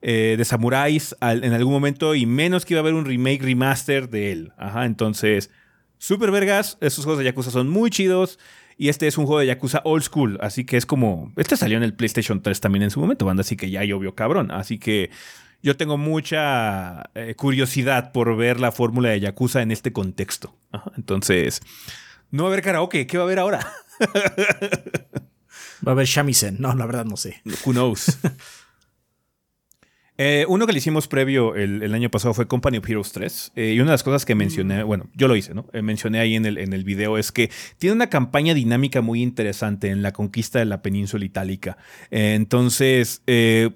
eh, 0.00 0.36
de 0.38 0.44
samuráis 0.44 1.14
al- 1.20 1.44
en 1.44 1.52
algún 1.52 1.72
momento 1.72 2.14
y 2.14 2.24
menos 2.26 2.64
que 2.64 2.74
iba 2.74 2.80
a 2.80 2.82
haber 2.82 2.94
un 2.94 3.04
remake 3.04 3.42
remaster 3.42 4.08
de 4.08 4.32
él. 4.32 4.52
Ajá, 4.56 4.86
entonces, 4.86 5.50
super 5.98 6.30
vergas. 6.30 6.78
Estos 6.80 7.04
juegos 7.04 7.18
de 7.18 7.26
Yakuza 7.26 7.50
son 7.50 7.68
muy 7.68 7.90
chidos. 7.90 8.38
Y 8.78 8.88
este 8.88 9.06
es 9.06 9.18
un 9.18 9.26
juego 9.26 9.40
de 9.40 9.46
Yakuza 9.46 9.82
old 9.84 10.02
school. 10.02 10.38
Así 10.40 10.64
que 10.64 10.78
es 10.78 10.86
como. 10.86 11.30
Este 11.36 11.56
salió 11.56 11.76
en 11.76 11.82
el 11.84 11.94
PlayStation 11.94 12.42
3 12.42 12.58
también 12.60 12.82
en 12.82 12.90
su 12.90 13.00
momento, 13.00 13.26
banda. 13.26 13.42
Así 13.42 13.54
que 13.54 13.70
ya 13.70 13.84
llovió 13.84 14.14
cabrón. 14.14 14.50
Así 14.50 14.78
que 14.78 15.10
yo 15.62 15.76
tengo 15.76 15.96
mucha 15.96 17.10
eh, 17.14 17.34
curiosidad 17.36 18.12
por 18.12 18.36
ver 18.36 18.60
la 18.60 18.72
fórmula 18.72 19.10
de 19.10 19.20
Yakuza 19.20 19.62
en 19.62 19.70
este 19.70 19.92
contexto. 19.92 20.56
Ajá, 20.72 20.92
entonces, 20.96 21.60
no 22.30 22.44
va 22.44 22.48
a 22.48 22.52
haber 22.52 22.64
karaoke. 22.64 23.06
¿Qué 23.06 23.18
va 23.18 23.24
a 23.24 23.26
haber 23.26 23.38
ahora? 23.38 23.72
Va 25.86 25.90
a 25.90 25.94
haber 25.94 26.06
Shamisen. 26.06 26.56
No, 26.60 26.74
la 26.74 26.86
verdad 26.86 27.04
no 27.04 27.16
sé. 27.16 27.42
Who 27.64 27.72
knows? 27.72 28.18
Eh, 30.24 30.46
uno 30.46 30.68
que 30.68 30.72
le 30.72 30.78
hicimos 30.78 31.08
previo 31.08 31.56
el, 31.56 31.82
el 31.82 31.94
año 31.94 32.08
pasado 32.08 32.32
fue 32.32 32.46
Company 32.46 32.78
of 32.78 32.88
Heroes 32.88 33.10
3. 33.10 33.52
eh, 33.56 33.72
y 33.74 33.80
una 33.80 33.86
de 33.86 33.94
las 33.94 34.04
cosas 34.04 34.24
que 34.24 34.36
mencioné, 34.36 34.84
bueno, 34.84 35.10
yo 35.14 35.26
lo 35.26 35.34
hice, 35.34 35.52
¿no? 35.52 35.66
Eh, 35.72 35.82
mencioné 35.82 36.20
ahí 36.20 36.36
en 36.36 36.46
el, 36.46 36.58
en 36.58 36.72
el 36.72 36.84
video 36.84 37.18
es 37.18 37.32
que 37.32 37.50
tiene 37.78 37.96
una 37.96 38.08
campaña 38.08 38.54
dinámica 38.54 39.00
muy 39.00 39.20
interesante 39.20 39.88
en 39.88 40.00
la 40.00 40.12
conquista 40.12 40.60
de 40.60 40.66
la 40.66 40.80
península 40.80 41.24
itálica. 41.24 41.76
Entonces, 42.12 43.22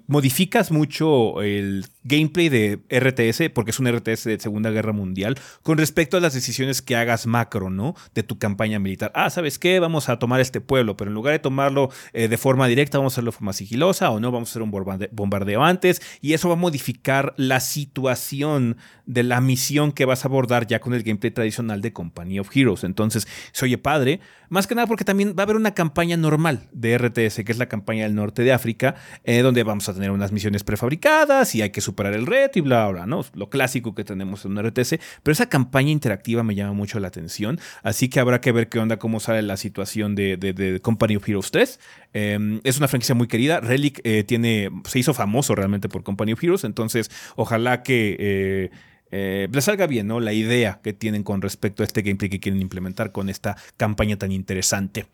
modificas 0.07 0.71
mucho 0.71 1.41
el 1.41 1.85
gameplay 2.07 2.49
de 2.49 2.79
RTS, 2.89 3.51
porque 3.53 3.71
es 3.71 3.79
un 3.79 3.87
RTS 3.87 4.23
de 4.25 4.39
Segunda 4.39 4.69
Guerra 4.71 4.93
Mundial, 4.93 5.37
con 5.63 5.77
respecto 5.77 6.17
a 6.17 6.19
las 6.19 6.33
decisiones 6.33 6.81
que 6.81 6.95
hagas 6.95 7.27
macro, 7.27 7.69
¿no? 7.69 7.95
De 8.13 8.23
tu 8.23 8.39
campaña 8.39 8.79
militar. 8.79 9.11
Ah, 9.13 9.29
¿sabes 9.29 9.59
qué? 9.59 9.79
Vamos 9.79 10.09
a 10.09 10.19
tomar 10.19 10.39
este 10.39 10.61
pueblo, 10.61 10.97
pero 10.97 11.09
en 11.09 11.15
lugar 11.15 11.33
de 11.33 11.39
tomarlo 11.39 11.89
eh, 12.13 12.27
de 12.27 12.37
forma 12.37 12.67
directa, 12.67 12.97
vamos 12.97 13.13
a 13.13 13.15
hacerlo 13.15 13.31
de 13.31 13.37
forma 13.37 13.53
sigilosa 13.53 14.09
o 14.11 14.19
no, 14.19 14.31
vamos 14.31 14.49
a 14.49 14.51
hacer 14.51 14.61
un 14.61 14.71
bombardeo, 14.71 15.63
antes. 15.63 16.01
Y 16.21 16.33
eso 16.33 16.47
va 16.47 16.55
a 16.55 16.57
modificar 16.57 17.33
la 17.37 17.59
situación 17.59 18.77
de 19.05 19.23
la 19.23 19.41
misión 19.41 19.91
que 19.91 20.05
vas 20.05 20.25
a 20.25 20.27
abordar 20.27 20.67
ya 20.67 20.79
con 20.79 20.93
el 20.93 21.03
gameplay 21.03 21.31
tradicional 21.31 21.81
de 21.81 21.93
Company 21.93 22.39
of 22.39 22.55
Heroes. 22.55 22.83
Entonces, 22.83 23.27
se 23.51 23.65
oye 23.65 23.77
padre. 23.77 24.19
Más 24.49 24.65
que 24.65 24.75
nada 24.75 24.87
porque 24.87 25.03
también 25.03 25.35
va 25.37 25.41
a 25.41 25.43
haber 25.43 25.57
una 25.57 25.73
campaña 25.73 26.15
normal 26.15 26.69
de 26.71 26.97
RTS, 26.97 27.43
que 27.43 27.51
es 27.51 27.57
la 27.57 27.67
campaña 27.67 28.03
del 28.03 28.15
norte 28.15 28.43
de 28.43 28.53
África, 28.53 28.95
eh, 29.25 29.41
donde 29.41 29.63
vamos 29.63 29.89
a 29.89 29.93
tener 29.93 30.11
unas 30.11 30.31
misiones 30.31 30.63
prefabricadas 30.63 31.53
y 31.53 31.61
hay 31.61 31.71
que 31.71 31.81
superar 31.81 31.96
el 32.05 32.25
reto 32.25 32.59
y 32.59 32.61
bla, 32.61 32.83
bla, 32.87 32.91
bla, 32.91 33.05
¿no? 33.07 33.25
Lo 33.33 33.49
clásico 33.49 33.95
que 33.95 34.03
tenemos 34.03 34.45
en 34.45 34.51
un 34.57 34.65
RTS. 34.65 34.99
Pero 35.23 35.31
esa 35.33 35.49
campaña 35.49 35.89
interactiva 35.91 36.43
me 36.43 36.55
llama 36.55 36.73
mucho 36.73 36.99
la 36.99 37.07
atención. 37.07 37.59
Así 37.83 38.07
que 38.09 38.19
habrá 38.19 38.39
que 38.41 38.51
ver 38.51 38.69
qué 38.69 38.79
onda, 38.79 38.97
cómo 38.97 39.19
sale 39.19 39.41
la 39.41 39.57
situación 39.57 40.15
de, 40.15 40.37
de- 40.37 40.53
de 40.53 40.79
Company 40.79 41.15
of 41.15 41.27
Heroes 41.27 41.51
3. 41.51 41.79
Eh, 42.13 42.59
es 42.63 42.77
una 42.77 42.87
franquicia 42.87 43.15
muy 43.15 43.27
querida. 43.27 43.59
Relic 43.59 43.99
eh, 44.03 44.23
tiene, 44.23 44.69
se 44.85 44.99
hizo 44.99 45.13
famoso 45.13 45.55
realmente 45.55 45.89
por 45.89 46.03
Company 46.03 46.33
of 46.33 46.43
Heroes. 46.43 46.63
Entonces, 46.63 47.09
ojalá 47.35 47.83
que. 47.83 48.15
eh, 48.19 48.69
eh, 49.09 49.47
les 49.53 49.63
salga 49.63 49.87
bien, 49.87 50.05
¿no? 50.07 50.19
La 50.19 50.33
idea 50.33 50.81
que 50.83 50.91
tienen 50.91 51.23
con 51.23 51.41
respecto 51.41 51.81
a 51.81 51.85
este 51.85 52.01
gameplay 52.01 52.29
que 52.29 52.41
quieren 52.41 52.61
implementar 52.61 53.13
con 53.13 53.29
esta 53.29 53.55
campaña 53.77 54.17
tan 54.17 54.33
interesante. 54.33 55.05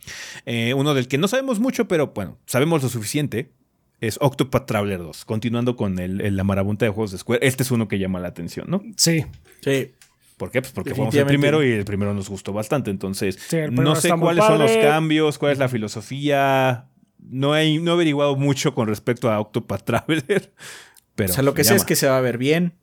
Eh, 0.48 0.74
uno 0.74 0.96
del 0.96 1.08
que 1.08 1.20
no 1.20 1.28
sabemos 1.28 1.60
mucho, 1.60 1.88
pero 1.88 2.08
bueno, 2.08 2.40
sabemos 2.48 2.82
lo 2.82 2.90
suficiente. 2.90 3.52
Es 4.06 4.18
Octopath 4.22 4.66
Traveler 4.66 5.00
2. 5.00 5.24
Continuando 5.26 5.76
con 5.76 5.98
el, 6.00 6.20
el- 6.22 6.36
la 6.36 6.44
marabunta 6.44 6.86
de 6.86 6.92
juegos 6.92 7.12
de 7.12 7.18
Square. 7.18 7.46
Este 7.46 7.64
es 7.64 7.72
uno 7.72 7.88
que 7.88 8.00
llama 8.00 8.20
la 8.20 8.28
atención, 8.28 8.66
¿no? 8.70 8.82
Sí. 8.98 9.26
Sí. 9.62 9.92
¿Por 10.38 10.52
qué? 10.52 10.62
Pues 10.62 10.74
porque 10.74 10.92
jugamos 10.92 11.16
el 11.16 11.26
primero 11.26 11.64
y 11.64 11.72
el 11.72 11.86
primero 11.86 12.14
nos 12.14 12.28
gustó 12.28 12.52
bastante. 12.52 12.92
Entonces, 12.92 13.40
Sí, 13.48 13.58
no 13.72 13.96
sé 13.96 14.10
cuáles 14.20 14.44
son 14.44 14.60
los 14.60 14.72
cambios, 14.78 15.38
cuál 15.38 15.54
es 15.54 15.58
la 15.60 15.70
filosofía. 15.70 16.90
No 17.20 17.56
he, 17.56 17.78
no 17.80 17.92
he 17.92 17.94
averiguado 17.94 18.36
mucho 18.36 18.76
con 18.76 18.88
respecto 18.90 19.32
a 19.32 19.40
Octopath 19.40 19.84
Traveler. 19.86 20.54
Pero 21.16 21.30
o 21.32 21.34
sea, 21.34 21.44
lo 21.44 21.54
que 21.54 21.64
sé 21.64 21.76
es 21.76 21.86
que 21.86 21.96
se 21.96 22.08
va 22.08 22.18
a 22.18 22.22
ver 22.22 22.38
bien. 22.38 22.74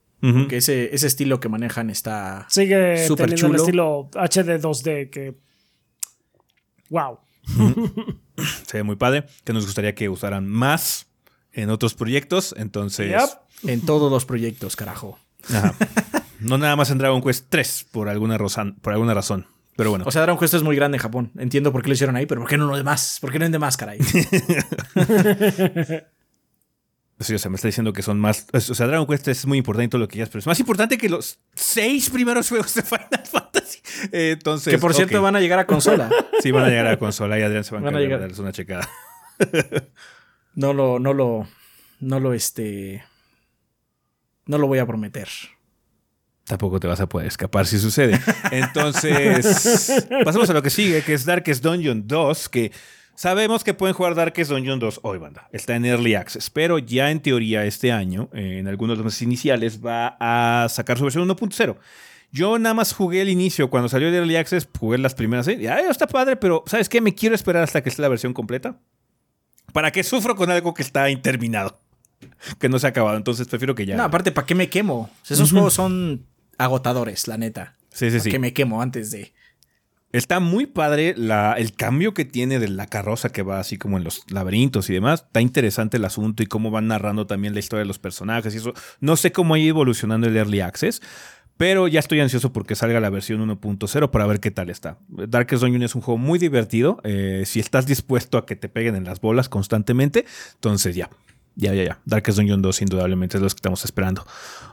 Que 0.49 0.59
ese, 0.59 0.95
ese 0.95 1.07
estilo 1.07 1.41
que 1.41 1.49
manejan 1.51 1.91
está. 1.91 2.47
Sigue 2.49 3.07
Súper 3.07 3.31
teniendo 3.31 3.47
el 3.57 3.63
chulo. 3.69 4.09
estilo 4.09 4.11
HD 4.15 4.61
2D 4.63 5.11
que. 5.11 5.35
¡Wow! 6.89 7.19
Se 8.67 8.79
ve 8.79 8.83
muy 8.85 8.97
padre. 8.97 9.25
Que 9.45 9.53
nos 9.53 9.67
gustaría 9.67 9.95
que 9.95 10.09
usaran 10.09 10.47
más 10.47 11.10
en 11.53 11.71
otros 11.71 11.95
proyectos. 11.95 12.55
Entonces, 12.57 13.11
Yep. 13.11 13.69
En 13.71 13.81
todos 13.85 14.11
los 14.11 14.25
proyectos, 14.25 14.77
carajo. 14.77 15.19
ajá. 15.53 15.75
no 16.41 16.57
nada 16.59 16.77
más 16.77 16.91
en 16.91 16.99
Dragon 16.99 17.23
Quest 17.23 17.47
3 17.51 17.87
por 17.93 18.09
alguna, 18.09 18.39
razón, 18.39 18.77
por 18.81 18.93
alguna 18.93 19.13
razón. 19.15 19.47
Pero 19.77 19.91
bueno. 19.91 20.05
O 20.07 20.11
sea, 20.11 20.23
Dragon 20.23 20.39
Quest 20.39 20.55
es 20.55 20.63
muy 20.63 20.77
grande 20.77 20.97
en 20.97 21.03
Japón. 21.03 21.31
Entiendo 21.39 21.73
por 21.73 21.83
qué 21.83 21.89
lo 21.89 21.95
hicieron 21.95 22.17
ahí, 22.17 22.27
pero 22.27 22.41
¿por 22.43 22.51
qué 22.51 22.57
no 22.59 22.67
lo 22.67 22.77
demás? 22.77 23.19
¿Por 23.21 23.31
qué 23.33 23.39
no 23.39 23.47
en 23.47 23.53
demás, 23.53 23.77
caray? 23.77 23.99
Sí, 27.23 27.35
o 27.35 27.39
sea, 27.39 27.51
me 27.51 27.57
está 27.57 27.69
diciendo 27.69 27.93
que 27.93 28.01
son 28.01 28.19
más. 28.19 28.47
O 28.55 28.61
sea, 28.61 28.87
Dragon 28.87 29.07
Quest 29.07 29.29
es 29.29 29.45
muy 29.45 29.59
importante 29.59 29.85
y 29.85 29.89
todo 29.91 29.99
lo 30.01 30.09
que 30.09 30.17
ya 30.19 30.25
pero 30.25 30.39
es 30.39 30.47
más 30.47 30.59
importante 30.59 30.97
que 30.97 31.11
los 31.11 31.39
seis 31.55 32.09
primeros 32.09 32.49
juegos 32.49 32.73
de 32.73 32.83
Final 32.83 33.23
Fantasy. 33.31 33.79
Eh, 34.11 34.31
entonces. 34.33 34.73
que 34.73 34.79
por 34.79 34.95
cierto 34.95 35.21
van 35.21 35.37
a 35.37 35.41
llegar 35.41 35.59
a 35.59 35.67
consola. 35.67 36.09
Sí, 36.41 36.51
van 36.51 36.65
a 36.65 36.69
llegar 36.69 36.87
a 36.87 36.91
la 36.93 36.99
consola 36.99 37.39
y 37.39 37.43
Adrián 37.43 37.63
se 37.65 37.75
van, 37.75 37.85
Van 37.85 37.95
a 37.95 37.99
a 37.99 38.01
llegar. 38.01 38.21
darles 38.21 38.39
una 38.39 38.53
checada. 38.53 38.89
No 40.61 40.75
lo, 40.75 40.99
no 40.99 41.15
lo, 41.15 41.49
no 42.01 42.21
lo, 42.21 42.35
este. 42.35 43.03
No 44.45 44.59
lo 44.59 44.67
voy 44.67 44.79
a 44.79 44.85
prometer. 44.87 45.27
Tampoco 46.45 46.79
te 46.79 46.87
vas 46.87 47.01
a 47.01 47.09
poder 47.09 47.29
escapar 47.29 47.67
si 47.67 47.79
sucede. 47.79 48.21
Entonces, 48.51 50.07
pasemos 50.25 50.51
a 50.51 50.53
lo 50.53 50.61
que 50.63 50.69
sigue, 50.69 51.03
que 51.03 51.15
es 51.15 51.25
Darkest 51.25 51.65
Dungeon 51.65 52.07
2, 52.07 52.49
que 52.51 52.73
sabemos 53.15 53.65
que 53.65 53.73
pueden 53.73 53.95
jugar 53.95 54.15
Darkest 54.15 54.51
Dungeon 54.51 54.79
2 54.81 55.01
hoy, 55.03 55.17
banda. 55.17 55.49
Está 55.51 55.77
en 55.77 55.87
Early 55.87 56.15
Access, 56.15 56.51
pero 56.51 56.79
ya 56.79 57.11
en 57.11 57.21
teoría 57.21 57.65
este 57.65 57.91
año, 57.91 58.29
eh, 58.35 58.59
en 58.59 58.69
algunos 58.69 58.99
de 58.99 59.05
los 59.05 59.13
meses 59.15 59.23
iniciales, 59.23 59.81
va 59.83 60.19
a 60.21 60.69
sacar 60.69 60.99
su 60.99 61.05
versión 61.05 61.27
1.0. 61.27 61.77
Yo 62.33 62.59
nada 62.59 62.75
más 62.75 62.93
jugué 62.93 63.23
el 63.23 63.31
inicio, 63.31 63.71
cuando 63.71 63.89
salió 63.89 64.09
el 64.09 64.15
Early 64.15 64.37
Access, 64.37 64.69
jugué 64.79 64.99
las 64.99 65.15
primeras, 65.15 65.49
y 65.49 65.67
"Ay, 65.69 65.87
está 65.89 66.07
padre, 66.07 66.37
pero 66.37 66.65
¿sabes 66.67 66.91
qué? 66.91 67.01
Me 67.01 67.15
quiero 67.15 67.35
esperar 67.35 67.63
hasta 67.63 67.83
que 67.83 67.89
esté 67.89 68.03
la 68.03 68.09
versión 68.09 68.35
completa. 68.35 68.79
¿Para 69.73 69.91
qué 69.91 70.03
sufro 70.03 70.35
con 70.37 70.51
algo 70.51 70.75
que 70.75 70.83
está 70.83 71.11
interminado? 71.11 71.81
Que 72.59 72.69
no 72.69 72.79
se 72.79 72.87
ha 72.87 72.91
acabado, 72.91 73.17
entonces 73.17 73.49
prefiero 73.49 73.75
que 73.75 73.87
ya... 73.87 73.97
No, 73.97 74.05
aparte, 74.05 74.33
¿para 74.33 74.47
qué 74.47 74.55
me 74.55 74.69
quemo? 74.69 75.11
Esos 75.29 75.53
juegos 75.53 75.75
son 75.75 76.27
agotadores, 76.59 77.29
la 77.29 77.39
neta. 77.39 77.75
sí, 77.91 78.07
sí, 78.07 78.19
¿Para 78.19 78.25
sí. 78.25 78.31
qué 78.31 78.39
me 78.39 78.53
quemo 78.53 78.83
antes 78.83 79.11
de. 79.11 79.33
Está 80.13 80.41
muy 80.41 80.67
padre 80.67 81.15
la, 81.17 81.53
el 81.53 81.73
cambio 81.73 82.15
que 82.15 82.25
tiene 82.25 82.59
de 82.59 82.69
la 82.69 82.87
carroza 82.89 83.31
que 83.31 83.43
va 83.43 83.61
así 83.61 83.79
como 83.79 83.97
en 83.97 84.03
los 84.03 84.29
laberintos 84.29 84.91
y 84.91 84.95
demás. 84.95 85.23
Está 85.27 85.41
interesante 85.41 85.99
el 85.99 86.05
asunto 86.05 86.43
y 86.43 86.47
cómo 86.47 86.73
van 86.73 86.89
narrando 86.89 87.29
también 87.29 87.55
la 87.55 87.61
historia 87.61 87.81
de 87.81 87.87
los 87.87 88.01
personajes 88.01 88.53
y 88.53 88.57
eso. 88.57 88.75
No 88.99 89.17
sé 89.17 89.31
cómo 89.31 89.55
ha 89.55 89.59
ido 89.61 89.71
evolucionando 89.71 90.27
el 90.27 90.37
Early 90.37 90.61
Access, 90.63 91.01
pero 91.61 91.89
ya 91.89 92.01
estoy 92.01 92.21
ansioso 92.21 92.55
porque 92.55 92.75
salga 92.75 93.01
la 93.01 93.11
versión 93.11 93.47
1.0 93.47 94.11
para 94.11 94.27
ver 94.27 94.41
qué 94.41 94.51
tal 94.51 94.71
está. 94.71 94.97
Darkest 95.09 95.61
Dungeon 95.63 95.83
es 95.83 95.95
un 95.95 96.01
juego 96.01 96.17
muy 96.17 96.39
divertido. 96.39 97.01
eh, 97.05 97.43
si 97.45 97.61
estás 97.61 97.87
dispuesto 97.87 98.39
a 98.39 98.47
que 98.47 98.57
te 98.57 98.71
peguen 98.71 98.97
en 98.97 99.05
las 99.05 99.21
bolas 99.21 99.51
constantemente, 99.51 100.25
entonces 100.55 100.97
ya. 100.97 101.11
Ya, 101.57 101.75
ya, 101.75 101.85
ya. 101.85 102.01
Darkest 102.07 102.39
Dungeon 102.39 102.63
2 102.63 102.81
indudablemente 102.81 103.37
es 103.37 103.43
lo 103.43 103.49
que 103.49 103.55
estamos 103.57 103.85
esperando. 103.85 104.25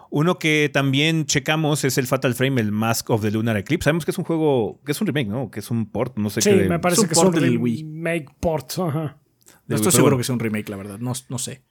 Uno 0.10 0.40
que 0.40 0.70
también 0.72 1.26
checamos 1.26 1.84
es 1.84 1.98
el 1.98 2.08
Fatal 2.08 2.34
Frame, 2.36 2.62
el 2.62 2.72
Mask 2.72 3.10
of 3.10 3.22
the 3.22 3.32
Lunar 3.32 3.58
Eclipse. 3.58 3.84
Sabemos 3.84 4.06
que 4.06 4.12
es 4.12 4.18
un 4.18 4.24
juego, 4.24 4.80
que 4.86 4.94
es 4.94 5.02
un 5.02 5.08
remake, 5.08 5.28
¿no? 5.28 5.52
Que 5.52 5.60
es 5.60 5.70
un 5.70 5.88
port, 5.92 6.18
no 6.18 6.30
sé 6.30 6.40
Sí, 6.42 6.52
qué. 6.52 6.56
de- 6.56 6.70
me 6.70 6.80
parece 6.80 7.06
que 7.06 7.12
es 7.12 7.20
un 7.20 7.34
remake 7.34 8.28
port. 8.40 8.72
Ajá. 8.80 9.18
No 9.68 9.76
estoy 9.76 9.92
seguro 9.92 10.12
bueno. 10.12 10.18
que 10.20 10.24
sea 10.24 10.34
un 10.34 10.40
remake, 10.40 10.70
la 10.70 10.78
verdad. 10.78 11.00
No, 11.00 11.12
no 11.28 11.38
sé. 11.38 11.64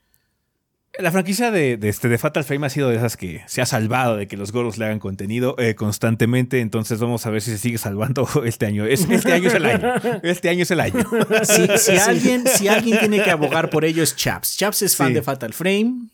La 0.99 1.13
franquicia 1.13 1.51
de, 1.51 1.77
de 1.77 1.89
este, 1.91 2.09
de 2.09 2.17
Fatal 2.17 2.43
Frame 2.45 2.67
ha 2.67 2.71
sido 2.71 2.89
de 2.89 2.97
esas 2.97 3.17
que 3.19 3.43
se 3.47 3.61
ha 3.61 3.67
salvado 3.67 4.17
de 4.17 4.27
que 4.27 4.37
los 4.39 4.51
goros 4.53 4.79
le 4.79 4.87
hagan 4.87 4.99
contenido 4.99 5.55
eh, 5.59 5.75
constantemente. 5.75 6.61
Entonces 6.61 6.99
vamos 7.01 7.27
a 7.27 7.31
ver 7.31 7.43
si 7.43 7.51
se 7.51 7.59
sigue 7.59 7.77
salvando 7.79 8.27
este 8.45 8.67
año. 8.67 8.87
Es- 8.87 9.09
este 9.11 9.33
año 9.33 9.49
es 9.49 9.55
el 9.55 9.65
año. 9.67 9.95
Este 10.23 10.49
año 10.49 10.63
es 10.63 10.71
el 10.71 10.81
año. 10.81 11.05
Si, 11.45 11.69
si 11.79 11.97
alguien, 11.99 12.45
si 12.47 12.69
alguien 12.69 12.99
tiene 12.99 13.23
que 13.23 13.31
abogar 13.31 13.69
por 13.71 13.85
ello 13.85 14.03
es 14.03 14.17
Chaps. 14.17 14.57
Chaps 14.57 14.83
es 14.83 14.97
fan 14.97 15.09
Sí. 15.09 15.15
de 15.15 15.23
Fatal 15.23 15.53
Frame. 15.53 16.09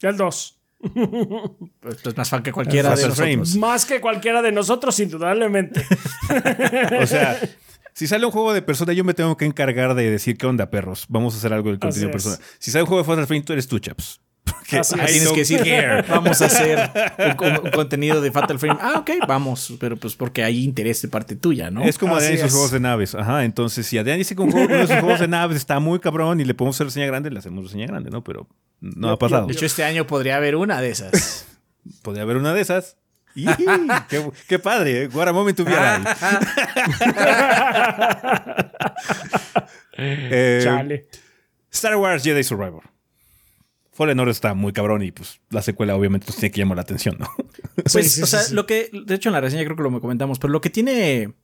El 0.00 0.16
2. 0.16 0.58
Pues 1.80 2.06
es 2.06 2.16
más 2.16 2.28
fan 2.28 2.42
que 2.42 2.50
cualquiera 2.52 2.90
de 2.90 2.94
nosotros. 3.06 3.16
Frame. 3.16 3.42
Más 3.58 3.84
que 3.86 4.00
cualquiera 4.00 4.42
de 4.42 4.50
nosotros, 4.52 4.98
indudablemente. 5.00 5.84
O 7.00 7.06
sea, 7.06 7.38
si 7.94 8.06
sale 8.06 8.24
un 8.26 8.32
juego 8.32 8.52
de 8.54 8.62
persona, 8.62 8.92
yo 8.92 9.04
me 9.04 9.14
tengo 9.14 9.36
que 9.36 9.44
encargar 9.44 9.94
de 9.94 10.10
decir 10.10 10.36
qué 10.38 10.46
onda, 10.46 10.70
perros. 10.70 11.06
Vamos 11.08 11.34
a 11.34 11.38
hacer 11.38 11.52
algo 11.52 11.68
del 11.70 11.78
contenido 11.78 12.08
de 12.08 12.12
persona. 12.12 12.36
Si 12.58 12.70
sale 12.70 12.82
un 12.82 12.88
juego 12.88 13.02
de 13.02 13.06
Fatal 13.06 13.26
Frame, 13.26 13.42
tú 13.42 13.52
eres 13.52 13.68
tú, 13.68 13.78
chaps. 13.78 14.20
Porque 14.44 14.78
Así 14.78 14.96
es. 14.98 15.06
Tienes 15.12 15.32
que 15.32 15.38
decir, 15.40 15.58
care. 15.64 16.02
vamos 16.08 16.42
a 16.42 16.46
hacer 16.46 16.90
un, 17.18 17.34
con- 17.34 17.64
un 17.64 17.70
contenido 17.70 18.20
de 18.20 18.32
Fatal 18.32 18.58
Frame. 18.58 18.78
Ah, 18.82 18.94
ok, 18.98 19.10
vamos. 19.28 19.74
Pero 19.78 19.96
pues 19.96 20.16
porque 20.16 20.42
hay 20.42 20.64
interés 20.64 21.00
de 21.02 21.08
parte 21.08 21.36
tuya, 21.36 21.70
¿no? 21.70 21.84
Es 21.84 21.96
como 21.96 22.16
Adrián 22.16 22.34
y 22.34 22.38
sus 22.38 22.50
juegos 22.50 22.70
de 22.72 22.80
naves. 22.80 23.14
Ajá, 23.14 23.44
entonces 23.44 23.86
si 23.86 23.98
Adrián 23.98 24.18
dice 24.18 24.34
que 24.34 24.42
un 24.42 24.50
juego, 24.50 24.66
uno 24.66 24.76
de 24.78 24.86
sus 24.88 24.96
juegos 24.96 25.20
de 25.20 25.28
naves 25.28 25.56
está 25.58 25.78
muy 25.78 26.00
cabrón 26.00 26.40
y 26.40 26.44
le 26.44 26.54
podemos 26.54 26.76
hacer 26.76 26.86
reseña 26.88 27.06
grande, 27.06 27.30
le 27.30 27.38
hacemos 27.38 27.64
reseña 27.64 27.86
grande, 27.86 28.10
¿no? 28.10 28.24
Pero 28.24 28.48
no 28.80 29.10
ha 29.10 29.18
pasado. 29.18 29.46
De 29.46 29.52
hecho, 29.52 29.64
este 29.66 29.84
año 29.84 30.06
podría 30.08 30.36
haber 30.38 30.56
una 30.56 30.80
de 30.80 30.90
esas. 30.90 31.46
Podría 32.02 32.22
haber 32.22 32.36
una 32.36 32.52
de 32.54 32.60
esas. 32.60 32.96
Qué, 34.08 34.30
qué 34.48 34.58
padre! 34.58 35.04
¿eh? 35.04 35.08
What 35.12 35.28
a 35.28 35.32
moment 35.32 35.56
to 35.56 35.64
be 35.64 35.72
alive. 35.74 36.08
Eh, 39.98 40.60
Chale. 40.62 41.06
Star 41.70 41.96
Wars 41.96 42.22
Jedi 42.22 42.42
Survivor. 42.42 42.82
Fallen 43.92 44.18
Order 44.18 44.32
está 44.32 44.54
muy 44.54 44.72
cabrón 44.72 45.02
y 45.02 45.12
pues 45.12 45.40
la 45.50 45.60
secuela 45.60 45.94
obviamente 45.94 46.26
nos 46.26 46.36
tiene 46.36 46.50
que 46.50 46.60
llamar 46.60 46.76
la 46.76 46.82
atención, 46.82 47.16
¿no? 47.18 47.28
Pues, 47.74 47.92
Sí, 47.92 48.02
sí, 48.04 48.22
o 48.22 48.26
sea, 48.26 48.40
sí, 48.40 48.48
sí. 48.48 48.54
lo 48.54 48.66
que, 48.66 48.90
de 48.92 49.14
hecho 49.14 49.28
en 49.28 49.34
la 49.34 49.40
reseña 49.40 49.64
creo 49.64 49.76
que 49.76 49.82
lo 49.82 50.00
comentamos, 50.00 50.38
pero 50.38 50.52
lo 50.52 50.60
que 50.60 50.70
tiene 50.70 51.34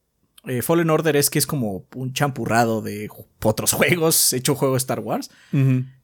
eh, 0.45 0.63
Fallen 0.63 0.89
Order 0.91 1.17
es 1.17 1.31
que 1.31 1.39
es 1.39 1.47
como 1.47 1.87
un 1.95 2.13
champurrado 2.13 2.81
de 2.81 3.09
otros 3.43 3.73
juegos, 3.73 4.33
hecho 4.33 4.55
juego 4.55 4.75
de 4.75 4.79
Star 4.79 5.01
Wars. 5.01 5.31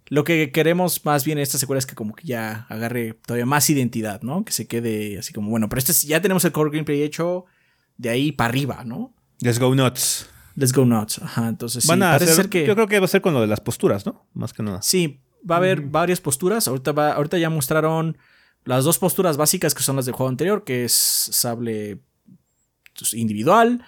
Lo 0.09 0.23
que 0.25 0.53
queremos 0.53 1.05
más 1.05 1.25
bien 1.25 1.39
en 1.39 1.43
esta 1.43 1.57
secuela 1.59 1.79
es 1.79 1.87
que 1.87 1.95
como 1.95 2.15
que 2.15 2.27
ya 2.27 2.67
agarre 2.69 3.15
todavía 3.27 3.47
más 3.47 3.69
identidad, 3.71 4.21
¿no? 4.23 4.45
Que 4.45 4.53
se 4.53 4.67
quede 4.67 5.19
así 5.19 5.33
como, 5.33 5.49
bueno, 5.51 5.69
pero 5.69 5.79
este 5.79 5.93
es- 5.93 6.03
ya 6.03 6.21
tenemos 6.21 6.45
el 6.45 6.53
core 6.53 6.71
gameplay 6.71 7.03
hecho 7.03 7.47
de 7.97 8.11
ahí 8.11 8.33
para 8.33 8.49
arriba, 8.49 8.85
¿no? 8.85 9.15
Let's 9.41 9.59
go 9.59 9.75
nuts. 9.75 10.29
Let's 10.57 10.73
go 10.73 10.85
nuts. 10.85 11.19
Ajá, 11.23 11.49
entonces 11.49 11.85
sí, 11.85 11.89
Van 11.89 12.03
a 12.03 12.11
parece 12.13 12.33
hacer, 12.33 12.45
ser 12.45 12.51
que... 12.51 12.67
Yo 12.67 12.75
creo 12.75 12.87
que 12.87 12.99
va 13.01 13.07
a 13.07 13.09
ser 13.09 13.23
con 13.23 13.35
lo 13.35 13.41
de 13.41 13.47
las 13.47 13.61
posturas, 13.61 14.05
¿no? 14.07 14.27
Más 14.35 14.53
que 14.53 14.63
nada. 14.63 14.83
Sí, 14.83 15.21
va 15.51 15.57
a 15.57 15.59
haber 15.59 15.81
varias 15.81 16.21
posturas. 16.21 16.69
Ahorita, 16.69 16.93
va, 16.93 17.13
ahorita 17.13 17.39
ya 17.39 17.51
mostraron 17.51 18.17
las 18.65 18.85
dos 18.85 18.99
posturas 18.99 19.37
básicas 19.37 19.75
que 19.75 19.83
son 19.83 19.97
las 19.97 20.05
del 20.07 20.15
juego 20.15 20.29
anterior, 20.29 20.65
que 20.65 20.85
es 20.85 20.93
sable 20.93 21.99
pues, 22.99 23.15
individual, 23.15 23.83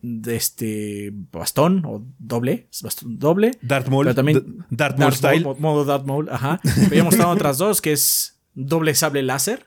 de 0.00 0.36
este 0.36 1.10
bastón 1.32 1.82
o 1.86 2.06
doble, 2.18 2.68
es 2.72 2.82
bastón 2.82 3.18
doble. 3.18 3.52
Darth 3.62 3.88
Maul. 3.88 4.06
Pero 4.06 4.14
también- 4.14 4.64
Darth 4.70 4.98
Maul 4.98 5.10
Darth 5.10 5.16
style. 5.18 5.44
Maul, 5.44 5.58
modo 5.60 5.84
Darth 5.84 6.06
Maul, 6.06 6.28
ajá. 6.30 6.60
Pero 6.62 6.94
ya 6.94 7.04
mostraron 7.04 7.34
otras 7.34 7.58
dos, 7.58 7.80
que 7.82 7.92
es 7.92 8.38
doble 8.54 8.94
sable 8.94 9.22
láser 9.22 9.66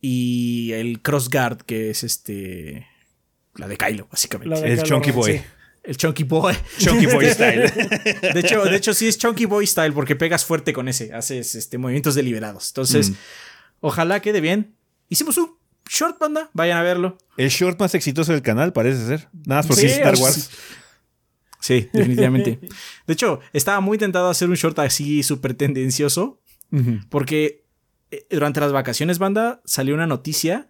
y 0.00 0.72
el 0.72 1.00
crossguard, 1.02 1.62
que 1.62 1.90
es 1.90 2.04
este 2.04 2.86
la 3.54 3.66
de 3.68 3.76
Kylo, 3.76 4.08
básicamente. 4.10 4.60
De 4.60 4.72
El 4.72 4.82
Kylo 4.82 4.86
Chunky 4.86 5.10
Boy. 5.12 5.32
sí. 5.38 5.40
El 5.84 5.96
Chunky 5.96 6.24
Boy. 6.24 6.54
Chunky 6.78 7.06
Boy 7.06 7.26
style. 7.30 7.60
De 8.34 8.40
hecho, 8.40 8.64
de 8.64 8.76
hecho, 8.76 8.92
sí 8.92 9.06
es 9.06 9.18
Chunky 9.18 9.44
Boy 9.44 9.66
Style 9.68 9.92
porque 9.92 10.16
pegas 10.16 10.44
fuerte 10.44 10.72
con 10.72 10.88
ese. 10.88 11.12
Haces 11.14 11.54
este, 11.54 11.78
movimientos 11.78 12.16
deliberados. 12.16 12.70
Entonces, 12.70 13.10
Mm. 13.10 13.14
ojalá 13.82 14.20
quede 14.20 14.40
bien. 14.40 14.74
Hicimos 15.08 15.38
un 15.38 15.52
short 15.88 16.18
banda. 16.18 16.50
Vayan 16.52 16.78
a 16.78 16.82
verlo. 16.82 17.18
El 17.36 17.48
short 17.50 17.78
más 17.80 17.94
exitoso 17.94 18.32
del 18.32 18.42
canal 18.42 18.72
parece 18.72 19.06
ser. 19.06 19.28
Nada 19.46 19.60
más 19.60 19.66
porque 19.66 19.82
Sí, 19.82 19.86
es 19.86 19.92
Star 19.94 20.16
Wars. 20.16 20.50
Sí, 21.60 21.88
definitivamente. 21.92 22.60
De 23.06 23.12
hecho, 23.12 23.40
estaba 23.52 23.80
muy 23.80 23.98
tentado 23.98 24.28
a 24.28 24.30
hacer 24.30 24.48
un 24.48 24.54
short 24.54 24.78
así 24.78 25.22
súper 25.22 25.54
tendencioso. 25.54 26.40
Porque 27.08 27.64
eh, 28.10 28.26
durante 28.30 28.60
las 28.60 28.72
vacaciones, 28.72 29.18
banda, 29.18 29.62
salió 29.64 29.94
una 29.94 30.06
noticia 30.06 30.68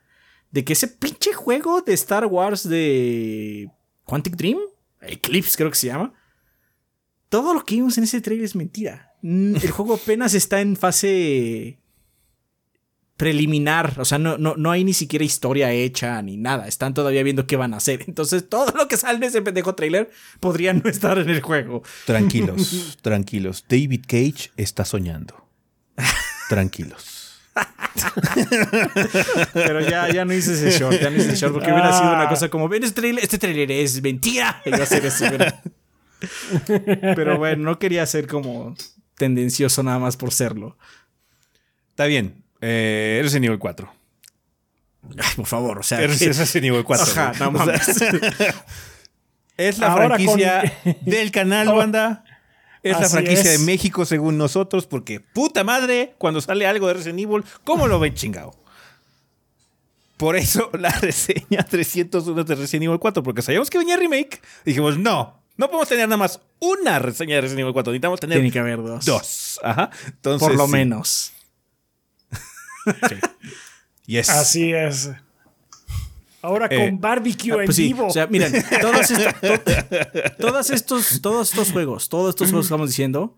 de 0.51 0.64
que 0.64 0.74
ese 0.74 0.88
pinche 0.88 1.32
juego 1.32 1.82
de 1.82 1.94
Star 1.94 2.26
Wars 2.26 2.68
de 2.68 3.70
Quantic 4.05 4.36
Dream, 4.36 4.59
Eclipse 5.01 5.56
creo 5.56 5.70
que 5.70 5.76
se 5.76 5.88
llama, 5.88 6.14
todo 7.28 7.55
lo 7.55 7.64
que 7.64 7.74
vimos 7.74 7.98
en 7.98 8.05
ese 8.05 8.20
trailer 8.20 8.44
es 8.44 8.55
mentira. 8.55 9.14
El 9.22 9.70
juego 9.70 9.94
apenas 9.94 10.34
está 10.34 10.60
en 10.60 10.76
fase 10.76 11.80
preliminar, 13.16 13.94
o 13.98 14.05
sea, 14.05 14.18
no, 14.18 14.36
no, 14.36 14.56
no 14.56 14.70
hay 14.70 14.84
ni 14.84 14.93
siquiera 14.93 15.24
historia 15.24 15.72
hecha 15.72 16.20
ni 16.20 16.36
nada, 16.36 16.68
están 16.68 16.93
todavía 16.93 17.22
viendo 17.22 17.47
qué 17.47 17.56
van 17.56 17.74
a 17.74 17.78
hacer. 17.78 18.05
Entonces, 18.06 18.48
todo 18.48 18.72
lo 18.72 18.88
que 18.88 18.97
sale 18.97 19.18
en 19.18 19.24
ese 19.24 19.43
pendejo 19.43 19.74
trailer 19.74 20.10
podría 20.40 20.72
no 20.72 20.88
estar 20.88 21.18
en 21.18 21.30
el 21.30 21.40
juego. 21.40 21.82
Tranquilos, 22.05 22.98
tranquilos. 23.02 23.64
David 23.68 24.05
Cage 24.06 24.51
está 24.56 24.84
soñando. 24.84 25.48
Tranquilos. 26.48 27.40
Pero 29.55 29.80
ya, 29.80 30.12
ya 30.12 30.24
no 30.26 30.34
hice 30.34 30.52
ese 30.52 30.78
short, 30.78 31.01
ya 31.01 31.09
no 31.09 31.16
hice 31.16 31.28
ese 31.28 31.36
short 31.36 31.55
porque 31.55 31.72
hubiera 31.72 31.97
sido 31.97 32.12
una 32.12 32.28
cosa 32.28 32.51
como, 32.51 32.68
ven, 32.68 32.84
este 32.84 33.01
trailer, 33.01 33.24
este 33.24 33.38
trailer 33.38 33.70
es 33.72 34.02
mentira. 34.02 34.62
Y 34.66 34.68
iba 34.68 34.82
a 34.82 34.86
ser 34.86 35.06
eso, 35.06 35.24
Pero 37.16 37.38
bueno, 37.38 37.64
no 37.64 37.78
quería 37.78 38.05
ser 38.05 38.26
como 38.26 38.76
tendencioso 39.16 39.82
nada 39.82 39.98
más 39.98 40.18
por 40.18 40.32
serlo. 40.32 40.76
Está 41.90 42.05
bien. 42.05 42.45
Eh, 42.61 43.16
eres 43.20 43.35
en 43.35 43.43
nivel 43.43 43.59
4. 43.59 43.93
Ay, 45.19 45.31
por 45.37 45.47
favor, 45.47 45.78
o 45.78 45.83
sea, 45.83 46.01
nivel 46.61 46.85
4. 46.85 47.07
Ajá, 47.07 47.33
no 47.39 47.51
mames. 47.53 47.87
Es 49.57 49.78
la 49.78 49.93
Ahora 49.93 50.16
franquicia 50.16 50.70
del 51.03 51.31
canal, 51.31 51.69
banda. 51.69 52.24
Es 52.83 53.01
la 53.01 53.09
franquicia 53.09 53.53
es. 53.53 53.61
de 53.61 53.65
México 53.65 54.05
según 54.05 54.37
nosotros, 54.37 54.87
porque 54.87 55.19
puta 55.20 55.65
madre, 55.65 56.15
cuando 56.19 56.41
sale 56.41 56.66
algo 56.66 56.89
de 56.89 56.95
Resident 56.95 57.20
Evil, 57.20 57.43
¿cómo 57.65 57.89
lo 57.89 57.99
ven 57.99 58.15
chingado? 58.15 58.55
Por 60.19 60.37
eso 60.37 60.70
la 60.78 60.91
reseña 60.91 61.62
301 61.69 62.45
de 62.45 62.55
Resident 62.55 62.85
Evil 62.85 62.99
4, 62.99 63.23
porque 63.23 63.43
sabíamos 63.43 63.70
que 63.70 63.78
venía 63.78 63.97
remake. 63.97 64.41
Dijimos, 64.65 64.99
no, 64.99 65.43
no 65.57 65.66
podemos 65.69 65.89
tener 65.89 66.07
nada 66.07 66.19
más 66.19 66.41
una 66.61 66.99
reseña 66.99 67.37
de 67.37 67.41
Resident 67.43 67.61
Evil 67.61 67.73
4. 67.73 67.93
Necesitamos 67.93 68.20
tener 68.20 68.37
Tiene 68.39 68.53
que 68.53 68.59
haber 68.59 68.83
dos. 68.83 69.05
dos. 69.05 69.61
Ajá. 69.62 69.91
Entonces, 70.07 70.47
Por 70.47 70.57
lo 70.57 70.66
sí. 70.66 70.73
menos. 70.73 71.33
Yes. 74.07 74.29
Así 74.31 74.73
es. 74.73 75.11
Ahora 76.43 76.67
Eh, 76.71 76.89
con 76.91 77.01
barbecue 77.01 77.53
Ah, 77.53 77.57
en 77.61 77.65
pues 77.65 77.77
sí, 77.77 77.85
vivo. 77.89 78.07
o 78.07 78.11
sea, 78.11 78.27
miren, 78.29 78.53
todos, 78.81 79.11
esta- 79.11 79.33
to- 79.41 80.37
todos 80.39 80.71
estos, 80.71 81.21
todos 81.21 81.51
estos 81.51 81.73
juegos, 81.73 82.09
todos 82.09 82.31
estos 82.31 82.49
juegos 82.51 82.67
que 82.67 82.69
estamos 82.69 82.89
diciendo, 82.91 83.37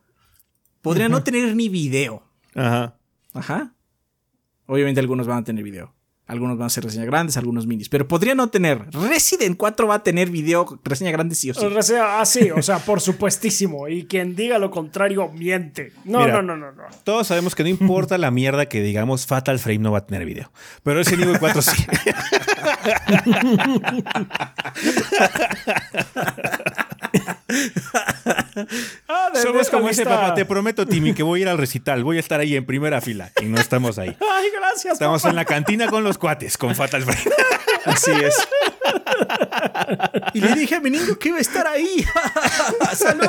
podrían 0.82 1.10
no 1.10 1.22
tener 1.22 1.56
ni 1.56 1.68
video. 1.70 2.22
Ajá. 2.54 2.96
Ajá. 3.32 3.72
Obviamente 4.66 5.00
algunos 5.00 5.26
van 5.26 5.38
a 5.38 5.44
tener 5.44 5.64
video. 5.64 5.94
Algunos 6.28 6.58
van 6.58 6.66
a 6.66 6.70
ser 6.70 6.84
reseñas 6.84 7.06
grandes, 7.06 7.38
algunos 7.38 7.66
minis. 7.66 7.88
Pero 7.88 8.06
podría 8.06 8.34
no 8.34 8.50
tener. 8.50 8.84
Resident 8.92 9.56
4 9.56 9.88
va 9.88 9.94
a 9.96 10.02
tener 10.02 10.30
video, 10.30 10.78
reseña 10.84 11.10
grande 11.10 11.34
sí 11.34 11.50
o 11.50 11.54
sí. 11.54 11.64
O 11.64 11.82
sea, 11.82 12.20
ah, 12.20 12.26
sí, 12.26 12.50
o 12.50 12.62
sea, 12.62 12.78
por 12.78 13.00
supuestísimo. 13.00 13.88
Y 13.88 14.04
quien 14.04 14.36
diga 14.36 14.58
lo 14.58 14.70
contrario 14.70 15.28
miente. 15.28 15.92
No, 16.04 16.20
Mira. 16.20 16.34
no, 16.34 16.42
no, 16.42 16.56
no, 16.56 16.72
no. 16.72 16.82
Todos 17.02 17.28
sabemos 17.28 17.54
que 17.54 17.62
no 17.62 17.70
importa 17.70 18.18
la 18.18 18.30
mierda 18.30 18.66
que 18.66 18.82
digamos, 18.82 19.26
Fatal 19.26 19.58
Frame 19.58 19.78
no 19.78 19.90
va 19.90 19.98
a 19.98 20.06
tener 20.06 20.26
video. 20.26 20.52
Pero 20.82 20.98
Resident 20.98 21.24
Evil 21.24 21.38
4 21.40 21.62
sí. 21.62 21.86
Ah, 29.08 29.30
Somos 29.40 29.70
como 29.70 29.88
ese 29.88 30.04
papá. 30.04 30.34
Te 30.34 30.44
prometo, 30.44 30.84
Timmy, 30.86 31.14
que 31.14 31.22
voy 31.22 31.40
a 31.40 31.42
ir 31.42 31.48
al 31.48 31.58
recital. 31.58 32.02
Voy 32.02 32.16
a 32.16 32.20
estar 32.20 32.40
ahí 32.40 32.56
en 32.56 32.66
primera 32.66 33.00
fila. 33.00 33.30
Y 33.40 33.44
no 33.44 33.58
estamos 33.60 33.98
ahí. 33.98 34.08
Ay, 34.20 34.48
gracias. 34.54 34.94
Estamos 34.94 35.22
papá. 35.22 35.30
en 35.30 35.36
la 35.36 35.44
cantina 35.44 35.86
con 35.88 36.02
los 36.02 36.18
cuates, 36.18 36.58
con 36.58 36.74
Fatal 36.74 37.02
Frame. 37.04 37.20
Así 37.84 38.10
es. 38.10 38.34
y 40.34 40.40
le 40.40 40.54
dije 40.54 40.74
a 40.74 40.80
mi 40.80 40.90
niño 40.90 41.16
que 41.18 41.28
iba 41.28 41.38
a 41.38 41.40
estar 41.40 41.66
ahí. 41.68 42.04
¡Salud! 42.94 43.28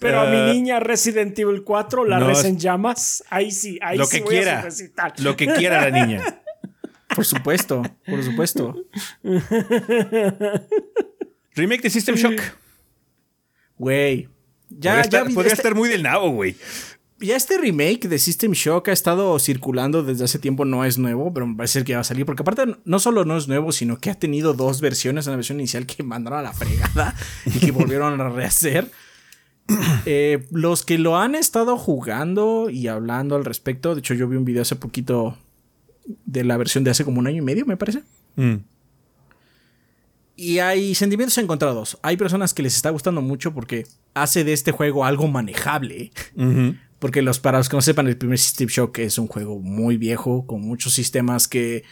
Pero 0.00 0.20
a 0.20 0.22
Ah. 0.24 0.26
mi 0.30 0.52
niña 0.52 0.80
Resident 0.80 1.38
Evil 1.38 1.62
4, 1.62 2.04
la 2.04 2.18
No, 2.18 2.26
res 2.26 2.40
es- 2.40 2.44
en 2.46 2.58
llamas, 2.58 3.22
ahí 3.30 3.50
sí, 3.52 3.78
ahí 3.82 3.96
Lo 3.96 4.06
sí 4.06 4.18
que 4.18 4.24
voy 4.24 4.36
a 4.36 4.40
quiera. 4.42 4.62
recital. 4.62 5.12
Lo 5.18 5.36
que 5.36 5.46
quiera 5.46 5.88
la 5.88 5.90
niña. 6.04 6.22
Por 7.14 7.24
supuesto, 7.24 7.82
por 8.06 8.22
supuesto. 8.22 8.74
Remake 11.54 11.82
de 11.82 11.90
System 11.90 12.16
Shock. 12.16 12.40
Güey. 13.78 14.28
Ya, 14.70 14.92
podría 14.92 14.94
ya, 14.94 15.00
estar, 15.00 15.22
podría 15.24 15.52
este, 15.52 15.62
estar 15.62 15.74
muy 15.74 15.88
del 15.88 16.02
nabo, 16.02 16.30
güey. 16.30 16.56
ya 17.20 17.36
este 17.36 17.58
remake 17.58 18.08
de 18.08 18.18
System 18.18 18.52
Shock 18.52 18.88
ha 18.88 18.92
estado 18.92 19.38
circulando 19.38 20.02
desde 20.02 20.24
hace 20.24 20.38
tiempo, 20.38 20.64
no 20.64 20.84
es 20.84 20.98
nuevo, 20.98 21.32
pero 21.32 21.46
me 21.46 21.56
parece 21.56 21.84
que 21.84 21.94
va 21.94 22.00
a 22.00 22.04
salir. 22.04 22.26
Porque 22.26 22.42
aparte, 22.42 22.76
no 22.84 22.98
solo 22.98 23.24
no 23.24 23.36
es 23.36 23.46
nuevo, 23.46 23.72
sino 23.72 23.98
que 23.98 24.10
ha 24.10 24.14
tenido 24.14 24.54
dos 24.54 24.80
versiones. 24.80 25.26
Una 25.26 25.36
versión 25.36 25.60
inicial 25.60 25.86
que 25.86 26.02
mandaron 26.02 26.40
a 26.40 26.42
la 26.42 26.52
fregada 26.52 27.14
y 27.46 27.58
que 27.58 27.70
volvieron 27.70 28.20
a 28.20 28.28
rehacer. 28.28 28.90
Eh, 30.04 30.44
los 30.50 30.84
que 30.84 30.98
lo 30.98 31.16
han 31.16 31.34
estado 31.34 31.78
jugando 31.78 32.68
y 32.68 32.88
hablando 32.88 33.34
al 33.34 33.46
respecto, 33.46 33.94
de 33.94 34.00
hecho, 34.00 34.12
yo 34.12 34.28
vi 34.28 34.36
un 34.36 34.44
video 34.44 34.60
hace 34.60 34.76
poquito 34.76 35.38
de 36.04 36.44
la 36.44 36.56
versión 36.56 36.84
de 36.84 36.90
hace 36.90 37.04
como 37.04 37.18
un 37.20 37.26
año 37.26 37.38
y 37.38 37.44
medio, 37.44 37.66
me 37.66 37.76
parece. 37.76 38.02
Mm. 38.36 38.56
Y 40.36 40.58
hay 40.58 40.94
sentimientos 40.94 41.38
encontrados. 41.38 41.98
Hay 42.02 42.16
personas 42.16 42.52
que 42.54 42.62
les 42.62 42.74
está 42.74 42.90
gustando 42.90 43.22
mucho 43.22 43.54
porque 43.54 43.86
hace 44.14 44.42
de 44.42 44.52
este 44.52 44.72
juego 44.72 45.04
algo 45.04 45.28
manejable. 45.28 46.10
Porque 46.98 47.22
los, 47.22 47.38
para 47.38 47.58
los 47.58 47.68
que 47.68 47.76
no 47.76 47.82
sepan, 47.82 48.08
el 48.08 48.16
primer 48.16 48.38
System 48.38 48.68
Shock 48.68 48.98
es 48.98 49.18
un 49.18 49.28
juego 49.28 49.60
muy 49.60 49.96
viejo, 49.96 50.46
con 50.46 50.60
muchos 50.62 50.92
sistemas 50.92 51.46
que 51.46 51.84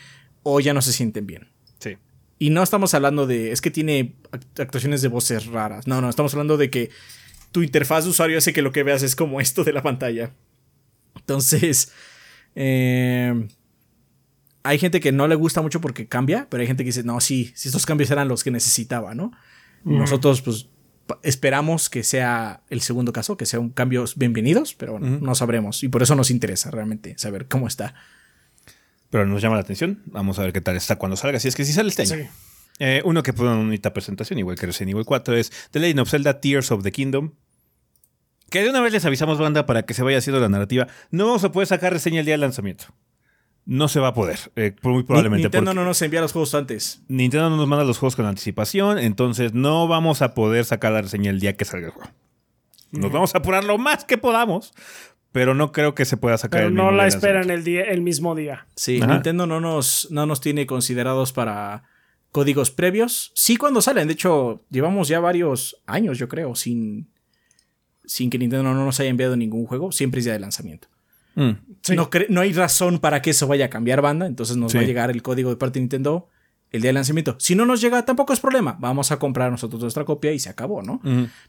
hoy 0.43 0.65
ya 0.65 0.75
no 0.75 0.83
se 0.83 0.93
sienten 0.93 1.27
bien. 1.27 1.49
Sí. 1.79 1.99
Y 2.39 2.51
no 2.51 2.63
estamos 2.63 2.95
hablando 2.95 3.27
de, 3.27 3.53
es 3.53 3.61
que 3.61 3.71
tiene 3.71 4.17
act- 4.33 4.61
actuaciones 4.61 5.03
de 5.03 5.09
voces 5.09 5.47
raras. 5.47 5.87
No, 5.87 6.01
no, 6.01 6.09
estamos 6.11 6.33
hablando 6.35 6.57
de 6.57 6.71
que 6.71 6.91
tu 7.53 7.63
interfaz 7.63 8.05
de 8.05 8.11
usuario 8.11 8.39
hace 8.39 8.53
que 8.53 8.63
lo 8.63 8.73
que 8.73 8.83
veas 8.83 9.03
es 9.05 9.15
como 9.15 9.41
esto 9.41 9.63
de 9.63 9.73
la 9.73 9.83
pantalla. 9.83 10.33
Entonces, 11.15 11.93
eh, 12.57 13.49
hay 14.63 14.79
gente 14.79 15.01
que 15.01 15.13
no 15.13 15.29
le 15.29 15.35
gusta 15.35 15.63
mucho 15.63 15.81
porque 15.81 16.07
cambia, 16.07 16.47
pero 16.51 16.61
hay 16.61 16.67
gente 16.67 16.85
que 16.85 16.89
dice, 16.89 17.03
no, 17.03 17.21
sí, 17.21 17.53
si 17.55 17.69
estos 17.69 17.87
cambios 17.87 18.11
eran 18.11 18.29
los 18.29 18.45
que 18.45 18.51
necesitaba, 18.51 19.15
¿no? 19.15 19.33
Nosotros, 19.85 20.43
pues, 20.43 20.69
esperamos 21.23 21.91
que 21.91 22.05
sea 22.05 22.63
el 22.71 22.81
segundo 22.81 23.13
caso, 23.13 23.37
que 23.37 23.47
sea 23.47 23.59
un 23.59 23.71
cambios 23.71 24.17
bienvenidos, 24.17 24.75
pero 24.75 24.93
bueno, 24.93 25.19
no 25.21 25.35
sabremos. 25.35 25.83
Y 25.83 25.89
por 25.89 26.03
eso 26.03 26.15
nos 26.15 26.31
interesa 26.31 26.71
realmente 26.71 27.19
saber 27.19 27.49
cómo 27.49 27.67
está. 27.67 27.95
Pero 29.11 29.27
nos 29.27 29.43
llama 29.43 29.57
la 29.57 29.63
atención. 29.63 30.01
Vamos 30.07 30.39
a 30.39 30.43
ver 30.43 30.53
qué 30.53 30.61
tal 30.61 30.77
está 30.77 30.97
cuando 30.97 31.17
salga. 31.17 31.39
Si 31.41 31.49
es 31.49 31.57
que 31.57 31.65
sí 31.65 31.73
sale 31.73 31.91
este 31.91 32.03
año. 32.03 32.15
Sí. 32.15 32.29
Eh, 32.79 33.03
uno 33.05 33.23
que 33.23 33.33
pone 33.33 33.51
una 33.51 33.59
bonita 33.59 33.93
presentación, 33.93 34.39
igual 34.39 34.57
que 34.57 34.67
Resident 34.67 34.93
Evil 34.93 35.05
4, 35.05 35.37
es 35.37 35.53
The 35.71 35.81
Legend 35.81 36.01
of 36.01 36.11
Zelda 36.11 36.41
Tears 36.41 36.71
of 36.71 36.83
the 36.83 36.93
Kingdom. 36.93 37.33
Que 38.49 38.63
de 38.63 38.71
una 38.71 38.81
vez 38.81 38.93
les 38.93 39.05
avisamos, 39.05 39.39
banda, 39.39 39.67
para 39.67 39.83
que 39.83 39.95
se 39.95 40.03
vaya 40.03 40.19
haciendo 40.19 40.41
la 40.41 40.49
narrativa. 40.49 40.87
No 41.11 41.27
vamos 41.27 41.45
a 41.45 41.53
poder 41.53 41.67
sacar 41.67 41.93
reseña 41.93 42.21
el 42.21 42.27
día 42.27 42.35
del 42.35 42.41
lanzamiento. 42.41 42.87
No 43.65 43.87
se 43.87 44.01
va 44.01 44.09
a 44.09 44.15
poder, 44.15 44.39
eh, 44.57 44.75
muy 44.83 45.05
probablemente. 45.05 45.45
Nintendo 45.45 45.71
porque 45.71 45.81
no 45.81 45.85
nos 45.85 46.03
envía 46.03 46.21
los 46.21 46.33
juegos 46.33 46.55
antes. 46.55 47.03
Nintendo 47.09 47.49
no 47.49 47.57
nos 47.57 47.69
manda 47.69 47.85
los 47.85 47.99
juegos 47.99 48.17
con 48.17 48.27
anticipación, 48.27 48.99
entonces 48.99 49.55
no 49.55 49.87
vamos 49.87 50.21
a 50.21 50.35
poder 50.35 50.65
sacar 50.65 50.93
la 50.93 51.03
reseña 51.03 51.31
el 51.31 51.39
día 51.39 51.57
que 51.57 51.65
salga 51.65 51.87
el 51.87 51.93
juego. 51.93 52.11
Nos 52.91 53.13
vamos 53.13 53.35
a 53.35 53.39
apurar 53.39 53.65
lo 53.65 53.79
más 53.79 54.05
que 54.05 54.19
podamos, 54.19 54.75
pero 55.31 55.55
no 55.55 55.73
creo 55.73 55.95
que 55.95 56.05
se 56.05 56.17
pueda 56.17 56.37
sacar 56.39 56.61
Pero 56.61 56.69
el 56.69 56.75
no 56.75 56.85
mismo 56.85 56.97
la 56.97 57.07
esperan 57.07 57.51
el, 57.51 57.65
día, 57.65 57.85
el 57.85 58.03
mismo 58.03 58.35
día. 58.35 58.67
Sí, 58.77 59.01
Ajá. 59.01 59.15
Nintendo 59.15 59.47
no 59.47 59.61
nos, 59.61 60.09
no 60.11 60.27
nos 60.27 60.41
tiene 60.41 60.67
considerados 60.67 61.33
para 61.33 61.85
códigos 62.33 62.71
previos. 62.71 63.33
Sí, 63.35 63.57
cuando 63.57 63.81
salen. 63.81 64.09
De 64.09 64.15
hecho, 64.15 64.65
llevamos 64.71 65.09
ya 65.09 65.21
varios 65.21 65.81
años, 65.87 66.19
yo 66.19 66.29
creo, 66.29 66.55
sin, 66.55 67.11
sin 68.05 68.29
que 68.29 68.39
Nintendo 68.39 68.65
no 68.65 68.85
nos 68.85 69.01
haya 69.01 69.11
enviado 69.11 69.37
ningún 69.37 69.67
juego. 69.67 69.93
Siempre 69.93 70.19
es 70.19 70.25
día 70.25 70.35
de 70.35 70.41
lanzamiento. 70.41 70.89
Mm. 71.35 71.51
Sí. 71.83 71.97
No, 72.29 72.41
hay 72.41 72.53
razón 72.53 72.99
para 72.99 73.23
que 73.23 73.31
eso 73.31 73.47
vaya 73.49 73.67
a 73.67 73.71
cambiar 73.71 74.01
banda. 74.03 74.27
Entonces 74.27 74.57
nos 74.57 74.73
Sí. 74.73 74.79
va 74.79 74.85
a 74.85 74.87
llegar 74.87 75.11
el 75.11 75.23
código 75.23 75.51
de 75.51 75.57
parte 75.57 75.79
de 75.79 75.83
Nintendo 75.83 76.29
el 76.71 76.81
día 76.81 76.89
de 76.91 76.93
lanzamiento. 76.95 77.37
Si 77.39 77.55
no 77.55 77.67
nos 77.67 77.81
llega, 77.81 78.05
tampoco 78.05 78.33
es 78.33 78.41
problema. 78.41 78.77
Vamos 78.81 79.11
a 79.13 79.19
comprar 79.19 79.51
nosotros 79.51 79.83
nuestra 79.83 80.05
copia 80.05 80.33
y 80.33 80.39
se 80.39 80.49
acabó, 80.49 80.83
¿no? 80.83 81.01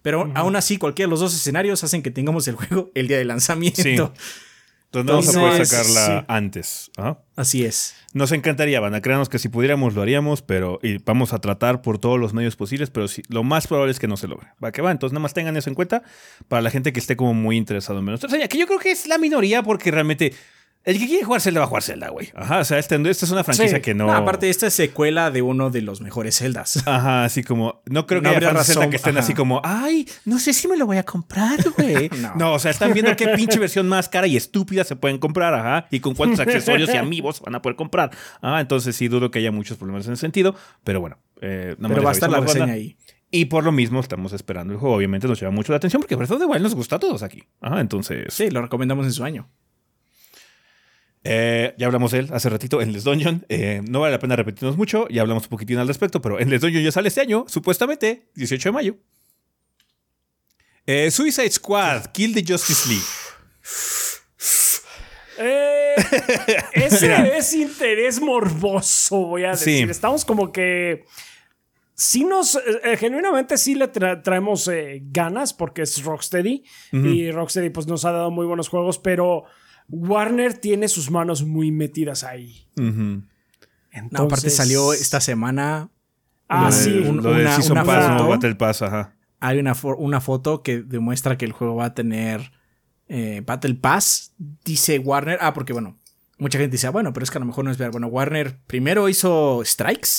Pero 0.02 0.32
aún 0.36 0.56
así, 0.56 0.78
cualquiera 0.78 1.08
de 1.08 1.12
los 1.12 1.20
dos 1.20 1.34
escenarios 1.34 1.84
hacen 1.84 2.02
que 2.02 2.12
tengamos 2.12 2.48
el 2.48 2.56
juego 2.56 2.92
el 2.96 3.08
día 3.08 3.18
de 3.18 3.26
lanzamiento. 3.26 3.82
Sí. 3.82 3.96
Entonces 4.94 5.06
no 5.06 5.14
vamos 5.14 5.30
a 5.30 5.40
poder 5.40 5.62
Entonces, 5.62 5.94
sacarla 5.94 6.20
sí. 6.20 6.26
antes. 6.28 6.92
Ajá. 6.98 7.18
Así 7.36 7.66
es. 7.66 7.96
Nos 8.14 8.32
encantaría, 8.32 8.80
van 8.80 8.94
a 8.94 9.02
créanos 9.02 9.28
que 9.28 9.40
si 9.40 9.50
pudiéramos 9.50 9.96
lo 9.96 10.04
haríamos, 10.04 10.44
pero 10.44 10.80
y 10.84 11.00
vamos 11.00 11.34
a 11.34 11.40
tratar 11.40 11.82
por 11.82 11.98
todos 11.98 12.20
los 12.20 12.34
medios 12.34 12.56
posibles, 12.56 12.92
pero 12.92 13.08
sí, 13.08 13.24
lo 13.28 13.44
más 13.44 13.66
probable 13.66 13.92
es 13.92 14.00
que 14.00 14.08
no 14.08 14.18
se 14.18 14.28
logre. 14.28 14.50
Va 14.64 14.72
que 14.72 14.84
va, 14.84 14.92
entonces 14.92 15.14
nada 15.14 15.24
más 15.24 15.34
tengan 15.34 15.58
eso 15.58 15.70
en 15.70 15.76
cuenta 15.76 16.04
para 16.48 16.62
la 16.62 16.70
gente 16.70 16.94
que 16.94 17.00
esté 17.00 17.18
como 17.18 17.34
muy 17.34 17.58
interesado 17.58 18.00
en 18.00 18.06
menos. 18.06 18.24
Entonces, 18.24 18.48
que 18.48 18.58
yo 18.58 18.68
creo 18.68 18.78
que 18.78 18.92
es 18.92 19.08
la 19.08 19.18
minoría 19.18 19.64
porque 19.64 19.90
realmente 19.90 20.34
el 20.86 21.00
que 21.00 21.08
quiere 21.08 21.24
jugar 21.24 21.40
Zelda 21.42 21.60
va 21.62 21.66
a 21.66 21.68
jugar 21.70 21.84
Zelda, 21.84 22.10
güey. 22.10 22.30
Ajá, 22.36 22.60
o 22.60 22.64
sea, 22.66 22.78
esta, 22.80 22.96
esta 22.96 23.26
es 23.26 23.32
una 23.32 23.44
franquicia 23.44 23.78
Sí. 23.78 23.82
que 23.82 23.94
no... 23.94 24.08
No, 24.08 24.14
aparte, 24.14 24.50
esta 24.50 24.68
es 24.68 24.74
secuela 24.74 25.32
de 25.32 25.42
uno 25.42 25.70
de 25.70 25.82
los 25.82 26.02
mejores 26.02 26.36
celdas. 26.38 26.84
Ajá, 26.88 27.24
así 27.24 27.44
como, 27.44 27.82
no 27.86 28.06
creo 28.06 28.22
que 28.22 28.30
No 28.30 28.36
haya 28.36 28.42
fans 28.52 28.60
de 28.60 28.64
Zelda 28.66 28.80
razón, 28.82 28.90
que 28.90 28.98
estén 28.98 29.18
ajá. 29.18 29.24
así 29.24 29.34
como, 29.34 29.62
ay, 29.64 30.08
no 30.26 30.40
sé 30.40 30.52
si 30.54 30.68
me 30.68 30.76
lo 30.78 30.86
voy 30.86 30.98
a 30.98 31.04
comprar, 31.04 31.60
güey. 31.78 32.10
No. 32.22 32.36
no. 32.36 32.54
o 32.54 32.60
sea, 32.60 32.72
están 32.72 32.94
viendo 32.94 33.16
qué 33.16 33.28
pinche 33.30 33.60
versión 33.60 33.88
más 33.88 34.10
cara 34.10 34.28
y 34.28 34.36
estúpida 34.38 34.84
se 34.84 34.96
pueden 34.96 35.20
comprar, 35.20 35.54
ajá, 35.54 35.88
y 35.90 36.00
con 36.02 36.16
cuántos 36.16 36.40
accesorios 36.46 36.90
y 36.94 36.98
amigos 36.98 37.40
van 37.42 37.56
a 37.56 37.62
poder 37.62 37.76
comprar. 37.76 38.12
Ah, 38.42 38.60
entonces 38.62 38.96
sí 38.96 39.08
dudo 39.08 39.32
que 39.32 39.40
haya 39.40 39.52
muchos 39.52 39.78
problemas 39.78 40.06
en 40.08 40.14
ese 40.14 40.22
sentido, 40.22 40.56
pero 40.84 41.00
bueno. 41.00 41.18
eh, 41.42 41.76
más 41.80 41.90
Pero 41.92 42.04
va 42.04 42.10
a 42.10 42.14
estar 42.14 42.30
la 42.30 42.40
reseña 42.42 42.60
banda. 42.66 42.74
ahí. 42.76 42.98
Y 43.32 43.46
por 43.46 43.64
lo 43.64 43.72
mismo 43.72 44.00
estamos 44.00 44.32
esperando 44.34 44.74
el 44.74 44.80
juego. 44.80 44.96
Obviamente 44.96 45.28
nos 45.28 45.40
llama 45.40 45.56
mucho 45.56 45.72
la 45.72 45.78
atención 45.78 46.02
porque 46.02 46.16
Breath 46.16 46.32
of 46.32 46.40
the 46.40 46.46
Wild 46.46 46.62
nos 46.62 46.76
gusta 46.76 46.98
a 46.98 47.00
todos 47.00 47.24
aquí. 47.24 47.44
Ajá, 47.62 47.80
entonces. 47.82 48.32
Sí, 48.32 48.52
lo 48.52 48.62
recomendamos 48.62 49.06
en 49.08 49.12
su 49.12 49.24
año. 49.24 49.50
Eh, 51.26 51.74
ya 51.78 51.86
hablamos 51.86 52.12
de 52.12 52.20
él 52.20 52.30
hace 52.34 52.50
ratito 52.50 52.82
en 52.82 52.92
Les 52.92 53.04
Dungeon. 53.06 53.46
Eh, 53.50 53.82
no 53.88 54.02
vale 54.02 54.12
la 54.12 54.20
pena 54.20 54.36
repetirnos 54.36 54.76
mucho, 54.78 55.08
ya 55.10 55.22
hablamos 55.22 55.44
un 55.44 55.50
poquitín 55.50 55.78
al 55.78 55.88
respecto, 55.88 56.22
pero 56.22 56.40
en 56.40 56.50
Les 56.50 56.62
Dungeon 56.62 56.84
ya 56.84 56.92
sale 56.92 57.08
este 57.08 57.22
año, 57.22 57.46
supuestamente, 57.48 58.30
18 58.36 58.70
de 58.70 58.74
mayo. 58.74 58.96
Eh, 60.86 61.10
Suicide 61.12 61.50
Squad, 61.52 62.08
Kill 62.08 62.34
the 62.34 62.44
Justice 62.46 62.90
League. 62.90 63.04
Ese 66.74 67.08
Mira. 67.08 67.28
es 67.38 67.54
interés 67.54 68.22
morboso, 68.22 69.18
voy 69.28 69.46
a 69.46 69.56
Sí. 69.56 69.72
decir. 69.72 69.90
Estamos 69.90 70.26
como 70.26 70.52
que. 70.52 71.06
Sí 71.96 72.24
nos. 72.26 72.56
eh, 72.84 72.98
genuinamente 72.98 73.58
sí 73.58 73.76
le 73.76 73.92
tra- 73.92 74.22
traemos 74.24 74.68
eh, 74.68 75.00
ganas 75.06 75.54
porque 75.54 75.84
es 75.84 76.04
Rocksteady. 76.04 76.64
Y 76.92 77.32
Rocksteady 77.32 77.70
pues 77.70 77.88
nos 77.88 78.04
ha 78.06 78.12
dado 78.12 78.32
muy 78.32 78.46
buenos 78.46 78.68
juegos, 78.68 78.98
pero 79.00 79.44
Warner 79.90 80.54
tiene 80.54 80.88
sus 80.88 81.10
manos 81.12 81.44
muy 81.44 81.72
metidas 81.72 82.24
ahí. 82.24 82.68
Entonces- 83.92 84.26
aparte 84.26 84.50
salió 84.50 84.94
esta 84.94 85.22
semana. 85.22 85.90
Ah, 86.50 86.70
Lo 86.70 86.76
de- 86.76 86.84
sí. 86.84 86.90
un- 87.08 87.24
lo 87.24 87.32
una- 87.32 87.56
Season 87.56 87.74
una 87.74 87.84
Pass, 87.86 88.10
no 88.10 88.18
foto. 88.20 88.30
Battle 88.30 88.56
Pass, 88.56 88.82
ajá. 88.82 89.16
Hay 89.40 89.60
una, 89.60 89.74
fo- 89.76 89.96
una 89.98 90.22
foto 90.22 90.62
que 90.64 90.82
demuestra 90.82 91.38
que 91.38 91.46
el 91.46 91.52
juego 91.52 91.76
va 91.76 91.86
a 91.86 91.94
tener 91.94 92.52
eh, 93.10 93.44
Battle 93.46 93.76
Pass. 93.76 94.34
Dice 94.64 94.98
Warner. 95.00 95.38
Ah, 95.42 95.54
porque 95.54 95.74
bueno, 95.74 95.98
mucha 96.38 96.58
gente 96.58 96.72
dice, 96.74 96.88
ah, 96.88 96.92
bueno, 96.92 97.14
pero 97.14 97.24
es 97.24 97.32
que 97.32 97.38
a 97.38 97.42
lo 97.42 97.46
mejor 97.46 97.66
no 97.66 97.72
es 97.72 97.78
ver. 97.78 97.92
Bueno, 97.92 98.08
Warner 98.08 98.58
primero 98.66 99.10
hizo 99.10 99.62
strikes 99.66 100.10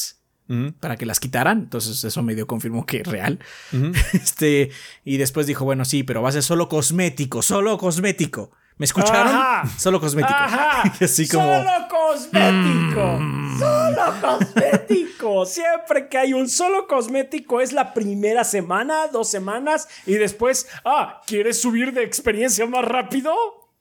para 0.79 0.97
que 0.97 1.07
las 1.07 1.21
quitaran, 1.21 1.59
entonces 1.61 2.05
eso 2.05 2.23
medio 2.23 2.47
confirmó 2.47 2.85
que 2.85 2.99
es 2.99 3.07
real. 3.07 3.39
Este, 4.13 4.71
y 5.05 5.17
después 5.17 5.47
dijo, 5.47 5.65
bueno, 5.65 5.85
sí, 5.87 6.03
pero 6.03 6.21
va 6.23 6.29
a 6.29 6.33
ser 6.33 6.43
solo 6.43 6.69
cosmético, 6.69 7.41
solo 7.43 7.79
cosmético. 7.79 8.51
¿Me 8.77 8.87
escucharon? 8.87 9.29
Ajá. 9.29 9.65
Solo 9.79 10.01
cosmético. 10.01 10.35
Ajá. 10.37 10.83
Así 11.01 11.29
como. 11.29 11.45
Solo 11.45 11.71
cosmético. 11.89 13.19
Solo 13.59 14.15
cosmético. 14.21 15.47
Siempre 15.47 16.09
que 16.09 16.19
hay 16.19 16.33
un 16.35 16.49
solo 16.49 16.87
cosmético 16.89 17.61
es 17.61 17.73
la 17.73 17.95
primera 17.95 18.43
semana, 18.45 19.07
dos 19.13 19.31
semanas 19.31 19.89
y 20.07 20.15
después, 20.15 20.67
ah, 20.85 21.21
¿quieres 21.27 21.61
subir 21.63 21.93
de 21.93 22.03
experiencia 22.03 22.67
más 22.67 22.85
rápido? 22.85 23.33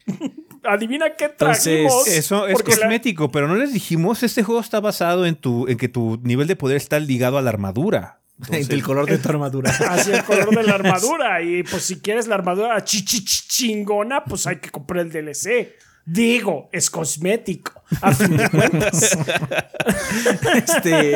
Adivina 0.64 1.16
qué 1.16 1.26
Entonces, 1.26 1.64
trajimos. 1.64 2.08
Eso 2.08 2.48
es 2.48 2.58
la- 2.60 2.64
cosmético, 2.64 3.32
pero 3.32 3.48
no 3.48 3.56
les 3.56 3.74
dijimos, 3.74 4.22
este 4.24 4.44
juego 4.44 4.62
está 4.62 4.80
basado 4.80 5.26
en 5.26 5.36
tu, 5.36 5.68
en 5.68 5.78
que 5.78 5.90
tu 5.90 6.20
nivel 6.24 6.48
de 6.48 6.56
poder 6.56 6.78
está 6.78 7.00
ligado 7.00 7.38
a 7.38 7.42
la 7.42 7.50
armadura. 7.50 8.20
Entonces, 8.46 8.70
el 8.70 8.84
color 8.84 9.06
de 9.08 9.18
tu 9.18 9.30
armadura. 9.30 9.72
Así 9.90 10.12
el 10.12 10.24
color 10.24 10.56
de 10.56 10.64
la 10.64 10.76
armadura. 10.76 11.42
Y 11.44 11.64
pues 11.64 11.84
si 11.84 12.00
quieres 12.00 12.28
la 12.28 12.36
armadura 12.36 12.84
chi- 12.84 13.04
chi- 13.06 13.24
chi- 13.24 13.48
chingona, 13.48 14.24
pues 14.24 14.46
hay 14.48 14.58
que 14.58 14.70
comprar 14.70 15.06
el 15.06 15.12
DLC. 15.12 15.76
Digo, 16.06 16.68
es 16.74 16.90
cosmético. 16.90 17.82
A 18.02 18.12
fin 18.12 18.36
de 18.36 18.50
cuentas. 18.50 19.18
Este. 20.56 21.16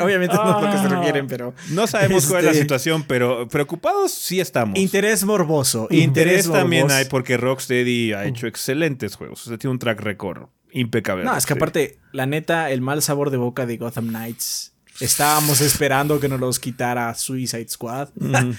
Obviamente 0.00 0.34
no 0.36 0.56
es 0.58 0.62
lo 0.64 0.70
que 0.70 0.78
se 0.78 0.84
Ah. 0.86 0.88
refieren, 0.88 1.26
pero. 1.26 1.54
no 1.70 1.86
sabemos 1.86 2.26
cuál 2.26 2.40
es 2.40 2.44
la 2.46 2.50
Este- 2.52 2.62
situación, 2.62 3.04
pero 3.06 3.48
preocupados 3.48 4.12
sí 4.12 4.40
estamos. 4.40 4.78
Interés 4.78 5.24
morboso. 5.24 5.88
Interés 5.90 6.50
también 6.50 6.82
morboso. 6.82 6.98
hay 6.98 7.04
porque 7.06 7.36
Rocksteady 7.36 8.12
ha 8.12 8.24
hecho 8.26 8.46
excelentes 8.46 9.16
juegos. 9.16 9.44
O 9.46 9.48
sea, 9.48 9.58
tiene 9.58 9.72
un 9.72 9.78
track 9.78 10.00
record 10.00 10.48
impecable. 10.72 11.24
No, 11.24 11.36
es 11.36 11.46
que 11.46 11.54
Sí. 11.54 11.58
aparte, 11.58 11.98
la 12.12 12.26
neta, 12.26 12.70
el 12.70 12.80
mal 12.80 13.02
sabor 13.02 13.30
de 13.30 13.36
boca 13.36 13.66
de 13.66 13.76
Gotham 13.76 14.08
Knights. 14.08 14.72
Estábamos 15.00 15.60
esperando 15.60 16.18
que 16.20 16.28
nos 16.28 16.40
los 16.40 16.58
quitara 16.58 17.14
Suicide 17.14 17.68
Squad. 17.68 18.08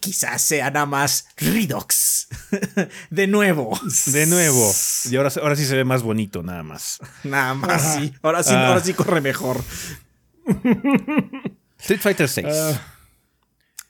Quizás 0.00 0.42
sea 0.42 0.70
nada 0.70 0.84
más 0.86 1.28
Redux. 1.38 2.28
de 3.10 3.26
nuevo. 3.26 3.78
De 4.06 4.26
nuevo. 4.26 4.70
Y 5.10 5.16
ahora, 5.16 5.30
ahora 5.40 5.56
sí 5.56 5.64
se 5.64 5.76
ve 5.76 5.84
más 5.84 6.02
bonito, 6.02 6.42
nada 6.42 6.62
más. 6.62 6.98
Nada 7.24 7.54
más, 7.54 7.94
sí. 7.94 8.12
Ahora 8.22 8.42
sí, 8.42 8.50
Ah. 8.54 8.68
ahora 8.68 8.80
sí 8.82 8.92
corre 8.92 9.20
mejor. 9.22 9.62
Street 11.78 12.00
Fighter 12.00 12.28
6. 12.28 12.46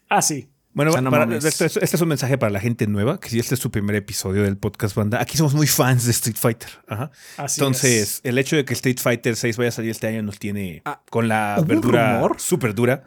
Ah, 0.09 0.23
sí. 0.23 0.49
Bueno, 0.79 0.91
O 0.91 0.93
sea, 0.93 1.03
no 1.03 1.11
para- 1.11 1.27
mames. 1.27 1.45
este, 1.45 1.67
este 1.67 1.85
es 1.85 2.01
un 2.01 2.07
mensaje 2.07 2.39
para 2.39 2.51
la 2.51 2.61
gente 2.61 2.87
nueva, 2.87 3.19
que 3.19 3.29
si 3.29 3.41
este 3.41 3.55
es 3.57 3.61
su 3.61 3.73
primer 3.73 3.97
episodio 3.97 4.45
del 4.45 4.57
podcast 4.57 4.95
banda, 4.95 5.21
aquí 5.21 5.37
somos 5.37 5.53
muy 5.53 5.67
fans 5.67 6.05
de 6.05 6.13
Street 6.13 6.37
Fighter. 6.39 6.69
Ajá. 6.87 7.11
Así 7.37 7.61
Entonces, 7.61 7.93
es. 8.01 8.21
el 8.23 8.39
hecho 8.39 8.55
de 8.55 8.65
que 8.65 8.75
Street 8.75 8.99
Fighter 9.03 9.35
6 9.35 9.57
vaya 9.57 9.71
a 9.71 9.73
salir 9.73 9.91
este 9.91 10.07
año 10.07 10.23
nos 10.23 10.39
tiene 10.39 10.83
Ah, 10.85 11.03
con 11.11 11.27
la 11.27 11.55
¿hubo 11.57 11.63
un 11.63 11.67
verdura 11.69 12.15
rumor? 12.21 12.37
súper 12.41 12.77
dura. 12.77 13.03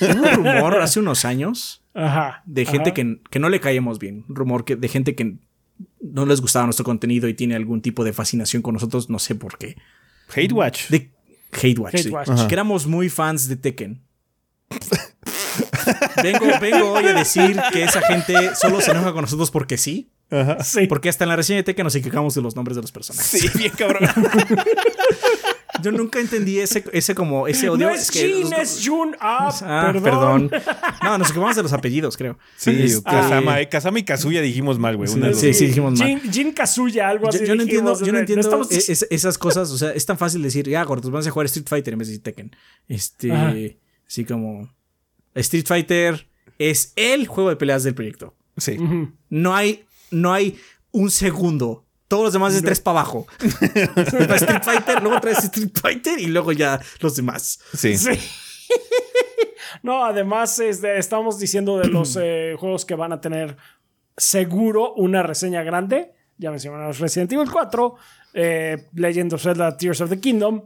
Un 0.00 0.34
rumor 0.44 0.80
hace 0.80 1.00
unos 1.00 1.24
años 1.24 1.82
Ajá. 1.92 2.44
de 2.46 2.64
gente 2.66 2.90
Ajá. 2.90 2.94
que, 2.94 3.20
que 3.28 3.38
no 3.40 3.48
le 3.48 3.58
caíamos 3.58 3.98
bien. 3.98 4.24
Un 4.28 4.36
rumor 4.36 4.64
que, 4.64 4.76
de 4.76 4.86
gente 4.86 5.16
que 5.16 5.38
no 6.00 6.24
les 6.24 6.40
gustaba 6.40 6.66
nuestro 6.66 6.84
contenido 6.84 7.26
y 7.26 7.34
tiene 7.34 7.56
algún 7.56 7.82
tipo 7.82 8.04
de 8.04 8.12
fascinación 8.12 8.62
con 8.62 8.74
nosotros, 8.74 9.10
no 9.10 9.18
sé 9.18 9.34
por 9.34 9.58
qué. 9.58 9.74
Hate 10.36 10.52
Watch. 10.52 10.88
De 10.88 11.10
Hate 11.52 11.78
Watch. 11.80 11.94
Hate 11.94 12.02
sí. 12.04 12.10
Watch. 12.10 12.46
Que 12.46 12.54
éramos 12.54 12.86
muy 12.86 13.08
fans 13.08 13.48
de 13.48 13.56
Tekken. 13.56 14.02
vengo, 16.22 16.46
vengo 16.60 16.92
hoy 16.92 17.06
a 17.06 17.12
decir 17.14 17.60
que 17.72 17.84
esa 17.84 18.00
gente 18.02 18.34
solo 18.60 18.80
se 18.80 18.90
enoja 18.90 19.12
con 19.12 19.22
nosotros 19.22 19.50
porque 19.50 19.76
sí. 19.78 20.10
Ajá. 20.30 20.62
Sí. 20.62 20.86
Porque 20.86 21.08
hasta 21.08 21.24
en 21.24 21.28
la 21.30 21.36
reseña 21.36 21.58
de 21.58 21.62
Tekken 21.64 21.84
nos 21.84 21.94
equivocamos 21.94 22.34
de 22.34 22.42
los 22.42 22.54
nombres 22.54 22.76
de 22.76 22.82
los 22.82 22.92
personajes. 22.92 23.40
Sí, 23.40 23.48
bien 23.56 23.72
cabrón. 23.76 24.08
Yo 25.82 25.92
nunca 25.92 26.18
entendí 26.18 26.58
ese, 26.58 26.82
ese 26.92 27.14
como 27.14 27.46
ese 27.46 27.68
odio. 27.68 27.86
No 27.86 27.94
es 27.94 28.10
que 28.10 28.26
Jin, 28.26 28.50
los- 28.50 28.52
es 28.58 28.82
Jun. 28.84 29.16
Ah, 29.20 29.54
Ah, 29.62 29.90
perdón. 29.92 30.48
perdón. 30.48 30.62
No, 31.04 31.18
nos 31.18 31.28
equivocamos 31.28 31.54
de 31.56 31.62
los 31.62 31.72
apellidos, 31.72 32.16
creo. 32.16 32.36
Sí, 32.56 32.70
Este- 32.82 33.02
Kazama, 33.04 33.60
eh, 33.60 33.68
Kazama 33.68 33.98
y 34.00 34.04
Kazuya 34.04 34.40
dijimos 34.42 34.76
mal, 34.78 34.96
güey. 34.96 35.08
Sí, 35.08 35.18
una 35.18 35.32
sí, 35.34 35.54
sí, 35.54 35.66
dijimos 35.66 35.96
mal. 35.96 36.08
Jin, 36.20 36.32
Jin 36.32 36.52
Kazuya, 36.52 37.08
algo 37.08 37.24
Yo, 37.26 37.28
así. 37.38 37.46
yo 37.46 37.54
no 37.54 37.62
entiendo, 37.62 37.90
dijimos, 37.92 38.06
yo 38.06 38.12
no 38.12 38.18
entiendo 38.18 38.40
estamos- 38.40 38.70
es- 38.72 38.88
es- 38.88 39.06
esas 39.08 39.38
cosas. 39.38 39.70
O 39.70 39.78
sea, 39.78 39.90
es 39.92 40.04
tan 40.04 40.18
fácil 40.18 40.42
decir, 40.42 40.68
ya, 40.68 40.82
gordos, 40.82 41.10
vamos 41.12 41.26
a 41.26 41.30
jugar 41.30 41.46
Street 41.46 41.66
Fighter 41.68 41.92
en 41.92 41.98
vez 42.00 42.08
de 42.08 42.12
decir 42.12 42.22
Tekken. 42.24 42.56
Este, 42.88 43.30
Ajá. 43.32 43.54
así 44.08 44.24
como 44.24 44.68
Street 45.40 45.66
Fighter 45.66 46.28
es 46.58 46.92
el 46.96 47.26
juego 47.26 47.50
de 47.50 47.56
peleas 47.56 47.84
del 47.84 47.94
proyecto. 47.94 48.34
Sí. 48.56 48.76
No 49.28 49.54
hay, 49.54 49.84
no 50.10 50.32
hay 50.32 50.58
un 50.90 51.10
segundo. 51.10 51.84
Todos 52.08 52.24
los 52.24 52.32
demás 52.32 52.54
es 52.54 52.62
de 52.62 52.66
tres 52.66 52.80
para 52.80 53.00
abajo. 53.00 53.26
Street 53.40 54.62
Fighter, 54.62 55.02
luego 55.02 55.20
traes 55.20 55.44
Street 55.44 55.70
Fighter 55.74 56.18
y 56.18 56.26
luego 56.26 56.52
ya 56.52 56.80
los 57.00 57.14
demás. 57.16 57.60
Sí. 57.74 57.96
Sí. 57.96 58.10
no, 59.82 60.04
además 60.04 60.58
este, 60.58 60.98
estamos 60.98 61.38
diciendo 61.38 61.78
de 61.78 61.88
los 61.88 62.16
eh, 62.20 62.56
juegos 62.58 62.84
que 62.84 62.94
van 62.94 63.12
a 63.12 63.20
tener 63.20 63.56
seguro 64.16 64.94
una 64.94 65.22
reseña 65.22 65.62
grande. 65.62 66.12
Ya 66.38 66.50
mencionamos 66.50 66.98
Resident 66.98 67.32
Evil 67.32 67.50
4, 67.50 67.94
eh, 68.34 68.86
Legend 68.94 69.34
of 69.34 69.42
Zelda 69.42 69.76
Tears 69.76 70.00
of 70.00 70.08
the 70.08 70.20
Kingdom, 70.20 70.62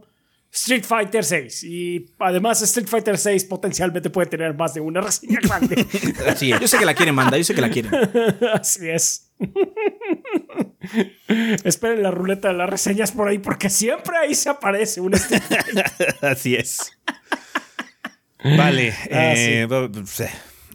Street 0.55 0.83
Fighter 0.85 1.23
6. 1.23 1.63
Y 1.63 2.13
además 2.19 2.61
Street 2.61 2.87
Fighter 2.87 3.17
6 3.17 3.45
potencialmente 3.45 4.09
puede 4.11 4.27
tener 4.29 4.53
más 4.53 4.73
de 4.75 4.81
una 4.81 5.01
reseña 5.01 5.39
grande. 5.41 5.85
Así 6.27 6.51
es. 6.51 6.59
Yo 6.59 6.67
sé 6.67 6.77
que 6.77 6.85
la 6.85 6.93
quieren, 6.93 7.15
manda, 7.15 7.37
yo 7.37 7.43
sé 7.43 7.55
que 7.55 7.61
la 7.61 7.69
quieren. 7.69 7.91
Así 8.53 8.87
es. 8.87 9.31
Esperen 11.63 12.03
la 12.03 12.11
ruleta 12.11 12.49
de 12.49 12.53
las 12.55 12.69
reseñas 12.69 13.11
por 13.11 13.27
ahí 13.27 13.39
porque 13.39 13.69
siempre 13.69 14.17
ahí 14.17 14.35
se 14.35 14.49
aparece 14.49 15.01
un 15.01 15.13
Street 15.15 15.41
Fighter. 15.41 15.85
Así 16.21 16.55
es. 16.55 16.91
Vale. 18.43 18.93
Ah, 19.11 19.33
eh, 19.35 19.65
bu- 19.69 20.05
sí. 20.05 20.25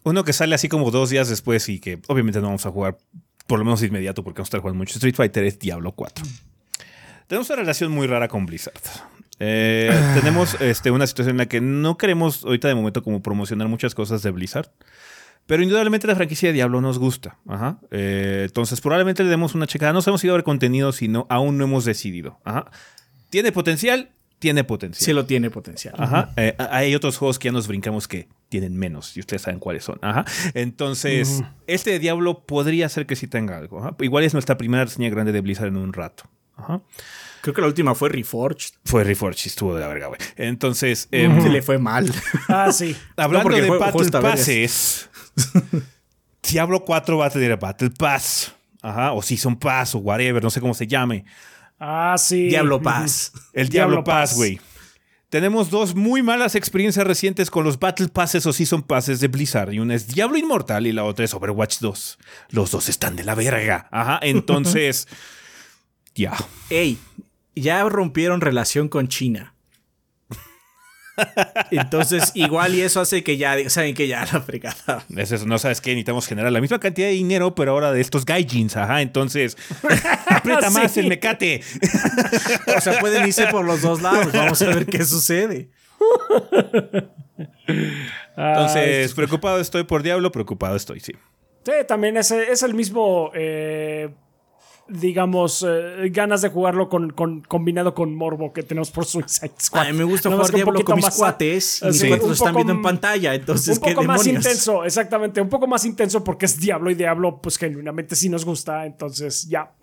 Uno 0.04 0.24
que 0.24 0.32
sale 0.32 0.54
así 0.54 0.68
como 0.68 0.90
dos 0.90 1.10
días 1.10 1.28
después 1.28 1.68
y 1.68 1.80
que 1.80 2.00
obviamente 2.08 2.40
no 2.40 2.46
vamos 2.46 2.64
a 2.66 2.70
jugar 2.70 2.96
por 3.46 3.58
lo 3.58 3.64
menos 3.64 3.80
de 3.80 3.88
inmediato 3.88 4.24
porque 4.24 4.38
vamos 4.38 4.46
a 4.48 4.50
estar 4.50 4.60
jugando 4.60 4.78
mucho 4.78 4.94
Street 4.94 5.14
Fighter 5.14 5.44
es 5.44 5.58
Diablo 5.58 5.92
4. 5.92 6.24
Tenemos 7.26 7.48
una 7.50 7.56
relación 7.56 7.92
muy 7.92 8.06
rara 8.06 8.26
con 8.28 8.46
Blizzard. 8.46 8.80
Eh, 9.40 9.90
tenemos 10.14 10.60
este, 10.60 10.90
una 10.90 11.06
situación 11.06 11.34
en 11.34 11.38
la 11.38 11.46
que 11.46 11.60
no 11.60 11.96
queremos 11.96 12.44
ahorita 12.44 12.68
de 12.68 12.74
momento 12.74 13.02
como 13.02 13.22
promocionar 13.22 13.68
muchas 13.68 13.94
cosas 13.94 14.22
de 14.22 14.30
Blizzard. 14.30 14.70
Pero 15.46 15.62
indudablemente 15.62 16.06
la 16.06 16.14
franquicia 16.14 16.50
de 16.50 16.52
Diablo 16.52 16.82
nos 16.82 16.98
gusta. 16.98 17.38
Ajá. 17.48 17.78
Eh, 17.90 18.42
entonces 18.46 18.82
probablemente 18.82 19.24
le 19.24 19.30
demos 19.30 19.54
una 19.54 19.66
checada. 19.66 19.94
No 19.94 20.00
hemos 20.06 20.22
ido 20.22 20.34
a 20.34 20.36
ver 20.36 20.44
contenido, 20.44 20.92
sino 20.92 21.26
aún 21.30 21.56
no 21.56 21.64
hemos 21.64 21.86
decidido. 21.86 22.38
Ajá. 22.44 22.70
¿Tiene 23.30 23.50
potencial? 23.50 24.10
Tiene 24.38 24.62
potencial. 24.62 25.04
Sí 25.04 25.12
lo 25.14 25.24
tiene 25.24 25.50
potencial. 25.50 25.94
Ajá. 25.96 26.32
Eh, 26.36 26.54
hay 26.58 26.94
otros 26.94 27.16
juegos 27.16 27.38
que 27.38 27.46
ya 27.46 27.52
nos 27.52 27.66
brincamos 27.66 28.06
que 28.06 28.28
tienen 28.50 28.76
menos 28.76 29.16
y 29.16 29.20
ustedes 29.20 29.42
saben 29.42 29.58
cuáles 29.58 29.84
son. 29.84 29.98
Ajá. 30.02 30.26
Entonces, 30.52 31.42
este 31.66 31.92
de 31.92 31.98
Diablo 31.98 32.44
podría 32.44 32.88
ser 32.90 33.06
que 33.06 33.16
sí 33.16 33.26
tenga 33.26 33.56
algo. 33.56 33.80
Ajá. 33.80 33.96
Igual 34.00 34.24
es 34.24 34.34
nuestra 34.34 34.58
primera 34.58 34.84
reseña 34.84 35.08
grande 35.08 35.32
de 35.32 35.40
Blizzard 35.40 35.68
en 35.68 35.78
un 35.78 35.94
rato. 35.94 36.24
Ajá. 36.56 36.82
Creo 37.48 37.54
que 37.54 37.60
la 37.62 37.66
última 37.68 37.94
fue 37.94 38.10
Reforged. 38.10 38.74
Fue 38.84 39.04
Reforged, 39.04 39.40
y 39.46 39.48
estuvo 39.48 39.74
de 39.74 39.80
la 39.80 39.88
verga, 39.88 40.08
güey. 40.08 40.20
Entonces, 40.36 41.08
em, 41.12 41.42
Se 41.42 41.48
le 41.48 41.62
fue 41.62 41.78
mal. 41.78 42.12
Ah, 42.46 42.70
sí. 42.72 42.94
hablando 43.16 43.48
de 43.56 43.66
juego- 43.66 43.78
Battle. 43.82 44.20
Passes, 44.20 45.08
Diablo 46.42 46.84
4 46.84 47.16
va 47.16 47.26
a 47.26 47.30
tener 47.30 47.56
Battle 47.56 47.88
Pass. 47.88 48.52
Ajá. 48.82 49.12
O 49.12 49.22
Season 49.22 49.56
Pass 49.58 49.94
o 49.94 49.98
whatever, 50.00 50.42
no 50.42 50.50
sé 50.50 50.60
cómo 50.60 50.74
se 50.74 50.86
llame. 50.86 51.24
Ah, 51.80 52.16
sí. 52.18 52.48
Diablo 52.48 52.82
Paz. 52.82 53.32
El 53.54 53.70
Diablo, 53.70 53.92
Diablo 53.96 54.04
Pass, 54.04 54.30
Pass. 54.30 54.36
güey. 54.36 54.60
Tenemos 55.30 55.70
dos 55.70 55.94
muy 55.94 56.22
malas 56.22 56.54
experiencias 56.54 57.06
recientes 57.06 57.50
con 57.50 57.64
los 57.64 57.78
Battle 57.78 58.08
Passes 58.08 58.44
o 58.44 58.52
Season 58.52 58.82
Passes 58.82 59.20
de 59.20 59.28
Blizzard. 59.28 59.72
Y 59.72 59.78
una 59.78 59.94
es 59.94 60.06
Diablo 60.08 60.36
Inmortal 60.36 60.86
y 60.86 60.92
la 60.92 61.04
otra 61.04 61.24
es 61.24 61.32
Overwatch 61.32 61.78
2. 61.80 62.18
Los 62.50 62.70
dos 62.72 62.90
están 62.90 63.16
de 63.16 63.24
la 63.24 63.34
verga. 63.34 63.88
Ajá, 63.90 64.18
entonces... 64.22 65.08
ya. 66.14 66.34
Ey, 66.70 66.98
ya 67.60 67.82
rompieron 67.88 68.40
relación 68.40 68.88
con 68.88 69.08
China. 69.08 69.54
Entonces, 71.70 72.30
igual 72.34 72.74
y 72.74 72.82
eso 72.82 73.00
hace 73.00 73.24
que 73.24 73.36
ya, 73.36 73.68
saben 73.70 73.94
que 73.94 74.06
ya 74.06 74.20
la 74.32 74.40
fregada. 74.40 75.04
Es 75.16 75.32
eso, 75.32 75.46
no 75.46 75.58
sabes 75.58 75.80
qué, 75.80 75.90
necesitamos 75.90 76.26
generar 76.26 76.52
la 76.52 76.60
misma 76.60 76.78
cantidad 76.78 77.08
de 77.08 77.14
dinero, 77.14 77.54
pero 77.54 77.72
ahora 77.72 77.92
de 77.92 78.00
estos 78.00 78.24
gaijins. 78.24 78.76
Ajá, 78.76 79.02
entonces... 79.02 79.56
aprieta 80.28 80.70
más 80.70 80.92
Sí. 80.92 81.00
el 81.00 81.08
mecate. 81.08 81.60
O 82.76 82.80
sea, 82.80 83.00
pueden 83.00 83.26
irse 83.26 83.46
por 83.48 83.64
los 83.64 83.82
dos 83.82 84.00
lados. 84.00 84.32
Vamos 84.32 84.62
a 84.62 84.66
ver 84.66 84.86
qué 84.86 85.04
sucede. 85.04 85.70
Entonces, 88.36 89.14
preocupado 89.14 89.60
estoy 89.60 89.84
por 89.84 90.02
Diablo, 90.02 90.30
preocupado 90.30 90.76
estoy, 90.76 91.00
sí. 91.00 91.12
Sí, 91.64 91.72
también 91.86 92.16
es, 92.16 92.30
es 92.30 92.62
el 92.62 92.74
mismo, 92.74 93.30
eh, 93.34 94.10
digamos, 94.88 95.64
eh, 95.68 96.08
ganas 96.10 96.42
de 96.42 96.48
jugarlo 96.48 96.88
con, 96.88 97.10
con- 97.10 97.42
combinado 97.42 97.94
con 97.94 98.14
Morbo 98.14 98.52
que 98.52 98.62
tenemos 98.62 98.90
por 98.90 99.04
Suicide 99.04 99.52
Squad. 99.60 99.86
A 99.88 99.92
mí 99.92 99.98
me 99.98 100.04
gusta 100.04 100.28
Nada 100.30 100.40
jugar 100.42 100.54
Diablo 100.54 100.84
con 100.84 100.96
mis 100.96 101.04
más- 101.04 101.16
cuates. 101.16 101.82
Y 101.82 101.86
mis 101.86 101.98
Sí, 101.98 102.08
lo 102.08 102.14
están 102.16 102.36
poco 102.36 102.54
viendo 102.56 102.72
en 102.72 102.82
pantalla. 102.82 103.34
Entonces, 103.34 103.78
un 103.78 103.84
¿qué 103.84 103.94
poco 103.94 104.06
más 104.06 104.20
demonios? 104.24 104.44
intenso, 104.46 104.84
exactamente, 104.84 105.40
un 105.40 105.48
poco 105.48 105.66
más 105.66 105.84
intenso 105.84 106.24
porque 106.24 106.46
es 106.46 106.58
Diablo 106.58 106.90
y 106.90 106.94
Diablo, 106.94 107.40
pues 107.42 107.58
genuinamente 107.58 108.16
sí 108.16 108.28
nos 108.28 108.44
gusta, 108.44 108.86
entonces 108.86 109.48
ya. 109.48 109.72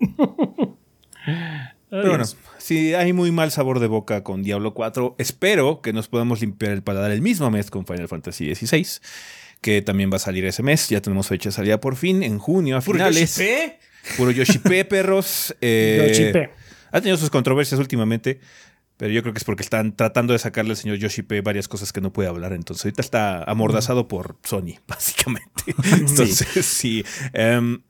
Pero 1.88 2.08
bueno, 2.08 2.24
si 2.58 2.94
hay 2.94 3.12
muy 3.12 3.30
mal 3.30 3.50
sabor 3.52 3.78
de 3.78 3.86
boca 3.86 4.24
con 4.24 4.42
Diablo 4.42 4.74
4, 4.74 5.14
espero 5.18 5.80
que 5.80 5.92
nos 5.92 6.08
podamos 6.08 6.40
limpiar 6.40 6.72
el 6.72 6.82
paladar 6.82 7.12
el 7.12 7.22
mismo 7.22 7.48
mes 7.50 7.70
con 7.70 7.86
Final 7.86 8.08
Fantasy 8.08 8.52
XVI, 8.54 8.86
que 9.60 9.82
también 9.82 10.10
va 10.10 10.16
a 10.16 10.20
salir 10.20 10.44
ese 10.44 10.62
mes. 10.62 10.88
Ya 10.88 11.00
tenemos 11.00 11.28
fecha 11.28 11.48
de 11.48 11.52
salida 11.52 11.80
por 11.80 11.96
fin, 11.96 12.22
en 12.22 12.38
junio 12.38 12.76
a 12.76 12.80
finales. 12.80 13.40
Puro 14.16 14.30
Yoshipe, 14.30 14.84
perros. 14.84 15.54
Eh, 15.60 16.06
Yoshipe. 16.08 16.50
Ha 16.92 17.00
tenido 17.00 17.16
sus 17.16 17.30
controversias 17.30 17.80
últimamente, 17.80 18.40
pero 18.96 19.12
yo 19.12 19.22
creo 19.22 19.34
que 19.34 19.38
es 19.38 19.44
porque 19.44 19.62
están 19.62 19.96
tratando 19.96 20.32
de 20.32 20.38
sacarle 20.38 20.70
al 20.70 20.76
señor 20.76 20.96
Yoshipe 20.98 21.40
varias 21.40 21.68
cosas 21.68 21.92
que 21.92 22.00
no 22.00 22.12
puede 22.12 22.28
hablar. 22.28 22.52
Entonces 22.52 22.84
ahorita 22.84 23.02
está 23.02 23.42
amordazado 23.44 24.08
por 24.08 24.36
Sony, 24.44 24.76
básicamente. 24.86 25.50
Entonces, 25.92 26.46
sí. 26.64 27.04
em, 27.32 27.82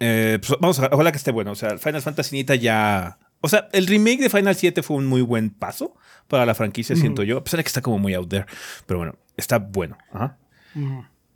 eh, 0.00 0.38
pues 0.40 0.58
vamos 0.60 0.78
a 0.78 0.90
ojalá 0.92 1.10
que 1.10 1.18
esté 1.18 1.32
bueno. 1.32 1.52
O 1.52 1.56
sea, 1.56 1.78
Final 1.78 2.02
Fantasy 2.02 2.36
Nita 2.36 2.54
ya. 2.54 3.18
O 3.40 3.48
sea, 3.48 3.68
el 3.72 3.86
remake 3.86 4.20
de 4.20 4.30
Final 4.30 4.54
7 4.54 4.82
fue 4.82 4.96
un 4.96 5.06
muy 5.06 5.22
buen 5.22 5.50
paso 5.50 5.94
para 6.26 6.44
la 6.44 6.54
franquicia, 6.54 6.96
siento 6.96 7.22
yo. 7.22 7.38
A 7.38 7.44
pesar 7.44 7.58
de 7.58 7.64
que 7.64 7.68
está 7.68 7.80
como 7.80 7.98
muy 7.98 8.14
out 8.14 8.28
there. 8.28 8.46
Pero 8.86 8.98
bueno, 8.98 9.16
está 9.36 9.58
bueno. 9.58 9.96
Ajá. 10.12 10.36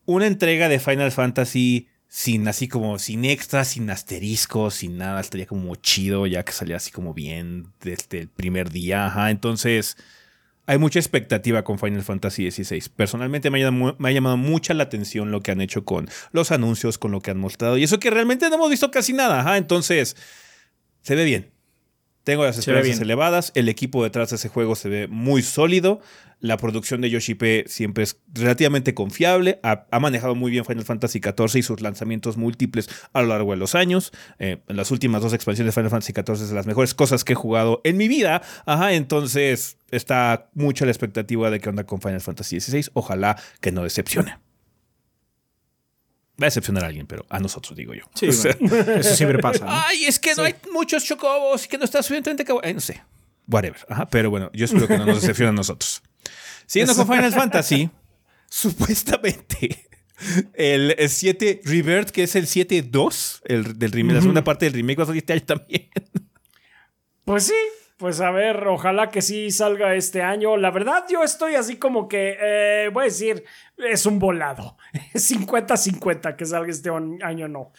Una 0.04 0.26
entrega 0.26 0.68
de 0.68 0.78
Final 0.78 1.12
Fantasy 1.12 1.88
sin 2.08 2.46
así 2.46 2.68
como 2.68 2.98
sin 2.98 3.24
extras, 3.24 3.68
sin 3.68 3.88
asteriscos, 3.88 4.74
sin 4.74 4.98
nada, 4.98 5.18
estaría 5.18 5.46
como 5.46 5.74
chido 5.76 6.26
ya 6.26 6.44
que 6.44 6.52
salía 6.52 6.76
así 6.76 6.90
como 6.90 7.14
bien 7.14 7.68
desde 7.80 8.18
el 8.18 8.28
primer 8.28 8.68
día. 8.68 9.06
Ajá. 9.06 9.30
Entonces, 9.30 9.96
hay 10.66 10.76
mucha 10.76 10.98
expectativa 10.98 11.64
con 11.64 11.78
Final 11.78 12.02
Fantasy 12.02 12.50
XVI. 12.50 12.82
Personalmente 12.94 13.48
me 13.48 13.60
ha, 13.62 13.64
llamado, 13.64 13.96
me 13.98 14.10
ha, 14.10 14.12
llamado, 14.12 14.36
mucha 14.36 14.74
la 14.74 14.82
atención 14.82 15.30
lo 15.30 15.40
que 15.40 15.52
han 15.52 15.62
hecho 15.62 15.86
con 15.86 16.06
los 16.32 16.50
anuncios, 16.50 16.98
con 16.98 17.12
lo 17.12 17.20
que 17.22 17.30
han 17.30 17.38
mostrado. 17.38 17.78
Y 17.78 17.84
eso 17.84 17.98
que 17.98 18.10
realmente 18.10 18.46
no 18.50 18.56
hemos 18.56 18.68
visto 18.68 18.90
casi 18.90 19.14
nada. 19.14 19.40
Ajá. 19.40 19.56
Entonces, 19.56 20.14
se 21.00 21.14
ve 21.14 21.24
bien. 21.24 21.51
Tengo 22.24 22.44
las 22.44 22.58
esperanzas 22.58 23.00
elevadas. 23.00 23.52
El 23.54 23.68
equipo 23.68 24.02
detrás 24.02 24.30
de 24.30 24.36
ese 24.36 24.48
juego 24.48 24.76
se 24.76 24.88
ve 24.88 25.08
muy 25.08 25.42
sólido. 25.42 26.00
La 26.38 26.56
producción 26.56 27.00
de 27.00 27.10
Yoshi 27.10 27.34
P 27.34 27.64
siempre 27.68 28.04
es 28.04 28.18
relativamente 28.32 28.94
confiable. 28.94 29.60
Ha, 29.62 29.86
ha, 29.90 30.00
manejado 30.00 30.34
muy 30.34 30.50
bien 30.50 30.64
Final 30.64 30.84
Fantasy 30.84 31.20
XIV 31.20 31.58
y 31.58 31.62
sus 31.62 31.80
lanzamientos 31.80 32.36
múltiples 32.36 32.88
a 33.12 33.22
lo 33.22 33.28
largo 33.28 33.52
de 33.52 33.58
los 33.58 33.74
años. 33.74 34.12
Eh, 34.38 34.58
las 34.66 34.90
últimas 34.90 35.22
dos 35.22 35.32
expansiones 35.32 35.74
de 35.74 35.80
Final 35.80 35.90
Fantasy 35.90 36.12
XIV 36.12 36.42
es 36.42 36.48
de 36.48 36.54
las 36.54 36.66
mejores 36.66 36.94
cosas 36.94 37.24
que 37.24 37.34
he 37.34 37.36
jugado 37.36 37.80
en 37.84 37.96
mi 37.96 38.08
vida. 38.08 38.42
Ajá, 38.66 38.92
entonces 38.92 39.78
está 39.90 40.50
mucha 40.54 40.84
la 40.84 40.90
expectativa 40.90 41.50
de 41.50 41.60
que 41.60 41.68
onda 41.68 41.84
con 41.84 42.00
Final 42.00 42.20
Fantasy 42.20 42.60
XVI. 42.60 42.90
Ojalá 42.94 43.36
que 43.60 43.72
no 43.72 43.84
decepcione. 43.84 44.36
Va 46.42 46.46
a 46.46 46.48
decepcionar 46.48 46.82
a 46.82 46.86
alguien, 46.88 47.06
pero 47.06 47.24
a 47.28 47.38
nosotros, 47.38 47.76
digo 47.76 47.94
yo. 47.94 48.02
Sí, 48.14 48.26
o 48.28 48.32
sea, 48.32 48.56
bueno, 48.58 48.92
eso 48.94 49.14
siempre 49.14 49.38
pasa. 49.38 49.64
¿no? 49.64 49.70
Ay, 49.70 50.06
es 50.06 50.18
que 50.18 50.34
sí. 50.34 50.40
no 50.40 50.46
hay 50.46 50.56
muchos 50.72 51.04
chocobos 51.04 51.64
y 51.64 51.68
que 51.68 51.78
no 51.78 51.84
está 51.84 52.02
suficientemente 52.02 52.44
cabrón. 52.44 52.74
no 52.74 52.80
sé. 52.80 53.00
Whatever. 53.46 53.78
Ajá, 53.88 54.08
pero 54.08 54.30
bueno, 54.30 54.50
yo 54.52 54.64
espero 54.64 54.88
que 54.88 54.98
no 54.98 55.06
nos 55.06 55.20
decepcione 55.20 55.50
a 55.50 55.52
nosotros. 55.52 56.02
Siguiendo 56.66 56.96
con 56.96 57.06
Final 57.06 57.32
Fantasy, 57.32 57.90
supuestamente 58.48 59.88
el 60.54 60.96
7 61.08 61.62
Revert, 61.64 62.10
que 62.10 62.24
es 62.24 62.34
el 62.36 62.46
7-2 62.46 63.40
el, 63.44 63.78
del 63.78 63.92
remake, 63.92 64.10
uh 64.10 64.12
-huh. 64.12 64.14
la 64.14 64.20
segunda 64.20 64.44
parte 64.44 64.66
del 64.66 64.74
remake, 64.74 64.98
va 64.98 65.04
a 65.04 65.06
salir 65.06 65.22
este 65.22 65.32
año 65.32 65.42
también. 65.44 65.88
Pues 67.24 67.44
sí, 67.44 67.54
pues 68.02 68.20
a 68.20 68.32
ver, 68.32 68.66
ojalá 68.66 69.10
que 69.10 69.22
sí 69.22 69.52
salga 69.52 69.94
este 69.94 70.22
año. 70.22 70.56
La 70.56 70.72
verdad, 70.72 71.04
yo 71.08 71.22
estoy 71.22 71.54
así 71.54 71.76
como 71.76 72.08
que, 72.08 72.36
eh, 72.40 72.90
voy 72.92 73.02
a 73.02 73.04
decir, 73.04 73.44
es 73.76 74.06
un 74.06 74.18
volado. 74.18 74.76
50-50 75.14 76.34
que 76.34 76.44
salga 76.44 76.68
este 76.68 76.90
año, 77.22 77.46
no. 77.46 77.70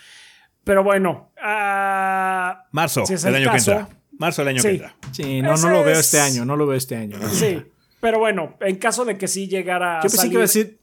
Pero 0.63 0.81
bueno. 0.81 1.33
Uh, 1.35 2.55
Marzo, 2.71 3.05
si 3.05 3.15
es 3.15 3.25
el, 3.25 3.35
el, 3.35 3.41
año 3.41 3.51
caso, 3.51 3.71
que 3.71 3.77
entra. 3.79 3.97
Marzo 4.17 4.41
del 4.43 4.47
año 4.47 4.61
sí. 4.61 4.67
que 4.69 4.73
entra. 4.75 4.95
Sí, 5.11 5.41
no, 5.41 5.57
no 5.57 5.69
lo 5.69 5.83
veo 5.83 5.99
este 5.99 6.21
año, 6.21 6.45
no 6.45 6.55
lo 6.55 6.67
veo 6.67 6.77
este 6.77 6.95
año. 6.95 7.17
Sí, 7.29 7.61
pero 7.99 8.19
bueno, 8.19 8.55
en 8.61 8.77
caso 8.77 9.03
de 9.03 9.17
que 9.17 9.27
sí 9.27 9.49
llegara 9.49 9.95
a 9.95 10.03
Yo 10.03 10.03
pensé 10.03 10.17
salir, 10.17 10.29
que 10.29 10.35
iba 10.35 10.43
a 10.43 10.47
decir... 10.47 10.79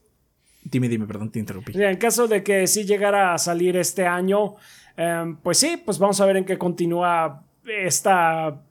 Dime, 0.65 0.87
dime, 0.87 1.07
perdón, 1.07 1.31
te 1.31 1.39
interrumpí. 1.39 1.73
En 1.81 1.97
caso 1.97 2.27
de 2.27 2.43
que 2.43 2.67
sí 2.67 2.85
llegara 2.85 3.33
a 3.33 3.39
salir 3.39 3.75
este 3.75 4.05
año, 4.05 4.57
eh, 4.97 5.33
pues 5.41 5.57
sí, 5.57 5.81
pues 5.83 5.97
vamos 5.97 6.21
a 6.21 6.27
ver 6.27 6.37
en 6.37 6.45
qué 6.45 6.59
continúa 6.59 7.43
esta 7.65 8.61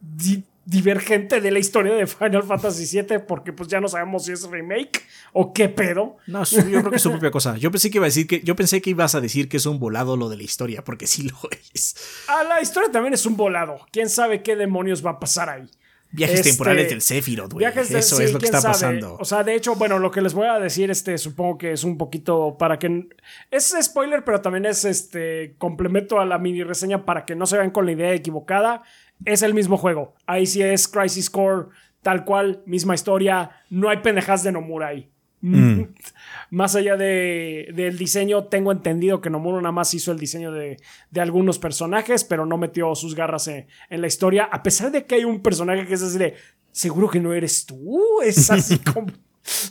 di 0.00 0.44
divergente 0.68 1.40
de 1.40 1.50
la 1.50 1.58
historia 1.58 1.94
de 1.94 2.06
Final 2.06 2.42
Fantasy 2.42 3.00
VII, 3.00 3.20
porque 3.20 3.54
pues 3.54 3.70
ya 3.70 3.80
no 3.80 3.88
sabemos 3.88 4.26
si 4.26 4.32
es 4.32 4.42
remake 4.50 5.02
o 5.32 5.54
qué 5.54 5.70
pedo. 5.70 6.18
No, 6.26 6.44
yo 6.44 6.62
creo 6.62 6.90
que 6.90 6.96
es 6.96 7.02
su 7.02 7.10
propia 7.10 7.30
cosa. 7.30 7.56
Yo 7.56 7.70
pensé 7.70 7.90
que 7.90 7.96
iba 7.96 8.04
a 8.04 8.08
decir 8.08 8.26
que, 8.26 8.42
yo 8.42 8.54
pensé 8.54 8.82
que 8.82 8.90
ibas 8.90 9.14
a 9.14 9.22
decir 9.22 9.48
que 9.48 9.56
es 9.56 9.64
un 9.64 9.78
volado 9.78 10.18
lo 10.18 10.28
de 10.28 10.36
la 10.36 10.42
historia, 10.42 10.84
porque 10.84 11.06
sí 11.06 11.22
lo 11.22 11.38
es. 11.72 11.96
Ah, 12.28 12.44
la 12.46 12.60
historia 12.60 12.92
también 12.92 13.14
es 13.14 13.24
un 13.24 13.38
volado. 13.38 13.78
¿Quién 13.92 14.10
sabe 14.10 14.42
qué 14.42 14.56
demonios 14.56 15.04
va 15.04 15.12
a 15.12 15.18
pasar 15.18 15.48
ahí? 15.48 15.70
Viajes 16.10 16.40
este, 16.40 16.50
temporales 16.50 16.88
del 16.88 17.02
Sephiroth, 17.02 17.52
güey. 17.52 17.66
Eso 17.66 17.94
de, 17.94 18.02
sí, 18.02 18.22
es 18.22 18.32
lo 18.32 18.38
que 18.38 18.46
está 18.46 18.60
sabe? 18.60 18.72
pasando. 18.72 19.16
O 19.20 19.24
sea, 19.26 19.44
de 19.44 19.54
hecho, 19.54 19.74
bueno, 19.74 19.98
lo 19.98 20.10
que 20.10 20.22
les 20.22 20.32
voy 20.32 20.46
a 20.46 20.58
decir, 20.58 20.90
este, 20.90 21.18
supongo 21.18 21.58
que 21.58 21.72
es 21.72 21.84
un 21.84 21.98
poquito 21.98 22.56
para 22.58 22.78
que. 22.78 23.08
Es 23.50 23.74
spoiler, 23.82 24.24
pero 24.24 24.40
también 24.40 24.64
es 24.64 24.86
este 24.86 25.54
complemento 25.58 26.18
a 26.18 26.24
la 26.24 26.38
mini 26.38 26.62
reseña 26.62 27.04
para 27.04 27.26
que 27.26 27.36
no 27.36 27.46
se 27.46 27.58
vean 27.58 27.70
con 27.70 27.84
la 27.84 27.92
idea 27.92 28.14
equivocada. 28.14 28.82
Es 29.24 29.42
el 29.42 29.54
mismo 29.54 29.76
juego. 29.76 30.14
Ahí 30.26 30.46
sí 30.46 30.62
es 30.62 30.88
Crisis 30.88 31.30
Core, 31.30 31.68
tal 32.02 32.24
cual, 32.24 32.62
misma 32.66 32.94
historia. 32.94 33.50
No 33.70 33.88
hay 33.88 33.98
pendejas 33.98 34.42
de 34.42 34.52
Nomura 34.52 34.88
ahí. 34.88 35.10
Mm. 35.40 35.82
Más 36.50 36.74
allá 36.74 36.96
de, 36.96 37.70
del 37.74 37.98
diseño, 37.98 38.44
tengo 38.44 38.72
entendido 38.72 39.20
que 39.20 39.30
Nomura 39.30 39.60
nada 39.60 39.72
más 39.72 39.92
hizo 39.94 40.12
el 40.12 40.18
diseño 40.18 40.50
de, 40.50 40.78
de 41.10 41.20
algunos 41.20 41.58
personajes, 41.58 42.24
pero 42.24 42.46
no 42.46 42.56
metió 42.56 42.94
sus 42.94 43.14
garras 43.14 43.48
en, 43.48 43.66
en, 43.90 44.00
la 44.00 44.06
historia. 44.06 44.48
A 44.50 44.62
pesar 44.62 44.90
de 44.90 45.04
que 45.04 45.16
hay 45.16 45.24
un 45.24 45.42
personaje 45.42 45.86
que 45.86 45.94
es 45.94 46.02
así 46.02 46.18
de, 46.18 46.34
seguro 46.72 47.08
que 47.08 47.20
no 47.20 47.32
eres 47.34 47.66
tú. 47.66 48.20
Es 48.22 48.50
así 48.50 48.78
como... 48.94 49.08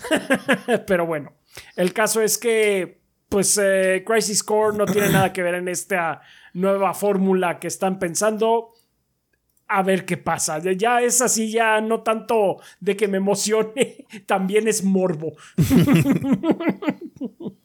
pero 0.88 1.06
bueno, 1.06 1.34
el 1.76 1.94
caso 1.94 2.22
es 2.22 2.38
que, 2.38 3.02
pues, 3.30 3.60
eh, 3.61 4.03
Crisis 4.06 4.44
Core 4.44 4.78
no 4.78 4.86
tiene 4.86 5.10
nada 5.10 5.34
que 5.34 5.44
ver 5.44 5.56
en 5.56 5.68
esta 5.68 6.22
nueva 6.53 6.94
fórmula 6.94 7.60
que 7.60 7.68
están 7.68 7.99
pensando 7.99 8.74
a 9.68 9.84
ver 9.84 10.06
qué 10.06 10.18
pasa. 10.18 10.60
Ya 10.60 11.02
es 11.02 11.22
así, 11.22 11.52
ya 11.52 11.81
no 11.81 12.02
tanto 12.02 12.57
de 12.80 12.95
que 12.95 13.07
me 13.07 13.18
emocione, 13.18 14.06
también 14.26 14.68
es 14.68 14.84
morbo. 14.84 15.34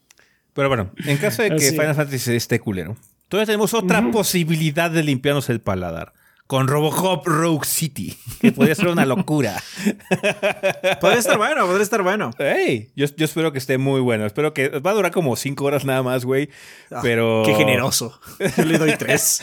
Pero 0.54 0.68
bueno, 0.68 0.92
en 1.06 1.16
caso 1.16 1.42
de 1.42 1.50
que 1.50 1.60
sí. 1.60 1.70
Final 1.70 1.94
Fantasy 1.94 2.34
esté 2.34 2.60
culero, 2.60 2.96
todavía 3.28 3.46
tenemos 3.46 3.72
otra 3.72 4.00
uh 4.00 4.04
-huh. 4.04 4.12
posibilidad 4.12 4.90
de 4.90 5.02
limpiarnos 5.02 5.48
el 5.48 5.60
paladar. 5.60 6.12
Con 6.48 6.68
Robocop 6.68 7.26
Rogue 7.26 7.64
City, 7.64 8.14
que 8.40 8.52
podría 8.52 8.74
ser 8.74 8.88
una 8.88 9.06
locura. 9.06 9.56
podría 11.00 11.20
estar 11.20 11.38
bueno, 11.38 11.64
podría 11.64 11.82
estar 11.82 12.02
bueno. 12.02 12.30
Hey, 12.36 12.90
yo, 12.94 13.06
yo, 13.16 13.24
espero 13.24 13.52
que 13.52 13.58
esté 13.58 13.78
muy 13.78 14.02
bueno. 14.02 14.26
Espero 14.26 14.52
que 14.52 14.68
va 14.68 14.90
a 14.90 14.94
durar 14.94 15.12
como 15.12 15.34
cinco 15.36 15.64
horas 15.64 15.86
nada 15.86 16.02
más, 16.02 16.26
güey. 16.26 16.50
Oh, 16.90 16.98
pero. 17.00 17.44
Qué 17.46 17.54
generoso. 17.54 18.20
Yo 18.58 18.64
le 18.66 18.76
doy 18.76 18.96
tres. 18.98 19.40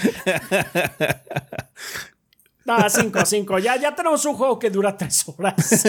Ah, 2.70 2.90
5, 2.90 3.26
5. 3.26 3.60
Ya, 3.60 3.78
ya 3.78 3.96
tenemos 3.96 4.24
un 4.26 4.36
juego 4.36 4.60
que 4.60 4.70
dura 4.70 4.96
3 4.96 5.26
horas. 5.28 5.84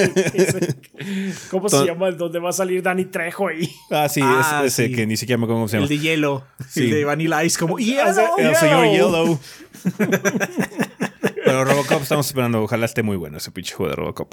¿Cómo 1.51 1.69
se 1.69 1.85
llama? 1.85 2.09
El 2.09 2.17
donde 2.17 2.39
va 2.39 2.51
a 2.51 2.53
salir 2.53 2.83
Danny 2.83 3.05
Trejo 3.05 3.49
ahí. 3.49 3.71
Ah, 3.91 4.09
sí, 4.09 4.21
ah, 4.25 4.63
es, 4.65 4.73
ese 4.73 4.89
sí. 4.89 4.95
que 4.95 5.07
ni 5.07 5.17
siquiera 5.17 5.39
me 5.39 5.45
acuerdo 5.45 5.61
cómo 5.61 5.69
se 5.69 5.77
llama. 5.77 5.85
El 5.85 5.89
de 5.89 5.99
hielo. 5.99 6.45
Sí. 6.69 6.85
El 6.85 6.91
de 6.91 7.05
Vanilla 7.05 7.45
Ice, 7.45 7.59
como 7.59 7.79
Yellow. 7.79 8.39
El 8.39 8.57
señor 8.57 8.87
Yellow. 8.87 9.39
Pero 11.45 11.65
Robocop 11.65 12.03
estamos 12.03 12.27
esperando. 12.27 12.63
Ojalá 12.63 12.87
esté 12.87 13.03
muy 13.03 13.17
bueno 13.17 13.39
ese 13.39 13.51
pinche 13.51 13.75
juego 13.75 13.91
de 13.91 13.97
Robocop. 13.97 14.33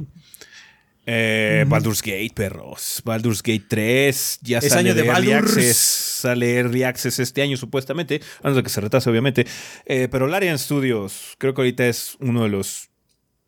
Eh, 1.09 1.63
mm. 1.65 1.69
Baldur's 1.69 2.01
Gate, 2.01 2.31
perros. 2.35 3.01
Baldur's 3.05 3.41
Gate 3.41 3.63
3 3.69 4.39
ya 4.41 4.57
es 4.57 4.67
sale 4.67 4.89
año 4.89 4.93
de, 4.93 5.03
de 5.03 5.07
Early 5.07 5.31
Access. 5.31 5.77
Sale 5.77 6.57
Early 6.57 6.83
Access 6.83 7.19
este 7.19 7.41
año, 7.41 7.55
supuestamente. 7.55 8.21
Antes 8.43 8.57
de 8.57 8.63
que 8.63 8.69
se 8.69 8.81
retrase, 8.81 9.09
obviamente. 9.09 9.47
Eh, 9.85 10.09
pero 10.11 10.27
Larian 10.27 10.59
Studios, 10.59 11.35
creo 11.37 11.53
que 11.53 11.61
ahorita 11.61 11.87
es 11.87 12.17
uno 12.19 12.43
de 12.43 12.49
los 12.49 12.89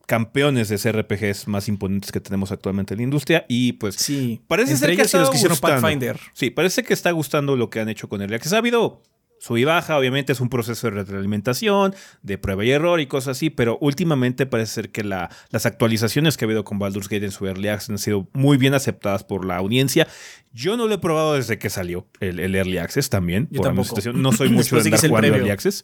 campeones 0.08 0.70
de 0.70 0.78
CRPGs 0.78 1.48
más 1.50 1.68
imponentes 1.68 2.12
que 2.14 2.22
tenemos 2.22 2.54
actualmente 2.54 2.94
en 2.94 3.00
la 3.00 3.04
industria. 3.04 3.46
Y 3.50 3.74
pues 3.74 3.96
sí. 3.96 4.42
parece 4.48 4.72
Entre 4.72 4.88
ser 4.88 4.96
que 4.96 5.02
ellos 5.02 5.14
y 5.14 5.18
los 5.18 5.30
que 5.30 5.36
hicieron 5.36 5.58
gustando. 5.58 5.82
Pathfinder. 5.82 6.20
Sí, 6.34 6.52
parece 6.52 6.84
que 6.84 6.94
está 6.94 7.12
gustando 7.12 7.58
lo 7.58 7.70
que 7.70 7.82
han 7.82 7.90
hecho 7.90 8.08
con 8.08 8.22
Early 8.22 8.36
Access. 8.36 8.54
Ha 8.54 8.60
habido 8.60 9.04
sub 9.40 9.58
y 9.58 9.64
baja, 9.64 9.98
obviamente 9.98 10.34
es 10.34 10.40
un 10.40 10.50
proceso 10.50 10.88
de 10.88 10.92
retroalimentación, 10.92 11.96
de 12.22 12.38
prueba 12.38 12.64
y 12.66 12.72
error 12.72 13.00
y 13.00 13.08
cosas 13.08 13.38
así, 13.38 13.50
pero 13.50 13.78
últimamente 13.82 14.46
parece 14.46 14.74
ser 14.74 14.92
que 14.92 15.04
la, 15.04 15.30
las 15.50 15.66
actualizaciones 15.66 16.38
que 16.38 16.46
ha 16.46 16.48
habido 16.48 16.64
con 16.64 16.80
Baldur's 16.80 17.10
Gate 17.10 17.26
en 17.26 17.32
su 17.32 17.48
Early 17.48 17.70
Access 17.70 17.90
han 17.90 17.98
sido 17.98 18.28
muy 18.34 18.58
bien 18.58 18.74
aceptadas 18.74 19.24
por 19.24 19.46
la 19.46 19.58
audiencia. 19.58 20.08
Yo 20.52 20.78
no 20.78 20.88
lo 20.88 20.96
he 20.96 20.98
probado 20.98 21.36
desde 21.36 21.58
que 21.58 21.70
salió 21.70 22.08
el, 22.20 22.40
el 22.40 22.56
Early 22.56 22.78
Access 22.78 23.10
también, 23.10 23.48
Yo 23.52 23.62
por 23.62 23.86
situación. 23.86 24.22
No 24.22 24.32
soy 24.32 24.50
mucho 24.50 24.76
de 24.76 24.84
andar 24.84 25.00
jugando 25.08 25.28
Early 25.36 25.50
Access, 25.50 25.84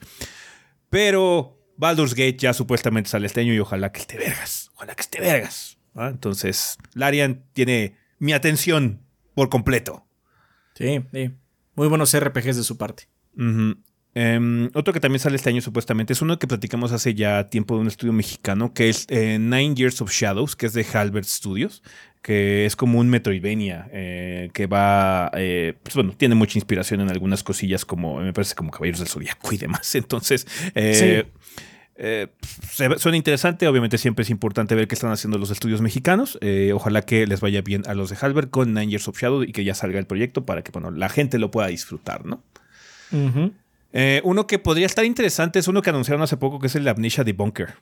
pero 0.90 1.60
Baldur's 1.78 2.14
Gate 2.14 2.38
ya 2.38 2.54
supuestamente 2.54 3.10
sale 3.10 3.28
este 3.28 3.42
año 3.42 3.54
y 3.54 3.60
ojalá 3.60 3.92
que 3.92 4.00
esté 4.00 4.18
vergas, 4.18 4.70
ojalá 4.76 4.96
que 4.96 5.02
esté 5.02 5.22
vergas. 5.22 5.78
¿ah? 5.96 6.10
Entonces, 6.12 6.78
Larian 6.94 7.46
tiene 7.54 7.96
mi 8.20 8.34
atención 8.34 9.02
por 9.34 9.50
completo. 9.50 10.08
Sí, 10.76 11.04
sí. 11.12 11.32
Muy 11.76 11.88
buenos 11.88 12.18
RPGs 12.18 12.58
de 12.58 12.64
su 12.64 12.78
parte. 12.78 13.10
Uh 13.38 13.42
-huh. 13.42 13.78
Em, 14.18 14.70
otro 14.74 14.94
que 14.94 15.02
también 15.02 15.20
sale 15.20 15.36
este 15.36 15.50
año 15.50 15.62
supuestamente 15.62 16.14
es 16.14 16.22
uno 16.22 16.40
que 16.40 16.48
platicamos 16.48 16.94
hace 16.94 17.14
ya 17.16 17.50
tiempo 17.50 17.76
de 17.76 17.82
un 17.82 17.88
estudio 17.88 18.14
mexicano 18.14 18.74
que 18.74 18.88
es 18.88 19.06
eh, 19.10 19.38
Nine 19.40 19.76
Years 19.76 20.02
of 20.02 20.10
Shadows, 20.10 20.56
que 20.56 20.68
es 20.68 20.74
de 20.74 20.86
Halbert 20.94 21.28
Studios, 21.28 21.84
que 22.22 22.66
es 22.66 22.78
como 22.78 23.00
un 23.00 23.10
Metroidvania 23.10 23.90
eh, 23.92 24.50
que 24.54 24.68
va, 24.68 25.30
eh, 25.36 25.74
pues 25.84 25.96
bueno, 25.96 26.14
tiene 26.16 26.34
mucha 26.34 26.58
inspiración 26.58 27.02
en 27.02 27.10
algunas 27.10 27.44
cosillas 27.44 27.84
como, 27.84 28.22
me 28.22 28.32
parece 28.32 28.56
como 28.56 28.72
Caballeros 28.72 29.00
del 29.00 29.10
Zodiaco 29.10 29.52
y 29.52 29.58
demás. 29.58 29.94
Entonces, 29.96 30.48
eh, 30.76 31.26
eh, 31.98 32.28
suena 32.98 33.16
interesante, 33.16 33.68
obviamente 33.68 33.98
siempre 33.98 34.24
es 34.24 34.30
importante 34.30 34.76
ver 34.76 34.88
qué 34.88 34.96
están 34.96 35.12
haciendo 35.12 35.38
los 35.38 35.50
estudios 35.50 35.82
mexicanos. 35.82 36.38
Eh, 36.42 36.72
ojalá 36.74 37.02
que 37.02 37.26
les 37.28 37.42
vaya 37.42 37.62
bien 37.62 37.84
a 37.86 37.94
los 37.94 38.10
de 38.10 38.18
Halbert 38.20 38.50
con 38.50 38.74
Nine 38.74 38.88
Years 38.88 39.08
of 39.08 39.20
Shadow 39.20 39.44
y 39.44 39.52
que 39.52 39.64
ya 39.64 39.76
salga 39.76 40.00
el 40.00 40.06
proyecto 40.06 40.46
para 40.46 40.62
que 40.62 40.72
bueno, 40.72 40.92
la 40.92 41.10
gente 41.10 41.38
lo 41.38 41.52
pueda 41.52 41.68
disfrutar, 41.68 42.26
¿no? 42.26 42.44
Eh, 43.94 44.22
uno 44.24 44.46
que 44.48 44.60
podría 44.60 44.86
estar 44.86 45.06
interesante 45.06 45.60
es 45.60 45.68
uno 45.68 45.82
que 45.82 45.90
anunciaron 45.90 46.22
hace 46.22 46.38
poco, 46.38 46.60
que 46.60 46.68
es 46.68 46.76
el 46.76 46.88
Amnesia 46.88 47.24
Debunker. 47.24 47.76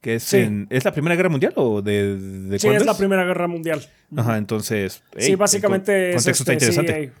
Que 0.00 0.14
es, 0.14 0.22
Sí. 0.22 0.38
en- 0.38 0.66
¿Es 0.70 0.84
la 0.84 0.92
Primera 0.92 1.16
Guerra 1.16 1.28
Mundial 1.28 1.52
o 1.56 1.82
de, 1.82 2.16
de 2.16 2.58
Sí, 2.58 2.68
es 2.68 2.86
la 2.86 2.96
Primera 2.96 3.24
Guerra 3.24 3.48
Mundial. 3.48 3.80
Ajá, 4.16 4.38
entonces. 4.38 5.02
sí, 5.16 5.34
básicamente 5.34 6.10
el 6.10 6.16
es 6.16 6.22
contexto 6.24 6.42
está 6.44 6.52
este, 6.52 6.66
interesante. 6.70 7.12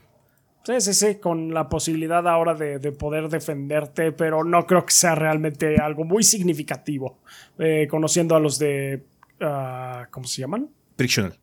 Sí, 0.64 0.80
sí, 0.80 0.94
sí, 0.94 1.14
con 1.16 1.52
la 1.54 1.68
posibilidad 1.68 2.26
ahora 2.28 2.54
de, 2.54 2.78
de 2.78 2.92
poder 2.92 3.28
defenderte, 3.28 4.12
pero 4.12 4.44
no 4.44 4.66
creo 4.66 4.84
que 4.86 4.92
sea 4.92 5.14
realmente 5.14 5.76
algo 5.78 6.04
muy 6.04 6.22
significativo. 6.22 7.18
Eh, 7.58 7.88
conociendo 7.90 8.36
a 8.36 8.40
los 8.40 8.58
de. 8.58 9.02
ah, 9.40 10.06
¿Cómo 10.10 10.26
se 10.26 10.42
llaman? 10.42 10.68
Frictional. 10.96 11.34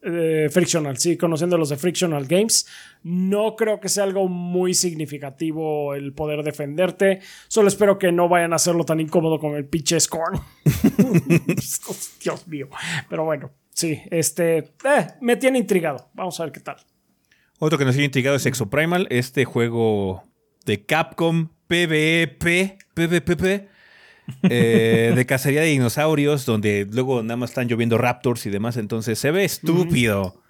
Frictional, 0.00 0.96
sí, 0.96 1.16
conociendo 1.16 1.58
los 1.58 1.68
de 1.70 1.76
Frictional 1.76 2.26
Games. 2.26 2.66
No 3.02 3.56
creo 3.56 3.80
que 3.80 3.88
sea 3.88 4.04
algo 4.04 4.28
muy 4.28 4.74
significativo 4.74 5.94
el 5.94 6.12
poder 6.12 6.42
defenderte. 6.42 7.20
Solo 7.48 7.68
espero 7.68 7.98
que 7.98 8.12
no 8.12 8.28
vayan 8.28 8.52
a 8.52 8.56
hacerlo 8.56 8.84
tan 8.84 9.00
incómodo 9.00 9.38
con 9.38 9.54
el 9.56 9.66
pinche 9.66 9.98
Scorn. 9.98 10.40
Dios 12.22 12.46
mío. 12.46 12.68
Pero 13.08 13.24
bueno, 13.24 13.50
sí, 13.72 14.00
este. 14.10 14.58
eh, 14.58 15.06
me 15.20 15.36
tiene 15.36 15.58
intrigado. 15.58 16.10
Vamos 16.14 16.38
a 16.40 16.44
ver 16.44 16.52
qué 16.52 16.60
tal. 16.60 16.76
Otro 17.58 17.76
que 17.76 17.84
nos 17.84 17.94
sigue 17.94 18.06
intrigado 18.06 18.36
es 18.36 18.46
Exoprimal, 18.46 19.08
este 19.10 19.44
juego 19.44 20.22
de 20.64 20.84
Capcom 20.84 21.48
PvP, 21.66 22.78
eh, 24.42 25.12
de 25.14 25.26
cacería 25.26 25.60
de 25.62 25.68
dinosaurios, 25.68 26.46
donde 26.46 26.86
luego 26.90 27.22
nada 27.22 27.36
más 27.36 27.50
están 27.50 27.68
lloviendo 27.68 27.98
raptors 27.98 28.46
y 28.46 28.50
demás, 28.50 28.76
entonces 28.76 29.18
se 29.18 29.30
ve 29.30 29.44
estúpido. 29.44 30.42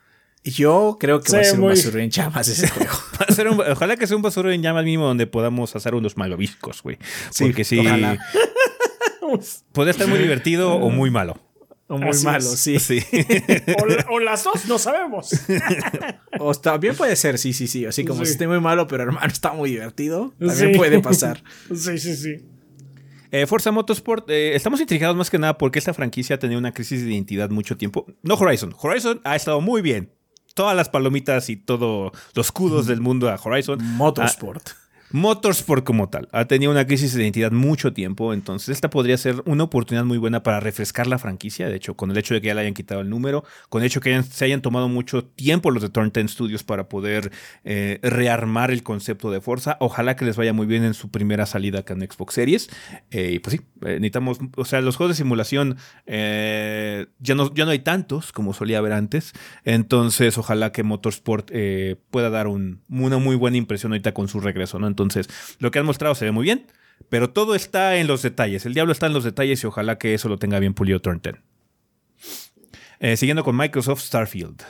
Yo 0.45 0.97
creo 1.01 1.21
que 1.21 1.33
va 1.33 1.41
a 1.41 1.45
ser 1.45 1.59
muy- 1.59 1.65
un 1.65 1.71
basurero 1.75 2.01
en 2.01 2.11
llamas 2.11 2.49
ese 2.49 2.69
juego. 2.71 2.93
Va 3.21 3.27
a 3.29 3.33
ser 3.35 3.49
un- 3.49 3.61
ojalá 3.61 3.97
que 3.97 4.07
sea 4.07 4.17
un 4.17 4.23
basuro 4.23 4.51
en 4.53 4.63
llamas 4.63 4.85
mínimo 4.85 5.05
donde 5.07 5.27
podamos 5.27 5.75
hacer 5.77 5.95
unos 5.95 6.17
malvaviscos, 6.17 6.83
güey. 6.83 6.97
Sí, 7.31 7.45
Porque 7.45 7.65
sí, 7.65 7.81
ojalá. 7.81 8.19
podría 9.73 9.91
estar 9.93 10.07
muy 10.09 10.19
divertido 10.19 10.75
o 10.75 10.91
muy 10.91 11.11
malo. 11.11 11.39
O 11.91 11.97
muy 11.99 12.11
Así 12.11 12.25
malo, 12.27 12.39
es. 12.53 12.59
sí. 12.61 12.79
Sí. 12.79 13.01
O, 14.11 14.15
o 14.15 14.21
las 14.21 14.45
dos, 14.45 14.67
no 14.67 14.79
sabemos. 14.79 15.31
O 16.39 16.55
también 16.55 16.95
puede 16.95 17.17
ser, 17.17 17.39
sí, 17.39 17.53
sí, 17.55 17.67
sí. 17.67 17.87
Así 17.87 18.05
como 18.05 18.21
Sí. 18.21 18.27
si 18.27 18.33
esté 18.33 18.47
muy 18.47 18.61
malo, 18.61 18.87
pero 18.87 19.05
hermano 19.05 19.27
está 19.27 19.53
muy 19.55 19.71
divertido. 19.71 20.35
También 20.39 20.73
Sí. 20.73 20.77
puede 20.79 21.01
pasar. 21.01 21.43
Sí, 21.75 21.99
sí, 21.99 22.15
sí. 22.17 22.37
Eh, 23.31 23.47
Forza 23.47 23.71
Motorsport, 23.71 24.29
eh, 24.31 24.55
estamos 24.55 24.81
intrigados 24.81 25.17
más 25.17 25.31
que 25.31 25.39
nada 25.39 25.59
porque 25.59 25.79
esta 25.79 25.93
franquicia 25.95 26.37
ha 26.37 26.39
tenido 26.39 26.59
una 26.59 26.73
crisis 26.73 27.05
de 27.05 27.13
identidad 27.13 27.51
mucho 27.51 27.77
tiempo. 27.77 28.07
No 28.23 28.35
Horizon. 28.35 28.75
Horizon 28.81 29.21
ha 29.25 29.37
estado 29.37 29.61
muy 29.61 29.83
bien. 29.83 30.13
Todas 30.55 30.75
las 30.75 30.89
palomitas 30.89 31.51
y 31.51 31.57
todos 31.57 32.13
los 32.35 32.53
kudos 32.53 32.87
del 32.87 33.01
mundo 33.01 33.29
a 33.29 33.39
Horizon. 33.43 33.79
Motorsport. 33.97 34.71
Motorsport 35.11 35.85
como 35.85 36.09
tal. 36.11 36.29
Ha 36.33 36.45
tenido 36.45 36.71
una 36.71 36.87
crisis 36.87 37.15
de 37.15 37.23
identidad 37.23 37.51
mucho 37.51 37.93
tiempo, 37.95 38.35
entonces 38.35 38.69
esta 38.69 38.91
podría 38.91 39.17
ser 39.17 39.43
una 39.47 39.65
oportunidad 39.65 40.05
muy 40.05 40.19
buena 40.19 40.43
para 40.43 40.61
refrescar 40.61 41.07
la 41.07 41.19
franquicia, 41.19 41.69
de 41.69 41.77
hecho, 41.77 41.95
con 41.95 42.11
el 42.11 42.19
hecho 42.19 42.35
de 42.35 42.41
que 42.43 42.49
ya 42.49 42.55
le 42.55 42.61
hayan 42.61 42.75
quitado 42.75 43.01
el 43.01 43.09
número, 43.09 43.43
con 43.71 43.81
el 43.83 43.87
hecho 43.87 44.01
de 44.01 44.05
que 44.11 44.23
se 44.23 44.45
hayan 44.45 44.61
tomado 44.61 44.89
mucho 44.89 45.25
tiempo 45.25 45.71
los 45.71 45.83
de 45.83 45.89
Turn 45.89 46.11
10 46.13 46.31
Studios 46.31 46.63
para 46.63 46.89
poder 46.91 47.33
eh, 47.65 48.01
rearmar 48.03 48.71
el 48.71 48.83
concepto 48.83 49.31
de 49.31 49.41
Forza, 49.41 49.79
ojalá 49.81 50.15
que 50.15 50.27
les 50.27 50.37
vaya 50.37 50.53
muy 50.53 50.67
bien 50.67 50.85
en 50.85 50.93
su 50.95 51.11
primera 51.11 51.47
salida 51.47 51.81
acá 51.81 51.95
en 51.95 52.01
Xbox 52.03 52.35
Series, 52.35 52.69
Eh, 53.11 53.33
y 53.35 53.39
pues 53.39 53.57
sí, 53.57 53.63
eh, 53.87 53.95
necesitamos, 54.01 54.39
o 54.57 54.65
sea, 54.67 54.81
los 54.83 54.97
juegos 54.97 55.17
de 55.17 55.19
simulación 55.23 55.77
ya, 56.07 57.35
no, 57.35 57.55
ya 57.55 57.65
no 57.65 57.71
hay 57.71 57.79
tantos 57.79 58.33
como 58.33 58.53
solía 58.53 58.79
haber 58.79 58.93
antes, 58.93 59.33
entonces 59.65 60.37
ojalá 60.39 60.73
que 60.73 60.83
Motorsport 60.83 61.51
pueda 62.11 62.31
dar 62.31 62.47
un- 62.47 62.83
una 62.91 63.19
muy 63.19 63.37
buena 63.37 63.57
impresión 63.57 63.93
ahorita 63.93 64.13
con 64.13 64.29
su 64.29 64.41
regreso, 64.41 64.79
¿no? 64.79 64.87
Entonces, 65.03 65.29
lo 65.59 65.71
que 65.71 65.79
han 65.79 65.87
mostrado 65.87 66.15
se 66.15 66.25
ve 66.25 66.33
muy 66.33 66.45
bien, 66.45 66.67
pero 67.09 67.31
todo 67.31 67.55
está 67.55 67.97
en 67.97 68.07
los 68.07 68.23
detalles. 68.23 68.67
El 68.67 68.75
diablo 68.75 68.93
está 68.93 69.07
en 69.07 69.13
los 69.13 69.25
detalles 69.25 69.63
y 69.63 69.67
ojalá 69.67 69.99
que 69.99 70.15
eso 70.15 70.29
lo 70.29 70.39
tenga 70.39 70.59
bien 70.59 70.75
pulido 70.75 71.01
Turn 71.01 71.21
10. 71.23 71.37
Eh, 73.01 73.17
siguiendo 73.17 73.45
con 73.45 73.57
Microsoft 73.57 74.01
Starfield. 74.03 74.63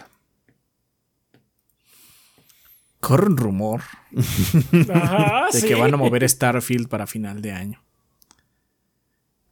Corre 3.00 3.26
un 3.26 3.36
rumor 3.36 3.82
Ajá, 4.92 5.46
de 5.52 5.60
sí. 5.60 5.68
que 5.68 5.74
van 5.76 5.94
a 5.94 5.96
mover 5.96 6.28
Starfield 6.28 6.88
para 6.88 7.06
final 7.06 7.40
de 7.40 7.52
año. 7.52 7.82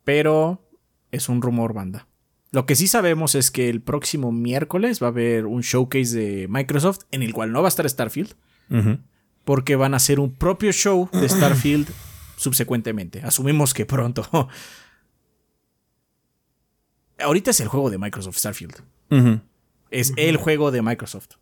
Pero 0.04 0.68
es 1.12 1.28
un 1.28 1.40
rumor, 1.42 1.72
banda. 1.72 2.08
Lo 2.50 2.66
que 2.66 2.74
sí 2.74 2.86
sabemos 2.88 3.34
es 3.34 3.50
que 3.50 3.68
el 3.68 3.80
próximo 3.82 4.32
miércoles 4.32 5.00
va 5.02 5.06
a 5.06 5.10
haber 5.10 5.46
un 5.46 5.60
showcase 5.62 6.16
de 6.16 6.48
Microsoft 6.48 7.00
en 7.12 7.22
el 7.22 7.32
cual 7.32 7.52
no 7.52 7.62
va 7.62 7.68
a 7.68 7.70
estar 7.70 7.88
Starfield, 7.88 8.34
Ujú. 8.70 8.98
Porque 9.46 9.76
van 9.76 9.94
a 9.94 9.98
hacer 9.98 10.18
un 10.18 10.34
propio 10.34 10.72
show 10.72 11.08
de 11.12 11.28
Starfield 11.30 11.88
subsecuentemente. 12.36 13.22
Asumimos 13.22 13.72
que 13.72 13.86
pronto. 13.86 14.28
Ahorita 17.18 17.52
es 17.52 17.60
el 17.60 17.68
juego 17.68 17.88
de 17.88 17.96
Microsoft 17.96 18.36
Starfield. 18.36 18.82
Es 19.90 20.12
el 20.16 20.36
juego 20.36 20.72
de 20.72 20.82
Microsoft. 20.82 21.36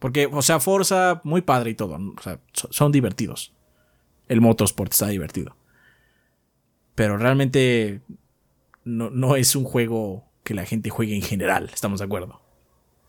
Porque, 0.00 0.28
o 0.30 0.42
sea, 0.42 0.58
Forza, 0.58 1.20
muy 1.22 1.40
padre 1.40 1.70
y 1.70 1.74
todo. 1.74 1.96
son 2.52 2.90
divertidos. 2.90 3.54
El 4.26 4.40
Motorsport 4.40 4.92
está 4.92 5.06
divertido. 5.06 5.56
Pero 6.96 7.16
realmente 7.16 8.02
no, 8.84 9.08
no 9.10 9.36
es 9.36 9.54
un 9.54 9.64
juego 9.64 10.28
que 10.42 10.54
la 10.54 10.66
gente 10.66 10.90
juegue 10.90 11.14
en 11.14 11.22
general. 11.22 11.70
Estamos 11.72 12.00
de 12.00 12.06
acuerdo. 12.06 12.41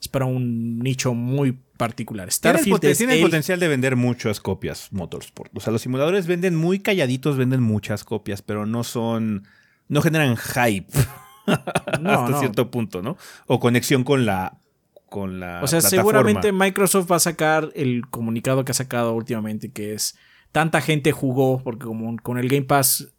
Es 0.03 0.09
para 0.09 0.25
un 0.25 0.79
nicho 0.79 1.13
muy 1.13 1.57
particular. 1.77 2.27
Tiene, 2.27 2.57
el, 2.57 2.63
Starfield 2.65 2.97
tiene 2.97 3.13
el 3.13 3.19
el- 3.19 3.25
potencial 3.25 3.57
de 3.57 3.69
vender 3.69 3.95
muchas 3.95 4.41
copias 4.41 4.89
Motorsport. 4.91 5.49
O 5.55 5.61
sea, 5.61 5.71
los 5.71 5.81
simuladores 5.81 6.27
venden 6.27 6.57
muy 6.57 6.79
calladitos, 6.79 7.37
venden 7.37 7.61
muchas 7.63 8.03
copias, 8.03 8.41
pero 8.41 8.65
no 8.65 8.83
son. 8.83 9.47
No 9.87 10.01
generan 10.01 10.35
hype 10.35 10.87
No, 12.01 12.09
hasta 12.11 12.29
no. 12.31 12.39
cierto 12.39 12.69
punto, 12.69 13.01
¿no? 13.01 13.15
O 13.47 13.61
conexión 13.61 14.03
con 14.03 14.25
la. 14.25 14.57
Con 15.05 15.39
la 15.39 15.61
O 15.63 15.67
sea, 15.67 15.79
plataforma. 15.79 15.89
seguramente 16.01 16.51
Microsoft 16.51 17.09
va 17.09 17.15
a 17.15 17.19
sacar 17.19 17.69
el 17.75 18.07
comunicado 18.09 18.65
que 18.65 18.71
ha 18.71 18.75
sacado 18.75 19.13
últimamente, 19.13 19.71
que 19.71 19.93
es 19.93 20.17
tanta 20.51 20.81
gente 20.81 21.13
jugó, 21.13 21.63
porque 21.63 21.85
como 21.85 22.17
con 22.17 22.37
el 22.39 22.49
Game 22.49 22.63
Pass 22.65 23.12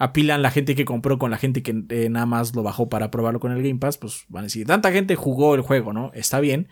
apilan 0.00 0.40
la 0.40 0.50
gente 0.50 0.74
que 0.74 0.86
compró 0.86 1.18
con 1.18 1.30
la 1.30 1.36
gente 1.36 1.62
que 1.62 1.84
eh, 1.90 2.08
nada 2.08 2.24
más 2.24 2.56
lo 2.56 2.62
bajó 2.62 2.88
para 2.88 3.10
probarlo 3.10 3.38
con 3.38 3.52
el 3.52 3.62
Game 3.62 3.78
Pass, 3.78 3.98
pues 3.98 4.24
van 4.28 4.44
a 4.44 4.46
decir, 4.46 4.66
tanta 4.66 4.90
gente 4.90 5.14
jugó 5.14 5.54
el 5.54 5.60
juego, 5.60 5.92
¿no? 5.92 6.10
Está 6.14 6.40
bien, 6.40 6.68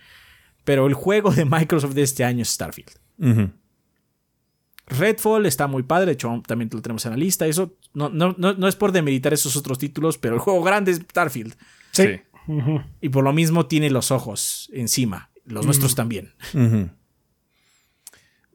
pero 0.64 0.86
el 0.86 0.94
juego 0.94 1.30
de 1.30 1.44
Microsoft 1.48 1.92
de 1.92 2.02
este 2.02 2.24
año 2.24 2.42
es 2.42 2.48
Starfield. 2.48 2.90
Redfall 4.86 5.44
está 5.44 5.66
muy 5.66 5.82
padre, 5.82 6.06
de 6.06 6.12
hecho 6.12 6.42
también 6.46 6.70
lo 6.72 6.80
tenemos 6.80 7.04
en 7.04 7.10
la 7.10 7.18
lista, 7.18 7.46
eso 7.46 7.76
no, 7.92 8.08
no, 8.08 8.34
no, 8.38 8.54
no 8.54 8.66
es 8.66 8.76
por 8.76 8.92
demeritar 8.92 9.34
esos 9.34 9.56
otros 9.56 9.78
títulos, 9.78 10.16
pero 10.16 10.34
el 10.34 10.40
juego 10.40 10.62
grande 10.62 10.92
es 10.92 10.96
Starfield. 10.98 11.54
Sí. 11.92 12.20
Y 13.02 13.10
por 13.10 13.24
lo 13.24 13.34
mismo 13.34 13.66
tiene 13.66 13.90
los 13.90 14.10
ojos 14.10 14.70
encima, 14.72 15.28
los 15.44 15.66
nuestros 15.66 15.94
también. 15.94 16.32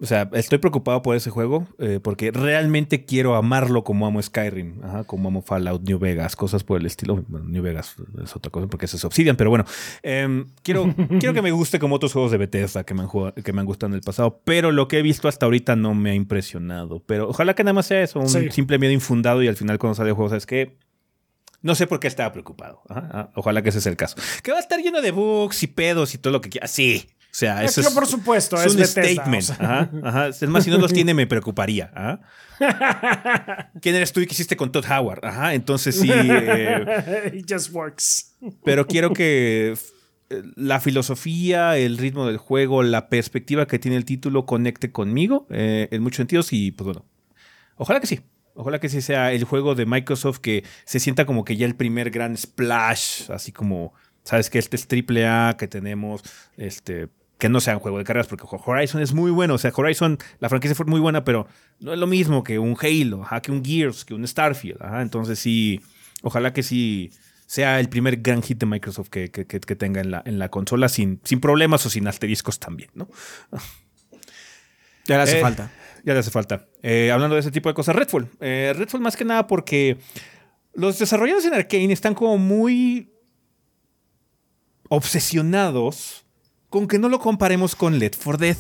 O 0.04 0.06
sea, 0.06 0.30
estoy 0.34 0.58
preocupado 0.58 1.02
por 1.02 1.16
ese 1.16 1.30
juego 1.30 1.66
eh, 1.80 2.02
porque 2.04 2.30
realmente 2.32 3.06
quiero 3.06 3.36
amarlo 3.36 3.86
como 3.86 4.06
amo 4.06 4.22
Skyrim, 4.22 4.84
ajá, 4.84 5.06
como 5.06 5.30
amo 5.30 5.42
Fallout, 5.42 5.82
New 5.88 5.98
Vegas, 5.98 6.36
cosas 6.36 6.62
por 6.66 6.78
el 6.82 6.86
estilo. 6.86 7.24
Bueno, 7.30 7.48
New 7.48 7.64
Vegas 7.64 7.96
es 8.22 8.36
otra 8.36 8.52
cosa 8.52 8.68
porque 8.68 8.86
ese 8.86 8.98
es 8.98 9.06
Obsidian, 9.06 9.38
pero 9.38 9.50
bueno, 9.50 9.64
em, 10.02 10.48
quiero, 10.62 10.94
quiero 11.20 11.34
que 11.34 11.42
me 11.42 11.52
guste 11.52 11.80
como 11.80 11.96
otros 11.96 12.12
juegos 12.12 12.32
de 12.32 12.38
Bethesda 12.38 12.84
que 12.84 12.94
me, 12.94 13.02
han 13.04 13.08
jugado- 13.08 13.34
que 13.36 13.54
me 13.54 13.62
han 13.62 13.66
gustado 13.66 13.92
en 13.92 13.96
el 13.96 14.02
pasado, 14.02 14.42
pero 14.44 14.74
lo 14.74 14.90
que 14.90 15.00
he 15.00 15.02
visto 15.02 15.30
hasta 15.30 15.46
ahorita 15.46 15.78
no 15.78 15.96
me 15.96 16.12
ha 16.12 16.16
impresionado. 16.16 17.02
Pero 17.06 17.30
ojalá 17.30 17.54
que 17.56 17.64
nada 17.64 17.74
más 17.74 17.86
sea 17.86 18.04
eso, 18.04 18.20
un 18.20 18.28
Sí. 18.28 18.52
simple 18.52 18.78
miedo 18.80 18.92
infundado 18.92 19.42
y 19.42 19.48
al 19.48 19.56
final 19.56 19.80
cuando 19.80 19.96
sale 19.96 20.10
el 20.10 20.16
juego, 20.16 20.28
¿sabes 20.28 20.46
qué? 20.46 20.78
No 21.62 21.76
sé 21.76 21.88
por 21.88 22.02
qué 22.02 22.08
estaba 22.08 22.34
preocupado. 22.34 22.82
Ajá, 22.90 23.08
ajá, 23.10 23.32
ojalá 23.36 23.62
que 23.62 23.70
ese 23.70 23.80
sea 23.80 23.90
el 23.90 23.96
caso. 23.96 24.18
Que 24.44 24.52
va 24.52 24.58
a 24.58 24.62
estar 24.62 24.82
lleno 24.82 25.02
de 25.02 25.12
bugs 25.12 25.64
y 25.64 25.68
pedos 25.68 26.14
y 26.14 26.18
todo 26.18 26.34
lo 26.34 26.42
que 26.42 26.50
quiera. 26.50 26.68
Sí. 26.68 27.08
O 27.34 27.36
sea, 27.36 27.64
Es 27.64 27.78
eso 27.78 27.90
es, 27.90 27.96
por 27.96 28.06
supuesto, 28.06 28.58
es 28.58 28.68
es 28.68 28.72
un 28.74 28.78
Bethesda, 28.82 29.04
statement. 29.24 29.44
o 29.44 29.46
sea. 29.56 29.56
Ajá, 29.66 29.90
ajá. 30.04 30.28
Es 30.28 30.44
más, 30.44 30.64
si 30.64 30.70
no 30.70 30.78
los 30.78 30.94
tiene, 30.94 31.16
me 31.16 31.26
preocuparía. 31.26 31.92
¿Quién 33.82 33.96
eres 33.96 34.14
tú 34.14 34.20
y 34.22 34.28
qué 34.28 34.34
hiciste 34.34 34.56
con 34.56 34.72
Todd 34.72 34.86
Howard? 34.90 35.26
Ajá, 35.26 35.54
entonces 35.54 36.00
sí. 36.00 36.10
eh, 36.14 37.32
It 37.40 37.52
just 37.52 37.72
works. 37.74 38.36
pero 38.64 38.86
quiero 38.88 39.14
que 39.14 39.74
eh, 40.30 40.44
la 40.56 40.80
filosofía, 40.80 41.78
el 41.78 41.98
ritmo 41.98 42.28
del 42.28 42.38
juego, 42.38 42.84
la 42.84 43.10
perspectiva 43.10 43.66
que 43.68 43.80
tiene 43.80 43.98
el 43.98 44.06
título 44.06 44.46
conecte 44.46 44.92
conmigo 44.92 45.48
eh, 45.50 45.88
en 45.92 46.02
muchos 46.04 46.18
sentidos 46.18 46.54
y 46.54 46.72
pues 46.72 46.86
bueno, 46.86 47.06
ojalá 47.78 48.00
que 48.00 48.08
sí. 48.08 48.22
Ojalá 48.56 48.80
que 48.80 48.88
sí 48.88 49.02
sea 49.02 49.32
el 49.32 49.46
juego 49.46 49.74
de 49.74 49.88
Microsoft 49.88 50.38
que 50.38 50.64
se 50.86 51.00
sienta 51.00 51.26
como 51.26 51.44
que 51.44 51.56
ya 51.58 51.66
el 51.66 51.76
primer 51.76 52.12
gran 52.12 52.38
splash, 52.38 53.32
así 53.32 53.52
como, 53.52 53.94
sabes 54.24 54.52
que 54.52 54.60
este 54.60 54.76
es 54.76 54.88
triple 54.88 55.26
A 55.26 55.56
que 55.58 55.68
tenemos, 55.68 56.22
este, 56.56 57.08
que 57.44 57.50
no 57.50 57.60
sea 57.60 57.74
un 57.74 57.82
juego 57.82 57.98
de 57.98 58.06
carreras, 58.06 58.28
porque 58.28 58.46
Horizon 58.50 59.02
es 59.02 59.12
muy 59.12 59.30
bueno. 59.30 59.56
O 59.56 59.58
sea, 59.58 59.74
Horizon, 59.76 60.18
la 60.40 60.48
franquicia 60.48 60.76
fue 60.76 60.86
muy 60.86 61.02
buena, 61.02 61.26
pero 61.26 61.46
no 61.82 61.92
es 61.92 62.00
lo 62.00 62.08
mismo 62.08 62.42
que 62.42 62.58
un 62.58 62.78
Halo, 62.80 63.28
que 63.44 63.52
un 63.52 63.66
Gears, 63.66 64.06
que 64.06 64.14
un 64.14 64.26
Starfield. 64.26 64.78
Entonces 65.02 65.40
sí, 65.40 65.82
ojalá 66.22 66.54
que 66.54 66.64
sí 66.64 67.12
sea 67.46 67.82
el 67.82 67.90
primer 67.90 68.22
gran 68.22 68.42
hit 68.44 68.60
de 68.60 68.66
Microsoft 68.66 69.10
que, 69.10 69.28
tenga 69.28 70.00
en 70.00 70.12
la, 70.12 70.24
en 70.26 70.40
la 70.40 70.48
consola 70.48 70.88
sin, 70.88 71.20
sin 71.26 71.42
problemas 71.42 71.86
o 71.86 71.90
sin 71.90 72.08
asteriscos 72.08 72.62
también, 72.62 72.92
¿no? 72.94 73.10
Ya 75.06 75.18
le 75.18 75.24
hace 75.24 75.40
eh, 75.40 75.42
falta. 75.42 75.70
Ya 76.06 76.14
le 76.14 76.20
hace 76.20 76.32
falta. 76.32 76.66
Eh, 76.82 77.12
hablando 77.12 77.36
de 77.36 77.42
ese 77.42 77.52
tipo 77.52 77.68
de 77.68 77.76
cosas, 77.76 77.94
Redfall. 77.94 78.30
Eh, 78.40 78.72
Redfall 78.74 79.02
más 79.02 79.18
que 79.18 79.26
nada 79.26 79.48
porque 79.48 79.98
los 80.74 80.98
desarrolladores 80.98 81.46
en 81.46 81.56
Arkane 81.56 81.92
están 81.92 82.14
como 82.16 82.38
muy 82.38 83.12
obsesionados 84.88 86.23
con 86.74 86.88
que 86.88 86.98
no 86.98 87.08
lo 87.08 87.20
comparemos 87.20 87.76
con 87.76 88.00
Let 88.00 88.14
for 88.18 88.40
Dead. 88.40 88.58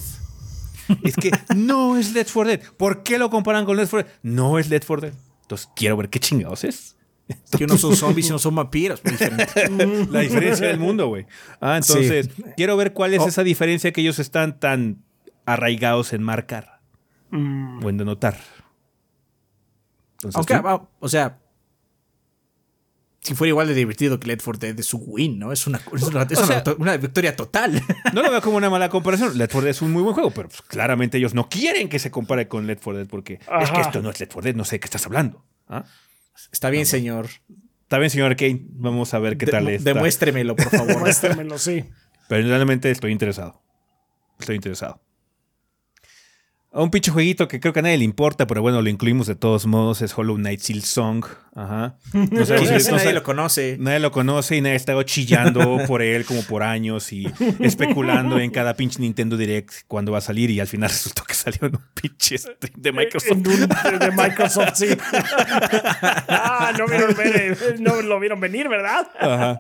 Es 1.03 1.15
que 1.15 1.31
no 1.56 1.98
es 1.98 2.14
Let 2.14 2.26
for 2.26 2.45
Dead. 2.45 2.61
¿Por 2.77 3.02
qué 3.02 3.18
lo 3.18 3.31
comparan 3.31 3.65
con 3.65 3.76
Let 3.76 3.88
for 3.88 4.03
Dead? 4.03 4.14
No 4.22 4.60
es 4.60 4.69
Let 4.69 4.81
for 4.81 5.02
Dead. 5.02 5.14
Entonces 5.41 5.68
quiero 5.76 5.98
ver 5.98 6.11
qué 6.11 6.19
chingados 6.19 6.64
es 6.64 6.95
que 7.57 7.65
no 7.65 7.76
son 7.76 7.95
zombies 7.95 8.27
y 8.27 8.30
no 8.30 8.38
son 8.38 8.53
vampiros. 8.53 9.02
la 10.11 10.19
diferencia 10.19 10.68
del 10.68 10.77
mundo, 10.77 11.07
güey. 11.07 11.26
Ah, 11.60 11.77
entonces, 11.77 12.30
quiero 12.56 12.77
ver 12.77 12.94
cuál 12.94 13.15
es 13.15 13.22
oh. 13.22 13.27
esa 13.27 13.44
diferencia 13.44 13.91
que 13.91 14.02
ellos 14.02 14.19
están 14.19 14.60
tan 14.60 15.03
arraigados 15.48 16.14
en 16.14 16.22
marcar 16.22 16.81
mm. 17.31 17.84
o 17.84 17.90
en 17.90 17.98
denotar. 17.98 18.38
Aunque, 20.35 20.53
ah, 20.53 20.88
o 20.99 21.10
sea, 21.10 21.40
si 23.24 23.36
fuera 23.36 23.50
igual 23.50 23.68
de 23.68 23.74
divertido 23.74 24.20
que 24.20 24.28
Let 24.28 24.40
for 24.40 24.60
Dead 24.60 24.78
es 24.78 24.94
un 24.94 25.04
win, 25.06 25.40
¿no? 25.40 25.54
Es 25.54 25.66
una, 25.66 25.82
una, 26.78 26.98
victoria 26.98 27.36
total. 27.36 27.82
No 28.14 28.22
lo 28.22 28.30
veo 28.30 28.41
como 28.41 28.58
una 28.58 28.70
mala 28.70 28.90
comparación. 28.90 29.38
Let 29.38 29.48
for 29.48 29.64
Dead 29.64 29.72
es 29.72 29.82
un 29.82 29.91
muy 29.91 30.04
buen 30.04 30.14
juego, 30.14 30.32
pero 30.32 30.50
pues, 30.50 30.62
claramente 30.62 31.18
ellos 31.18 31.34
no 31.34 31.48
quieren 31.48 31.88
que 31.88 32.00
se 32.00 32.12
compare 32.12 32.48
con 32.48 32.68
Let 32.68 32.78
for 32.78 32.95
Dead 32.95 33.08
porque 33.08 33.40
es 33.62 33.72
que 33.72 33.82
esto 33.82 34.02
no 34.02 34.10
es 34.10 34.20
Let 34.20 34.28
for 34.28 34.44
Dead, 34.44 34.56
no 34.56 34.66
sé 34.66 34.76
de 34.76 34.80
qué 34.82 34.86
estás 34.86 35.06
hablando. 35.06 35.45
¿Ah? 35.70 35.86
Está 36.52 36.70
bien, 36.70 36.86
señor. 36.86 37.30
Está 37.84 37.98
bien, 37.98 38.10
señor 38.10 38.36
Kane. 38.36 38.62
Vamos 38.72 39.14
a 39.14 39.20
ver 39.20 39.38
qué 39.38 39.45
tal 39.45 39.70
es. 39.70 39.84
Demuéstremelo, 39.84 40.56
por 40.56 40.70
favor. 40.70 40.88
Demuéstremelo, 40.88 41.58
sí. 41.58 41.86
Pero 42.28 42.48
realmente 42.48 42.90
estoy 42.90 43.12
interesado. 43.12 43.62
Estoy 44.40 44.56
interesado. 44.56 45.03
Un 46.76 46.90
pinche 46.90 47.12
jueguito 47.12 47.48
que 47.48 47.60
creo 47.60 47.72
que 47.72 47.80
a 47.80 47.84
nadie 47.84 48.00
le 48.00 48.04
importa, 48.04 48.48
pero 48.48 48.64
bueno, 48.64 48.82
lo 48.82 48.90
incluimos 48.90 49.28
de 49.28 49.36
todos 49.36 49.68
modos, 49.68 50.02
es 50.02 50.18
Hollow 50.18 50.38
Knight 50.38 50.60
Song. 50.60 51.24
Ajá. 51.56 51.98
No 52.14 52.45
sé, 52.45 52.56
nadie 52.91 53.14
lo 53.14 53.22
conoce. 53.22 53.78
Nadie 53.80 54.00
lo 54.00 54.12
conoce 54.12 54.56
y 54.56 54.62
nadie 54.62 54.74
ha 54.74 54.78
estado 54.78 55.04
chillando 55.04 55.78
por 55.88 56.02
él 56.02 56.26
como 56.26 56.41
por 56.41 56.64
años 56.64 57.14
y 57.14 57.32
especulando 57.60 58.40
en 58.40 58.50
cada 58.50 58.74
pinche 58.74 59.00
Nintendo 59.00 59.38
Direct 59.38 59.84
cuándo 59.88 60.12
va 60.12 60.18
a 60.18 60.22
salir 60.22 60.50
y 60.50 60.60
al 60.60 60.68
final 60.68 60.90
resultó 60.90 61.24
que 61.26 61.36
salió 61.36 61.60
en 61.68 61.76
un 61.76 61.84
pinche 61.94 62.40
stream 62.40 62.74
de 62.76 62.91
Microsoft. 62.91 63.38
de 63.38 64.12
Microsoft, 64.12 64.74
sí. 64.74 64.88
ah, 66.28 66.74
no, 66.76 66.88
vieron, 66.88 67.16
no 67.82 68.02
lo 68.02 68.20
vieron 68.20 68.40
venir, 68.40 68.68
¿verdad? 68.68 69.08
Ajá. 69.20 69.60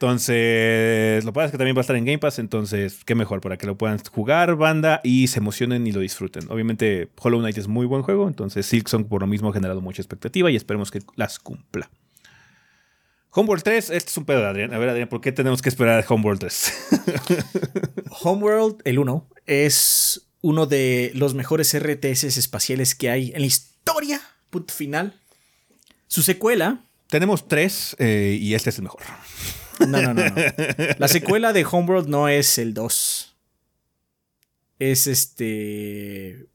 Entonces, 0.00 1.24
lo 1.24 1.32
que 1.32 1.34
pasa 1.34 1.46
es 1.46 1.50
que 1.50 1.58
también 1.58 1.76
va 1.76 1.80
a 1.80 1.82
estar 1.82 1.96
en 1.96 2.04
Game 2.04 2.20
Pass, 2.20 2.38
entonces, 2.38 3.00
qué 3.04 3.16
mejor 3.16 3.40
para 3.40 3.56
que 3.56 3.66
lo 3.66 3.76
puedan 3.76 3.98
jugar, 3.98 4.54
banda, 4.54 5.00
y 5.02 5.26
se 5.26 5.40
emocionen 5.40 5.88
y 5.88 5.92
lo 5.92 5.98
disfruten. 5.98 6.48
Obviamente, 6.52 7.08
Hollow 7.20 7.40
Knight 7.40 7.58
es 7.58 7.66
muy 7.66 7.84
buen 7.84 8.02
juego, 8.02 8.28
entonces 8.28 8.64
Silksong 8.66 9.08
por 9.08 9.22
lo 9.22 9.26
mismo 9.26 9.48
ha 9.48 9.52
generado 9.52 9.80
mucha 9.80 10.00
expectativa 10.00 10.52
y 10.52 10.56
esperemos 10.56 10.92
que 10.92 11.00
las 11.16 11.40
cumpla. 11.40 11.90
Homeworld 13.30 13.64
3, 13.64 13.90
este 13.90 14.10
es 14.10 14.16
un 14.16 14.24
pedo 14.24 14.38
de 14.38 14.46
Adrián. 14.46 14.72
A 14.72 14.78
ver, 14.78 14.88
Adrián, 14.88 15.08
¿por 15.08 15.20
qué 15.20 15.32
tenemos 15.32 15.62
que 15.62 15.68
esperar 15.68 16.00
a 16.00 16.06
Homeworld 16.08 16.38
3? 16.42 16.72
Homeworld, 18.22 18.80
el 18.84 19.00
1, 19.00 19.28
es 19.46 20.28
uno 20.42 20.66
de 20.66 21.10
los 21.16 21.34
mejores 21.34 21.76
RTS 21.76 22.22
espaciales 22.22 22.94
que 22.94 23.10
hay 23.10 23.32
en 23.34 23.40
la 23.40 23.46
historia. 23.46 24.20
Punto 24.50 24.72
final. 24.72 25.20
Su 26.06 26.22
secuela. 26.22 26.84
Tenemos 27.08 27.48
tres 27.48 27.96
eh, 27.98 28.38
y 28.40 28.54
este 28.54 28.70
es 28.70 28.76
el 28.76 28.84
mejor. 28.84 29.02
No, 29.86 30.02
no, 30.02 30.14
no, 30.14 30.24
La 30.98 31.08
secuela 31.08 31.52
de 31.52 31.64
Homeworld 31.64 32.08
no 32.08 32.28
es 32.28 32.58
el 32.58 32.74
2. 32.74 33.36
Es 34.78 35.06
este. 35.06 36.46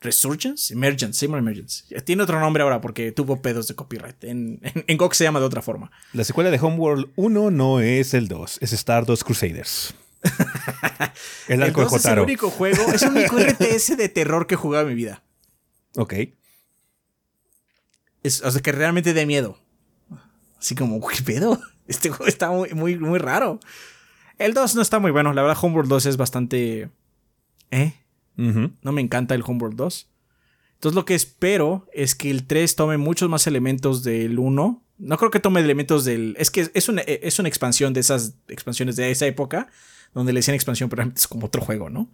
Resurgence, 0.00 0.72
Emergence, 0.72 1.24
Emergence. 1.24 1.84
Tiene 2.02 2.22
otro 2.22 2.38
nombre 2.38 2.62
ahora 2.62 2.80
porque 2.82 3.10
tuvo 3.10 3.40
pedos 3.40 3.68
de 3.68 3.74
copyright. 3.74 4.22
En, 4.24 4.60
en, 4.86 4.96
GOG 4.98 5.14
se 5.14 5.24
llama 5.24 5.40
de 5.40 5.46
otra 5.46 5.62
forma. 5.62 5.90
La 6.12 6.24
secuela 6.24 6.50
de 6.50 6.58
Homeworld 6.60 7.10
1 7.16 7.50
no 7.50 7.80
es 7.80 8.12
el 8.12 8.28
2, 8.28 8.58
es 8.60 8.72
Stardust 8.74 9.22
Crusaders. 9.22 9.94
el 11.48 11.62
arco 11.62 11.80
de 11.80 11.86
Jotaro. 11.86 12.22
Es 12.22 12.28
el 12.28 12.30
único 12.30 12.50
juego, 12.50 12.92
es 12.92 13.02
el 13.02 13.10
único 13.10 13.38
RTS 13.38 13.96
de 13.96 14.08
terror 14.10 14.46
que 14.46 14.54
he 14.54 14.58
jugado 14.58 14.84
en 14.84 14.90
mi 14.90 14.94
vida. 14.94 15.22
Ok. 15.96 16.14
Es, 18.22 18.42
o 18.42 18.50
sea, 18.50 18.60
que 18.60 18.72
realmente 18.72 19.14
de 19.14 19.24
miedo. 19.24 19.58
Así 20.58 20.74
como, 20.74 21.00
¿qué 21.06 21.22
pedo? 21.22 21.60
Este 21.86 22.08
juego 22.10 22.26
está 22.26 22.50
muy, 22.50 22.70
muy, 22.70 22.96
muy 22.98 23.18
raro. 23.18 23.60
El 24.38 24.54
2 24.54 24.74
no 24.74 24.82
está 24.82 24.98
muy 24.98 25.10
bueno. 25.10 25.32
La 25.32 25.42
verdad, 25.42 25.58
Homeworld 25.60 25.88
2 25.88 26.06
es 26.06 26.16
bastante. 26.16 26.90
¿Eh? 27.70 27.94
No 28.36 28.92
me 28.92 29.00
encanta 29.00 29.34
el 29.34 29.44
Homeworld 29.46 29.76
2. 29.76 30.10
Entonces, 30.74 30.96
lo 30.96 31.04
que 31.04 31.14
espero 31.14 31.86
es 31.92 32.14
que 32.14 32.30
el 32.30 32.46
3 32.46 32.74
tome 32.74 32.98
muchos 32.98 33.28
más 33.28 33.46
elementos 33.46 34.02
del 34.02 34.38
1. 34.38 34.82
No 34.98 35.16
creo 35.16 35.30
que 35.30 35.40
tome 35.40 35.60
elementos 35.60 36.04
del. 36.04 36.36
Es 36.38 36.50
que 36.50 36.70
es 36.72 36.88
una, 36.88 37.02
es 37.02 37.38
una 37.38 37.48
expansión 37.48 37.92
de 37.92 38.00
esas 38.00 38.34
expansiones 38.48 38.96
de 38.96 39.10
esa 39.10 39.26
época. 39.26 39.68
Donde 40.14 40.32
le 40.32 40.38
decían 40.38 40.54
expansión, 40.54 40.90
pero 40.90 41.02
es 41.14 41.26
como 41.26 41.46
otro 41.46 41.60
juego, 41.62 41.90
¿no? 41.90 42.08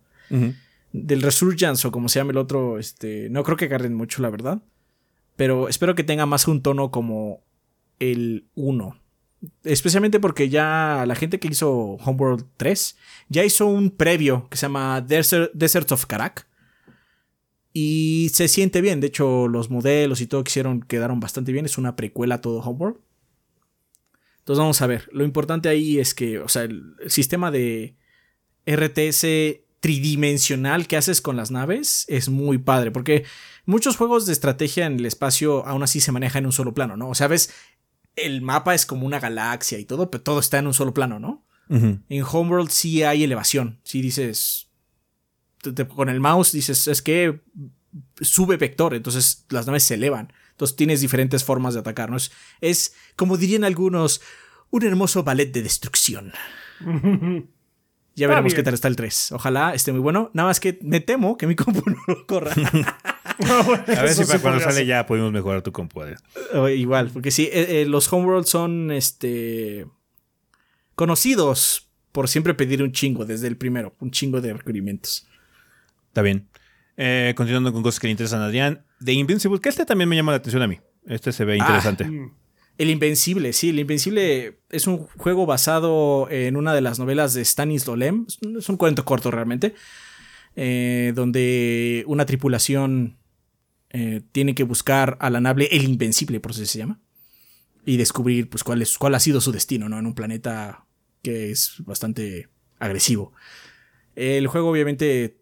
Del 0.92 1.22
Resurgence 1.22 1.86
o 1.86 1.90
como 1.90 2.08
se 2.08 2.18
llama 2.18 2.32
el 2.32 2.38
otro. 2.38 2.78
Este, 2.78 3.28
no 3.30 3.42
creo 3.44 3.56
que 3.56 3.66
agarren 3.66 3.94
mucho, 3.94 4.22
la 4.22 4.30
verdad. 4.30 4.62
Pero 5.36 5.68
espero 5.68 5.94
que 5.94 6.04
tenga 6.04 6.26
más 6.26 6.48
un 6.48 6.62
tono 6.62 6.90
como 6.90 7.42
el 7.98 8.46
1. 8.54 8.99
Especialmente 9.64 10.20
porque 10.20 10.48
ya 10.48 11.04
la 11.06 11.14
gente 11.14 11.40
que 11.40 11.48
hizo 11.48 11.70
Homeworld 11.70 12.44
3 12.56 12.96
ya 13.28 13.44
hizo 13.44 13.66
un 13.66 13.90
previo 13.90 14.48
que 14.50 14.56
se 14.56 14.66
llama 14.66 15.00
Desert, 15.00 15.92
of 15.92 16.06
Karak. 16.06 16.46
Y 17.72 18.30
se 18.34 18.48
siente 18.48 18.80
bien. 18.80 19.00
De 19.00 19.06
hecho, 19.06 19.48
los 19.48 19.70
modelos 19.70 20.20
y 20.20 20.26
todo 20.26 20.44
que 20.44 20.50
hicieron 20.50 20.80
quedaron 20.82 21.20
bastante 21.20 21.52
bien. 21.52 21.64
Es 21.64 21.78
una 21.78 21.96
precuela 21.96 22.36
a 22.36 22.40
todo 22.40 22.60
Homeworld. 22.60 22.98
Entonces 24.40 24.60
vamos 24.60 24.82
a 24.82 24.86
ver. 24.86 25.08
Lo 25.12 25.24
importante 25.24 25.68
ahí 25.68 25.98
es 25.98 26.14
que, 26.14 26.40
o 26.40 26.48
sea, 26.48 26.64
el, 26.64 26.94
sistema 27.06 27.50
de 27.50 27.96
RTS 28.66 29.26
tridimensional 29.80 30.86
que 30.86 30.96
haces 30.96 31.22
con 31.22 31.36
las 31.36 31.50
naves 31.50 32.04
es 32.08 32.28
muy 32.28 32.58
padre. 32.58 32.90
Porque 32.90 33.24
muchos 33.64 33.96
juegos 33.96 34.26
de 34.26 34.32
estrategia 34.32 34.86
en 34.86 34.98
el 34.98 35.06
espacio 35.06 35.66
aún 35.66 35.82
así 35.82 36.00
se 36.00 36.12
manejan 36.12 36.42
en 36.42 36.46
un 36.46 36.52
solo 36.52 36.74
plano, 36.74 36.96
¿no? 36.96 37.08
O 37.08 37.14
sea, 37.14 37.28
ves 37.28 37.54
el 38.16 38.42
mapa 38.42 38.74
es 38.74 38.86
como 38.86 39.06
una 39.06 39.20
galaxia 39.20 39.78
y 39.78 39.84
todo, 39.84 40.10
pero 40.10 40.22
todo 40.22 40.40
está 40.40 40.58
en 40.58 40.66
un 40.66 40.74
solo 40.74 40.94
plano, 40.94 41.18
¿no? 41.18 41.46
En 41.68 42.24
Homeworld 42.28 42.68
sí 42.70 43.04
hay 43.04 43.22
elevación. 43.22 43.78
Si 43.84 44.02
dices. 44.02 44.70
con 45.94 46.08
el 46.08 46.18
mouse 46.18 46.50
dices, 46.50 46.88
es 46.88 47.00
que 47.00 47.42
sube 48.20 48.56
vector, 48.56 48.92
entonces 48.92 49.46
las 49.50 49.66
naves 49.66 49.84
se 49.84 49.94
elevan. 49.94 50.32
Entonces 50.50 50.76
tienes 50.76 51.00
diferentes 51.00 51.44
formas 51.44 51.74
de 51.74 51.80
atacar, 51.80 52.10
¿no? 52.10 52.16
Es, 52.60 52.94
como 53.14 53.36
dirían 53.36 53.62
algunos, 53.62 54.20
un 54.70 54.84
hermoso 54.84 55.22
ballet 55.22 55.52
de 55.52 55.62
destrucción. 55.62 56.32
Ya 58.16 58.28
veremos 58.28 58.52
qué 58.52 58.62
tal 58.62 58.74
está 58.74 58.88
el 58.88 58.96
3. 58.96 59.32
Ojalá 59.32 59.72
esté 59.72 59.92
muy 59.92 60.00
bueno. 60.00 60.30
Nada 60.34 60.48
más 60.48 60.60
que 60.60 60.78
me 60.82 61.00
temo 61.00 61.38
que 61.38 61.46
mi 61.46 61.56
compu 61.56 61.82
no 61.86 61.96
lo 62.06 62.26
corra. 62.26 62.54
a 63.50 64.02
ver 64.02 64.14
si 64.14 64.24
para 64.24 64.38
cuando 64.40 64.60
sale 64.60 64.86
ya 64.86 65.06
podemos 65.06 65.32
mejorar 65.32 65.62
tu 65.62 65.72
compu. 65.72 66.02
igual, 66.74 67.10
porque 67.12 67.30
sí, 67.30 67.48
eh, 67.52 67.82
eh, 67.82 67.86
los 67.86 68.12
Homeworld 68.12 68.46
son 68.46 68.90
este 68.90 69.86
conocidos 70.94 71.88
por 72.12 72.28
siempre 72.28 72.54
pedir 72.54 72.82
un 72.82 72.92
chingo 72.92 73.24
desde 73.24 73.46
el 73.46 73.56
primero, 73.56 73.94
un 74.00 74.10
chingo 74.10 74.40
de 74.40 74.52
requerimientos. 74.52 75.26
Está 76.08 76.22
bien. 76.22 76.48
Eh, 76.96 77.32
continuando 77.36 77.72
con 77.72 77.82
cosas 77.82 78.00
que 78.00 78.08
le 78.08 78.12
interesan 78.12 78.42
a 78.42 78.46
Adrián. 78.46 78.84
The 79.02 79.12
Invincible, 79.12 79.60
que 79.60 79.68
este 79.68 79.86
también 79.86 80.08
me 80.08 80.16
llama 80.16 80.32
la 80.32 80.38
atención 80.38 80.62
a 80.62 80.66
mí. 80.66 80.78
Este 81.06 81.32
se 81.32 81.44
ve 81.44 81.54
ah, 81.54 81.56
interesante. 81.56 82.04
Mm. 82.04 82.34
el 82.76 82.90
Invencible, 82.90 83.52
sí, 83.52 83.70
el 83.70 83.78
Invencible 83.78 84.58
es 84.68 84.86
un 84.86 84.98
juego 84.98 85.46
basado 85.46 86.28
en 86.30 86.56
una 86.56 86.74
de 86.74 86.82
las 86.82 86.98
novelas 86.98 87.32
de 87.32 87.44
Stanis 87.44 87.86
Lem. 87.88 88.26
Es 88.58 88.68
un 88.68 88.76
cuento 88.76 89.04
corto 89.04 89.30
realmente. 89.30 89.74
donde 90.54 92.04
una 92.06 92.26
tripulación 92.26 93.19
eh, 93.90 94.22
tiene 94.32 94.54
que 94.54 94.62
buscar 94.62 95.16
a 95.20 95.30
la 95.30 95.40
nave 95.40 95.68
el 95.70 95.84
Invencible, 95.84 96.40
por 96.40 96.52
eso 96.52 96.64
se 96.64 96.78
llama. 96.78 97.00
Y 97.84 97.96
descubrir 97.96 98.48
pues, 98.48 98.64
cuál, 98.64 98.82
es, 98.82 98.98
cuál 98.98 99.14
ha 99.14 99.20
sido 99.20 99.40
su 99.40 99.52
destino, 99.52 99.88
¿no? 99.88 99.98
En 99.98 100.06
un 100.06 100.14
planeta 100.14 100.86
que 101.22 101.50
es 101.50 101.76
bastante 101.80 102.48
agresivo. 102.78 103.32
El 104.14 104.46
juego 104.46 104.70
obviamente 104.70 105.40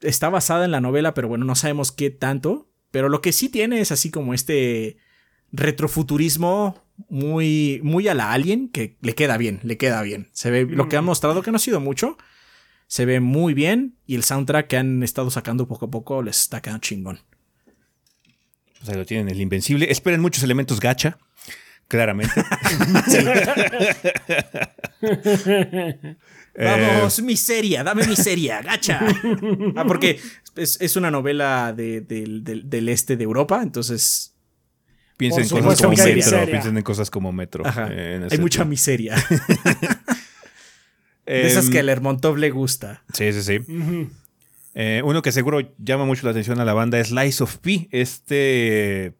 está 0.00 0.28
basado 0.28 0.64
en 0.64 0.70
la 0.70 0.80
novela, 0.80 1.14
pero 1.14 1.28
bueno, 1.28 1.44
no 1.44 1.54
sabemos 1.54 1.92
qué 1.92 2.10
tanto. 2.10 2.68
Pero 2.90 3.08
lo 3.08 3.22
que 3.22 3.32
sí 3.32 3.48
tiene 3.48 3.80
es 3.80 3.90
así 3.90 4.10
como 4.10 4.34
este 4.34 4.98
retrofuturismo 5.50 6.82
muy, 7.08 7.80
muy 7.82 8.08
a 8.08 8.14
la 8.14 8.32
Alien, 8.32 8.68
que 8.68 8.96
le 9.00 9.14
queda 9.14 9.36
bien, 9.36 9.60
le 9.62 9.76
queda 9.76 10.02
bien. 10.02 10.28
Se 10.32 10.50
ve 10.50 10.66
lo 10.66 10.88
que 10.88 10.96
han 10.96 11.04
mostrado, 11.04 11.42
que 11.42 11.50
no 11.50 11.56
ha 11.56 11.60
sido 11.60 11.80
mucho, 11.80 12.16
se 12.86 13.06
ve 13.06 13.20
muy 13.20 13.54
bien 13.54 13.96
y 14.06 14.14
el 14.14 14.24
soundtrack 14.24 14.66
que 14.66 14.76
han 14.76 15.02
estado 15.02 15.30
sacando 15.30 15.66
poco 15.66 15.86
a 15.86 15.90
poco 15.90 16.22
les 16.22 16.40
está 16.40 16.60
quedando 16.60 16.80
chingón. 16.80 17.20
Pues 18.82 18.90
ahí 18.90 18.96
lo 18.98 19.06
tienen, 19.06 19.28
el 19.28 19.40
Invencible. 19.40 19.88
Esperen 19.92 20.20
muchos 20.20 20.42
elementos 20.42 20.80
gacha, 20.80 21.16
claramente. 21.86 22.42
Vamos, 26.58 27.22
miseria, 27.22 27.82
dame 27.84 28.06
miseria, 28.06 28.60
gacha. 28.60 29.00
ah, 29.76 29.84
porque 29.86 30.20
es, 30.56 30.78
es 30.80 30.96
una 30.96 31.10
novela 31.10 31.72
de- 31.72 32.00
del- 32.02 32.88
este 32.88 33.16
de 33.16 33.24
Europa, 33.24 33.60
entonces 33.62 34.34
Piensen 35.16 35.44
en 35.44 35.48
cosas 35.64 35.80
como 35.80 35.90
Metro. 35.96 36.14
miseria. 36.14 36.46
Piensen 36.46 36.76
en 36.76 36.82
cosas 36.82 37.10
como 37.10 37.32
Metro. 37.32 37.64
ajá, 37.66 37.88
eh, 37.92 38.26
hay 38.30 38.38
mucha 38.38 38.64
miseria. 38.64 39.14
De 41.24 41.46
esas 41.46 41.66
Em, 41.66 41.72
que 41.72 41.78
a 41.78 41.82
Lermontov 41.84 42.36
le 42.36 42.50
gusta. 42.50 43.04
Sí, 43.12 43.32
sí, 43.32 43.42
sí. 43.44 43.60
Eh, 44.74 45.02
uno 45.04 45.22
que 45.22 45.32
seguro 45.32 45.60
llama 45.78 46.04
mucho 46.04 46.24
la 46.24 46.30
atención 46.30 46.60
a 46.60 46.64
la 46.64 46.72
banda 46.72 46.98
es 46.98 47.10
Lies 47.10 47.40
of 47.40 47.58
P. 47.58 47.88
Este 47.90 49.14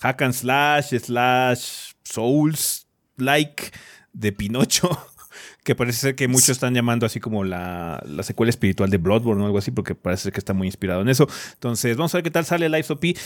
hack 0.00 0.22
and 0.22 0.34
slash, 0.34 0.94
slash, 0.98 1.92
souls, 2.04 2.86
like 3.16 3.70
de 4.12 4.32
Pinocho. 4.32 4.90
Que 5.64 5.74
parece 5.74 5.98
ser 5.98 6.14
que 6.14 6.28
muchos 6.28 6.50
están 6.50 6.74
llamando 6.74 7.06
así 7.06 7.18
como 7.18 7.42
la, 7.42 8.00
la 8.06 8.22
secuela 8.22 8.50
espiritual 8.50 8.88
de 8.88 8.98
Bloodborne 8.98 9.42
o 9.42 9.46
algo 9.46 9.58
así, 9.58 9.72
porque 9.72 9.96
parece 9.96 10.30
que 10.30 10.38
está 10.38 10.54
muy 10.54 10.68
inspirado 10.68 11.02
en 11.02 11.08
eso. 11.08 11.26
Entonces, 11.54 11.96
vamos 11.96 12.14
a 12.14 12.18
ver 12.18 12.22
qué 12.22 12.30
tal 12.30 12.44
sale 12.44 12.68
Lies 12.68 12.88
of 12.92 13.00
P. 13.00 13.16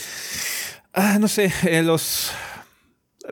Ah, 0.91 1.19
no 1.19 1.27
sé, 1.27 1.53
eh, 1.63 1.83
los. 1.83 2.31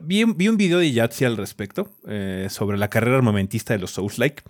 Vi, 0.04 0.24
vi 0.24 0.48
un 0.48 0.56
video 0.56 0.78
de 0.78 0.92
Yatsi 0.92 1.24
al 1.24 1.36
respecto 1.36 1.92
eh, 2.06 2.46
sobre 2.50 2.78
la 2.78 2.88
carrera 2.88 3.16
armamentista 3.16 3.74
de 3.74 3.80
los 3.80 3.90
Souls-like. 3.90 4.44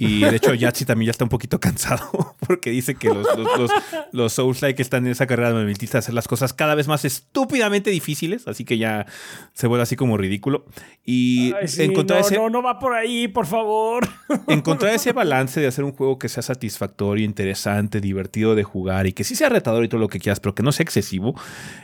Y 0.00 0.20
de 0.20 0.36
hecho, 0.36 0.54
Yatsi 0.54 0.86
también 0.86 1.08
ya 1.08 1.10
está 1.10 1.24
un 1.24 1.28
poquito 1.28 1.60
cansado 1.60 2.34
porque 2.46 2.70
dice 2.70 2.94
que 2.94 3.08
los, 3.08 3.26
los, 3.36 3.58
los, 3.58 3.70
los 4.12 4.32
Souls-like 4.32 4.80
están 4.80 5.04
en 5.04 5.12
esa 5.12 5.26
carrera 5.26 5.50
armamentista 5.50 5.98
de 5.98 6.00
hacer 6.00 6.14
las 6.14 6.26
cosas 6.26 6.54
cada 6.54 6.74
vez 6.74 6.88
más 6.88 7.04
estúpidamente 7.04 7.90
difíciles, 7.90 8.48
así 8.48 8.64
que 8.64 8.78
ya 8.78 9.04
se 9.52 9.66
vuelve 9.66 9.82
así 9.82 9.96
como 9.96 10.16
ridículo. 10.16 10.64
Y 11.04 11.52
Ay, 11.52 11.68
sí, 11.68 11.82
encontrar, 11.82 12.20
no, 12.20 12.26
ese, 12.26 12.36
no, 12.36 12.48
no 12.48 12.62
va 12.62 12.78
por 12.78 12.94
ahí, 12.94 13.28
por 13.28 13.44
favor. 13.44 14.08
encontrar 14.48 14.94
ese 14.94 15.12
balance 15.12 15.60
de 15.60 15.66
hacer 15.66 15.84
un 15.84 15.92
juego 15.92 16.18
que 16.18 16.30
sea 16.30 16.42
satisfactorio, 16.42 17.24
interesante, 17.24 18.00
divertido 18.00 18.54
de 18.54 18.64
jugar 18.64 19.06
y 19.06 19.12
que 19.12 19.22
sí 19.22 19.34
sea 19.34 19.50
retador 19.50 19.84
y 19.84 19.88
todo 19.88 20.00
lo 20.00 20.08
que 20.08 20.18
quieras, 20.18 20.40
pero 20.40 20.54
que 20.54 20.62
no 20.62 20.72
sea 20.72 20.84
excesivo, 20.84 21.38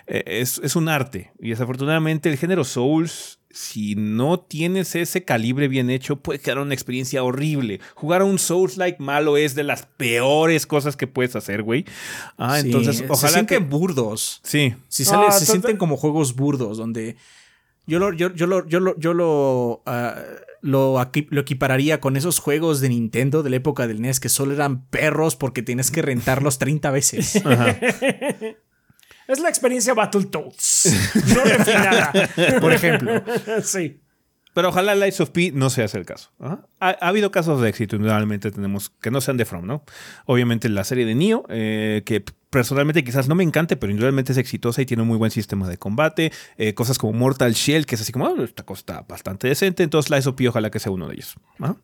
eh, 0.06 0.24
es, 0.26 0.58
es 0.64 0.74
un 0.74 0.88
arte. 0.88 1.32
Y 1.38 1.50
desafortunadamente 1.50 2.30
el 2.30 2.38
género 2.38 2.64
Souls, 2.64 3.40
si 3.56 3.94
no 3.94 4.38
tienes 4.38 4.94
ese 4.94 5.24
calibre 5.24 5.66
bien 5.68 5.88
hecho, 5.88 6.16
puede 6.16 6.38
quedar 6.40 6.58
una 6.58 6.74
experiencia 6.74 7.24
horrible. 7.24 7.80
Jugar 7.94 8.20
a 8.20 8.24
un 8.26 8.38
Souls-like 8.38 9.02
malo 9.02 9.38
es 9.38 9.54
de 9.54 9.62
las 9.64 9.84
peores 9.86 10.66
cosas 10.66 10.94
que 10.94 11.06
puedes 11.06 11.34
hacer, 11.36 11.62
güey. 11.62 11.86
Ah, 12.36 12.58
Sí, 12.60 12.66
entonces, 12.66 12.98
se 12.98 13.06
ojalá 13.08 13.32
sienten 13.32 13.58
que... 13.62 13.64
burdos. 13.64 14.40
Sí, 14.44 14.74
Si 14.88 15.06
sale, 15.06 15.26
Ah, 15.28 15.32
se 15.32 15.46
sienten 15.46 15.78
como 15.78 15.96
juegos 15.96 16.36
burdos, 16.36 16.76
donde 16.76 17.16
yo 17.86 17.98
lo, 17.98 18.12
yo, 18.12 18.30
yo 18.34 18.46
lo, 18.46 18.66
yo 18.68 18.78
lo, 18.80 18.98
yo 18.98 19.14
lo, 19.14 19.82
ah, 19.86 20.16
lo, 20.60 20.98
aquí- 21.00 21.26
lo 21.30 21.40
equipararía 21.40 21.98
con 22.00 22.16
esos 22.18 22.40
juegos 22.40 22.80
de 22.82 22.90
Nintendo 22.90 23.42
de 23.42 23.48
la 23.50 23.56
época 23.56 23.86
del 23.86 24.02
NES 24.02 24.20
que 24.20 24.28
solo 24.28 24.52
eran 24.52 24.84
perros 24.86 25.34
porque 25.36 25.62
tienes 25.62 25.90
que 25.90 26.02
rentarlos 26.02 26.58
30 26.58 26.90
veces. 26.90 27.36
ajá. 27.46 27.78
Es 29.28 29.40
la 29.40 29.48
experiencia 29.48 29.94
Battletoads. 29.94 30.92
No 31.34 31.44
refinada. 31.44 32.12
Por 32.60 32.72
ejemplo. 32.72 33.22
sí. 33.62 34.00
Pero 34.54 34.70
ojalá 34.70 34.94
Lights 34.94 35.20
of 35.20 35.30
P 35.30 35.52
no 35.52 35.68
se 35.68 35.82
hace 35.82 35.98
el 35.98 36.06
caso. 36.06 36.30
Ajá. 36.40 36.66
Ha, 36.80 36.88
ha 37.00 37.08
habido 37.08 37.30
casos 37.30 37.60
de 37.60 37.68
éxito, 37.68 37.96
indudablemente 37.96 38.50
tenemos 38.50 38.88
que 38.88 39.10
no 39.10 39.20
sean 39.20 39.36
de 39.36 39.44
From, 39.44 39.66
¿no? 39.66 39.84
Obviamente 40.24 40.70
la 40.70 40.82
serie 40.84 41.04
de 41.04 41.14
Nioh, 41.14 41.44
eh, 41.50 42.02
que 42.06 42.24
personalmente 42.48 43.04
quizás 43.04 43.28
no 43.28 43.34
me 43.34 43.44
encante, 43.44 43.76
pero 43.76 43.90
indudablemente 43.90 44.32
es 44.32 44.38
exitosa 44.38 44.80
y 44.80 44.86
tiene 44.86 45.02
un 45.02 45.08
muy 45.08 45.18
buen 45.18 45.30
sistema 45.30 45.68
de 45.68 45.76
combate. 45.76 46.32
Eh, 46.56 46.72
cosas 46.72 46.96
como 46.96 47.12
Mortal 47.12 47.52
Shell, 47.52 47.84
que 47.84 47.96
es 47.96 48.00
así 48.00 48.12
como, 48.12 48.28
"Ah, 48.28 48.34
esta 48.42 48.62
cosa 48.64 48.80
está 48.80 49.00
bastante 49.02 49.46
decente. 49.46 49.82
Entonces 49.82 50.08
Lights 50.08 50.26
of 50.26 50.36
P 50.36 50.48
ojalá 50.48 50.70
que 50.70 50.78
sea 50.78 50.90
uno 50.90 51.06
de 51.08 51.16
ellos. 51.16 51.34
Ajá. 51.58 51.76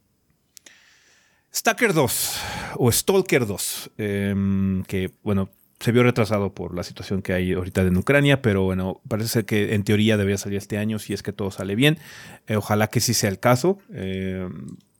Stalker 1.54 1.92
2 1.92 2.40
o 2.76 2.90
Stalker 2.90 3.46
2, 3.46 3.90
em, 3.98 4.82
que 4.84 5.10
bueno, 5.22 5.50
se 5.82 5.92
vio 5.92 6.02
retrasado 6.02 6.54
por 6.54 6.74
la 6.74 6.82
situación 6.82 7.22
que 7.22 7.32
hay 7.32 7.52
ahorita 7.52 7.82
en 7.82 7.96
Ucrania, 7.96 8.40
pero 8.40 8.62
bueno, 8.62 9.00
parece 9.08 9.28
ser 9.28 9.44
que 9.44 9.74
en 9.74 9.84
teoría 9.84 10.16
debería 10.16 10.38
salir 10.38 10.58
este 10.58 10.78
año 10.78 10.98
si 10.98 11.12
es 11.12 11.22
que 11.22 11.32
todo 11.32 11.50
sale 11.50 11.74
bien. 11.74 11.98
Eh, 12.46 12.56
ojalá 12.56 12.86
que 12.86 13.00
sí 13.00 13.14
sea 13.14 13.28
el 13.30 13.38
caso. 13.40 13.78
Eh, 13.92 14.48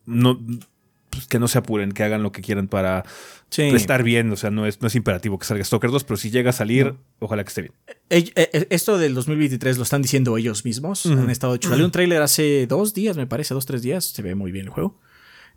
no, 0.07 0.39
pues, 1.11 1.27
que 1.27 1.39
no 1.39 1.47
se 1.49 1.59
apuren, 1.59 1.93
que 1.93 2.03
hagan 2.03 2.23
lo 2.23 2.33
que 2.33 2.43
quieran 2.43 2.69
para 2.69 3.05
Sí. 3.49 3.63
estar 3.65 4.03
bien. 4.03 4.31
O 4.33 4.37
sea, 4.37 4.51
no 4.51 4.67
es, 4.67 4.81
no 4.81 4.89
es 4.89 4.95
imperativo 4.95 5.39
que 5.39 5.45
salga 5.47 5.63
Stalker 5.63 5.91
2, 5.91 6.05
pero 6.05 6.17
si 6.17 6.31
llega 6.31 6.51
a 6.51 6.53
salir, 6.55 6.95
ojalá 7.19 7.45
que 7.45 7.49
esté 7.49 7.61
bien. 7.63 7.75
Eh, 8.09 8.67
Esto 8.71 8.97
del 8.99 9.15
2023 9.15 9.77
lo 9.77 9.83
están 9.83 10.01
diciendo 10.03 10.37
ellos 10.39 10.65
mismos. 10.65 11.05
Han 11.07 11.29
estado 11.31 11.55
hecho. 11.55 11.69
Salió 11.69 11.85
un 11.85 11.93
tráiler 11.93 12.23
hace 12.23 12.67
dos 12.67 12.95
días, 12.95 13.17
me 13.17 13.27
parece, 13.27 13.53
dos, 13.55 13.67
tres 13.67 13.83
días. 13.83 14.05
Se 14.07 14.23
ve 14.23 14.35
muy 14.35 14.53
bien 14.53 14.65
el 14.67 14.71
juego. 14.73 14.99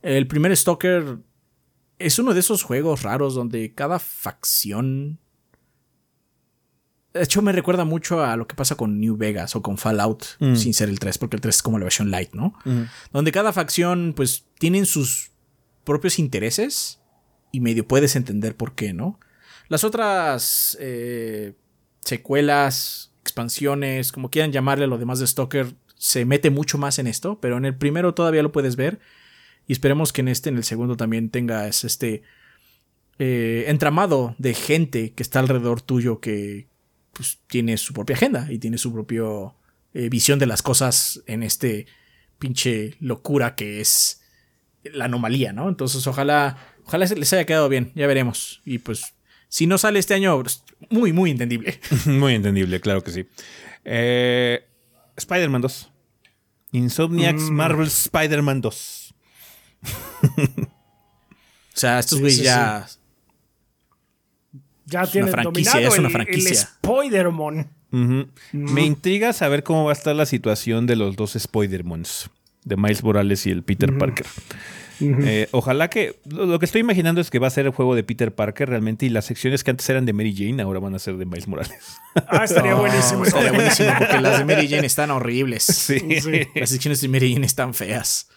El 0.02 0.28
primer 0.28 0.56
Stalker 0.56 1.18
es 2.00 2.20
uno 2.20 2.34
de 2.34 2.40
esos 2.42 2.64
juegos 2.64 3.04
raros 3.04 3.34
donde 3.36 3.74
cada 3.74 4.00
facción. 4.00 5.20
De 7.14 7.24
hecho, 7.24 7.42
me 7.42 7.54
recuerda 7.54 7.86
mucho 7.86 8.22
a 8.24 8.36
lo 8.36 8.46
que 8.46 8.56
pasa 8.56 8.76
con 8.76 9.00
New 9.00 9.16
Vegas 9.16 9.56
o 9.56 9.62
con 9.62 9.78
Fallout, 9.78 10.26
Mm. 10.40 10.56
sin 10.56 10.74
ser 10.74 10.90
el 10.90 11.00
3, 11.00 11.18
porque 11.18 11.38
el 11.38 11.42
3 11.42 11.56
es 11.56 11.64
como 11.64 11.80
la 11.80 11.86
versión 11.86 12.12
light, 12.12 12.34
¿no? 12.34 12.54
Donde 13.14 13.32
cada 13.32 13.54
facción, 13.54 14.14
pues, 14.16 14.46
tienen 14.60 14.86
sus 14.86 15.32
propios 15.86 16.20
intereses 16.20 17.00
y 17.54 17.62
medio 17.62 17.88
puedes 17.88 18.18
entender 18.18 18.58
por 18.58 18.76
qué, 18.76 18.92
¿no? 18.92 19.18
Las 19.70 19.86
otras 19.86 20.78
eh, 20.82 21.54
secuelas, 22.02 23.14
expansiones, 23.22 24.12
como 24.12 24.30
quieran 24.30 24.52
llamarle 24.52 24.84
a 24.84 24.88
lo 24.88 24.98
demás 24.98 25.20
de 25.20 25.28
Stalker, 25.28 25.74
se 25.96 26.26
mete 26.26 26.50
mucho 26.50 26.78
más 26.78 27.00
en 27.00 27.08
esto, 27.08 27.40
pero 27.40 27.56
en 27.58 27.64
el 27.66 27.76
primero 27.78 28.14
todavía 28.14 28.44
lo 28.44 28.52
puedes 28.52 28.76
ver. 28.76 29.00
Y 29.68 29.74
esperemos 29.74 30.14
que 30.14 30.22
en 30.22 30.28
este, 30.28 30.50
en 30.50 30.58
el 30.58 30.64
segundo, 30.64 30.98
también 30.98 31.30
tengas 31.30 31.84
este 31.84 32.24
eh, 33.20 33.66
entramado 33.68 34.36
de 34.38 34.54
gente 34.54 35.14
que 35.14 35.24
está 35.24 35.40
alrededor 35.40 35.82
tuyo 35.82 36.20
que 36.20 36.68
pues, 37.14 37.40
tiene 37.48 37.78
su 37.78 37.94
propia 37.94 38.16
agenda 38.16 38.48
y 38.52 38.60
tiene 38.60 38.78
su 38.78 38.94
propia 38.94 39.24
visión 39.94 40.40
de 40.40 40.46
las 40.46 40.62
cosas 40.62 41.24
en 41.26 41.42
este 41.42 41.86
pinche 42.38 42.98
locura 43.00 43.56
que 43.56 43.80
es 43.80 44.22
la 44.84 45.06
anomalía, 45.06 45.54
¿no? 45.54 45.70
Entonces, 45.70 46.06
ojalá, 46.08 46.58
ojalá 46.86 47.06
les 47.06 47.34
haya 47.34 47.46
quedado 47.46 47.70
bien, 47.70 47.92
ya 47.96 48.08
veremos. 48.08 48.62
Y 48.66 48.80
pues, 48.80 49.14
si 49.48 49.68
no 49.68 49.78
sale 49.78 50.00
este 50.00 50.14
año, 50.14 50.42
pues, 50.42 50.64
muy, 50.90 51.14
muy 51.14 51.32
entendible. 51.32 51.80
Muy 52.06 52.36
entendible, 52.36 52.80
claro 52.80 53.02
que 53.02 53.12
sí. 53.12 53.26
Eh, 53.84 54.66
Spider-Man 55.16 55.62
2. 55.62 55.92
Insomniacs 56.74 57.50
Mm. 57.50 57.54
Marvel 57.54 57.88
Spider-Man 57.88 58.62
2. 58.62 59.05
O 60.38 61.78
sea, 61.78 62.00
estos 62.00 62.20
güeyes 62.20 62.38
sí, 62.40 62.44
ya. 62.46 62.88
Ya 64.86 65.02
Es 65.04 65.12
tiene 65.12 65.28
una 65.30 65.42
franquicia, 65.42 65.72
dominado 65.74 65.94
es 65.94 66.00
una 66.00 66.08
el- 66.08 66.14
franquicia. 66.14 66.52
El 66.52 66.90
Spider-Man. 66.92 67.70
Ujú. 67.92 68.28
Me 68.52 68.86
intriga 68.86 69.34
saber 69.34 69.64
cómo 69.64 69.86
va 69.86 69.92
a 69.92 69.94
estar 69.94 70.16
la 70.16 70.26
situación 70.26 70.86
de 70.86 70.96
los 70.96 71.16
dos 71.16 71.36
Spider-Mans, 71.36 72.30
de 72.64 72.76
Miles 72.78 73.04
Morales 73.04 73.46
y 73.46 73.52
el 73.52 73.64
Peter 73.64 73.98
Parker. 73.98 74.26
Eh, 75.02 75.48
ojalá 75.52 75.90
que. 75.90 76.20
Lo, 76.26 76.58
que 76.60 76.66
estoy 76.66 76.82
imaginando 76.82 77.20
es 77.20 77.30
que 77.30 77.40
va 77.40 77.48
a 77.48 77.50
ser 77.50 77.66
el 77.66 77.72
juego 77.74 77.96
de 77.96 78.04
Peter 78.04 78.34
Parker 78.34 78.70
realmente 78.70 79.06
y 79.06 79.10
las 79.10 79.26
secciones 79.26 79.64
que 79.64 79.72
antes 79.72 79.90
eran 79.90 80.06
de 80.06 80.14
Mary 80.14 80.34
Jane 80.36 80.62
ahora 80.62 80.80
van 80.80 80.96
a 80.96 81.00
ser 81.00 81.18
de 81.18 81.26
Miles 81.26 81.48
Morales. 81.50 81.78
Ah, 82.28 82.44
estaría 82.46 82.72
No, 82.72 82.78
buenísimo. 82.82 83.26
Estaría 83.26 83.52
buenísimo 83.52 83.90
porque 83.98 84.22
las 84.22 84.38
de 84.40 84.46
Mary 84.46 84.70
Jane 84.70 84.86
están 84.88 85.12
horribles. 85.12 85.64
Sí. 85.64 85.98
Las 86.56 86.70
secciones 86.70 87.02
de 87.02 87.08
Mary 87.10 87.34
Jane 87.34 87.46
están 87.46 87.74
feas. 87.74 88.30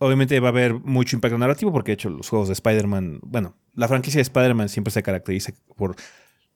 Obviamente 0.00 0.38
va 0.40 0.48
a 0.48 0.50
haber 0.50 0.74
mucho 0.74 1.16
impacto 1.16 1.38
narrativo 1.38 1.72
porque 1.72 1.92
de 1.92 1.94
hecho 1.94 2.10
los 2.10 2.28
juegos 2.28 2.48
de 2.48 2.54
Spider-Man, 2.54 3.20
bueno, 3.22 3.54
la 3.74 3.86
franquicia 3.88 4.18
de 4.18 4.22
Spider-Man 4.22 4.68
siempre 4.68 4.90
se 4.90 5.02
caracteriza 5.02 5.52
por 5.76 5.94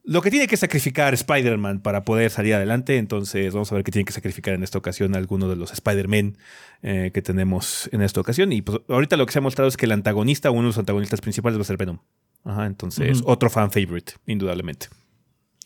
lo 0.03 0.21
que 0.21 0.31
tiene 0.31 0.47
que 0.47 0.57
sacrificar 0.57 1.13
Spider-Man 1.13 1.81
para 1.81 2.03
poder 2.03 2.31
salir 2.31 2.53
adelante. 2.55 2.97
Entonces 2.97 3.53
vamos 3.53 3.71
a 3.71 3.75
ver 3.75 3.83
qué 3.83 3.91
tiene 3.91 4.05
que 4.05 4.11
sacrificar 4.13 4.53
en 4.55 4.63
esta 4.63 4.77
ocasión 4.77 5.15
alguno 5.15 5.47
de 5.49 5.55
los 5.55 5.71
Spider-Man 5.71 6.37
eh, 6.81 7.11
que 7.13 7.21
tenemos 7.21 7.89
en 7.93 8.01
esta 8.01 8.19
ocasión. 8.19 8.51
Y 8.51 8.61
pues 8.61 8.79
ahorita 8.89 9.15
lo 9.17 9.25
que 9.25 9.31
se 9.33 9.39
ha 9.39 9.41
mostrado 9.41 9.69
es 9.69 9.77
que 9.77 9.85
el 9.85 9.91
antagonista, 9.93 10.51
uno 10.51 10.61
de 10.63 10.67
los 10.67 10.77
antagonistas 10.77 11.21
principales 11.21 11.57
va 11.57 11.61
a 11.61 11.65
ser 11.65 11.77
Venom. 11.77 11.99
Ajá, 12.43 12.65
entonces 12.65 13.21
otro 13.25 13.49
fan 13.49 13.69
favorite, 13.71 14.13
indudablemente. 14.25 14.87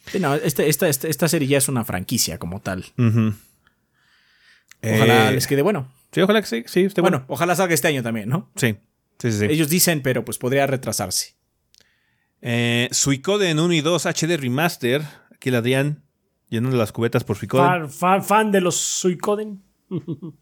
Sí, 0.07 0.19
no, 0.19 0.35
este- 0.35 0.67
esta, 0.67 0.89
esta, 0.89 1.07
esta 1.07 1.27
serie 1.27 1.47
ya 1.47 1.57
es 1.59 1.69
una 1.69 1.85
franquicia 1.85 2.37
como 2.37 2.59
tal. 2.59 2.85
Ojalá 4.81 5.29
Eh, 5.29 5.33
les 5.35 5.47
quede 5.47 5.61
bueno. 5.61 5.87
Sí, 6.13 6.21
ojalá 6.21 6.41
que 6.41 6.47
sí, 6.47 6.63
sí, 6.67 6.81
esté 6.81 7.01
Bueno, 7.01 7.19
bueno. 7.19 7.33
ojalá 7.33 7.55
salga 7.55 7.73
este 7.73 7.87
año 7.87 8.03
también, 8.03 8.29
¿no? 8.29 8.51
Sí, 8.55 8.77
sí, 9.19 9.31
sí. 9.31 9.39
sí. 9.39 9.45
Ellos 9.45 9.67
dicen, 9.69 10.01
pero 10.01 10.23
pues 10.23 10.37
podría 10.37 10.67
retrasarse. 10.67 11.35
Eh, 12.41 12.87
Suicoden 12.91 13.59
1 13.59 13.73
y 13.73 13.81
2 13.81 14.05
HD 14.05 14.37
Remaster. 14.37 15.01
Aquí 15.33 15.49
el 15.49 15.55
Adrián 15.55 16.03
llenando 16.49 16.77
las 16.77 16.91
cubetas 16.91 17.23
por 17.23 17.37
Suicoden. 17.37 17.65
Fan, 17.65 17.89
fan- 17.89 18.23
fan 18.23 18.51
de 18.51 18.61
los 18.61 18.75
Suicoden. 18.75 19.63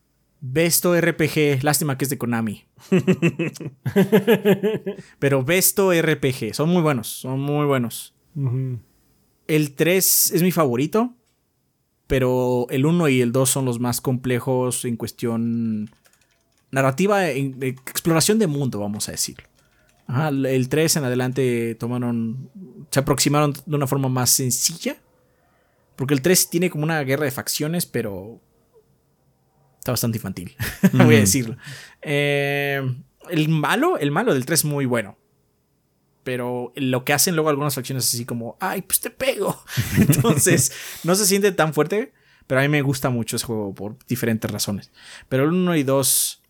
Besto 0.44 1.00
RPG, 1.00 1.64
lástima 1.64 1.98
que 2.00 2.06
es 2.06 2.10
de 2.10 2.18
Konami. 2.18 2.66
Pero 5.20 5.44
Besto 5.44 5.92
RPG, 5.94 6.54
son 6.54 6.70
muy 6.70 6.82
buenos, 6.82 7.08
son 7.08 7.40
muy 7.40 7.66
buenos. 7.66 8.16
El 9.48 9.76
3 9.76 10.32
es 10.32 10.42
mi 10.42 10.52
favorito, 10.52 11.16
pero 12.12 12.68
el 12.70 12.86
1 12.86 13.08
y 13.08 13.22
el 13.22 13.32
2 13.32 13.50
son 13.50 13.64
los 13.64 13.80
más 13.80 14.02
complejos 14.02 14.84
en 14.84 14.98
cuestión 14.98 15.90
narrativa, 16.70 17.30
en, 17.30 17.58
de 17.58 17.70
exploración 17.70 18.38
de 18.38 18.48
mundo, 18.48 18.82
vamos 18.82 19.08
a 19.08 19.14
decir. 19.14 19.38
Ajá, 20.08 20.28
el 20.28 20.68
3 20.68 20.98
en 20.98 21.06
adelante 21.06 21.76
tomaron, 21.76 22.50
se 22.92 23.00
aproximaron 23.00 23.54
de 23.66 23.76
una 23.78 23.88
forma 23.88 24.10
más 24.10 24.30
sencilla. 24.30 24.98
Porque 25.96 26.14
el 26.14 26.22
3 26.22 26.50
tiene 26.50 26.70
como 26.70 26.84
una 26.84 27.02
guerra 27.04 27.24
de 27.24 27.32
facciones, 27.32 27.86
pero 27.86 28.42
está 29.80 29.94
bastante 29.94 30.18
infantil, 30.18 30.54
voy 30.92 31.16
a 31.16 31.20
decirlo. 31.20 31.56
Eh, 32.02 32.82
el 33.30 33.48
malo, 33.48 33.98
el 33.98 34.12
malo 34.12 34.34
del 34.34 34.46
3 34.46 34.60
es 34.60 34.66
muy 34.66 34.86
bueno. 34.86 35.18
Pero 36.24 36.72
lo 36.76 37.04
que 37.04 37.14
hacen 37.14 37.36
luego 37.36 37.50
algunas 37.50 37.76
facciones 37.76 38.06
es 38.06 38.14
así 38.14 38.26
como, 38.26 38.58
ay, 38.60 38.82
pues 38.84 39.00
te 39.00 39.10
pego. 39.10 39.64
Entonces, 39.98 40.72
no 41.04 41.16
se 41.16 41.26
siente 41.26 41.52
tan 41.52 41.74
fuerte, 41.74 42.14
pero 42.48 42.62
a 42.62 42.64
mí 42.64 42.70
me 42.70 42.82
gusta 42.82 43.10
mucho 43.10 43.36
ese 43.36 43.46
juego 43.46 43.74
por 43.74 43.98
diferentes 44.08 44.50
razones. 44.50 44.92
Pero 45.30 45.44
el 45.44 45.50
1 45.50 45.76
y 45.78 45.84
2 45.84 46.42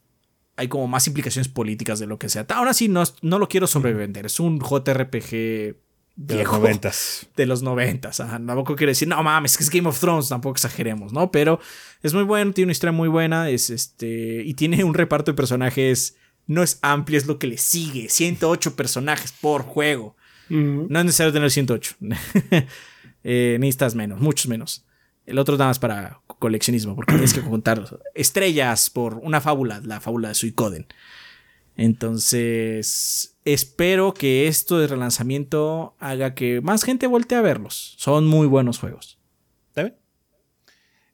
hay 0.58 0.68
como 0.68 0.88
más 0.88 1.08
implicaciones 1.08 1.48
políticas 1.48 2.00
de 2.00 2.08
lo 2.08 2.20
que 2.20 2.30
sea. 2.30 2.46
Aún 2.50 2.68
así, 2.68 2.88
no, 2.88 3.04
no 3.22 3.40
lo 3.40 3.48
quiero 3.48 3.68
sobrevender. 3.68 4.26
Es 4.26 4.40
un 4.40 4.60
JRPG 4.60 5.32
de 5.32 6.36
los 6.36 6.38
viejo 6.38 6.58
noventas. 6.58 7.28
de 7.36 7.46
los 7.46 7.64
noventas. 7.64 8.20
Ajá. 8.20 8.40
Tampoco 8.46 8.76
quiero 8.76 8.92
decir, 8.92 9.08
no 9.08 9.22
mames, 9.24 9.58
que 9.58 9.64
es 9.64 9.70
Game 9.70 9.88
of 9.88 10.00
Thrones, 10.00 10.30
tampoco 10.30 10.54
exageremos, 10.54 11.14
¿no? 11.14 11.32
Pero 11.32 11.60
es 12.04 12.14
muy 12.14 12.24
bueno, 12.24 12.52
tiene 12.54 12.68
una 12.68 12.74
historia 12.74 12.92
muy 12.92 13.10
buena, 13.10 13.50
es 13.50 13.70
este. 13.70 14.44
Y 14.46 14.54
tiene 14.54 14.84
un 14.84 14.94
reparto 14.94 15.32
de 15.32 15.36
personajes. 15.36 16.16
No 16.52 16.64
es 16.64 16.80
amplio, 16.82 17.18
es 17.18 17.28
lo 17.28 17.40
que 17.40 17.48
le 17.48 17.58
sigue. 17.58 18.10
108 18.10 18.76
personajes 18.76 19.32
por 19.32 19.62
juego. 19.62 20.18
No 20.50 21.00
es 21.00 21.06
necesario 21.06 21.32
tener 21.32 21.50
108. 21.50 21.96
Eh, 23.24 23.58
necesitas 23.60 23.94
menos, 23.94 24.20
muchos 24.20 24.48
menos. 24.48 24.84
El 25.28 25.38
otro 25.38 25.56
nada 25.56 25.70
más 25.70 25.78
para 25.78 26.22
coleccionismo, 26.40 26.96
porque 26.96 27.14
tienes 27.14 27.36
que 27.36 27.42
contar 27.42 28.00
estrellas 28.16 28.90
por 28.90 29.20
una 29.22 29.40
fábula, 29.40 29.80
la 29.84 30.00
fábula 30.00 30.30
de 30.30 30.34
Suicoden. 30.34 30.88
Entonces, 31.78 33.38
espero 33.46 34.16
que 34.16 34.48
esto 34.48 34.80
de 34.80 34.88
relanzamiento 34.88 35.96
haga 36.00 36.34
que 36.34 36.62
más 36.62 36.84
gente 36.84 37.06
voltee 37.06 37.38
a 37.38 37.42
verlos. 37.42 37.94
Son 38.00 38.26
muy 38.26 38.48
buenos 38.48 38.80
juegos. 38.80 39.20
¿Está 39.68 39.84
bien? 39.84 39.96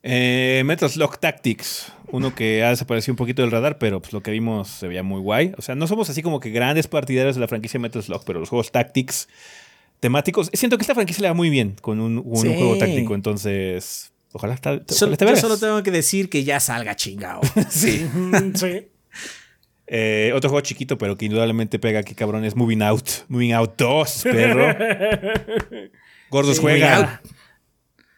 Eh, 0.03 0.63
Metal 0.65 0.89
Slug 0.89 1.17
Tactics. 1.19 1.91
Uno 2.11 2.33
que 2.33 2.63
ha 2.63 2.69
desaparecido 2.69 3.13
un 3.13 3.17
poquito 3.17 3.41
del 3.41 3.51
radar, 3.51 3.77
pero 3.79 4.01
pues 4.01 4.13
lo 4.13 4.21
que 4.23 4.31
vimos 4.31 4.69
se 4.69 4.87
veía 4.87 5.03
muy 5.03 5.19
guay. 5.19 5.53
O 5.57 5.61
sea, 5.61 5.75
no 5.75 5.87
somos 5.87 6.09
así 6.09 6.21
como 6.21 6.39
que 6.39 6.49
grandes 6.51 6.87
partidarios 6.87 7.35
de 7.35 7.41
la 7.41 7.47
franquicia 7.47 7.79
Metal 7.79 8.01
Slug, 8.01 8.23
pero 8.25 8.39
los 8.39 8.49
juegos 8.49 8.71
Tactics 8.71 9.27
temáticos. 9.99 10.49
Siento 10.53 10.77
que 10.77 10.83
esta 10.83 10.93
franquicia 10.95 11.21
le 11.23 11.27
va 11.29 11.33
muy 11.33 11.49
bien 11.49 11.75
con 11.81 11.99
un, 11.99 12.21
con 12.23 12.31
un 12.31 12.37
Sí. 12.41 12.53
juego 12.55 12.77
táctico. 12.77 13.13
Entonces, 13.13 14.13
ojalá, 14.31 14.53
está, 14.53 14.71
ojalá 14.71 14.85
Solo- 14.87 15.17
te 15.17 15.25
yo 15.25 15.31
veas. 15.31 15.41
solo 15.41 15.57
tengo 15.57 15.83
que 15.83 15.91
decir 15.91 16.29
que 16.29 16.43
ya 16.45 16.59
salga 16.61 16.95
chingado. 16.95 17.41
Sí. 17.69 18.05
Mm, 18.13 18.55
sí. 18.55 18.87
Eh, 19.89 20.31
otro 20.35 20.49
juego 20.49 20.61
chiquito, 20.61 20.97
pero 20.97 21.17
que 21.17 21.25
indudablemente 21.25 21.79
pega 21.79 21.99
aquí, 21.99 22.13
cabrón, 22.13 22.43
es 22.45 22.55
Moving 22.55 22.81
Out. 22.83 23.09
Moving 23.29 23.53
Out 23.53 23.73
2, 23.77 24.23
perro. 24.23 24.67
Gordos 26.29 26.55
Sí, 26.57 26.61
juegan. 26.61 27.19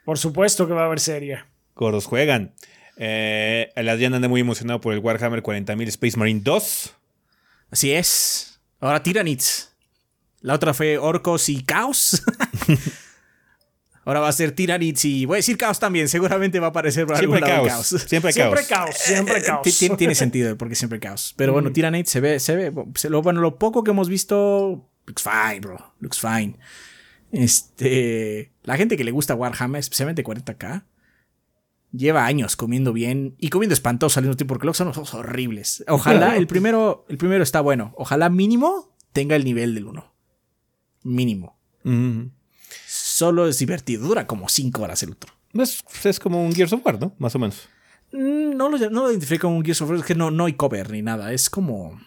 Por 0.06 0.18
supuesto 0.18 0.68
que 0.68 0.74
va 0.74 0.82
a 0.82 0.86
haber 0.86 1.00
serie. 1.00 1.40
Gordos 1.76 2.06
juegan. 2.06 2.54
Eh, 3.02 3.72
el 3.76 3.88
Adrián 3.88 4.14
anda 4.14 4.28
muy 4.28 4.42
emocionado 4.42 4.82
por 4.82 4.94
el 4.94 5.00
Warhammer 5.00 5.42
40.000 5.42 5.88
Space 5.88 6.18
Marine 6.18 6.42
2. 6.44 6.94
Así 7.72 7.92
es. 7.94 8.60
Ahora 8.82 9.02
Tyranids. 9.02 9.72
La 10.42 10.54
otra 10.54 10.74
fue 10.74 10.98
Orcos 10.98 11.48
y 11.50 11.64
Caos. 11.64 12.22
Ahora 14.06 14.22
va 14.22 14.30
a 14.30 14.34
ser 14.34 14.54
Tyranids 14.54 15.06
y 15.06 15.26
voy 15.26 15.36
a 15.36 15.38
decir 15.38 15.58
Caos 15.58 15.80
también. 15.80 16.10
Seguramente 16.10 16.60
va 16.60 16.68
a 16.68 16.70
aparecer 16.72 17.06
por 17.06 17.18
Siempre 17.18 17.38
algún 17.44 17.50
lado 17.50 17.68
caos. 17.68 17.90
Caos. 17.92 18.04
Siempre 18.08 18.32
Siempre 18.34 18.66
caos. 18.66 18.86
caos, 18.90 18.98
siempre 18.98 19.44
caos. 19.44 19.62
Ti- 19.62 19.72
Tiene, 19.74 19.98
tiene 19.98 20.16
sentido 20.16 20.58
porque 20.58 20.76
siempre 20.76 21.00
caos. 21.00 21.34
Pero 21.38 21.54
bueno, 21.54 21.72
Tyranids 21.72 22.10
se 22.10 22.20
ve, 22.20 22.40
se 22.40 22.56
ve. 22.56 22.74
se- 22.96 23.10
lo, 23.10 23.22
bueno, 23.22 23.42
lo 23.42 23.58
poco 23.60 23.84
que 23.84 23.92
hemos 23.92 24.10
visto. 24.10 24.90
Looks 25.06 25.22
fine, 25.24 25.60
bro. 25.60 25.94
Looks 26.00 26.20
fine. 26.20 26.56
Este. 27.32 28.52
La 28.64 28.78
gente 28.78 28.98
que 28.98 29.04
le 29.04 29.12
gusta 29.12 29.36
Warhammer, 29.36 29.80
especialmente 29.80 30.24
40k, 30.24 30.84
lleva 31.92 32.26
años 32.26 32.56
comiendo 32.56 32.94
bien 32.94 33.36
y 33.40 33.50
comiendo 33.50 33.74
espantoso 33.74 34.20
al 34.20 34.26
mismo 34.26 34.38
tiempo 34.38 34.54
porque 34.54 34.66
luego 34.66 34.76
son 34.76 34.88
los 34.88 34.96
juegos 34.96 35.14
horribles. 35.14 35.84
Ojalá 35.88 36.38
el 36.38 36.48
primero, 36.48 37.06
el 37.10 37.18
primero 37.18 37.44
está 37.44 37.62
bueno. 37.62 37.94
Ojalá 37.98 38.30
mínimo 38.30 38.96
tenga 39.14 39.36
el 39.36 39.44
nivel 39.44 39.74
del 39.76 39.86
1. 39.86 40.14
Mínimo. 41.04 41.58
Ujú. 41.84 42.30
Solo 42.88 43.48
es 43.48 43.58
divertido. 43.60 44.08
Dura 44.08 44.28
como 44.28 44.50
5 44.50 44.82
horas 44.82 45.02
el 45.04 45.12
otro. 45.12 45.34
Es, 45.54 45.84
es 46.04 46.20
como 46.20 46.44
un 46.46 46.54
Gears 46.54 46.74
of 46.74 46.86
War, 46.86 47.00
¿no? 47.00 47.16
Más 47.18 47.34
o 47.36 47.40
menos. 47.40 47.68
Mm, 48.12 48.56
No 48.56 48.70
lo, 48.70 48.78
no 48.90 49.04
lo 49.04 49.12
identifico 49.12 49.48
como 49.48 49.58
un 49.58 49.66
Gears 49.66 49.82
of 49.82 49.90
War, 49.90 50.00
es 50.00 50.06
que 50.06 50.16
no, 50.16 50.30
no 50.32 50.46
hay 50.46 50.54
cover 50.54 50.92
ni 50.92 51.02
nada. 51.02 51.34
Es 51.34 51.50
como. 51.50 52.00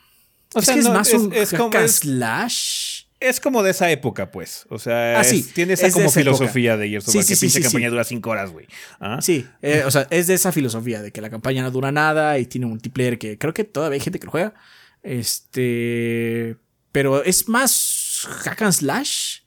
O 0.55 0.59
es 0.59 0.65
sea, 0.67 0.75
que 0.75 0.81
es 0.81 0.89
más 0.89 1.09
es- 1.09 1.15
un 1.21 1.33
es 1.33 1.53
como- 1.55 1.73
slash. 1.89 2.92
Es 3.23 3.41
como 3.41 3.63
de 3.63 3.71
esa 3.71 3.91
época, 3.91 4.31
pues. 4.31 4.67
O 4.69 4.79
sea, 4.79 5.19
Ah, 5.19 5.23
es- 5.23 5.53
tiene 5.55 5.73
esa 5.75 5.87
es 5.87 5.93
de 5.95 6.01
como 6.01 6.05
época. 6.11 6.21
filosofía 6.21 6.77
de 6.77 6.89
Gears 6.89 7.09
of 7.09 7.15
War. 7.15 7.25
sí, 7.25 7.35
que 7.35 7.41
pinche 7.41 7.61
campaña 7.63 7.91
dura 7.91 8.05
5 8.05 8.31
horas, 8.31 8.51
güey. 8.53 8.67
¿Ah? 9.01 9.19
Sí, 9.21 9.47
eh, 9.63 9.83
o 9.87 9.91
sea, 9.91 10.07
es 10.11 10.27
de 10.27 10.35
esa 10.35 10.53
filosofía 10.53 11.03
de 11.03 11.13
que 11.13 11.21
la 11.21 11.31
campaña 11.31 11.63
no 11.63 11.71
dura 11.71 11.93
nada 11.93 12.39
y 12.39 12.47
tiene 12.47 12.67
un 12.67 12.73
multiplayer 12.73 13.19
que 13.19 13.39
creo 13.39 13.55
que 13.55 13.65
todavía 13.65 13.95
hay 13.95 14.01
gente 14.01 14.19
que 14.19 14.27
lo 14.27 14.33
juega. 14.33 14.55
Este. 15.03 16.57
Pero 16.93 17.25
es 17.25 17.49
más 17.49 18.27
hack 18.45 18.63
and 18.63 18.73
slash. 18.73 19.39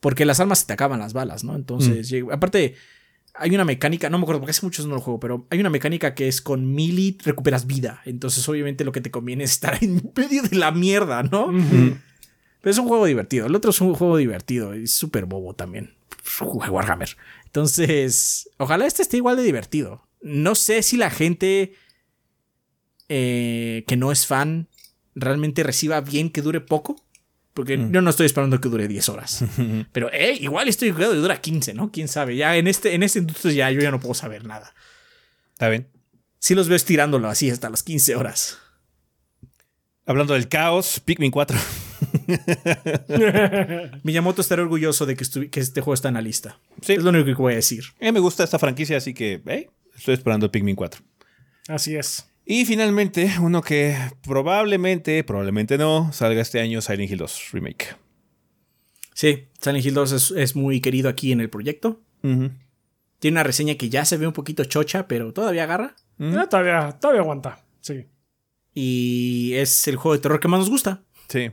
Porque 0.00 0.24
las 0.24 0.38
armas 0.40 0.60
se 0.60 0.66
te 0.66 0.72
acaban 0.72 1.00
las 1.00 1.12
balas, 1.12 1.42
¿no? 1.42 1.56
Entonces, 1.56 2.08
llega- 2.08 2.32
aparte, 2.32 2.76
hay 3.34 3.50
una 3.50 3.64
mecánica, 3.64 4.08
no 4.08 4.18
me 4.18 4.22
acuerdo 4.22 4.40
porque 4.40 4.52
hace 4.52 4.64
muchos 4.64 4.86
no 4.86 4.94
lo 4.94 5.00
juego, 5.00 5.18
pero 5.18 5.46
hay 5.50 5.58
una 5.58 5.70
mecánica 5.70 6.14
que 6.14 6.28
es 6.28 6.40
con 6.40 6.72
melee 6.72 7.16
recuperas 7.24 7.66
vida. 7.66 8.00
Entonces, 8.04 8.48
obviamente, 8.48 8.84
lo 8.84 8.92
que 8.92 9.00
te 9.00 9.10
conviene 9.10 9.42
es 9.44 9.50
estar 9.50 9.76
en 9.82 10.12
medio 10.16 10.42
de 10.44 10.56
la 10.56 10.70
mierda, 10.70 11.24
¿no? 11.24 11.48
Pero 12.60 12.70
es 12.72 12.78
un 12.78 12.88
juego 12.88 13.06
divertido. 13.06 13.46
El 13.46 13.54
otro 13.54 13.70
es 13.70 13.80
un 13.80 13.94
juego 13.94 14.16
divertido. 14.16 14.74
y 14.74 14.86
súper 14.86 15.26
bobo 15.26 15.54
también. 15.54 15.94
Warhammer. 16.40 17.16
Entonces, 17.44 18.50
ojalá 18.58 18.86
este 18.86 19.02
esté 19.02 19.16
igual 19.16 19.36
de 19.36 19.42
divertido. 19.42 20.06
No 20.20 20.54
sé 20.54 20.82
si 20.82 20.96
la 20.96 21.10
gente 21.10 21.74
eh, 23.08 23.84
que 23.86 23.96
no 23.96 24.12
es 24.12 24.26
fan 24.26 24.68
realmente 25.14 25.62
reciba 25.62 26.00
bien 26.00 26.30
que 26.30 26.42
dure 26.42 26.60
poco. 26.60 27.04
Porque 27.54 27.76
yo 27.76 28.02
no 28.02 28.10
estoy 28.10 28.26
esperando 28.26 28.60
que 28.60 28.68
dure 28.68 28.86
10 28.86 29.08
horas. 29.08 29.44
Pero 29.92 30.12
eh, 30.12 30.36
igual 30.40 30.68
estoy 30.68 30.92
jugando 30.92 31.16
y 31.16 31.18
dura 31.18 31.40
15, 31.40 31.74
¿no? 31.74 31.90
Quién 31.90 32.06
sabe. 32.06 32.36
Ya 32.36 32.56
en 32.56 32.68
este, 32.68 32.94
en 32.94 33.02
este 33.02 33.18
entonces 33.18 33.54
ya 33.54 33.68
yo 33.72 33.80
ya 33.80 33.90
no 33.90 33.98
puedo 33.98 34.14
saber 34.14 34.44
nada. 34.44 34.74
Está 35.54 35.68
bien. 35.68 35.88
Sí 36.38 36.54
los 36.54 36.68
veo 36.68 36.76
estirándolo 36.76 37.28
así 37.28 37.50
hasta 37.50 37.68
las 37.68 37.82
15 37.82 38.14
horas. 38.14 38.58
Hablando 40.06 40.34
del 40.34 40.48
caos, 40.48 41.00
Pikmin 41.04 41.32
4. 41.32 41.58
Miyamoto 44.02 44.40
estará 44.40 44.62
orgulloso 44.62 45.06
de 45.06 45.16
que, 45.16 45.60
este 45.60 45.80
juego 45.80 45.94
está 45.94 46.08
en 46.08 46.14
la 46.14 46.20
lista. 46.20 46.58
Sí. 46.82 46.94
Es 46.94 47.02
lo 47.02 47.10
único 47.10 47.26
que 47.26 47.34
voy 47.34 47.52
a 47.54 47.56
decir. 47.56 47.84
Me 48.00 48.20
gusta 48.20 48.44
esta 48.44 48.58
franquicia, 48.58 48.96
así 48.96 49.14
que 49.14 49.42
eh, 49.46 49.70
estoy 49.96 50.14
esperando 50.14 50.50
Pikmin 50.50 50.76
4. 50.76 51.02
Así 51.68 51.96
es. 51.96 52.28
Y 52.44 52.64
finalmente, 52.64 53.30
uno 53.40 53.60
que 53.60 53.96
probablemente, 54.22 55.22
probablemente 55.22 55.76
no, 55.76 56.12
salga 56.12 56.40
este 56.40 56.60
año, 56.60 56.80
Silent 56.80 57.10
Hill 57.10 57.18
2 57.18 57.48
Remake. 57.52 57.96
Sí, 59.12 59.48
Silent 59.60 59.84
Hill 59.84 59.94
2 59.94 60.12
es, 60.12 60.30
es 60.30 60.56
muy 60.56 60.80
querido 60.80 61.08
aquí 61.08 61.32
en 61.32 61.40
el 61.40 61.50
proyecto. 61.50 62.00
Tiene 62.22 63.34
una 63.34 63.42
reseña 63.42 63.74
que 63.74 63.90
ya 63.90 64.04
se 64.04 64.16
ve 64.16 64.26
un 64.26 64.32
poquito 64.32 64.64
chocha, 64.64 65.08
pero 65.08 65.32
todavía 65.32 65.64
agarra. 65.64 65.96
Mm. 66.18 66.38
Eh, 66.38 66.46
todavía, 66.48 66.96
todavía 67.00 67.22
aguanta. 67.22 67.64
Sí. 67.80 68.06
Y 68.74 69.52
es 69.54 69.88
el 69.88 69.96
juego 69.96 70.14
de 70.14 70.22
terror 70.22 70.40
que 70.40 70.48
más 70.48 70.60
nos 70.60 70.70
gusta. 70.70 71.02
Sí, 71.28 71.50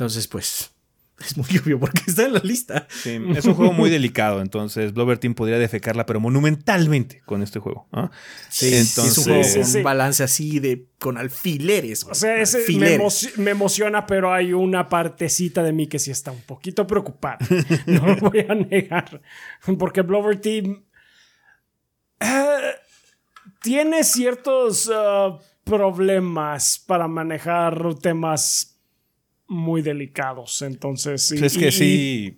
Entonces, 0.00 0.28
pues, 0.28 0.70
es 1.18 1.36
muy 1.36 1.46
obvio 1.62 1.78
porque 1.78 2.00
está 2.06 2.24
en 2.24 2.32
la 2.32 2.40
lista. 2.40 2.88
sí. 2.88 3.20
Es 3.36 3.44
un 3.44 3.52
juego 3.52 3.74
muy 3.74 3.90
delicado, 3.90 4.40
entonces 4.40 4.94
Blover 4.94 5.18
Team 5.18 5.34
podría 5.34 5.58
defecarla, 5.58 6.06
pero 6.06 6.20
monumentalmente 6.20 7.20
con 7.26 7.42
este 7.42 7.58
juego. 7.58 7.86
¿ah? 7.92 8.10
Sí, 8.48 8.74
Entonces- 8.74 9.10
es 9.10 9.18
un 9.18 9.24
juego 9.24 9.42
con 9.42 9.64
sí, 9.66 9.82
balance 9.82 10.22
así 10.22 10.58
de 10.58 10.86
con 10.98 11.18
alfileres. 11.18 12.04
O 12.04 12.14
sea, 12.14 12.40
ese 12.40 12.64
me, 13.36 13.50
emociona, 13.50 14.06
pero 14.06 14.32
hay 14.32 14.54
una 14.54 14.88
partecita 14.88 15.62
de 15.62 15.74
mí 15.74 15.86
que 15.86 15.98
sí 15.98 16.10
está 16.10 16.32
un 16.32 16.40
poquito 16.40 16.86
preocupada. 16.86 17.36
no 17.86 18.06
lo 18.06 18.16
voy 18.16 18.40
a 18.48 18.54
negar. 18.54 19.20
Porque 19.78 20.00
Blover 20.00 20.40
Team. 20.40 20.82
eh, 22.20 22.74
tiene 23.60 24.02
ciertos 24.02 24.86
uh, 24.86 25.38
problemas 25.62 26.82
para 26.86 27.06
manejar 27.06 27.94
temas 27.96 28.69
muy 29.50 29.82
delicados. 29.82 30.62
Entonces, 30.62 31.30
es 31.32 31.58
que 31.58 31.70
sí. 31.72 32.36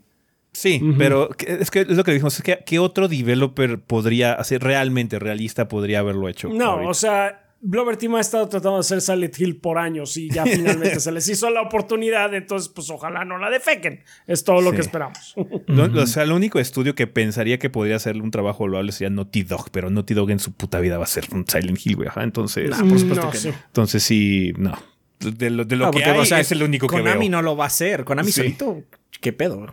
Sí, 0.55 0.83
pero 0.99 1.31
es 1.39 1.71
que 1.71 1.81
es 1.81 1.89
lo 1.89 2.05
que 2.05 2.13
dijimos, 2.13 2.37
es 2.37 2.43
que 2.43 2.63
¿qué 2.67 2.79
otro 2.79 3.09
developer 3.09 3.81
podría 3.81 4.35
hacer 4.35 4.63
realmente 4.63 5.19
realista 5.19 5.67
podría 5.67 6.01
haberlo 6.01 6.29
hecho? 6.29 6.51
No, 6.51 6.87
o 6.87 6.93
sea, 6.93 7.43
Blover 7.63 7.97
Team 7.97 8.17
ha 8.17 8.21
estado 8.21 8.47
tratando 8.51 8.75
de 8.75 8.81
hacer 8.81 9.01
Silent 9.01 9.41
Hill 9.41 9.57
por 9.57 9.79
años 9.79 10.15
y 10.19 10.29
ya 10.29 10.45
finalmente 10.47 11.01
se 11.01 11.11
les 11.11 11.27
hizo 11.27 11.49
la 11.49 11.63
oportunidad, 11.63 12.35
entonces 12.35 12.69
pues 12.69 12.91
ojalá 12.91 13.25
no 13.25 13.39
la 13.39 13.49
defequen. 13.49 14.03
Es 14.27 14.45
todo 14.45 14.61
lo 14.61 14.73
que 14.73 14.83
esperamos. 14.83 15.35
o 15.37 16.07
sea, 16.07 16.25
el 16.25 16.33
único 16.33 16.59
estudio 16.59 16.95
que 16.95 17.07
pensaría 17.07 17.59
que 17.59 17.71
podría 17.71 17.97
hacer 17.97 18.21
un 18.21 18.31
trabajo 18.31 18.69
loable 18.69 18.93
sería 18.93 19.09
Naughty 19.09 19.45
Dog, 19.45 19.71
pero 19.71 19.89
Naughty 19.89 20.13
Dog 20.13 20.33
en 20.33 20.39
su 20.39 20.53
puta 20.53 20.81
vida 20.81 20.99
va 20.99 21.05
a 21.05 21.07
ser 21.07 21.25
un 21.33 21.47
Silent 21.47 21.79
Hill, 21.83 21.97
güey. 21.97 22.11
Entonces, 22.17 22.77
por 22.77 22.99
supuesto 22.99 23.31
que 23.31 23.49
no. 23.49 23.55
Entonces 23.69 24.03
sí, 24.03 24.53
no. 24.59 24.77
De 25.23 25.51
lo, 25.51 25.65
de 25.65 25.77
lo 25.77 25.91
que 25.91 26.05
hay, 26.05 26.41
es 26.41 26.53
el 26.53 26.63
único 26.63 26.87
que 26.87 26.97
veo. 26.97 27.05
Konami 27.05 27.29
no 27.29 27.43
lo 27.43 27.57
va 27.57 27.65
a 27.65 27.67
hacer. 27.69 28.05
Konami 28.05 28.33
solito, 28.33 28.83
¿qué 29.21 29.33
pedo? 29.33 29.67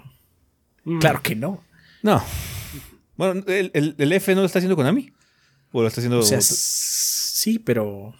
Mm. 0.83 0.99
Claro 0.99 1.21
que 1.21 1.35
no. 1.35 1.63
No. 2.01 2.23
Bueno, 3.17 3.43
¿el, 3.47 3.95
el, 3.97 4.13
F 4.13 4.33
no 4.35 4.41
lo 4.41 4.45
está 4.45 4.59
haciendo 4.59 4.75
Konami? 4.75 5.11
¿O 5.71 5.81
lo 5.81 5.87
está 5.87 6.01
haciendo.? 6.01 6.21
sí, 6.21 7.59
pero. 7.59 7.87
o 7.91 8.13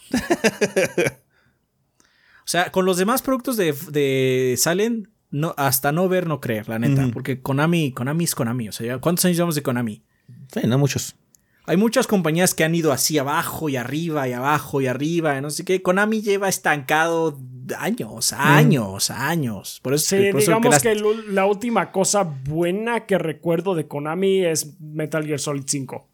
sea, 2.45 2.72
con 2.72 2.85
los 2.85 2.97
demás 2.97 3.22
productos 3.22 3.57
de, 3.57 3.73
de 3.91 4.56
Salen, 4.57 5.10
no, 5.31 5.53
hasta 5.57 5.91
no 5.91 6.10
ver, 6.10 6.27
no 6.27 6.41
creer, 6.41 6.68
la 6.68 6.80
neta. 6.80 7.07
Porque 7.14 7.41
Konami, 7.41 7.91
Konami 7.91 8.23
es 8.23 8.35
Konami. 8.35 8.69
O 8.69 8.72
sea, 8.72 8.97
¿cuántos 8.99 9.26
años 9.26 9.38
llevamos 9.38 9.56
de 9.56 9.64
Konami? 9.64 10.03
Sí, 10.53 10.61
no 10.65 10.77
muchos. 10.77 11.15
Hay 11.70 11.78
muchas 11.78 12.08
compañías 12.08 12.56
que 12.56 12.64
han 12.64 12.74
ido 12.74 12.91
así 12.91 13.20
abajo 13.20 13.70
y 13.70 13.76
arriba 13.76 14.28
y 14.28 14.34
abajo 14.34 14.82
y 14.82 14.88
arriba, 14.88 15.40
no 15.40 15.52
sé 15.52 15.64
qué. 15.64 15.84
Konami 15.84 16.24
lleva 16.24 16.50
estancado 16.50 17.40
años, 17.78 18.34
años, 18.34 19.12
años. 19.12 19.80
Por 19.84 19.94
eso, 19.94 20.16
sí, 20.16 20.32
digamos 20.32 20.82
que, 20.82 20.96
la 21.28 21.46
última 21.46 21.91
cosa 21.91 22.24
buena 22.24 23.06
que 23.06 23.20
recuerdo 23.20 23.76
de 23.76 23.86
Konami 23.86 24.46
es 24.46 24.80
Metal 24.80 25.24
Gear 25.24 25.38
Solid 25.38 25.66
5. 25.68 26.10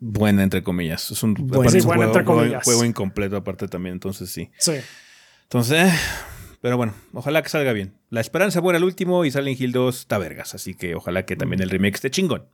Buena, 0.00 0.42
entre 0.42 0.64
comillas. 0.64 1.08
Es 1.12 1.22
un, 1.22 1.36
juego, 1.36 2.84
incompleto 2.84 3.36
aparte 3.36 3.68
también, 3.68 3.92
entonces 3.92 4.28
sí. 4.28 4.50
Sí. 4.58 4.72
Entonces, 5.44 5.92
pero 6.60 6.76
bueno, 6.76 6.94
ojalá 7.12 7.44
que 7.44 7.48
salga 7.48 7.72
bien. 7.72 7.94
La 8.08 8.20
esperanza 8.20 8.58
buena 8.58 8.78
al 8.78 8.84
último 8.84 9.24
y 9.24 9.30
Silent 9.30 9.60
Hill 9.60 9.70
2 9.70 10.00
está 10.00 10.18
vergas, 10.18 10.56
así 10.56 10.74
que 10.74 10.96
ojalá 10.96 11.24
que 11.24 11.36
también 11.36 11.62
el 11.62 11.70
remake 11.70 11.94
esté 11.94 12.10
chingón. 12.10 12.48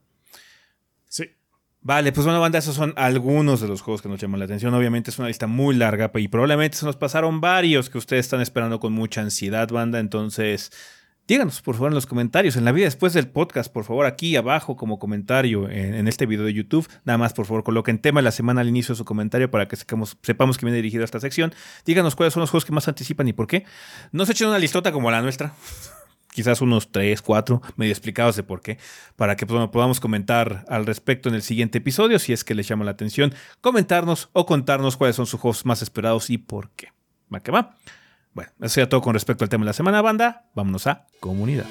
Vale, 1.81 2.11
pues 2.11 2.25
bueno, 2.25 2.41
banda, 2.41 2.59
esos 2.59 2.75
son 2.75 2.93
algunos 2.97 3.61
de 3.61 3.67
los 3.67 3.81
juegos 3.81 4.01
que 4.01 4.09
nos 4.09 4.19
llaman 4.19 4.39
la 4.39 4.45
atención. 4.45 4.73
Obviamente 4.73 5.09
es 5.09 5.19
una 5.19 5.29
lista 5.29 5.47
muy 5.47 5.75
larga 5.75 6.11
y 6.15 6.27
probablemente 6.27 6.77
se 6.77 6.85
nos 6.85 6.97
pasaron 6.97 7.39
varios 7.39 7.89
que 7.89 7.97
ustedes 7.97 8.25
están 8.25 8.41
esperando 8.41 8.79
con 8.79 8.91
mucha 8.93 9.21
ansiedad, 9.21 9.69
banda. 9.69 9.99
Entonces, 9.99 10.71
díganos 11.27 11.61
por 11.61 11.75
favor 11.75 11.91
en 11.91 11.95
los 11.95 12.05
comentarios, 12.05 12.57
en 12.57 12.65
la 12.65 12.71
vida 12.73 12.85
después 12.85 13.13
del 13.13 13.29
podcast, 13.29 13.71
por 13.71 13.85
favor, 13.85 14.05
aquí 14.05 14.35
abajo 14.35 14.75
como 14.75 14.99
comentario 14.99 15.69
en, 15.69 16.07
este 16.09 16.25
video 16.25 16.45
de 16.45 16.53
YouTube. 16.53 16.89
Nada 17.05 17.17
más, 17.17 17.33
por 17.33 17.45
favor, 17.45 17.63
coloquen 17.63 17.99
tema 17.99 18.19
de 18.19 18.25
la 18.25 18.31
semana 18.31 18.61
al 18.61 18.67
inicio 18.67 18.93
de 18.93 18.97
su 18.97 19.05
comentario 19.05 19.49
para 19.49 19.67
que 19.67 19.75
sepamos, 19.77 20.17
sepamos 20.23 20.57
que 20.57 20.65
viene 20.65 20.77
dirigido 20.77 21.03
a 21.03 21.05
esta 21.05 21.21
sección. 21.21 21.53
Díganos 21.85 22.15
cuáles 22.15 22.33
son 22.33 22.41
los 22.41 22.49
juegos 22.49 22.65
que 22.65 22.73
más 22.73 22.87
anticipan 22.89 23.29
y 23.29 23.33
por 23.33 23.47
qué. 23.47 23.65
No 24.11 24.25
se 24.25 24.33
echen 24.33 24.49
una 24.49 24.59
listota 24.59 24.91
como 24.91 25.09
la 25.09 25.21
nuestra 25.21 25.53
quizás 26.37 26.61
unos 26.61 26.91
tres, 26.91 27.23
cuatro, 27.23 27.63
medio 27.77 27.91
explicados 27.91 28.35
de 28.35 28.43
por 28.43 28.61
qué, 28.61 28.77
para 29.15 29.35
que 29.35 29.47
pues, 29.47 29.69
podamos 29.69 29.99
comentar 29.99 30.65
al 30.67 30.85
respecto 30.85 31.29
en 31.29 31.33
el 31.33 31.41
siguiente 31.41 31.79
episodio, 31.79 32.19
si 32.19 32.31
es 32.31 32.43
que 32.43 32.53
les 32.53 32.67
llama 32.67 32.85
la 32.85 32.91
atención, 32.91 33.33
comentarnos 33.59 34.29
o 34.33 34.45
contarnos 34.45 34.97
cuáles 34.97 35.15
son 35.15 35.25
sus 35.25 35.39
juegos 35.39 35.65
más 35.65 35.81
esperados 35.81 36.29
y 36.29 36.37
por 36.37 36.69
qué. 36.75 36.89
¿Va 37.33 37.39
que 37.39 37.49
va? 37.49 37.75
Bueno, 38.35 38.51
eso 38.59 38.69
sería 38.69 38.87
todo 38.87 39.01
con 39.01 39.15
respecto 39.15 39.45
al 39.45 39.49
tema 39.49 39.63
de 39.63 39.69
la 39.69 39.73
semana, 39.73 39.99
banda. 40.03 40.45
Vámonos 40.53 40.85
a 40.85 41.07
comunidad. 41.19 41.65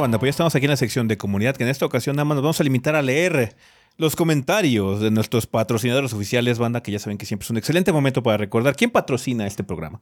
Banda, 0.00 0.18
pues 0.18 0.28
ya 0.28 0.30
estamos 0.30 0.54
aquí 0.54 0.64
en 0.66 0.70
la 0.70 0.76
sección 0.76 1.08
de 1.08 1.16
comunidad, 1.16 1.56
que 1.56 1.64
en 1.64 1.70
esta 1.70 1.86
ocasión 1.86 2.16
nada 2.16 2.24
más 2.24 2.36
nos 2.36 2.42
vamos 2.42 2.60
a 2.60 2.64
limitar 2.64 2.94
a 2.96 3.02
leer 3.02 3.56
los 3.96 4.16
comentarios 4.16 5.00
de 5.00 5.10
nuestros 5.10 5.46
patrocinadores 5.46 6.12
oficiales, 6.12 6.58
banda, 6.58 6.82
que 6.82 6.92
ya 6.92 6.98
saben 6.98 7.18
que 7.18 7.26
siempre 7.26 7.44
es 7.44 7.50
un 7.50 7.56
excelente 7.56 7.92
momento 7.92 8.22
para 8.22 8.36
recordar 8.36 8.76
quién 8.76 8.90
patrocina 8.90 9.46
este 9.46 9.64
programa. 9.64 10.00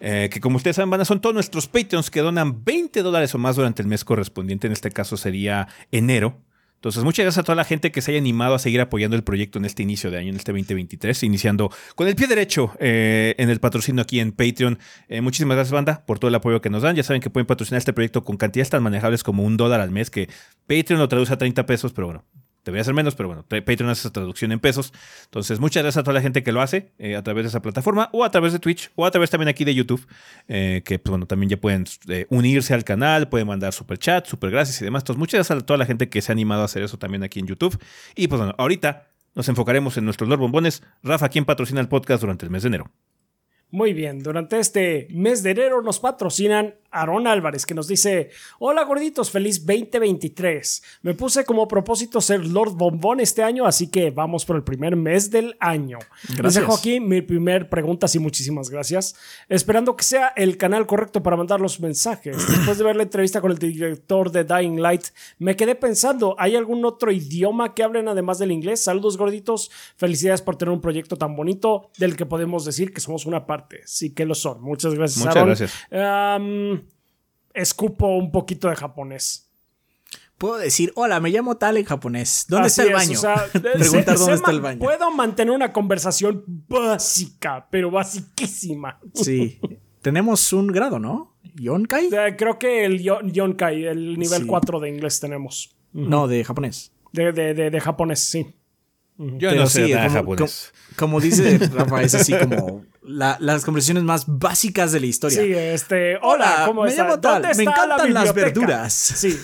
Eh, 0.00 0.30
que 0.32 0.40
como 0.40 0.56
ustedes 0.56 0.76
saben, 0.76 0.90
banda, 0.90 1.04
son 1.04 1.20
todos 1.20 1.34
nuestros 1.34 1.66
Patreons 1.66 2.10
que 2.10 2.20
donan 2.20 2.64
20 2.64 3.02
dólares 3.02 3.34
o 3.34 3.38
más 3.38 3.56
durante 3.56 3.82
el 3.82 3.88
mes 3.88 4.04
correspondiente. 4.04 4.66
En 4.66 4.72
este 4.72 4.90
caso 4.90 5.16
sería 5.16 5.68
enero. 5.92 6.38
Entonces, 6.80 7.04
muchas 7.04 7.24
gracias 7.24 7.42
a 7.42 7.44
toda 7.44 7.56
la 7.56 7.64
gente 7.64 7.92
que 7.92 8.00
se 8.00 8.10
haya 8.10 8.20
animado 8.20 8.54
a 8.54 8.58
seguir 8.58 8.80
apoyando 8.80 9.14
el 9.14 9.22
proyecto 9.22 9.58
en 9.58 9.66
este 9.66 9.82
inicio 9.82 10.10
de 10.10 10.16
año, 10.16 10.30
en 10.30 10.36
este 10.36 10.50
2023, 10.50 11.24
iniciando 11.24 11.70
con 11.94 12.08
el 12.08 12.16
pie 12.16 12.26
derecho 12.26 12.72
eh, 12.80 13.34
en 13.36 13.50
el 13.50 13.60
patrocinio 13.60 14.00
aquí 14.00 14.18
en 14.18 14.32
Patreon. 14.32 14.78
Eh, 15.08 15.20
muchísimas 15.20 15.56
gracias, 15.56 15.72
banda, 15.72 16.02
por 16.06 16.18
todo 16.18 16.30
el 16.30 16.34
apoyo 16.36 16.62
que 16.62 16.70
nos 16.70 16.80
dan. 16.80 16.96
Ya 16.96 17.02
saben 17.02 17.20
que 17.20 17.28
pueden 17.28 17.46
patrocinar 17.46 17.80
este 17.80 17.92
proyecto 17.92 18.24
con 18.24 18.38
cantidades 18.38 18.70
tan 18.70 18.82
manejables 18.82 19.22
como 19.22 19.42
un 19.42 19.58
dólar 19.58 19.82
al 19.82 19.90
mes, 19.90 20.08
que 20.08 20.30
Patreon 20.66 20.98
lo 20.98 21.08
traduce 21.08 21.34
a 21.34 21.36
30 21.36 21.66
pesos, 21.66 21.92
pero 21.92 22.06
bueno, 22.06 22.24
Debería 22.64 22.84
ser 22.84 22.94
menos, 22.94 23.14
pero 23.14 23.28
bueno, 23.28 23.44
Patreon 23.48 23.88
hace 23.88 24.00
esa 24.00 24.12
traducción 24.12 24.52
en 24.52 24.60
pesos. 24.60 24.92
Entonces, 25.24 25.60
muchas 25.60 25.82
gracias 25.82 26.00
a 26.00 26.04
toda 26.04 26.14
la 26.14 26.20
gente 26.20 26.42
que 26.42 26.52
lo 26.52 26.60
hace 26.60 26.92
eh, 26.98 27.16
a 27.16 27.22
través 27.22 27.44
de 27.44 27.48
esa 27.48 27.62
plataforma 27.62 28.10
o 28.12 28.22
a 28.24 28.30
través 28.30 28.52
de 28.52 28.58
Twitch 28.58 28.90
o 28.96 29.06
a 29.06 29.10
través 29.10 29.30
también 29.30 29.48
aquí 29.48 29.64
de 29.64 29.74
YouTube, 29.74 30.06
eh, 30.48 30.82
que 30.84 30.98
pues, 30.98 31.10
bueno, 31.10 31.26
también 31.26 31.50
ya 31.50 31.56
pueden 31.56 31.84
eh, 32.08 32.26
unirse 32.28 32.74
al 32.74 32.84
canal, 32.84 33.28
pueden 33.28 33.46
mandar 33.46 33.72
super 33.72 33.98
chat, 33.98 34.26
super 34.26 34.50
gracias 34.50 34.80
y 34.82 34.84
demás. 34.84 35.02
Entonces, 35.02 35.18
muchas 35.18 35.38
gracias 35.38 35.62
a 35.62 35.66
toda 35.66 35.78
la 35.78 35.86
gente 35.86 36.08
que 36.08 36.20
se 36.20 36.32
ha 36.32 36.34
animado 36.34 36.62
a 36.62 36.66
hacer 36.66 36.82
eso 36.82 36.98
también 36.98 37.22
aquí 37.22 37.40
en 37.40 37.46
YouTube. 37.46 37.78
Y 38.14 38.28
pues 38.28 38.38
bueno, 38.38 38.54
ahorita 38.58 39.08
nos 39.34 39.48
enfocaremos 39.48 39.96
en 39.96 40.04
nuestros 40.04 40.28
Lord 40.28 40.40
Bombones. 40.40 40.82
Rafa, 41.02 41.28
¿quién 41.28 41.44
patrocina 41.44 41.80
el 41.80 41.88
podcast 41.88 42.20
durante 42.20 42.44
el 42.44 42.50
mes 42.50 42.62
de 42.62 42.68
enero? 42.68 42.90
Muy 43.72 43.92
bien, 43.92 44.20
durante 44.22 44.58
este 44.58 45.06
mes 45.10 45.44
de 45.44 45.52
enero 45.52 45.80
nos 45.80 46.00
patrocinan 46.00 46.74
Aaron 46.90 47.26
Álvarez, 47.26 47.66
que 47.66 47.74
nos 47.74 47.86
dice: 47.86 48.30
Hola 48.58 48.84
gorditos, 48.84 49.30
feliz 49.30 49.64
2023. 49.64 50.82
Me 51.02 51.14
puse 51.14 51.44
como 51.44 51.68
propósito 51.68 52.20
ser 52.20 52.44
Lord 52.46 52.72
Bombón 52.72 53.20
este 53.20 53.42
año, 53.42 53.66
así 53.66 53.88
que 53.88 54.10
vamos 54.10 54.44
por 54.44 54.56
el 54.56 54.62
primer 54.62 54.96
mes 54.96 55.30
del 55.30 55.56
año. 55.60 55.98
Gracias. 56.22 56.42
Les 56.42 56.54
dejo 56.54 56.74
aquí 56.74 57.00
mi 57.00 57.22
primer 57.22 57.68
pregunta, 57.68 58.08
sí, 58.08 58.18
muchísimas 58.18 58.70
gracias. 58.70 59.14
Esperando 59.48 59.96
que 59.96 60.04
sea 60.04 60.28
el 60.36 60.56
canal 60.56 60.86
correcto 60.86 61.22
para 61.22 61.36
mandar 61.36 61.60
los 61.60 61.80
mensajes. 61.80 62.36
Después 62.48 62.78
de 62.78 62.84
ver 62.84 62.96
la 62.96 63.04
entrevista 63.04 63.40
con 63.40 63.52
el 63.52 63.58
director 63.58 64.30
de 64.30 64.44
Dying 64.44 64.80
Light, 64.80 65.04
me 65.38 65.56
quedé 65.56 65.74
pensando: 65.74 66.34
¿hay 66.38 66.56
algún 66.56 66.84
otro 66.84 67.12
idioma 67.12 67.74
que 67.74 67.82
hablen 67.82 68.08
además 68.08 68.38
del 68.38 68.52
inglés? 68.52 68.80
Saludos 68.80 69.16
gorditos, 69.16 69.70
felicidades 69.96 70.42
por 70.42 70.56
tener 70.56 70.72
un 70.72 70.80
proyecto 70.80 71.16
tan 71.16 71.36
bonito 71.36 71.90
del 71.98 72.16
que 72.16 72.26
podemos 72.26 72.64
decir 72.64 72.92
que 72.92 73.00
somos 73.00 73.26
una 73.26 73.46
parte. 73.46 73.82
Sí 73.86 74.10
que 74.10 74.24
lo 74.24 74.34
son. 74.34 74.60
Muchas 74.62 74.94
gracias, 74.94 75.24
Muchas 75.24 75.44
gracias 75.44 76.79
escupo 77.54 78.16
un 78.16 78.30
poquito 78.30 78.68
de 78.68 78.76
japonés. 78.76 79.50
Puedo 80.40 80.56
decir, 80.56 80.90
hola, 80.94 81.20
me 81.20 81.28
llamo 81.28 81.58
tal 81.58 81.76
en 81.76 81.84
japonés. 81.84 82.46
¿Dónde 82.48 82.68
está 82.68 82.82
el 82.84 82.94
baño? 82.94 83.20
Preguntar 83.52 84.16
dónde 84.16 84.34
está 84.34 84.50
el 84.50 84.62
baño. 84.62 84.78
Puedo 84.78 85.10
mantener 85.10 85.54
una 85.54 85.70
conversación 85.70 86.44
básica, 86.46 87.68
pero 87.70 87.90
basiquísima. 87.90 88.98
Sí. 89.12 89.60
tenemos 90.00 90.52
un 90.54 90.68
grado, 90.68 90.98
¿no? 90.98 91.36
¿Yonkai? 91.56 92.08
Eh, 92.10 92.36
creo 92.38 92.58
que 92.58 92.86
el 92.86 93.02
Yonkai, 93.02 93.84
el 93.84 94.18
nivel 94.18 94.46
4 94.46 94.80
de 94.80 94.88
inglés 94.88 95.20
tenemos. 95.20 95.76
No, 95.92 96.26
de 96.26 96.42
japonés. 96.42 96.90
De, 97.12 97.32
de, 97.32 97.70
de, 97.70 97.80
japonés, 97.80 98.20
sí. 98.20 98.46
Yo 99.20 99.54
no 99.54 99.66
sé 99.66 99.92
japonés. 99.92 100.72
como 100.96 101.20
dice 101.20 101.58
Rafa, 101.74 102.02
es 102.02 102.14
así 102.14 102.32
como 102.38 102.86
las 103.02 103.64
conversaciones 103.66 104.02
más 104.02 104.24
básicas 104.26 104.92
de 104.92 105.00
la 105.00 105.06
historia. 105.06 105.42
Sí, 105.42 105.52
este, 105.52 106.16
hola, 106.22 106.62
¿cómo 106.66 106.84
me 106.84 106.94
llamo 106.94 107.20
tal, 107.20 107.42
me 107.42 107.64
encantan 107.64 108.14
las 108.14 108.32
verduras. 108.32 108.94
Sí, 108.94 109.38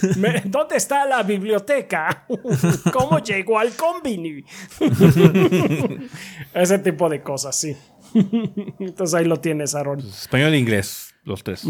¿dónde 0.47 0.77
está 0.77 1.05
la 1.05 1.23
biblioteca? 1.23 2.27
¿Cómo 2.93 3.19
llegó 3.19 3.59
al 3.59 3.73
combini? 3.73 4.45
Ese 6.55 6.79
tipo 6.79 7.11
de 7.11 7.23
cosas, 7.23 7.55
sí. 7.59 7.77
Entonces 8.79 9.13
ahí 9.13 9.27
lo 9.27 9.41
tienes, 9.41 9.75
Aaron. 9.75 10.01
Español 10.01 10.55
e 10.55 10.59
inglés, 10.59 11.15
los 11.25 11.45
tres. 11.45 11.67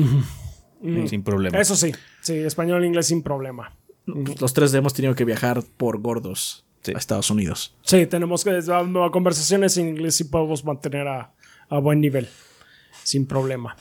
Sin 1.07 1.25
problema. 1.25 1.59
Eso 1.59 1.75
sí, 1.75 1.93
sí, 2.21 2.35
español 2.35 2.85
e 2.85 2.87
inglés 2.87 3.07
sin 3.09 3.25
problema. 3.25 3.77
Los 4.07 4.53
tres 4.53 4.73
hemos 4.75 4.95
tenido 4.95 5.17
que 5.17 5.25
viajar 5.25 5.65
por 5.77 6.01
gordos 6.01 6.66
a 6.95 6.99
Estados 6.99 7.31
Unidos. 7.31 7.77
Sí, 7.83 8.07
tenemos 8.07 8.45
que 8.45 8.61
conversaciones 9.13 9.77
en 9.79 9.89
inglés 9.89 10.21
y 10.21 10.25
podemos 10.25 10.65
mantener 10.65 11.09
a 11.09 11.33
a 11.69 11.79
buen 11.79 12.01
nivel, 12.01 12.29
sin 13.03 13.27
problema. 13.27 13.77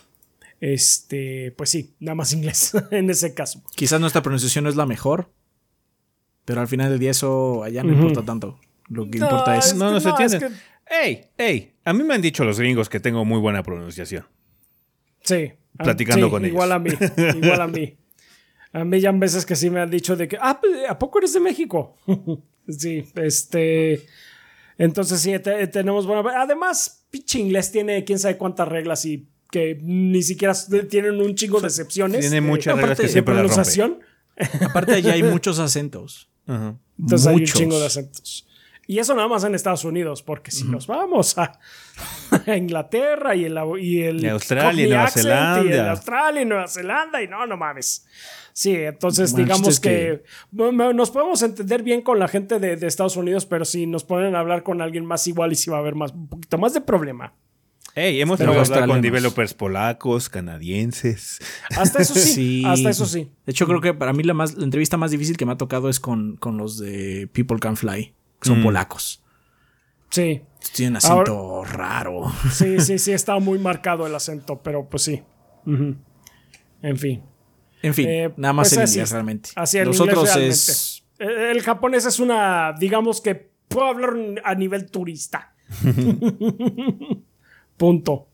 Este, 0.59 1.53
pues 1.57 1.69
sí, 1.69 1.95
nada 1.99 2.15
más 2.15 2.33
inglés 2.33 2.73
en 2.91 3.09
ese 3.09 3.33
caso. 3.33 3.61
Quizás 3.75 3.99
nuestra 3.99 4.21
pronunciación 4.21 4.63
no 4.63 4.69
es 4.69 4.75
la 4.75 4.85
mejor, 4.85 5.29
pero 6.45 6.61
al 6.61 6.67
final 6.67 6.89
del 6.89 6.99
día 6.99 7.11
eso 7.11 7.63
allá 7.63 7.83
no 7.83 7.93
importa 7.93 8.23
tanto. 8.23 8.59
Lo 8.87 9.09
que 9.09 9.17
importa 9.17 9.57
es. 9.57 9.75
No, 9.75 9.91
no 9.91 9.99
se 9.99 10.09
no, 10.09 10.19
es 10.19 10.33
entiende. 10.33 10.57
¡Ey! 10.85 11.25
¡Ey! 11.37 11.73
A 11.83 11.93
mí 11.93 12.03
me 12.03 12.13
han 12.13 12.21
dicho 12.21 12.45
los 12.45 12.59
gringos 12.59 12.87
que 12.87 12.99
tengo 12.99 13.25
muy 13.25 13.39
buena 13.39 13.63
pronunciación. 13.63 14.27
Sí. 15.21 15.53
Platicando 15.75 16.27
sí, 16.27 16.31
con 16.31 16.45
ellos. 16.45 16.53
Igual 16.53 16.71
a 16.71 16.79
mí, 16.79 16.91
igual 17.41 17.61
a 17.61 17.67
mí. 17.67 17.97
A 18.73 18.83
mí 18.83 18.99
ya 18.99 19.07
han 19.07 19.21
veces 19.21 19.45
que 19.45 19.55
sí 19.55 19.69
me 19.69 19.79
han 19.79 19.89
dicho 19.89 20.17
de 20.17 20.27
que, 20.27 20.37
ah, 20.37 20.59
pues, 20.59 20.73
¿a 20.89 20.99
poco 20.99 21.19
eres 21.19 21.31
de 21.31 21.39
México? 21.39 21.95
sí, 22.67 23.05
este... 23.15 24.05
Entonces 24.77 25.21
sí, 25.21 25.37
te- 25.39 25.67
tenemos 25.67 26.05
buena... 26.05 26.41
Además, 26.41 27.05
pinche 27.09 27.39
inglés 27.39 27.71
tiene 27.71 28.03
quién 28.03 28.19
sabe 28.19 28.37
cuántas 28.37 28.67
reglas 28.67 29.05
y 29.05 29.27
que 29.51 29.79
ni 29.81 30.21
siquiera 30.21 30.53
tienen 30.89 31.21
un 31.21 31.33
chingo 31.35 31.61
de 31.61 31.67
excepciones. 31.67 32.19
Tiene 32.21 32.41
muchas 32.41 32.73
aparte 32.73 32.81
reglas 32.87 32.97
que 32.99 33.03
de 33.03 33.09
siempre 33.09 33.33
las 33.35 33.43
rompe. 33.43 33.53
pronunciación. 33.55 33.99
Aparte 34.69 34.93
allá 34.95 35.13
hay 35.13 35.23
muchos 35.23 35.59
acentos. 35.59 36.29
Ajá. 36.45 36.75
Entonces 36.99 37.27
hay 37.27 37.35
un 37.35 37.39
Muchos. 37.41 37.57
chingo 37.57 37.79
de 37.79 37.85
acentos. 37.85 38.47
Y 38.85 38.99
eso 38.99 39.15
nada 39.15 39.27
más 39.29 39.43
en 39.45 39.55
Estados 39.55 39.83
Unidos, 39.85 40.21
porque 40.21 40.51
si 40.51 40.65
nos 40.65 40.85
vamos 40.87 41.37
a, 41.37 41.57
a 42.45 42.55
Inglaterra 42.57 43.33
y 43.35 43.45
el, 43.45 43.57
y 43.79 44.03
el 44.03 44.23
Y 44.23 44.27
Australia 44.27 44.85
y 44.85 44.89
Nueva 44.89 45.09
Zelanda. 45.09 45.63
Y 45.63 45.73
el 45.73 45.87
Australia 45.89 46.41
y 46.41 46.45
Nueva 46.45 46.67
Zelanda 46.67 47.23
y 47.23 47.27
no, 47.29 47.47
no 47.47 47.55
mames. 47.57 48.05
Sí, 48.57 48.73
entonces 48.73 49.35
digamos 49.35 49.81
que, 49.81 50.23
nos 50.53 51.11
podemos 51.11 51.41
entender 51.41 51.83
bien 51.83 52.01
con 52.01 52.19
la 52.19 52.29
gente 52.29 52.57
de, 52.57 52.77
de 52.77 52.87
Estados 52.87 53.17
Unidos, 53.17 53.45
pero 53.45 53.65
si 53.65 53.85
nos 53.85 54.05
ponen 54.05 54.33
a 54.33 54.39
hablar 54.39 54.63
con 54.63 54.81
alguien 54.81 55.05
más 55.05 55.27
igual 55.27 55.51
y 55.51 55.55
si 55.55 55.69
va 55.69 55.75
a 55.75 55.79
haber 55.81 55.95
más, 55.95 56.13
un 56.13 56.29
poquito 56.29 56.57
más 56.57 56.73
de 56.73 56.79
problema. 56.79 57.33
¡Ey! 57.95 58.21
Hemos 58.21 58.37
Pero 58.39 58.53
hablar 58.57 58.87
con 58.87 59.01
developers 59.01 59.53
polacos, 59.53 60.29
canadienses. 60.29 61.39
Hasta 61.77 62.01
eso 62.01 62.13
sí, 62.13 62.21
Sí. 62.33 62.63
hasta 62.65 62.89
eso 62.91 63.05
sí. 63.05 63.29
De 63.45 63.51
hecho, 63.51 63.67
creo 63.67 63.81
que 63.81 63.93
para 63.93 64.13
mí 64.13 64.23
la, 64.23 64.33
más, 64.33 64.55
la 64.55 64.63
entrevista 64.63 64.95
más 64.95 65.11
difícil 65.11 65.35
que 65.35 65.45
me 65.45 65.51
ha 65.51 65.57
tocado 65.57 65.89
es 65.89 65.99
con, 65.99 66.37
con 66.37 66.55
los 66.57 66.77
de 66.77 67.27
People 67.33 67.59
Can 67.59 67.75
Fly, 67.75 68.13
que 68.41 68.47
son 68.47 68.61
Mm. 68.61 68.63
polacos. 68.63 69.21
Sí, 70.11 70.43
Tienen 70.73 70.95
acento 70.95 71.65
raro. 71.65 72.31
sí, 72.53 72.79
sí, 72.79 72.99
sí, 72.99 73.11
está 73.11 73.37
muy 73.39 73.59
marcado 73.59 74.07
el 74.07 74.15
acento, 74.15 74.61
pero 74.63 74.87
pues 74.89 75.03
sí. 75.03 75.23
En 75.65 76.97
fin. 76.97 77.21
En 77.81 77.93
fin, 77.93 78.07
Eh, 78.09 78.33
nada 78.37 78.53
más 78.53 78.69
pues 78.69 78.77
en 78.77 78.83
así 78.83 78.93
inglés 78.95 79.11
realmente. 79.11 79.49
Así 79.55 79.77
el 79.77 79.87
Los 79.87 79.99
inglés 79.99 80.15
realmente. 80.15 80.47
es. 80.49 81.03
Eh, 81.19 81.51
El 81.51 81.61
japonés 81.61 82.05
es 82.05 82.19
una, 82.19 82.73
digamos 82.79 83.21
que 83.21 83.51
puedo 83.67 83.87
hablar 83.87 84.13
a 84.43 84.55
nivel 84.55 84.89
turista. 84.89 85.53
Punto. 87.77 88.27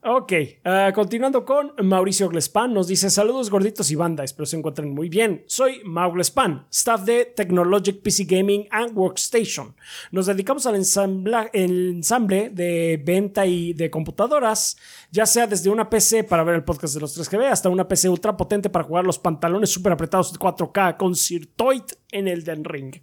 Ok, 0.00 0.32
ah, 0.64 0.92
continuando 0.94 1.44
con 1.44 1.72
Mauricio 1.82 2.28
Glespan, 2.28 2.72
nos 2.72 2.86
dice 2.86 3.10
saludos 3.10 3.50
gorditos 3.50 3.90
y 3.90 3.96
banda, 3.96 4.22
espero 4.22 4.46
se 4.46 4.56
encuentren 4.56 4.94
muy 4.94 5.08
bien. 5.08 5.42
Soy 5.48 5.80
Mau 5.84 6.12
Glespan, 6.12 6.66
staff 6.70 7.02
de 7.02 7.24
Technologic 7.24 8.00
PC 8.00 8.24
Gaming 8.24 8.68
and 8.70 8.96
Workstation. 8.96 9.74
Nos 10.12 10.26
dedicamos 10.26 10.66
al 10.66 10.76
ensambla- 10.76 11.50
el 11.52 11.90
ensamble 11.96 12.48
de 12.50 13.02
venta 13.04 13.44
y 13.44 13.72
de 13.72 13.90
computadoras, 13.90 14.76
ya 15.10 15.26
sea 15.26 15.48
desde 15.48 15.68
una 15.68 15.90
PC 15.90 16.22
para 16.22 16.44
ver 16.44 16.54
el 16.54 16.64
podcast 16.64 16.94
de 16.94 17.00
los 17.00 17.18
3GB 17.18 17.50
hasta 17.50 17.68
una 17.68 17.88
PC 17.88 18.08
ultra 18.08 18.36
potente 18.36 18.70
para 18.70 18.84
jugar 18.84 19.04
los 19.04 19.18
pantalones 19.18 19.68
super 19.70 19.92
apretados 19.92 20.32
de 20.32 20.38
4K 20.38 20.96
con 20.96 21.16
Sirtoid 21.16 21.82
en 22.12 22.28
el 22.28 22.44
Den 22.44 22.62
Ring. 22.64 22.94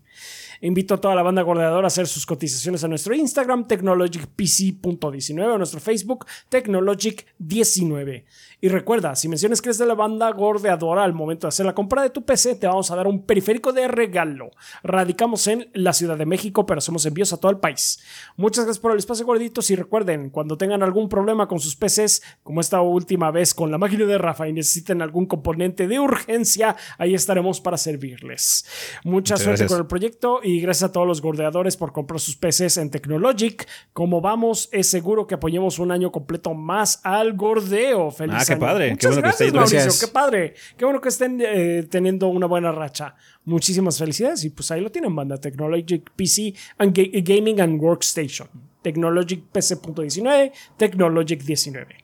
Invito 0.66 0.96
a 0.96 0.98
toda 1.02 1.14
la 1.14 1.22
banda 1.22 1.44
gordeadora 1.44 1.86
a 1.86 1.88
hacer 1.88 2.08
sus 2.08 2.26
cotizaciones 2.26 2.84
a 2.84 2.88
nuestro 2.88 3.14
Instagram, 3.14 3.68
technologicpc.19, 3.68 5.48
o 5.48 5.54
a 5.54 5.58
nuestro 5.58 5.80
Facebook, 5.80 6.26
technologic19. 6.50 8.24
Y 8.62 8.70
recuerda, 8.70 9.16
si 9.16 9.28
mencionas 9.28 9.62
que 9.62 9.70
eres 9.70 9.78
de 9.78 9.86
la 9.86 9.94
banda 9.94 10.32
gordeadora 10.32 11.04
al 11.04 11.14
momento 11.14 11.46
de 11.46 11.50
hacer 11.50 11.68
la 11.68 11.76
compra 11.76 12.02
de 12.02 12.10
tu 12.10 12.26
PC, 12.26 12.56
te 12.56 12.66
vamos 12.66 12.90
a 12.90 12.96
dar 12.96 13.06
un 13.06 13.24
periférico 13.24 13.74
de 13.74 13.88
regalo. 13.88 14.50
Radicamos 14.82 15.46
en 15.46 15.70
la 15.74 15.94
Ciudad 15.94 16.18
de 16.18 16.26
México, 16.26 16.66
pero 16.66 16.80
hacemos 16.80 17.06
envíos 17.06 17.32
a 17.32 17.38
todo 17.38 17.52
el 17.52 17.60
país. 17.60 18.00
Muchas 18.36 18.66
gracias 18.66 18.82
por 18.82 18.92
el 18.92 18.98
espacio, 18.98 19.24
gorditos. 19.24 19.70
Y 19.70 19.76
recuerden, 19.76 20.32
cuando 20.32 20.58
tengan 20.58 20.82
algún 20.82 21.10
problema 21.10 21.48
con 21.48 21.60
sus 21.60 21.76
PCs, 21.76 22.24
como 22.42 22.60
esta 22.60 22.82
última 22.82 23.30
vez 23.30 23.54
con 23.54 23.70
la 23.70 23.78
máquina 23.78 24.06
de 24.06 24.18
Rafa 24.18 24.48
y 24.48 24.54
necesiten 24.54 25.04
algún 25.04 25.28
componente 25.28 25.88
de 25.88 26.00
urgencia, 26.00 26.76
ahí 26.98 27.14
estaremos 27.14 27.62
para 27.62 27.78
servirles. 27.78 28.66
Mucha 29.04 29.36
Muchas 29.36 29.40
suerte 29.42 29.64
gracias. 29.64 29.72
con 29.72 29.82
el 29.82 29.88
proyecto 29.88 30.40
y 30.44 30.55
gracias 30.62 30.90
a 30.90 30.92
todos 30.92 31.08
los 31.08 31.22
gordeadores 31.22 31.78
por 31.78 31.92
comprar 31.92 32.20
sus 32.20 32.36
PCs 32.36 32.78
en 32.78 32.90
Technologic. 32.90 33.68
Como 33.94 34.22
vamos, 34.22 34.70
es 34.72 34.90
seguro 34.90 35.28
que 35.28 35.36
apoyemos 35.36 35.80
un 35.80 35.92
año 35.92 36.12
completo 36.12 36.54
más 36.54 37.00
al 37.04 37.34
gordeo. 37.34 38.12
Feliz 38.12 38.36
Ah, 38.40 38.44
qué 38.46 38.54
año. 38.54 38.60
padre. 38.62 38.86
Qué 38.88 38.92
Muchas 38.94 39.10
bueno 39.12 39.22
que 39.22 39.28
gracias, 39.28 39.48
yendo. 39.48 39.60
Mauricio. 39.60 39.80
Gracias. 39.80 40.06
Qué 40.06 40.12
padre. 40.12 40.54
Qué 40.78 40.86
bueno 40.86 41.02
que 41.02 41.10
estén 41.10 41.42
eh, 41.46 41.88
teniendo 41.90 42.28
una 42.28 42.48
buena 42.48 42.72
racha. 42.72 43.16
Muchísimas 43.46 43.98
felicidades 43.98 44.44
y 44.44 44.50
pues 44.50 44.72
ahí 44.72 44.82
lo 44.82 44.92
tienen, 44.92 45.16
banda. 45.16 45.38
Technologic 45.40 46.12
PC 46.16 46.54
and 46.78 46.96
Ga- 46.98 47.24
Gaming 47.24 47.62
and 47.62 47.82
Workstation. 47.82 48.48
Technologic 48.82 49.44
PC.19, 49.52 50.52
Technologic 50.78 51.44
19. 51.44 51.96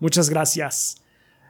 Muchas 0.00 0.28
gracias. 0.28 1.03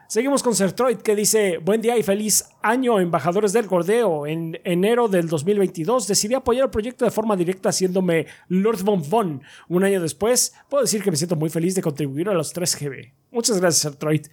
Seguimos 0.07 0.43
con 0.43 0.53
Sertroid 0.55 0.97
que 0.97 1.15
dice, 1.15 1.57
buen 1.57 1.81
día 1.81 1.97
y 1.97 2.03
feliz 2.03 2.45
año 2.61 2.99
embajadores 2.99 3.53
del 3.53 3.67
Gordeo. 3.67 4.27
En 4.27 4.59
enero 4.63 5.07
del 5.07 5.27
2022 5.27 6.07
decidí 6.07 6.35
apoyar 6.35 6.65
el 6.65 6.69
proyecto 6.69 7.05
de 7.05 7.11
forma 7.11 7.35
directa 7.35 7.69
haciéndome 7.69 8.27
Lord 8.47 8.83
Von 8.83 9.01
Von. 9.09 9.41
Un 9.67 9.83
año 9.83 9.99
después, 9.99 10.53
puedo 10.69 10.83
decir 10.83 11.01
que 11.01 11.09
me 11.09 11.17
siento 11.17 11.35
muy 11.35 11.49
feliz 11.49 11.73
de 11.73 11.81
contribuir 11.81 12.29
a 12.29 12.33
los 12.35 12.53
3GB. 12.55 13.13
Muchas 13.31 13.59
gracias 13.59 13.81
Sertroid. 13.81 14.27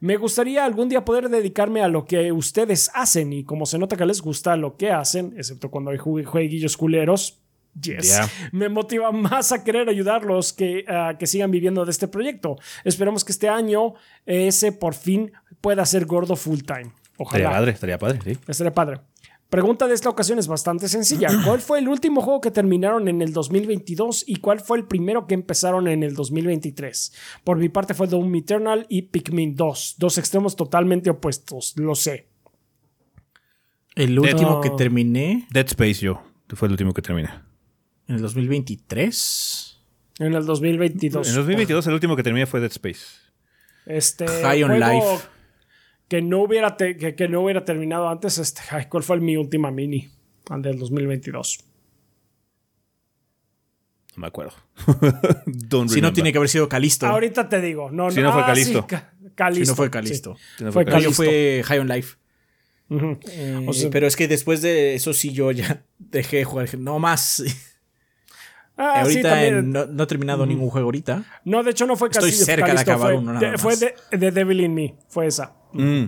Me 0.00 0.16
gustaría 0.18 0.64
algún 0.64 0.90
día 0.90 1.04
poder 1.04 1.30
dedicarme 1.30 1.80
a 1.80 1.88
lo 1.88 2.04
que 2.04 2.30
ustedes 2.30 2.90
hacen 2.94 3.32
y 3.32 3.44
como 3.44 3.64
se 3.64 3.78
nota 3.78 3.96
que 3.96 4.04
les 4.06 4.20
gusta 4.20 4.56
lo 4.56 4.76
que 4.76 4.90
hacen, 4.90 5.34
excepto 5.38 5.70
cuando 5.70 5.90
hay 5.90 5.98
jue- 5.98 6.24
jueguillos 6.26 6.76
culeros, 6.76 7.40
Yes. 7.80 8.18
Me 8.52 8.68
motiva 8.68 9.10
más 9.12 9.52
a 9.52 9.64
querer 9.64 9.88
ayudarlos 9.88 10.52
que 10.52 10.84
a 10.88 11.16
que 11.18 11.26
sigan 11.26 11.50
viviendo 11.50 11.84
de 11.84 11.90
este 11.90 12.08
proyecto. 12.08 12.56
Esperemos 12.84 13.24
que 13.24 13.32
este 13.32 13.48
año 13.48 13.94
ese 14.26 14.72
por 14.72 14.94
fin 14.94 15.32
pueda 15.60 15.84
ser 15.86 16.06
gordo 16.06 16.36
full 16.36 16.60
time. 16.60 16.92
Estaría 17.18 17.46
Ojalá. 17.46 17.50
padre, 17.50 17.70
estaría 17.72 17.98
padre, 17.98 18.18
sí. 18.24 18.38
Estaría 18.46 18.72
padre. 18.72 19.00
Pregunta 19.48 19.86
de 19.86 19.94
esta 19.94 20.08
ocasión 20.08 20.38
es 20.40 20.48
bastante 20.48 20.88
sencilla. 20.88 21.28
¿Cuál 21.44 21.60
fue 21.60 21.78
el 21.78 21.88
último 21.88 22.22
juego 22.22 22.40
que 22.40 22.50
terminaron 22.50 23.06
en 23.08 23.22
el 23.22 23.32
2022 23.32 24.24
y 24.26 24.36
cuál 24.36 24.60
fue 24.60 24.78
el 24.78 24.84
primero 24.84 25.26
que 25.26 25.34
empezaron 25.34 25.86
en 25.86 26.02
el 26.02 26.14
2023? 26.14 27.12
Por 27.44 27.58
mi 27.58 27.68
parte 27.68 27.94
fue 27.94 28.08
Doom 28.08 28.34
Eternal 28.34 28.86
y 28.88 29.02
Pikmin 29.02 29.54
2. 29.54 29.94
Dos 29.98 30.18
extremos 30.18 30.56
totalmente 30.56 31.08
opuestos, 31.10 31.74
lo 31.76 31.94
sé. 31.94 32.28
El 33.94 34.18
último 34.18 34.60
que 34.60 34.70
terminé 34.70 35.46
Dead 35.50 35.66
Space 35.66 36.00
yo. 36.00 36.20
Fue 36.48 36.66
el 36.66 36.72
último 36.72 36.92
que 36.92 37.02
terminé. 37.02 37.30
En 38.08 38.16
el 38.16 38.20
2023. 38.22 39.80
En 40.20 40.34
el 40.34 40.44
2022. 40.46 41.28
En 41.28 41.34
2022 41.34 41.86
el 41.88 41.94
último 41.94 42.16
que 42.16 42.22
terminé 42.22 42.46
fue 42.46 42.60
Dead 42.60 42.70
Space. 42.70 43.04
Este 43.86 44.26
High 44.26 44.62
on 44.64 44.78
Life. 44.80 45.24
Que 46.08 46.22
no 46.22 46.42
hubiera 46.42 46.76
te- 46.76 46.96
que, 46.96 47.14
que 47.14 47.28
no 47.28 47.40
hubiera 47.42 47.64
terminado 47.64 48.08
antes. 48.08 48.38
Este, 48.38 48.62
¿Cuál 48.88 49.02
fue 49.02 49.18
mi 49.20 49.36
última 49.36 49.70
mini? 49.70 50.08
Al 50.50 50.62
del 50.62 50.78
2022. 50.78 51.58
No 54.16 54.20
me 54.20 54.26
acuerdo. 54.28 54.52
Don't 55.46 55.90
Si 55.90 56.00
no, 56.00 56.12
tiene 56.12 56.30
que 56.30 56.38
haber 56.38 56.48
sido 56.48 56.68
Calisto. 56.68 57.06
Ahorita 57.06 57.48
te 57.48 57.60
digo. 57.60 57.90
No, 57.90 58.10
Si 58.10 58.20
no 58.20 58.32
fue 58.32 58.42
ah, 58.42 58.46
Calisto. 58.46 58.80
sí, 58.82 58.86
Ca- 58.86 59.12
Calisto. 59.34 59.64
Si 59.64 59.70
no 59.70 59.76
fue 59.76 59.90
Calisto. 59.90 60.36
sí. 60.36 60.42
Si 60.58 60.64
no 60.64 60.72
fue 60.72 60.84
fue 60.84 60.92
No, 60.92 60.98
Calisto. 60.98 61.14
fue 61.14 61.62
High 61.64 61.78
on 61.80 61.88
Life. 61.88 62.16
Eh, 62.90 63.64
O 63.66 63.72
sea- 63.72 63.90
pero 63.90 64.06
es 64.06 64.14
que 64.14 64.28
después 64.28 64.62
de 64.62 64.94
eso 64.94 65.12
sí 65.12 65.32
yo 65.32 65.50
ya 65.50 65.84
dejé 65.98 66.36
de 66.38 66.44
jugar. 66.44 66.78
No 66.78 66.98
más. 67.00 67.42
Ah, 68.76 69.04
sí, 69.06 69.18
ahorita 69.24 69.62
no, 69.62 69.86
no 69.86 70.02
he 70.02 70.06
terminado 70.06 70.44
ningún 70.46 70.68
juego 70.70 70.86
ahorita. 70.88 71.24
No, 71.44 71.62
de 71.62 71.70
hecho 71.70 71.86
no 71.86 71.94
fue 71.96 72.08
Estoy 72.08 72.22
Calisto. 72.22 72.44
cerca 72.44 72.74
de 72.74 72.80
acabar 72.80 73.12
fue, 73.12 73.18
uno 73.18 73.32
nada 73.34 73.50
de, 73.52 73.58
fue 73.58 73.72
más. 73.72 73.80
de, 73.80 73.94
de 74.18 74.30
Devil 74.32 74.60
in 74.60 74.74
Me. 74.74 74.94
Fue 75.08 75.26
esa. 75.26 75.54
Mm, 75.72 76.06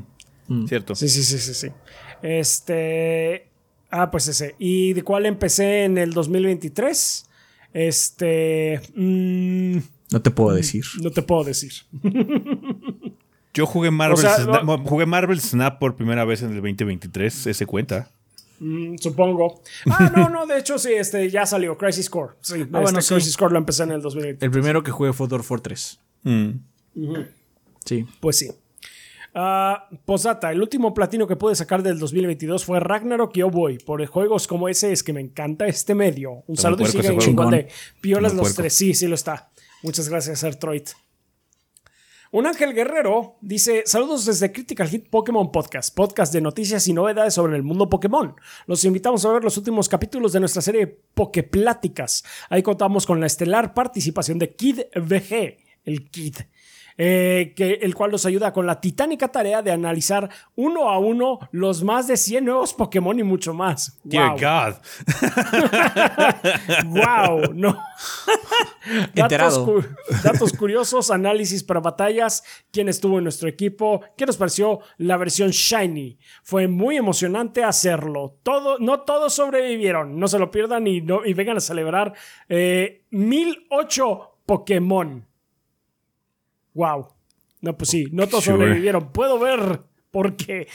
Cierto. 0.67 0.95
Sí, 0.95 1.09
sí, 1.09 1.23
sí, 1.23 1.39
sí, 1.39 1.55
sí. 1.55 1.69
Este. 2.23 3.49
Ah, 3.91 4.11
pues 4.11 4.27
ese. 4.29 4.55
¿Y 4.59 4.93
de 4.95 5.03
cuál 5.03 5.27
empecé 5.27 5.85
en 5.85 5.97
el 5.99 6.13
2023? 6.13 7.29
Este. 7.73 8.81
mm, 8.95 9.77
No 10.13 10.23
te 10.23 10.31
puedo 10.31 10.55
decir. 10.55 10.85
no 11.03 11.11
te 11.11 11.23
puedo 11.23 11.45
decir. 11.45 11.73
Yo 13.55 13.65
jugué 13.67 13.91
Marvel, 13.91 14.19
O 14.19 14.21
sea, 14.21 14.37
Snap, 14.37 14.65
no- 14.65 14.79
jugué 14.85 15.07
Marvel 15.07 15.41
Snap 15.41 15.79
por 15.79 15.97
primera 15.97 16.25
vez 16.25 16.43
en 16.43 16.49
el 16.51 16.57
2023. 16.57 17.47
Ese 17.47 17.65
cuenta. 17.67 18.11
Mm, 18.59 18.97
supongo. 18.97 19.63
Ah, 19.91 20.11
no, 20.17 20.29
no, 20.29 20.47
de 20.47 20.59
hecho 20.59 20.79
sí, 20.79 20.93
este 20.93 21.31
ya 21.31 21.47
salió 21.47 21.77
Crisis 21.77 22.09
Core. 22.09 22.35
Sí, 22.41 22.61
este, 22.61 22.65
bueno, 22.65 23.01
sí. 23.01 23.15
Crisis 23.15 23.37
Core 23.37 23.53
lo 23.53 23.59
empecé 23.59 23.85
en 23.85 23.93
el 23.93 24.03
2020. 24.03 24.45
El 24.45 24.51
primero 24.51 24.83
que 24.83 24.91
jugué 24.91 25.13
fue 25.13 25.29
Dwarf 25.29 25.47
Fortress. 25.47 26.01
Mm. 26.23 26.51
Sí. 27.85 28.07
Pues 28.21 28.39
sí. 28.39 28.51
Ah, 29.39 29.91
posdata, 30.07 30.51
el 30.51 30.63
último 30.63 30.95
platino 30.95 31.27
que 31.27 31.37
pude 31.37 31.55
sacar 31.55 31.83
del 31.83 31.99
2022 31.99 32.65
fue 32.65 32.81
Ragnarok 32.81 33.37
y 33.37 33.43
Oh 33.43 33.51
Boy. 33.51 33.79
Por 33.79 34.05
juegos 34.07 34.47
como 34.47 34.67
ese 34.69 34.93
es 34.93 35.03
que 35.03 35.13
me 35.13 35.21
encanta 35.21 35.67
este 35.67 35.95
medio. 35.95 36.43
Un 36.47 36.57
saludo 36.57 36.85
y 36.85 36.89
igual 36.89 37.21
juego. 37.21 37.51
de 37.51 37.69
piolas 38.01 38.33
los 38.33 38.55
tres. 38.55 38.75
Sí, 38.75 38.95
sí 38.95 39.07
lo 39.07 39.15
está. 39.15 39.51
Muchas 39.83 40.09
gracias, 40.09 40.43
Ertroid. 40.43 40.85
Un 42.33 42.47
Ángel 42.47 42.75
Guerrero 42.75 43.37
dice: 43.41 43.85
Saludos 43.87 44.25
desde 44.25 44.51
Critical 44.51 44.89
Hit 44.89 45.09
Pokémon 45.09 45.53
Podcast, 45.53 45.95
podcast 45.95 46.33
de 46.33 46.41
noticias 46.41 46.89
y 46.89 46.93
novedades 46.93 47.35
sobre 47.35 47.55
el 47.57 47.63
mundo 47.63 47.89
Pokémon. 47.89 48.35
Los 48.67 48.85
invitamos 48.85 49.25
a 49.25 49.33
ver 49.33 49.45
los 49.45 49.57
últimos 49.57 49.89
capítulos 49.89 50.33
de 50.33 50.41
nuestra 50.41 50.61
serie 50.61 50.89
Poképláticas. 51.15 52.25
Ahí 52.51 52.65
contamos 52.65 53.07
con 53.07 53.21
la 53.21 53.27
estelar 53.27 53.75
participación 53.75 54.41
de 54.41 54.57
Kid 54.57 54.81
VG, 54.97 55.59
el 55.85 56.11
Kid. 56.11 56.37
Eh, 56.99 57.53
que, 57.57 57.75
el 57.83 57.95
cual 57.95 58.11
nos 58.11 58.25
ayuda 58.27 58.53
con 58.53 58.67
la 58.67 58.81
titánica 58.81 59.29
tarea 59.29 59.63
de 59.63 59.71
analizar 59.73 60.29
uno 60.55 60.89
a 60.91 60.99
uno 60.99 61.39
los 61.53 61.83
más 61.83 62.07
de 62.07 62.17
100 62.17 62.45
nuevos 62.45 62.73
Pokémon 62.75 63.19
y 63.19 63.23
mucho 63.23 63.53
más. 63.55 63.99
Dear 64.05 64.31
Wow. 64.31 64.39
God. 64.41 64.75
¡Wow! 66.87 67.53
No. 67.55 67.79
datos, 69.15 69.59
cu- 69.59 69.85
datos 70.23 70.53
curiosos, 70.53 71.11
análisis 71.11 71.63
para 71.65 71.81
batallas, 71.81 72.43
quién 72.71 72.89
estuvo 72.89 73.19
en 73.19 73.25
nuestro 73.25 73.49
equipo, 73.49 74.01
qué 74.17 74.27
nos 74.27 74.37
pareció 74.37 74.81
la 74.99 75.17
versión 75.17 75.51
Shiny. 75.51 76.19
Fue 76.43 76.69
muy 76.69 76.97
emocionante 76.97 77.65
hacerlo. 77.65 78.37
Todo, 78.43 78.79
no 78.79 79.01
todos 79.01 79.35
sobrevivieron. 79.35 80.19
No 80.19 80.29
se 80.29 80.39
lo 80.39 80.51
pierdan 80.51 80.87
y, 80.87 81.01
no, 81.01 81.25
y 81.25 81.35
vengan 81.35 81.57
a 81.57 81.61
celebrar 81.61 82.15
eh, 82.49 83.03
1008 83.11 84.39
Pokémon. 84.47 85.26
¡Wow! 86.77 87.09
No, 87.63 87.77
pues 87.77 87.91
sí, 87.91 88.07
no 88.13 88.29
todos 88.29 88.45
Sure. 88.45 88.57
sobrevivieron. 88.59 89.11
Puedo 89.13 89.39
ver 89.39 89.83
por 90.11 90.37
qué. 90.37 90.69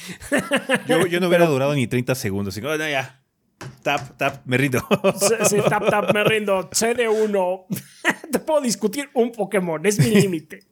Yo, 0.87 1.05
yo 1.07 1.19
no 1.19 1.27
hubiera 1.29 1.45
durado 1.45 1.73
ni 1.75 1.87
30 1.87 2.15
segundos. 2.15 2.55
Así, 2.57 2.65
"Oh, 2.65 2.77
no, 2.77 2.87
ya. 2.89 3.21
Tap, 3.83 4.17
tap, 4.17 4.41
me 4.45 4.57
rindo. 4.57 4.79
Sí, 5.19 5.35
sí, 5.47 5.57
tap, 5.69 5.87
tap, 5.89 6.11
me 6.13 6.23
rindo. 6.23 6.69
CD1. 6.71 7.65
Te 8.31 8.39
puedo 8.39 8.61
discutir 8.61 9.09
un 9.13 9.31
Pokémon, 9.31 9.85
es 9.85 9.99
mi 9.99 10.05
límite. 10.21 10.63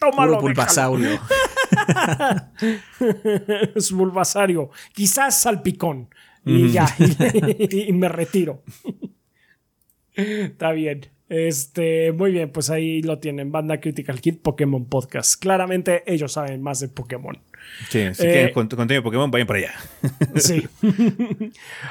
Tómalo. 0.00 0.40
Bulbasaurio. 0.40 1.18
Es 3.74 3.92
Bulbasario. 3.92 4.70
Quizás 4.92 5.40
salpicón. 5.40 6.08
Y 6.44 6.70
ya. 6.70 6.86
Y, 6.98 7.88
y 7.88 7.92
me 7.92 8.08
retiro. 8.08 8.62
Está 10.14 10.72
bien. 10.72 11.06
Este, 11.28 12.12
muy 12.12 12.30
bien, 12.30 12.50
pues 12.52 12.70
ahí 12.70 13.02
lo 13.02 13.18
tienen. 13.18 13.50
Banda 13.50 13.80
Critical 13.80 14.20
Hit 14.20 14.42
Pokémon 14.42 14.84
Podcast. 14.86 15.40
Claramente 15.40 16.04
ellos 16.06 16.32
saben 16.32 16.62
más 16.62 16.78
de 16.80 16.88
Pokémon. 16.88 17.36
Sí, 17.90 18.00
si 18.14 18.22
Eh, 18.26 18.32
quieren 18.32 18.48
cont- 18.54 18.74
contenido 18.76 19.00
de 19.00 19.02
Pokémon, 19.02 19.30
vayan 19.30 19.46
para 19.46 19.58
allá. 19.58 19.74
Sí. 20.36 20.66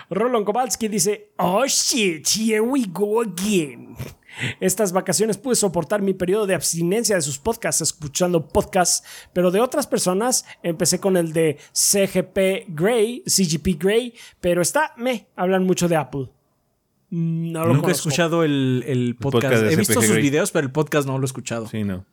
Roland 0.10 0.46
Kowalski 0.46 0.88
dice: 0.88 1.32
Oh 1.38 1.66
shit, 1.66 2.28
here 2.38 2.62
we 2.62 2.86
go 2.88 3.22
again. 3.22 3.96
Estas 4.60 4.92
vacaciones 4.92 5.38
pude 5.38 5.56
soportar 5.56 6.02
mi 6.02 6.14
periodo 6.14 6.46
de 6.46 6.56
abstinencia 6.56 7.16
de 7.16 7.22
sus 7.22 7.38
podcasts, 7.40 7.82
escuchando 7.82 8.48
podcasts, 8.50 9.08
pero 9.32 9.50
de 9.50 9.62
otras 9.62 9.88
personas 9.88 10.46
empecé 10.62 11.00
con 11.00 11.16
el 11.16 11.32
de 11.32 11.58
CGP 11.72 12.66
Grey, 12.68 13.24
CGP 13.26 13.78
Grey, 13.82 14.14
pero 14.42 14.62
está, 14.62 14.92
me, 14.98 15.28
hablan 15.38 15.64
mucho 15.64 15.88
de 15.88 15.96
Apple. 15.96 16.28
Mm, 17.10 17.52
No 17.52 17.66
lo 17.66 17.74
Nunca 17.76 17.90
he 17.90 17.92
escuchado 17.92 18.44
el, 18.44 18.84
el 18.88 19.16
podcast. 19.16 19.64
He 19.72 19.76
visto 19.76 20.02
sus 20.02 20.16
videos, 20.18 20.52
pero 20.52 20.66
el 20.66 20.72
podcast 20.72 21.08
no 21.08 21.18
lo 21.18 21.24
he 21.24 21.28
escuchado. 21.28 21.68
Sí, 21.68 21.84
no. 21.84 22.06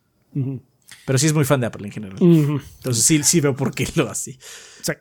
Pero 1.07 1.19
sí 1.19 1.27
es 1.27 1.33
muy 1.35 1.45
fan 1.45 1.61
de 1.61 1.67
Apple 1.67 1.87
en 1.87 1.93
general. 1.93 2.17
Entonces 2.21 3.03
sí, 3.05 3.23
sí 3.23 3.41
veo 3.41 3.55
por 3.57 3.75
qué 3.75 3.87
lo 3.95 4.11
hace. 4.11 4.39
Sí. 4.83 4.93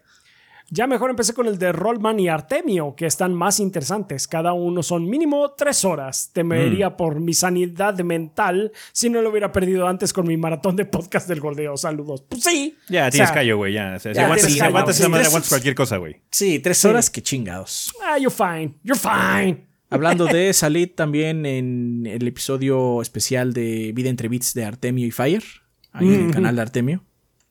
Ya 0.73 0.88
mejor 0.88 1.09
empecé 1.09 1.34
con 1.34 1.47
el 1.47 1.57
de 1.57 1.73
Rollman 1.73 2.18
y 2.22 2.30
Artemio, 2.30 2.95
que 2.95 3.05
están 3.05 3.34
más 3.34 3.59
interesantes. 3.59 4.26
Cada 4.26 4.53
uno 4.53 4.81
son 4.84 5.05
mínimo 5.09 5.51
tres 5.51 5.84
horas. 5.84 6.31
Temería 6.31 6.95
por 6.95 7.19
mi 7.19 7.34
sanidad 7.34 7.99
mental 7.99 8.72
si 8.93 9.09
no 9.09 9.22
lo 9.22 9.31
hubiera 9.31 9.51
perdido 9.51 9.85
antes 9.89 10.13
con 10.13 10.26
mi 10.26 10.38
maratón 10.38 10.77
de 10.77 10.85
podcast 10.85 11.27
del 11.27 11.41
gordeo. 11.41 11.76
Saludos. 11.76 12.22
Pues 12.22 12.43
sí. 12.43 12.77
Ya, 12.88 13.07
O 13.07 13.09
tienes 13.09 13.27
sea, 13.27 13.35
callo, 13.35 13.57
güey. 13.57 13.73
Ya, 13.73 13.95
O 13.97 13.99
sea, 13.99 14.13
si 14.13 14.18
ya 14.18 14.23
aguantas, 14.23 14.49
si 14.53 14.59
aguantas 14.61 14.95
sí. 14.95 15.01
esa 15.01 15.09
madre, 15.09 15.23
Tres- 15.23 15.27
aguantas 15.30 15.49
cualquier 15.49 15.76
cosa, 15.76 15.97
güey. 15.97 16.22
Sí, 16.31 16.59
tres 16.59 16.85
horas, 16.85 17.09
qué 17.09 17.22
chingados. 17.22 17.91
Ah, 18.05 18.18
you're 18.18 18.34
fine. 18.34 18.76
You're 18.81 18.97
fine. 18.97 19.68
Hablando 19.91 20.26
de, 20.26 20.53
salí 20.53 20.88
también 20.88 21.45
en 21.45 22.07
el 22.07 22.27
episodio 22.27 23.01
especial 23.01 23.53
de 23.53 23.91
Vida 23.93 24.09
entre 24.09 24.30
Bits 24.30 24.53
de 24.53 24.63
Artemio 24.65 25.05
y 25.05 25.11
Fire, 25.11 25.43
ahí 25.91 26.07
en 26.13 26.26
el 26.27 26.31
canal 26.31 26.55
de 26.55 26.61
Artemio, 26.61 27.03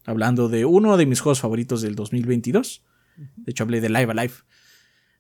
hablando 0.07 0.49
de 0.49 0.65
uno 0.65 0.97
de 0.97 1.07
mis 1.07 1.21
juegos 1.21 1.41
favoritos 1.41 1.83
del 1.83 1.95
2022. 1.95 2.83
De 3.37 3.51
hecho, 3.51 3.65
hablé 3.65 3.81
de 3.81 3.91
Live 3.91 4.11
Alive. 4.11 4.35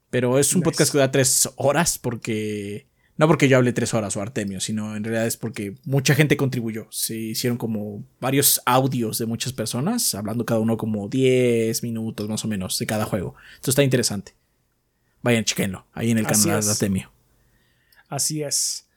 Pero 0.09 0.39
es 0.39 0.55
un 0.55 0.61
Nice. 0.61 0.65
podcast 0.65 0.93
que 0.93 0.99
da 0.99 1.11
tres 1.13 1.49
horas 1.57 1.99
porque... 1.99 2.89
No 3.17 3.29
porque 3.29 3.49
yo 3.49 3.59
hablé 3.59 3.75
tres 3.75 3.93
horas 3.93 4.17
o 4.17 4.23
Artemio, 4.23 4.61
sino 4.61 4.97
en 4.97 5.05
realidad 5.05 5.27
es 5.27 5.37
porque 5.37 5.75
mucha 5.85 6.15
gente 6.15 6.39
contribuyó. 6.39 6.87
Se 6.91 7.15
hicieron 7.15 7.59
como 7.59 8.03
varios 8.19 8.63
audios 8.65 9.19
de 9.19 9.27
muchas 9.27 9.53
personas, 9.53 10.15
hablando 10.15 10.47
cada 10.47 10.59
uno 10.61 10.79
como 10.79 11.07
10 11.07 11.83
minutos 11.83 12.31
más 12.31 12.43
o 12.47 12.49
menos 12.49 12.79
de 12.79 12.87
cada 12.87 13.05
juego. 13.05 13.35
Esto 13.57 13.71
está 13.73 13.83
interesante. 13.83 14.33
Vayan, 15.23 15.45
chequenlo, 15.45 15.87
ahí 15.93 16.11
en 16.13 16.17
el 16.19 16.25
Así 16.27 16.45
canal 16.45 16.61
es. 16.61 16.65
de 16.67 16.73
Artemio. 16.73 17.10
Así 18.11 18.43
es. 18.43 18.91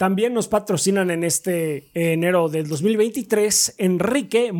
También 0.00 0.32
nos 0.32 0.48
patrocinan 0.48 1.10
en 1.10 1.24
este 1.24 1.90
enero 1.92 2.48
del 2.48 2.66
2023 2.68 3.74
Enrique 3.76 4.46
eh, 4.46 4.52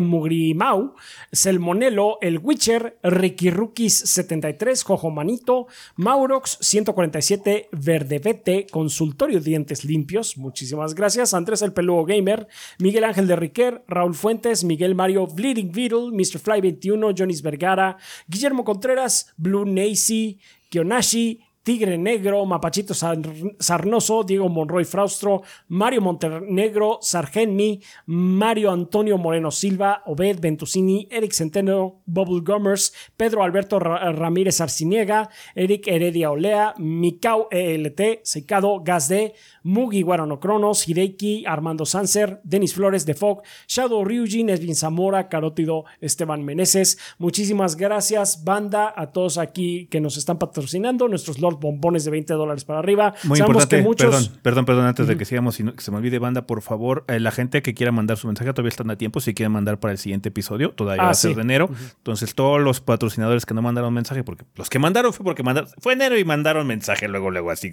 Mugrimau, 0.00 0.94
Selmonelo, 1.32 2.18
El 2.20 2.38
Witcher, 2.38 2.96
Ricky 3.02 3.50
Rookies 3.50 3.98
73, 3.98 4.84
Jojo 4.84 5.10
Manito, 5.10 5.66
Maurox 5.96 6.58
147, 6.60 7.68
Verdevete, 7.72 8.68
Consultorio 8.70 9.40
Dientes 9.40 9.84
Limpios, 9.84 10.38
muchísimas 10.38 10.94
gracias, 10.94 11.34
Andrés 11.34 11.62
el 11.62 11.72
Peludo 11.72 12.04
Gamer, 12.04 12.46
Miguel 12.78 13.02
Ángel 13.02 13.26
de 13.26 13.34
Riquer, 13.34 13.82
Raúl 13.88 14.14
Fuentes, 14.14 14.62
Miguel 14.62 14.94
Mario, 14.94 15.26
Bleeding 15.26 15.72
Beetle, 15.72 16.12
Mr. 16.12 16.38
Fly 16.38 16.60
21, 16.60 17.12
Jonis 17.18 17.42
Vergara, 17.42 17.96
Guillermo 18.28 18.62
Contreras, 18.62 19.32
Blue 19.36 19.64
Nacy, 19.64 20.38
Kionashi, 20.68 21.40
Tigre 21.62 21.98
Negro, 21.98 22.44
Mapachito 22.46 22.94
Sar- 22.94 23.18
Sarnoso, 23.58 24.22
Diego 24.24 24.48
Monroy 24.48 24.84
Fraustro, 24.84 25.42
Mario 25.68 26.00
Montenegro, 26.00 26.98
Sargenmi, 27.02 27.80
Mario 28.06 28.70
Antonio 28.70 29.18
Moreno 29.18 29.50
Silva, 29.50 30.02
Obed 30.06 30.40
Ventusini, 30.40 31.06
Eric 31.10 31.32
Centeno, 31.32 32.00
Bubble 32.06 32.40
Gummers, 32.40 32.92
Pedro 33.16 33.42
Alberto 33.42 33.78
Ra- 33.78 34.10
Ramírez 34.12 34.60
Arciniega, 34.60 35.28
Eric 35.54 35.86
Heredia 35.88 36.30
Olea, 36.30 36.74
Mikau 36.78 37.48
ELT, 37.50 38.20
Secado, 38.22 38.80
Gas 38.82 39.08
D, 39.08 39.34
Mugi 39.62 40.00
Guarano 40.02 40.40
Cronos, 40.40 40.88
Hideki, 40.88 41.44
Armando 41.46 41.84
Sanser, 41.84 42.40
Denis 42.42 42.72
Flores 42.74 43.04
de 43.04 43.12
Fog, 43.14 43.42
Shadow 43.68 44.02
Ryujin, 44.04 44.48
Esvin 44.48 44.74
Zamora, 44.74 45.28
Carótido, 45.28 45.84
Esteban 46.00 46.42
Meneses. 46.44 46.98
Muchísimas 47.18 47.76
gracias, 47.76 48.44
banda, 48.44 48.92
a 48.96 49.12
todos 49.12 49.36
aquí 49.36 49.86
que 49.88 50.00
nos 50.00 50.16
están 50.16 50.38
patrocinando, 50.38 51.06
nuestros 51.08 51.38
Bombones 51.56 52.04
de 52.04 52.10
20 52.10 52.34
dólares 52.34 52.64
para 52.64 52.78
arriba. 52.78 53.14
Muy 53.24 53.38
Sabemos 53.38 53.62
importante, 53.64 53.76
que 53.76 53.82
muchos. 53.82 54.28
perdón, 54.28 54.40
perdón, 54.42 54.64
perdón, 54.66 54.84
antes 54.86 55.06
de 55.08 55.16
que 55.16 55.24
sigamos, 55.24 55.58
y 55.60 55.64
no- 55.64 55.74
que 55.74 55.80
se 55.82 55.90
me 55.90 55.96
olvide, 55.96 56.18
banda, 56.18 56.46
por 56.46 56.62
favor, 56.62 57.04
eh, 57.08 57.18
la 57.20 57.30
gente 57.30 57.62
que 57.62 57.74
quiera 57.74 57.92
mandar 57.92 58.16
su 58.16 58.26
mensaje 58.26 58.52
todavía 58.52 58.68
están 58.70 58.90
a 58.90 58.96
tiempo, 58.96 59.20
si 59.20 59.34
quieren 59.34 59.52
mandar 59.52 59.78
para 59.80 59.92
el 59.92 59.98
siguiente 59.98 60.28
episodio, 60.28 60.70
todavía 60.70 61.02
Ah, 61.02 61.06
va 61.06 61.10
a 61.12 61.14
ser 61.14 61.30
sí. 61.32 61.34
de 61.36 61.42
enero, 61.42 61.68
entonces 61.98 62.34
todos 62.34 62.60
los 62.60 62.80
patrocinadores 62.80 63.46
que 63.46 63.54
no 63.54 63.62
mandaron 63.62 63.92
mensaje, 63.94 64.22
porque 64.24 64.44
los 64.56 64.68
que 64.70 64.78
mandaron 64.78 65.12
fue 65.12 65.24
porque 65.24 65.42
mandaron, 65.42 65.70
fue 65.80 65.92
enero 65.94 66.18
y 66.18 66.24
mandaron 66.24 66.66
mensaje 66.66 67.08
luego, 67.08 67.30
luego, 67.30 67.50
así 67.50 67.72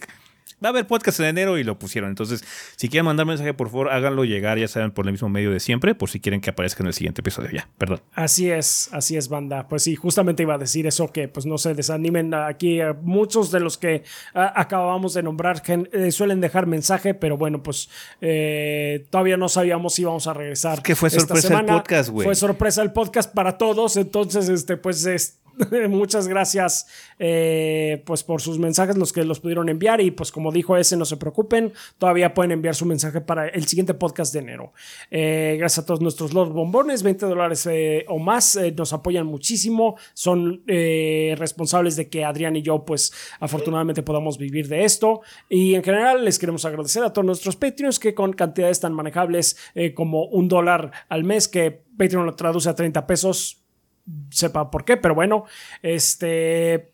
va 0.64 0.68
a 0.68 0.72
haber 0.72 0.88
podcast 0.88 1.20
en 1.20 1.28
enero 1.28 1.58
y 1.58 1.64
lo 1.64 1.78
pusieron, 1.80 2.10
entonces, 2.10 2.44
si 2.76 2.90
quieren 2.90 3.06
mandar 3.06 3.26
mensaje, 3.26 3.54
por 3.54 3.70
favor, 3.70 3.90
háganlo 3.90 4.26
llegar, 4.26 4.58
ya 4.58 4.68
saben, 4.68 4.92
por 4.92 5.06
el 5.06 5.12
mismo 5.12 5.30
medio 5.30 5.52
de 5.52 5.60
siempre, 5.60 5.96
por 5.96 6.10
si 6.10 6.20
quieren 6.20 6.42
que 6.42 6.50
aparezca 6.50 6.84
en 6.84 6.88
el 6.88 6.94
siguiente 6.94 7.22
episodio, 7.22 7.50
ya, 7.52 7.70
perdón. 7.78 8.02
Así 8.14 8.50
es, 8.50 8.90
así 8.92 9.18
es, 9.18 9.30
banda. 9.30 9.68
Pues 9.68 9.84
sí, 9.84 9.96
justamente 9.96 10.44
iba 10.44 10.56
a 10.56 10.58
decir 10.58 10.88
eso, 10.88 11.12
que 11.12 11.28
pues 11.28 11.46
no 11.46 11.58
se 11.58 11.74
desanimen 11.74 12.34
aquí. 12.34 12.82
eh, 12.82 12.94
muchos 13.02 13.52
de 13.52 13.60
los 13.60 13.78
que 13.78 14.04
ah, 14.34 14.54
acabamos 14.56 15.14
de 15.14 15.24
nombrar 15.24 15.62
gen- 15.64 15.90
eh, 15.94 16.12
suelen 16.12 16.42
dejar 16.42 16.66
mensaje, 16.68 17.14
pero 17.14 17.38
bueno, 17.38 17.62
pues 17.64 17.90
eh, 18.22 19.06
todavía 19.10 19.38
no 19.38 19.50
sabíamos 19.50 19.94
si 19.96 20.02
íbamos 20.04 20.28
a 20.28 20.34
regresar. 20.34 20.82
que 20.82 20.96
fue 20.96 21.08
esta 21.10 21.22
sorpresa 21.22 21.60
el 21.60 21.66
podcast, 21.66 22.10
güey. 22.10 22.26
Fue 22.26 22.36
sorpresa 22.36 22.82
el 22.82 22.92
podcast 22.92 23.34
para 23.34 23.58
todos, 23.58 23.98
entonces, 23.98 24.50
este, 24.50 24.78
pues 24.78 25.06
es- 25.06 25.38
muchas 25.90 26.28
gracias 26.28 26.88
eh, 27.20 28.04
pues 28.06 28.24
por 28.24 28.42
sus 28.42 28.60
mensajes 28.60 28.98
los 28.98 29.14
que 29.14 29.24
los 29.24 29.40
pudieron 29.40 29.70
enviar. 29.70 30.02
Y 30.02 30.12
pues 30.12 30.32
como 30.32 30.52
dijo 30.52 30.78
ese 30.78 30.98
no 30.98 31.06
se 31.06 31.18
preocupen 31.18 31.74
todavía 31.98 32.34
pueden 32.34 32.52
enviar 32.52 32.76
su 32.76 32.86
mensaje 32.86 33.22
para 33.22 33.48
el 33.48 33.68
siguiente 33.68 33.94
podcast 33.94 34.34
de 34.34 34.40
enero. 34.40 34.74
Eh, 35.12 35.56
gracias 35.58 35.84
a 35.84 35.86
todos 35.86 36.02
nuestros 36.02 36.34
Lord 36.34 36.52
Bombones 36.52 37.04
20 37.04 37.26
dólares 37.26 37.68
eh, 37.70 38.06
o 38.08 38.20
más 38.20 38.56
eh, 38.56 38.74
nos 38.76 38.94
apoyan 38.94 39.26
muchísimo. 39.26 39.98
Son 40.14 40.64
responsables 40.68 41.96
de 41.96 42.10
que 42.10 42.24
Adrián 42.24 42.56
y 42.56 42.62
yo 42.62 42.86
pues 42.86 43.14
afortunadamente 43.40 44.04
podamos 44.04 44.38
vivir 44.38 44.68
de 44.68 44.84
esto. 44.84 45.22
Y 45.50 45.76
en 45.76 45.84
general 45.84 46.26
les 46.26 46.40
queremos 46.40 46.66
agradecer 46.66 47.04
a 47.04 47.14
todos 47.14 47.26
nuestros 47.26 47.56
Patreons 47.56 48.00
que 48.00 48.14
con 48.14 48.34
cantidades 48.34 48.80
tan 48.80 48.94
manejables 48.94 49.58
como 49.96 50.26
un 50.26 50.48
dólar 50.48 50.92
al 51.10 51.24
mes 51.24 51.48
que 51.48 51.72
Patreon 51.98 52.26
lo 52.26 52.36
traduce 52.36 52.70
a 52.70 52.76
30 52.76 53.08
pesos 53.08 53.67
sepa 54.30 54.72
por 54.72 54.86
qué, 54.86 54.98
pero 54.98 55.16
bueno, 55.16 55.46
este 55.82 56.92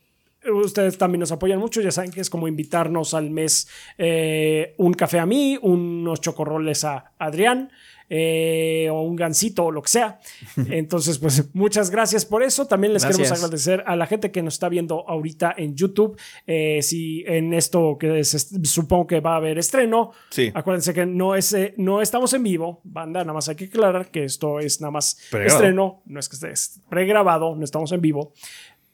ustedes 0.51 0.97
también 0.97 1.21
nos 1.21 1.31
apoyan 1.31 1.59
mucho, 1.59 1.81
ya 1.81 1.91
saben 1.91 2.11
que 2.11 2.21
es 2.21 2.29
como 2.29 2.47
invitarnos 2.47 3.13
al 3.13 3.29
mes 3.29 3.67
eh, 3.97 4.73
un 4.77 4.93
café 4.93 5.19
a 5.19 5.25
mí, 5.25 5.57
unos 5.61 6.21
chocorroles 6.21 6.83
a 6.83 7.13
Adrián. 7.17 7.71
Eh, 8.09 8.89
o 8.91 9.01
un 9.01 9.15
gansito 9.15 9.65
o 9.65 9.71
lo 9.71 9.81
que 9.81 9.89
sea. 9.89 10.19
Entonces, 10.69 11.17
pues 11.17 11.49
muchas 11.53 11.89
gracias 11.89 12.25
por 12.25 12.43
eso. 12.43 12.65
También 12.65 12.93
les 12.93 13.05
queremos 13.05 13.31
agradecer 13.31 13.83
a 13.85 13.95
la 13.95 14.05
gente 14.05 14.31
que 14.31 14.41
nos 14.43 14.55
está 14.55 14.69
viendo 14.69 15.07
ahorita 15.07 15.55
en 15.57 15.75
YouTube. 15.75 16.19
Eh, 16.45 16.81
si 16.81 17.23
en 17.25 17.53
esto 17.53 17.97
que 17.99 18.23
supongo 18.23 19.07
que 19.07 19.19
va 19.19 19.33
a 19.33 19.37
haber 19.37 19.57
estreno, 19.57 20.11
sí. 20.29 20.51
acuérdense 20.53 20.93
que 20.93 21.05
no, 21.05 21.35
es, 21.35 21.55
no 21.77 22.01
estamos 22.01 22.33
en 22.33 22.43
vivo, 22.43 22.81
banda, 22.83 23.21
nada 23.21 23.33
más 23.33 23.49
hay 23.49 23.55
que 23.55 23.65
aclarar 23.65 24.11
que 24.11 24.25
esto 24.25 24.59
es 24.59 24.81
nada 24.81 24.91
más 24.91 25.17
estreno, 25.31 26.01
no 26.05 26.19
es 26.19 26.29
que 26.29 26.35
esté 26.35 26.53
pregrabado, 26.89 27.55
no 27.55 27.63
estamos 27.63 27.91
en 27.91 28.01
vivo. 28.01 28.33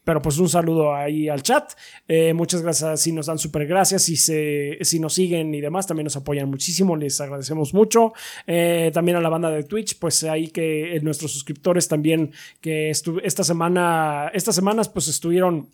Pero 0.09 0.23
pues 0.23 0.39
un 0.39 0.49
saludo 0.49 0.95
ahí 0.95 1.29
al 1.29 1.43
chat. 1.43 1.73
Eh, 2.07 2.33
muchas 2.33 2.63
gracias 2.63 2.99
si 2.99 3.11
nos 3.11 3.27
dan 3.27 3.37
súper 3.37 3.67
gracias, 3.67 4.01
si, 4.01 4.15
se, 4.15 4.79
si 4.81 4.99
nos 4.99 5.13
siguen 5.13 5.53
y 5.53 5.61
demás, 5.61 5.85
también 5.85 6.05
nos 6.05 6.15
apoyan 6.15 6.49
muchísimo, 6.49 6.95
les 6.95 7.21
agradecemos 7.21 7.75
mucho. 7.75 8.13
Eh, 8.47 8.89
también 8.91 9.17
a 9.17 9.21
la 9.21 9.29
banda 9.29 9.51
de 9.51 9.65
Twitch, 9.65 9.99
pues 9.99 10.23
ahí 10.23 10.47
que 10.47 10.95
eh, 10.95 10.99
nuestros 11.01 11.31
suscriptores 11.31 11.87
también 11.87 12.31
que 12.59 12.89
esta 12.89 13.43
semana, 13.43 14.31
estas 14.33 14.55
semanas 14.55 14.89
pues 14.89 15.09
estuvieron 15.09 15.69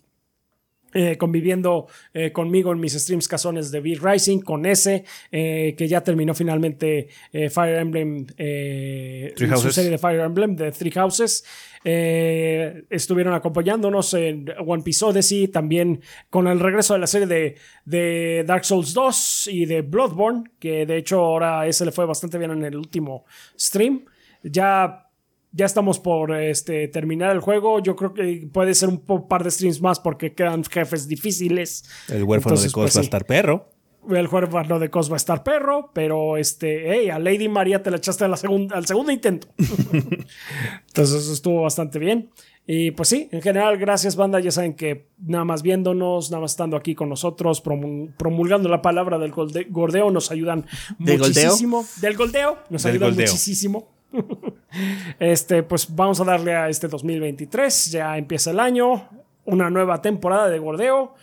conviviendo 1.18 1.86
conmigo 2.32 2.72
en 2.72 2.80
mis 2.80 2.94
streams 2.94 3.28
casones 3.28 3.70
de 3.70 3.80
Beat 3.80 4.00
Rising 4.02 4.40
con 4.40 4.64
ese, 4.64 5.04
que 5.30 5.86
ya 5.88 6.02
terminó 6.02 6.34
finalmente 6.34 7.08
Fire 7.50 7.76
Emblem, 7.76 8.26
su 9.56 9.72
serie 9.72 9.90
de 9.90 9.98
Fire 9.98 10.20
Emblem 10.20 10.56
de 10.56 10.72
Three 10.72 10.92
Houses. 10.92 11.44
Eh, 11.88 12.84
estuvieron 12.90 13.32
acompañándonos 13.32 14.12
en 14.14 14.52
One 14.58 14.82
Piece 14.82 15.04
Odyssey, 15.04 15.46
también 15.46 16.00
con 16.30 16.48
el 16.48 16.58
regreso 16.58 16.94
de 16.94 16.98
la 16.98 17.06
serie 17.06 17.28
de, 17.28 17.56
de, 17.84 18.42
Dark 18.44 18.64
Souls 18.64 18.92
2 18.92 19.50
y 19.52 19.66
de 19.66 19.82
Bloodborne, 19.82 20.50
que 20.58 20.84
de 20.84 20.96
hecho 20.96 21.20
ahora 21.20 21.64
ese 21.64 21.84
le 21.84 21.92
fue 21.92 22.04
bastante 22.04 22.38
bien 22.38 22.50
en 22.50 22.64
el 22.64 22.76
último 22.76 23.24
stream. 23.56 24.04
Ya, 24.42 25.05
ya 25.56 25.64
estamos 25.64 25.98
por 25.98 26.36
este, 26.36 26.86
terminar 26.88 27.34
el 27.34 27.40
juego. 27.40 27.80
Yo 27.80 27.96
creo 27.96 28.12
que 28.12 28.48
puede 28.52 28.74
ser 28.74 28.90
un 28.90 29.00
par 29.26 29.42
de 29.42 29.50
streams 29.50 29.80
más 29.80 29.98
porque 29.98 30.34
quedan 30.34 30.62
jefes 30.64 31.08
difíciles. 31.08 31.84
El 32.08 32.24
huérfano 32.24 32.56
de 32.56 32.70
Cos 32.70 32.84
pues 32.84 32.96
va 32.96 33.00
a 33.00 33.04
estar 33.04 33.24
perro 33.24 33.70
el 34.14 34.26
juego 34.26 34.78
de 34.78 34.90
Cos 34.90 35.10
va 35.10 35.14
a 35.14 35.16
estar 35.16 35.42
perro, 35.42 35.90
pero 35.92 36.36
este, 36.36 36.92
hey, 36.92 37.10
a 37.10 37.18
Lady 37.18 37.48
María 37.48 37.82
te 37.82 37.90
la 37.90 37.96
echaste 37.96 38.24
al 38.24 38.36
segundo 38.86 39.12
intento. 39.12 39.48
Entonces 39.58 41.22
eso 41.22 41.32
estuvo 41.32 41.62
bastante 41.62 41.98
bien. 41.98 42.30
Y 42.68 42.90
pues 42.92 43.08
sí, 43.08 43.28
en 43.30 43.42
general, 43.42 43.78
gracias 43.78 44.16
banda. 44.16 44.40
Ya 44.40 44.50
saben 44.50 44.74
que 44.74 45.08
nada 45.18 45.44
más 45.44 45.62
viéndonos, 45.62 46.30
nada 46.30 46.42
más 46.42 46.52
estando 46.52 46.76
aquí 46.76 46.94
con 46.94 47.08
nosotros, 47.08 47.60
promulgando 47.60 48.68
la 48.68 48.82
palabra 48.82 49.18
del 49.18 49.32
gordeo, 49.32 50.10
nos 50.10 50.30
ayudan 50.30 50.66
muchísimo. 50.98 51.84
Del 52.00 52.16
goldeo, 52.16 52.58
nos 52.70 52.84
ayudan 52.86 53.14
muchísimo. 53.14 53.88
este, 55.18 55.62
pues 55.62 55.94
vamos 55.94 56.20
a 56.20 56.24
darle 56.24 56.54
a 56.54 56.68
este 56.68 56.88
2023. 56.88 57.90
Ya 57.90 58.16
empieza 58.16 58.50
el 58.50 58.60
año, 58.60 59.08
una 59.44 59.70
nueva 59.70 60.00
temporada 60.02 60.48
de 60.48 60.58
gordeo 60.58 61.14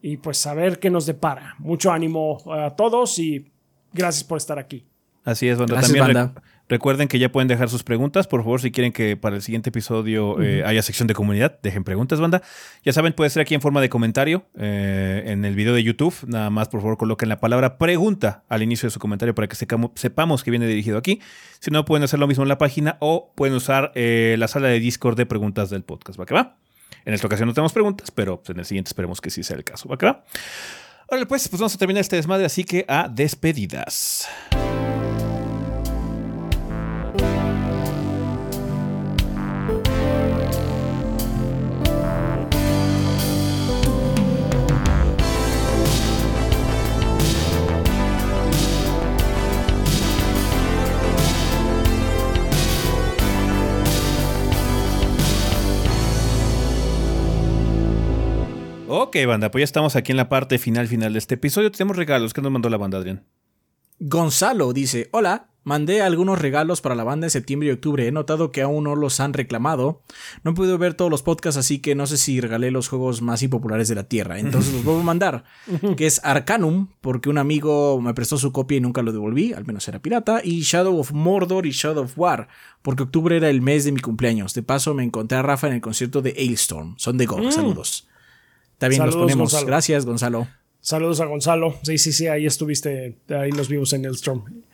y 0.00 0.16
pues 0.16 0.46
a 0.46 0.54
ver 0.54 0.78
qué 0.78 0.90
nos 0.90 1.06
depara. 1.06 1.54
Mucho 1.58 1.92
ánimo 1.92 2.38
a 2.52 2.74
todos 2.76 3.18
y 3.18 3.50
gracias 3.92 4.24
por 4.24 4.38
estar 4.38 4.58
aquí. 4.58 4.84
Así 5.24 5.48
es, 5.48 5.58
banda. 5.58 5.80
También 5.80 6.32
recuerden 6.72 7.06
que 7.06 7.18
ya 7.18 7.30
pueden 7.30 7.48
dejar 7.48 7.68
sus 7.68 7.82
preguntas. 7.82 8.26
Por 8.26 8.40
favor, 8.40 8.58
si 8.62 8.72
quieren 8.72 8.92
que 8.92 9.14
para 9.14 9.36
el 9.36 9.42
siguiente 9.42 9.68
episodio 9.68 10.40
eh, 10.40 10.64
haya 10.64 10.80
sección 10.80 11.06
de 11.06 11.12
comunidad, 11.12 11.58
dejen 11.62 11.84
preguntas, 11.84 12.18
banda. 12.18 12.40
Ya 12.82 12.94
saben, 12.94 13.12
puede 13.12 13.28
ser 13.28 13.42
aquí 13.42 13.54
en 13.54 13.60
forma 13.60 13.82
de 13.82 13.90
comentario 13.90 14.46
eh, 14.56 15.22
en 15.26 15.44
el 15.44 15.54
video 15.54 15.74
de 15.74 15.82
YouTube. 15.82 16.14
Nada 16.26 16.48
más, 16.48 16.68
por 16.68 16.80
favor, 16.80 16.96
coloquen 16.96 17.28
la 17.28 17.40
palabra 17.40 17.76
pregunta 17.76 18.44
al 18.48 18.62
inicio 18.62 18.86
de 18.86 18.90
su 18.90 18.98
comentario 18.98 19.34
para 19.34 19.48
que 19.48 19.54
sepamos 19.54 20.42
que 20.42 20.50
viene 20.50 20.66
dirigido 20.66 20.96
aquí. 20.96 21.20
Si 21.60 21.70
no, 21.70 21.84
pueden 21.84 22.04
hacer 22.04 22.18
lo 22.18 22.26
mismo 22.26 22.42
en 22.42 22.48
la 22.48 22.56
página 22.56 22.96
o 23.00 23.34
pueden 23.34 23.54
usar 23.54 23.92
eh, 23.94 24.36
la 24.38 24.48
sala 24.48 24.68
de 24.68 24.80
Discord 24.80 25.18
de 25.18 25.26
preguntas 25.26 25.68
del 25.68 25.82
podcast. 25.82 26.18
¿Va 26.18 26.24
que 26.24 26.32
va? 26.32 26.56
En 27.04 27.12
esta 27.12 27.26
ocasión 27.26 27.48
no 27.48 27.54
tenemos 27.54 27.74
preguntas, 27.74 28.10
pero 28.10 28.38
pues, 28.38 28.48
en 28.48 28.60
el 28.60 28.64
siguiente 28.64 28.88
esperemos 28.88 29.20
que 29.20 29.28
sí 29.28 29.42
sea 29.42 29.58
el 29.58 29.64
caso. 29.64 29.90
¿Va 29.90 29.96
acá? 29.96 30.24
Ahora 31.10 31.26
pues, 31.26 31.46
pues 31.48 31.60
vamos 31.60 31.74
a 31.74 31.78
terminar 31.78 32.00
este 32.00 32.16
desmadre, 32.16 32.46
así 32.46 32.64
que 32.64 32.86
a 32.88 33.08
despedidas. 33.08 34.26
Ok, 59.12 59.26
banda, 59.26 59.50
pues 59.50 59.60
ya 59.60 59.64
estamos 59.64 59.94
aquí 59.94 60.12
en 60.12 60.16
la 60.16 60.30
parte 60.30 60.58
final 60.58 60.88
final 60.88 61.12
de 61.12 61.18
este 61.18 61.34
episodio. 61.34 61.70
Tenemos 61.70 61.98
regalos. 61.98 62.32
¿Qué 62.32 62.40
nos 62.40 62.50
mandó 62.50 62.70
la 62.70 62.78
banda, 62.78 62.96
Adrián? 62.96 63.26
Gonzalo 63.98 64.72
dice, 64.72 65.10
hola, 65.12 65.50
mandé 65.64 66.00
algunos 66.00 66.38
regalos 66.38 66.80
para 66.80 66.94
la 66.94 67.04
banda 67.04 67.26
en 67.26 67.30
septiembre 67.30 67.68
y 67.68 67.72
octubre. 67.72 68.08
He 68.08 68.10
notado 68.10 68.50
que 68.50 68.62
aún 68.62 68.84
no 68.84 68.96
los 68.96 69.20
han 69.20 69.34
reclamado. 69.34 70.00
No 70.44 70.52
he 70.52 70.54
podido 70.54 70.78
ver 70.78 70.94
todos 70.94 71.10
los 71.10 71.22
podcasts, 71.22 71.58
así 71.58 71.80
que 71.80 71.94
no 71.94 72.06
sé 72.06 72.16
si 72.16 72.40
regalé 72.40 72.70
los 72.70 72.88
juegos 72.88 73.20
más 73.20 73.42
impopulares 73.42 73.86
de 73.88 73.96
la 73.96 74.04
Tierra. 74.04 74.38
Entonces 74.38 74.72
los 74.72 74.82
voy 74.82 74.98
a 74.98 75.04
mandar. 75.04 75.44
que 75.98 76.06
es 76.06 76.22
Arcanum, 76.24 76.88
porque 77.02 77.28
un 77.28 77.36
amigo 77.36 78.00
me 78.00 78.14
prestó 78.14 78.38
su 78.38 78.50
copia 78.50 78.78
y 78.78 78.80
nunca 78.80 79.02
lo 79.02 79.12
devolví, 79.12 79.52
al 79.52 79.66
menos 79.66 79.86
era 79.88 80.00
pirata. 80.00 80.40
Y 80.42 80.62
Shadow 80.62 80.98
of 80.98 81.12
Mordor 81.12 81.66
y 81.66 81.72
Shadow 81.72 82.04
of 82.04 82.16
War, 82.16 82.48
porque 82.80 83.02
octubre 83.02 83.36
era 83.36 83.50
el 83.50 83.60
mes 83.60 83.84
de 83.84 83.92
mi 83.92 84.00
cumpleaños. 84.00 84.54
De 84.54 84.62
paso 84.62 84.94
me 84.94 85.04
encontré 85.04 85.36
a 85.36 85.42
Rafa 85.42 85.66
en 85.66 85.74
el 85.74 85.82
concierto 85.82 86.22
de 86.22 86.30
Ailstorm. 86.30 86.94
Son 86.96 87.18
de 87.18 87.26
Go. 87.26 87.36
Mm. 87.36 87.52
Saludos. 87.52 88.08
Está 88.82 88.88
bien, 88.88 89.06
nos 89.06 89.14
ponemos. 89.14 89.64
Gracias, 89.64 90.04
Gonzalo. 90.04 90.48
Saludos 90.80 91.20
a 91.20 91.26
Gonzalo. 91.26 91.76
Sí, 91.84 91.98
sí, 91.98 92.12
sí, 92.12 92.26
ahí 92.26 92.46
estuviste. 92.46 93.16
Ahí 93.28 93.52
nos 93.52 93.68
vimos 93.68 93.92
en 93.92 94.04
el 94.04 94.14
Storm. 94.14 94.64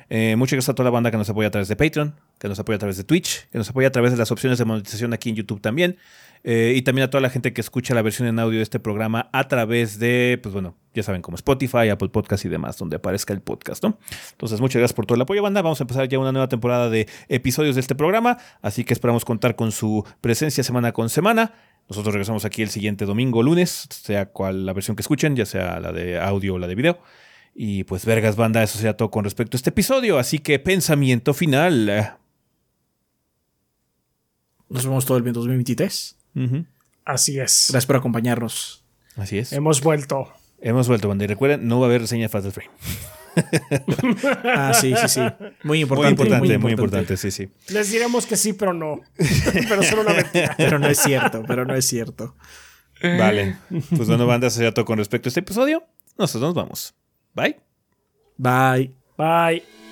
Eh, 0.09 0.35
muchas 0.37 0.57
gracias 0.57 0.69
a 0.69 0.75
toda 0.75 0.85
la 0.85 0.91
banda 0.91 1.09
que 1.09 1.17
nos 1.17 1.27
apoya 1.27 1.47
a 1.47 1.51
través 1.51 1.67
de 1.67 1.75
Patreon, 1.75 2.15
que 2.37 2.47
nos 2.47 2.59
apoya 2.59 2.75
a 2.75 2.79
través 2.79 2.97
de 2.97 3.03
Twitch, 3.03 3.49
que 3.49 3.57
nos 3.57 3.67
apoya 3.67 3.87
a 3.87 3.91
través 3.91 4.11
de 4.11 4.17
las 4.17 4.31
opciones 4.31 4.59
de 4.59 4.65
monetización 4.65 5.11
aquí 5.11 5.29
en 5.29 5.35
YouTube 5.37 5.59
también. 5.59 5.97
Eh, 6.43 6.73
y 6.75 6.81
también 6.81 7.05
a 7.05 7.09
toda 7.09 7.21
la 7.21 7.29
gente 7.29 7.53
que 7.53 7.61
escucha 7.61 7.95
la 7.95 8.01
versión 8.01 8.27
en 8.27 8.37
audio 8.37 8.57
de 8.57 8.63
este 8.63 8.77
programa 8.77 9.29
a 9.31 9.47
través 9.47 9.97
de, 9.97 10.39
pues 10.43 10.53
bueno, 10.53 10.75
ya 10.93 11.01
saben, 11.01 11.21
como 11.21 11.35
Spotify, 11.35 11.89
Apple 11.89 12.09
Podcast 12.09 12.45
y 12.45 12.49
demás, 12.49 12.77
donde 12.77 12.97
aparezca 12.97 13.33
el 13.33 13.41
podcast, 13.41 13.83
¿no? 13.83 13.97
Entonces, 14.31 14.59
muchas 14.59 14.79
gracias 14.79 14.93
por 14.93 15.05
todo 15.05 15.15
el 15.15 15.21
apoyo, 15.21 15.41
banda. 15.41 15.61
Vamos 15.61 15.79
a 15.79 15.85
empezar 15.85 16.07
ya 16.07 16.19
una 16.19 16.31
nueva 16.31 16.49
temporada 16.49 16.89
de 16.89 17.07
episodios 17.29 17.75
de 17.75 17.81
este 17.81 17.95
programa, 17.95 18.37
así 18.61 18.83
que 18.83 18.93
esperamos 18.93 19.25
contar 19.25 19.55
con 19.55 19.71
su 19.71 20.05
presencia 20.21 20.63
semana 20.63 20.91
con 20.91 21.09
semana. 21.09 21.53
Nosotros 21.93 22.15
regresamos 22.15 22.43
aquí 22.43 22.63
el 22.63 22.69
siguiente 22.71 23.05
domingo, 23.05 23.43
lunes, 23.43 23.87
sea 23.91 24.25
cual 24.25 24.65
la 24.65 24.73
versión 24.73 24.95
que 24.95 25.01
escuchen, 25.01 25.35
ya 25.35 25.45
sea 25.45 25.79
la 25.79 25.91
de 25.91 26.19
audio 26.19 26.55
o 26.55 26.57
la 26.57 26.65
de 26.65 26.73
video. 26.73 26.99
Y 27.53 27.83
pues, 27.83 28.03
vergas, 28.03 28.35
banda, 28.35 28.63
eso 28.63 28.79
sea 28.79 28.97
todo 28.97 29.11
con 29.11 29.23
respecto 29.23 29.55
a 29.55 29.57
este 29.57 29.69
episodio. 29.69 30.17
Así 30.17 30.39
que, 30.39 30.57
pensamiento 30.57 31.35
final. 31.35 32.17
Nos 34.69 34.85
vemos 34.85 35.05
todo 35.05 35.19
el 35.19 35.23
2023. 35.23 36.17
Ujú. 36.35 36.65
Así 37.05 37.33
es. 37.33 37.67
Gracias 37.69 37.85
por 37.85 37.97
acompañarnos. 37.97 38.83
Así 39.15 39.37
es. 39.37 39.53
Hemos 39.53 39.79
vuelto. 39.81 40.33
Hemos 40.63 40.87
vuelto, 40.87 41.07
banda. 41.09 41.25
Y 41.25 41.27
recuerden, 41.27 41.67
no 41.67 41.79
va 41.79 41.87
a 41.87 41.89
haber 41.89 42.01
reseña 42.01 42.23
de 42.23 42.29
Fatal 42.29 42.51
Frame. 42.51 42.71
Ah, 44.45 44.73
sí, 44.73 44.93
sí, 44.95 45.07
sí. 45.07 45.21
Muy 45.63 45.79
Muy 45.79 45.79
importante. 45.81 46.23
importante, 46.23 46.57
muy 46.57 46.71
importante, 46.71 47.17
sí, 47.17 47.31
sí. 47.31 47.49
Les 47.69 47.91
diremos 47.91 48.25
que 48.25 48.37
sí, 48.37 48.53
pero 48.53 48.73
no. 48.73 49.01
pero 49.69 49.83
solo 49.83 50.03
una 50.03 50.13
mentira. 50.13 50.53
Pero 50.57 50.79
no 50.79 50.87
es 50.87 50.99
cierto, 50.99 51.43
pero 51.47 51.65
no 51.65 51.75
es 51.75 51.85
cierto. 51.85 52.35
Vale. 53.01 53.57
Pues 53.95 54.07
bueno, 54.07 54.25
banda, 54.25 54.47
eso 54.47 54.57
sería 54.57 54.73
todo 54.73 54.85
con 54.85 54.97
respecto 54.97 55.27
a 55.27 55.29
este 55.29 55.41
episodio. 55.41 55.83
Nosotros 56.17 56.49
nos 56.49 56.53
vamos. 56.53 56.95
Bye. 57.33 57.57
Bye. 58.37 58.95
Bye. 59.17 59.82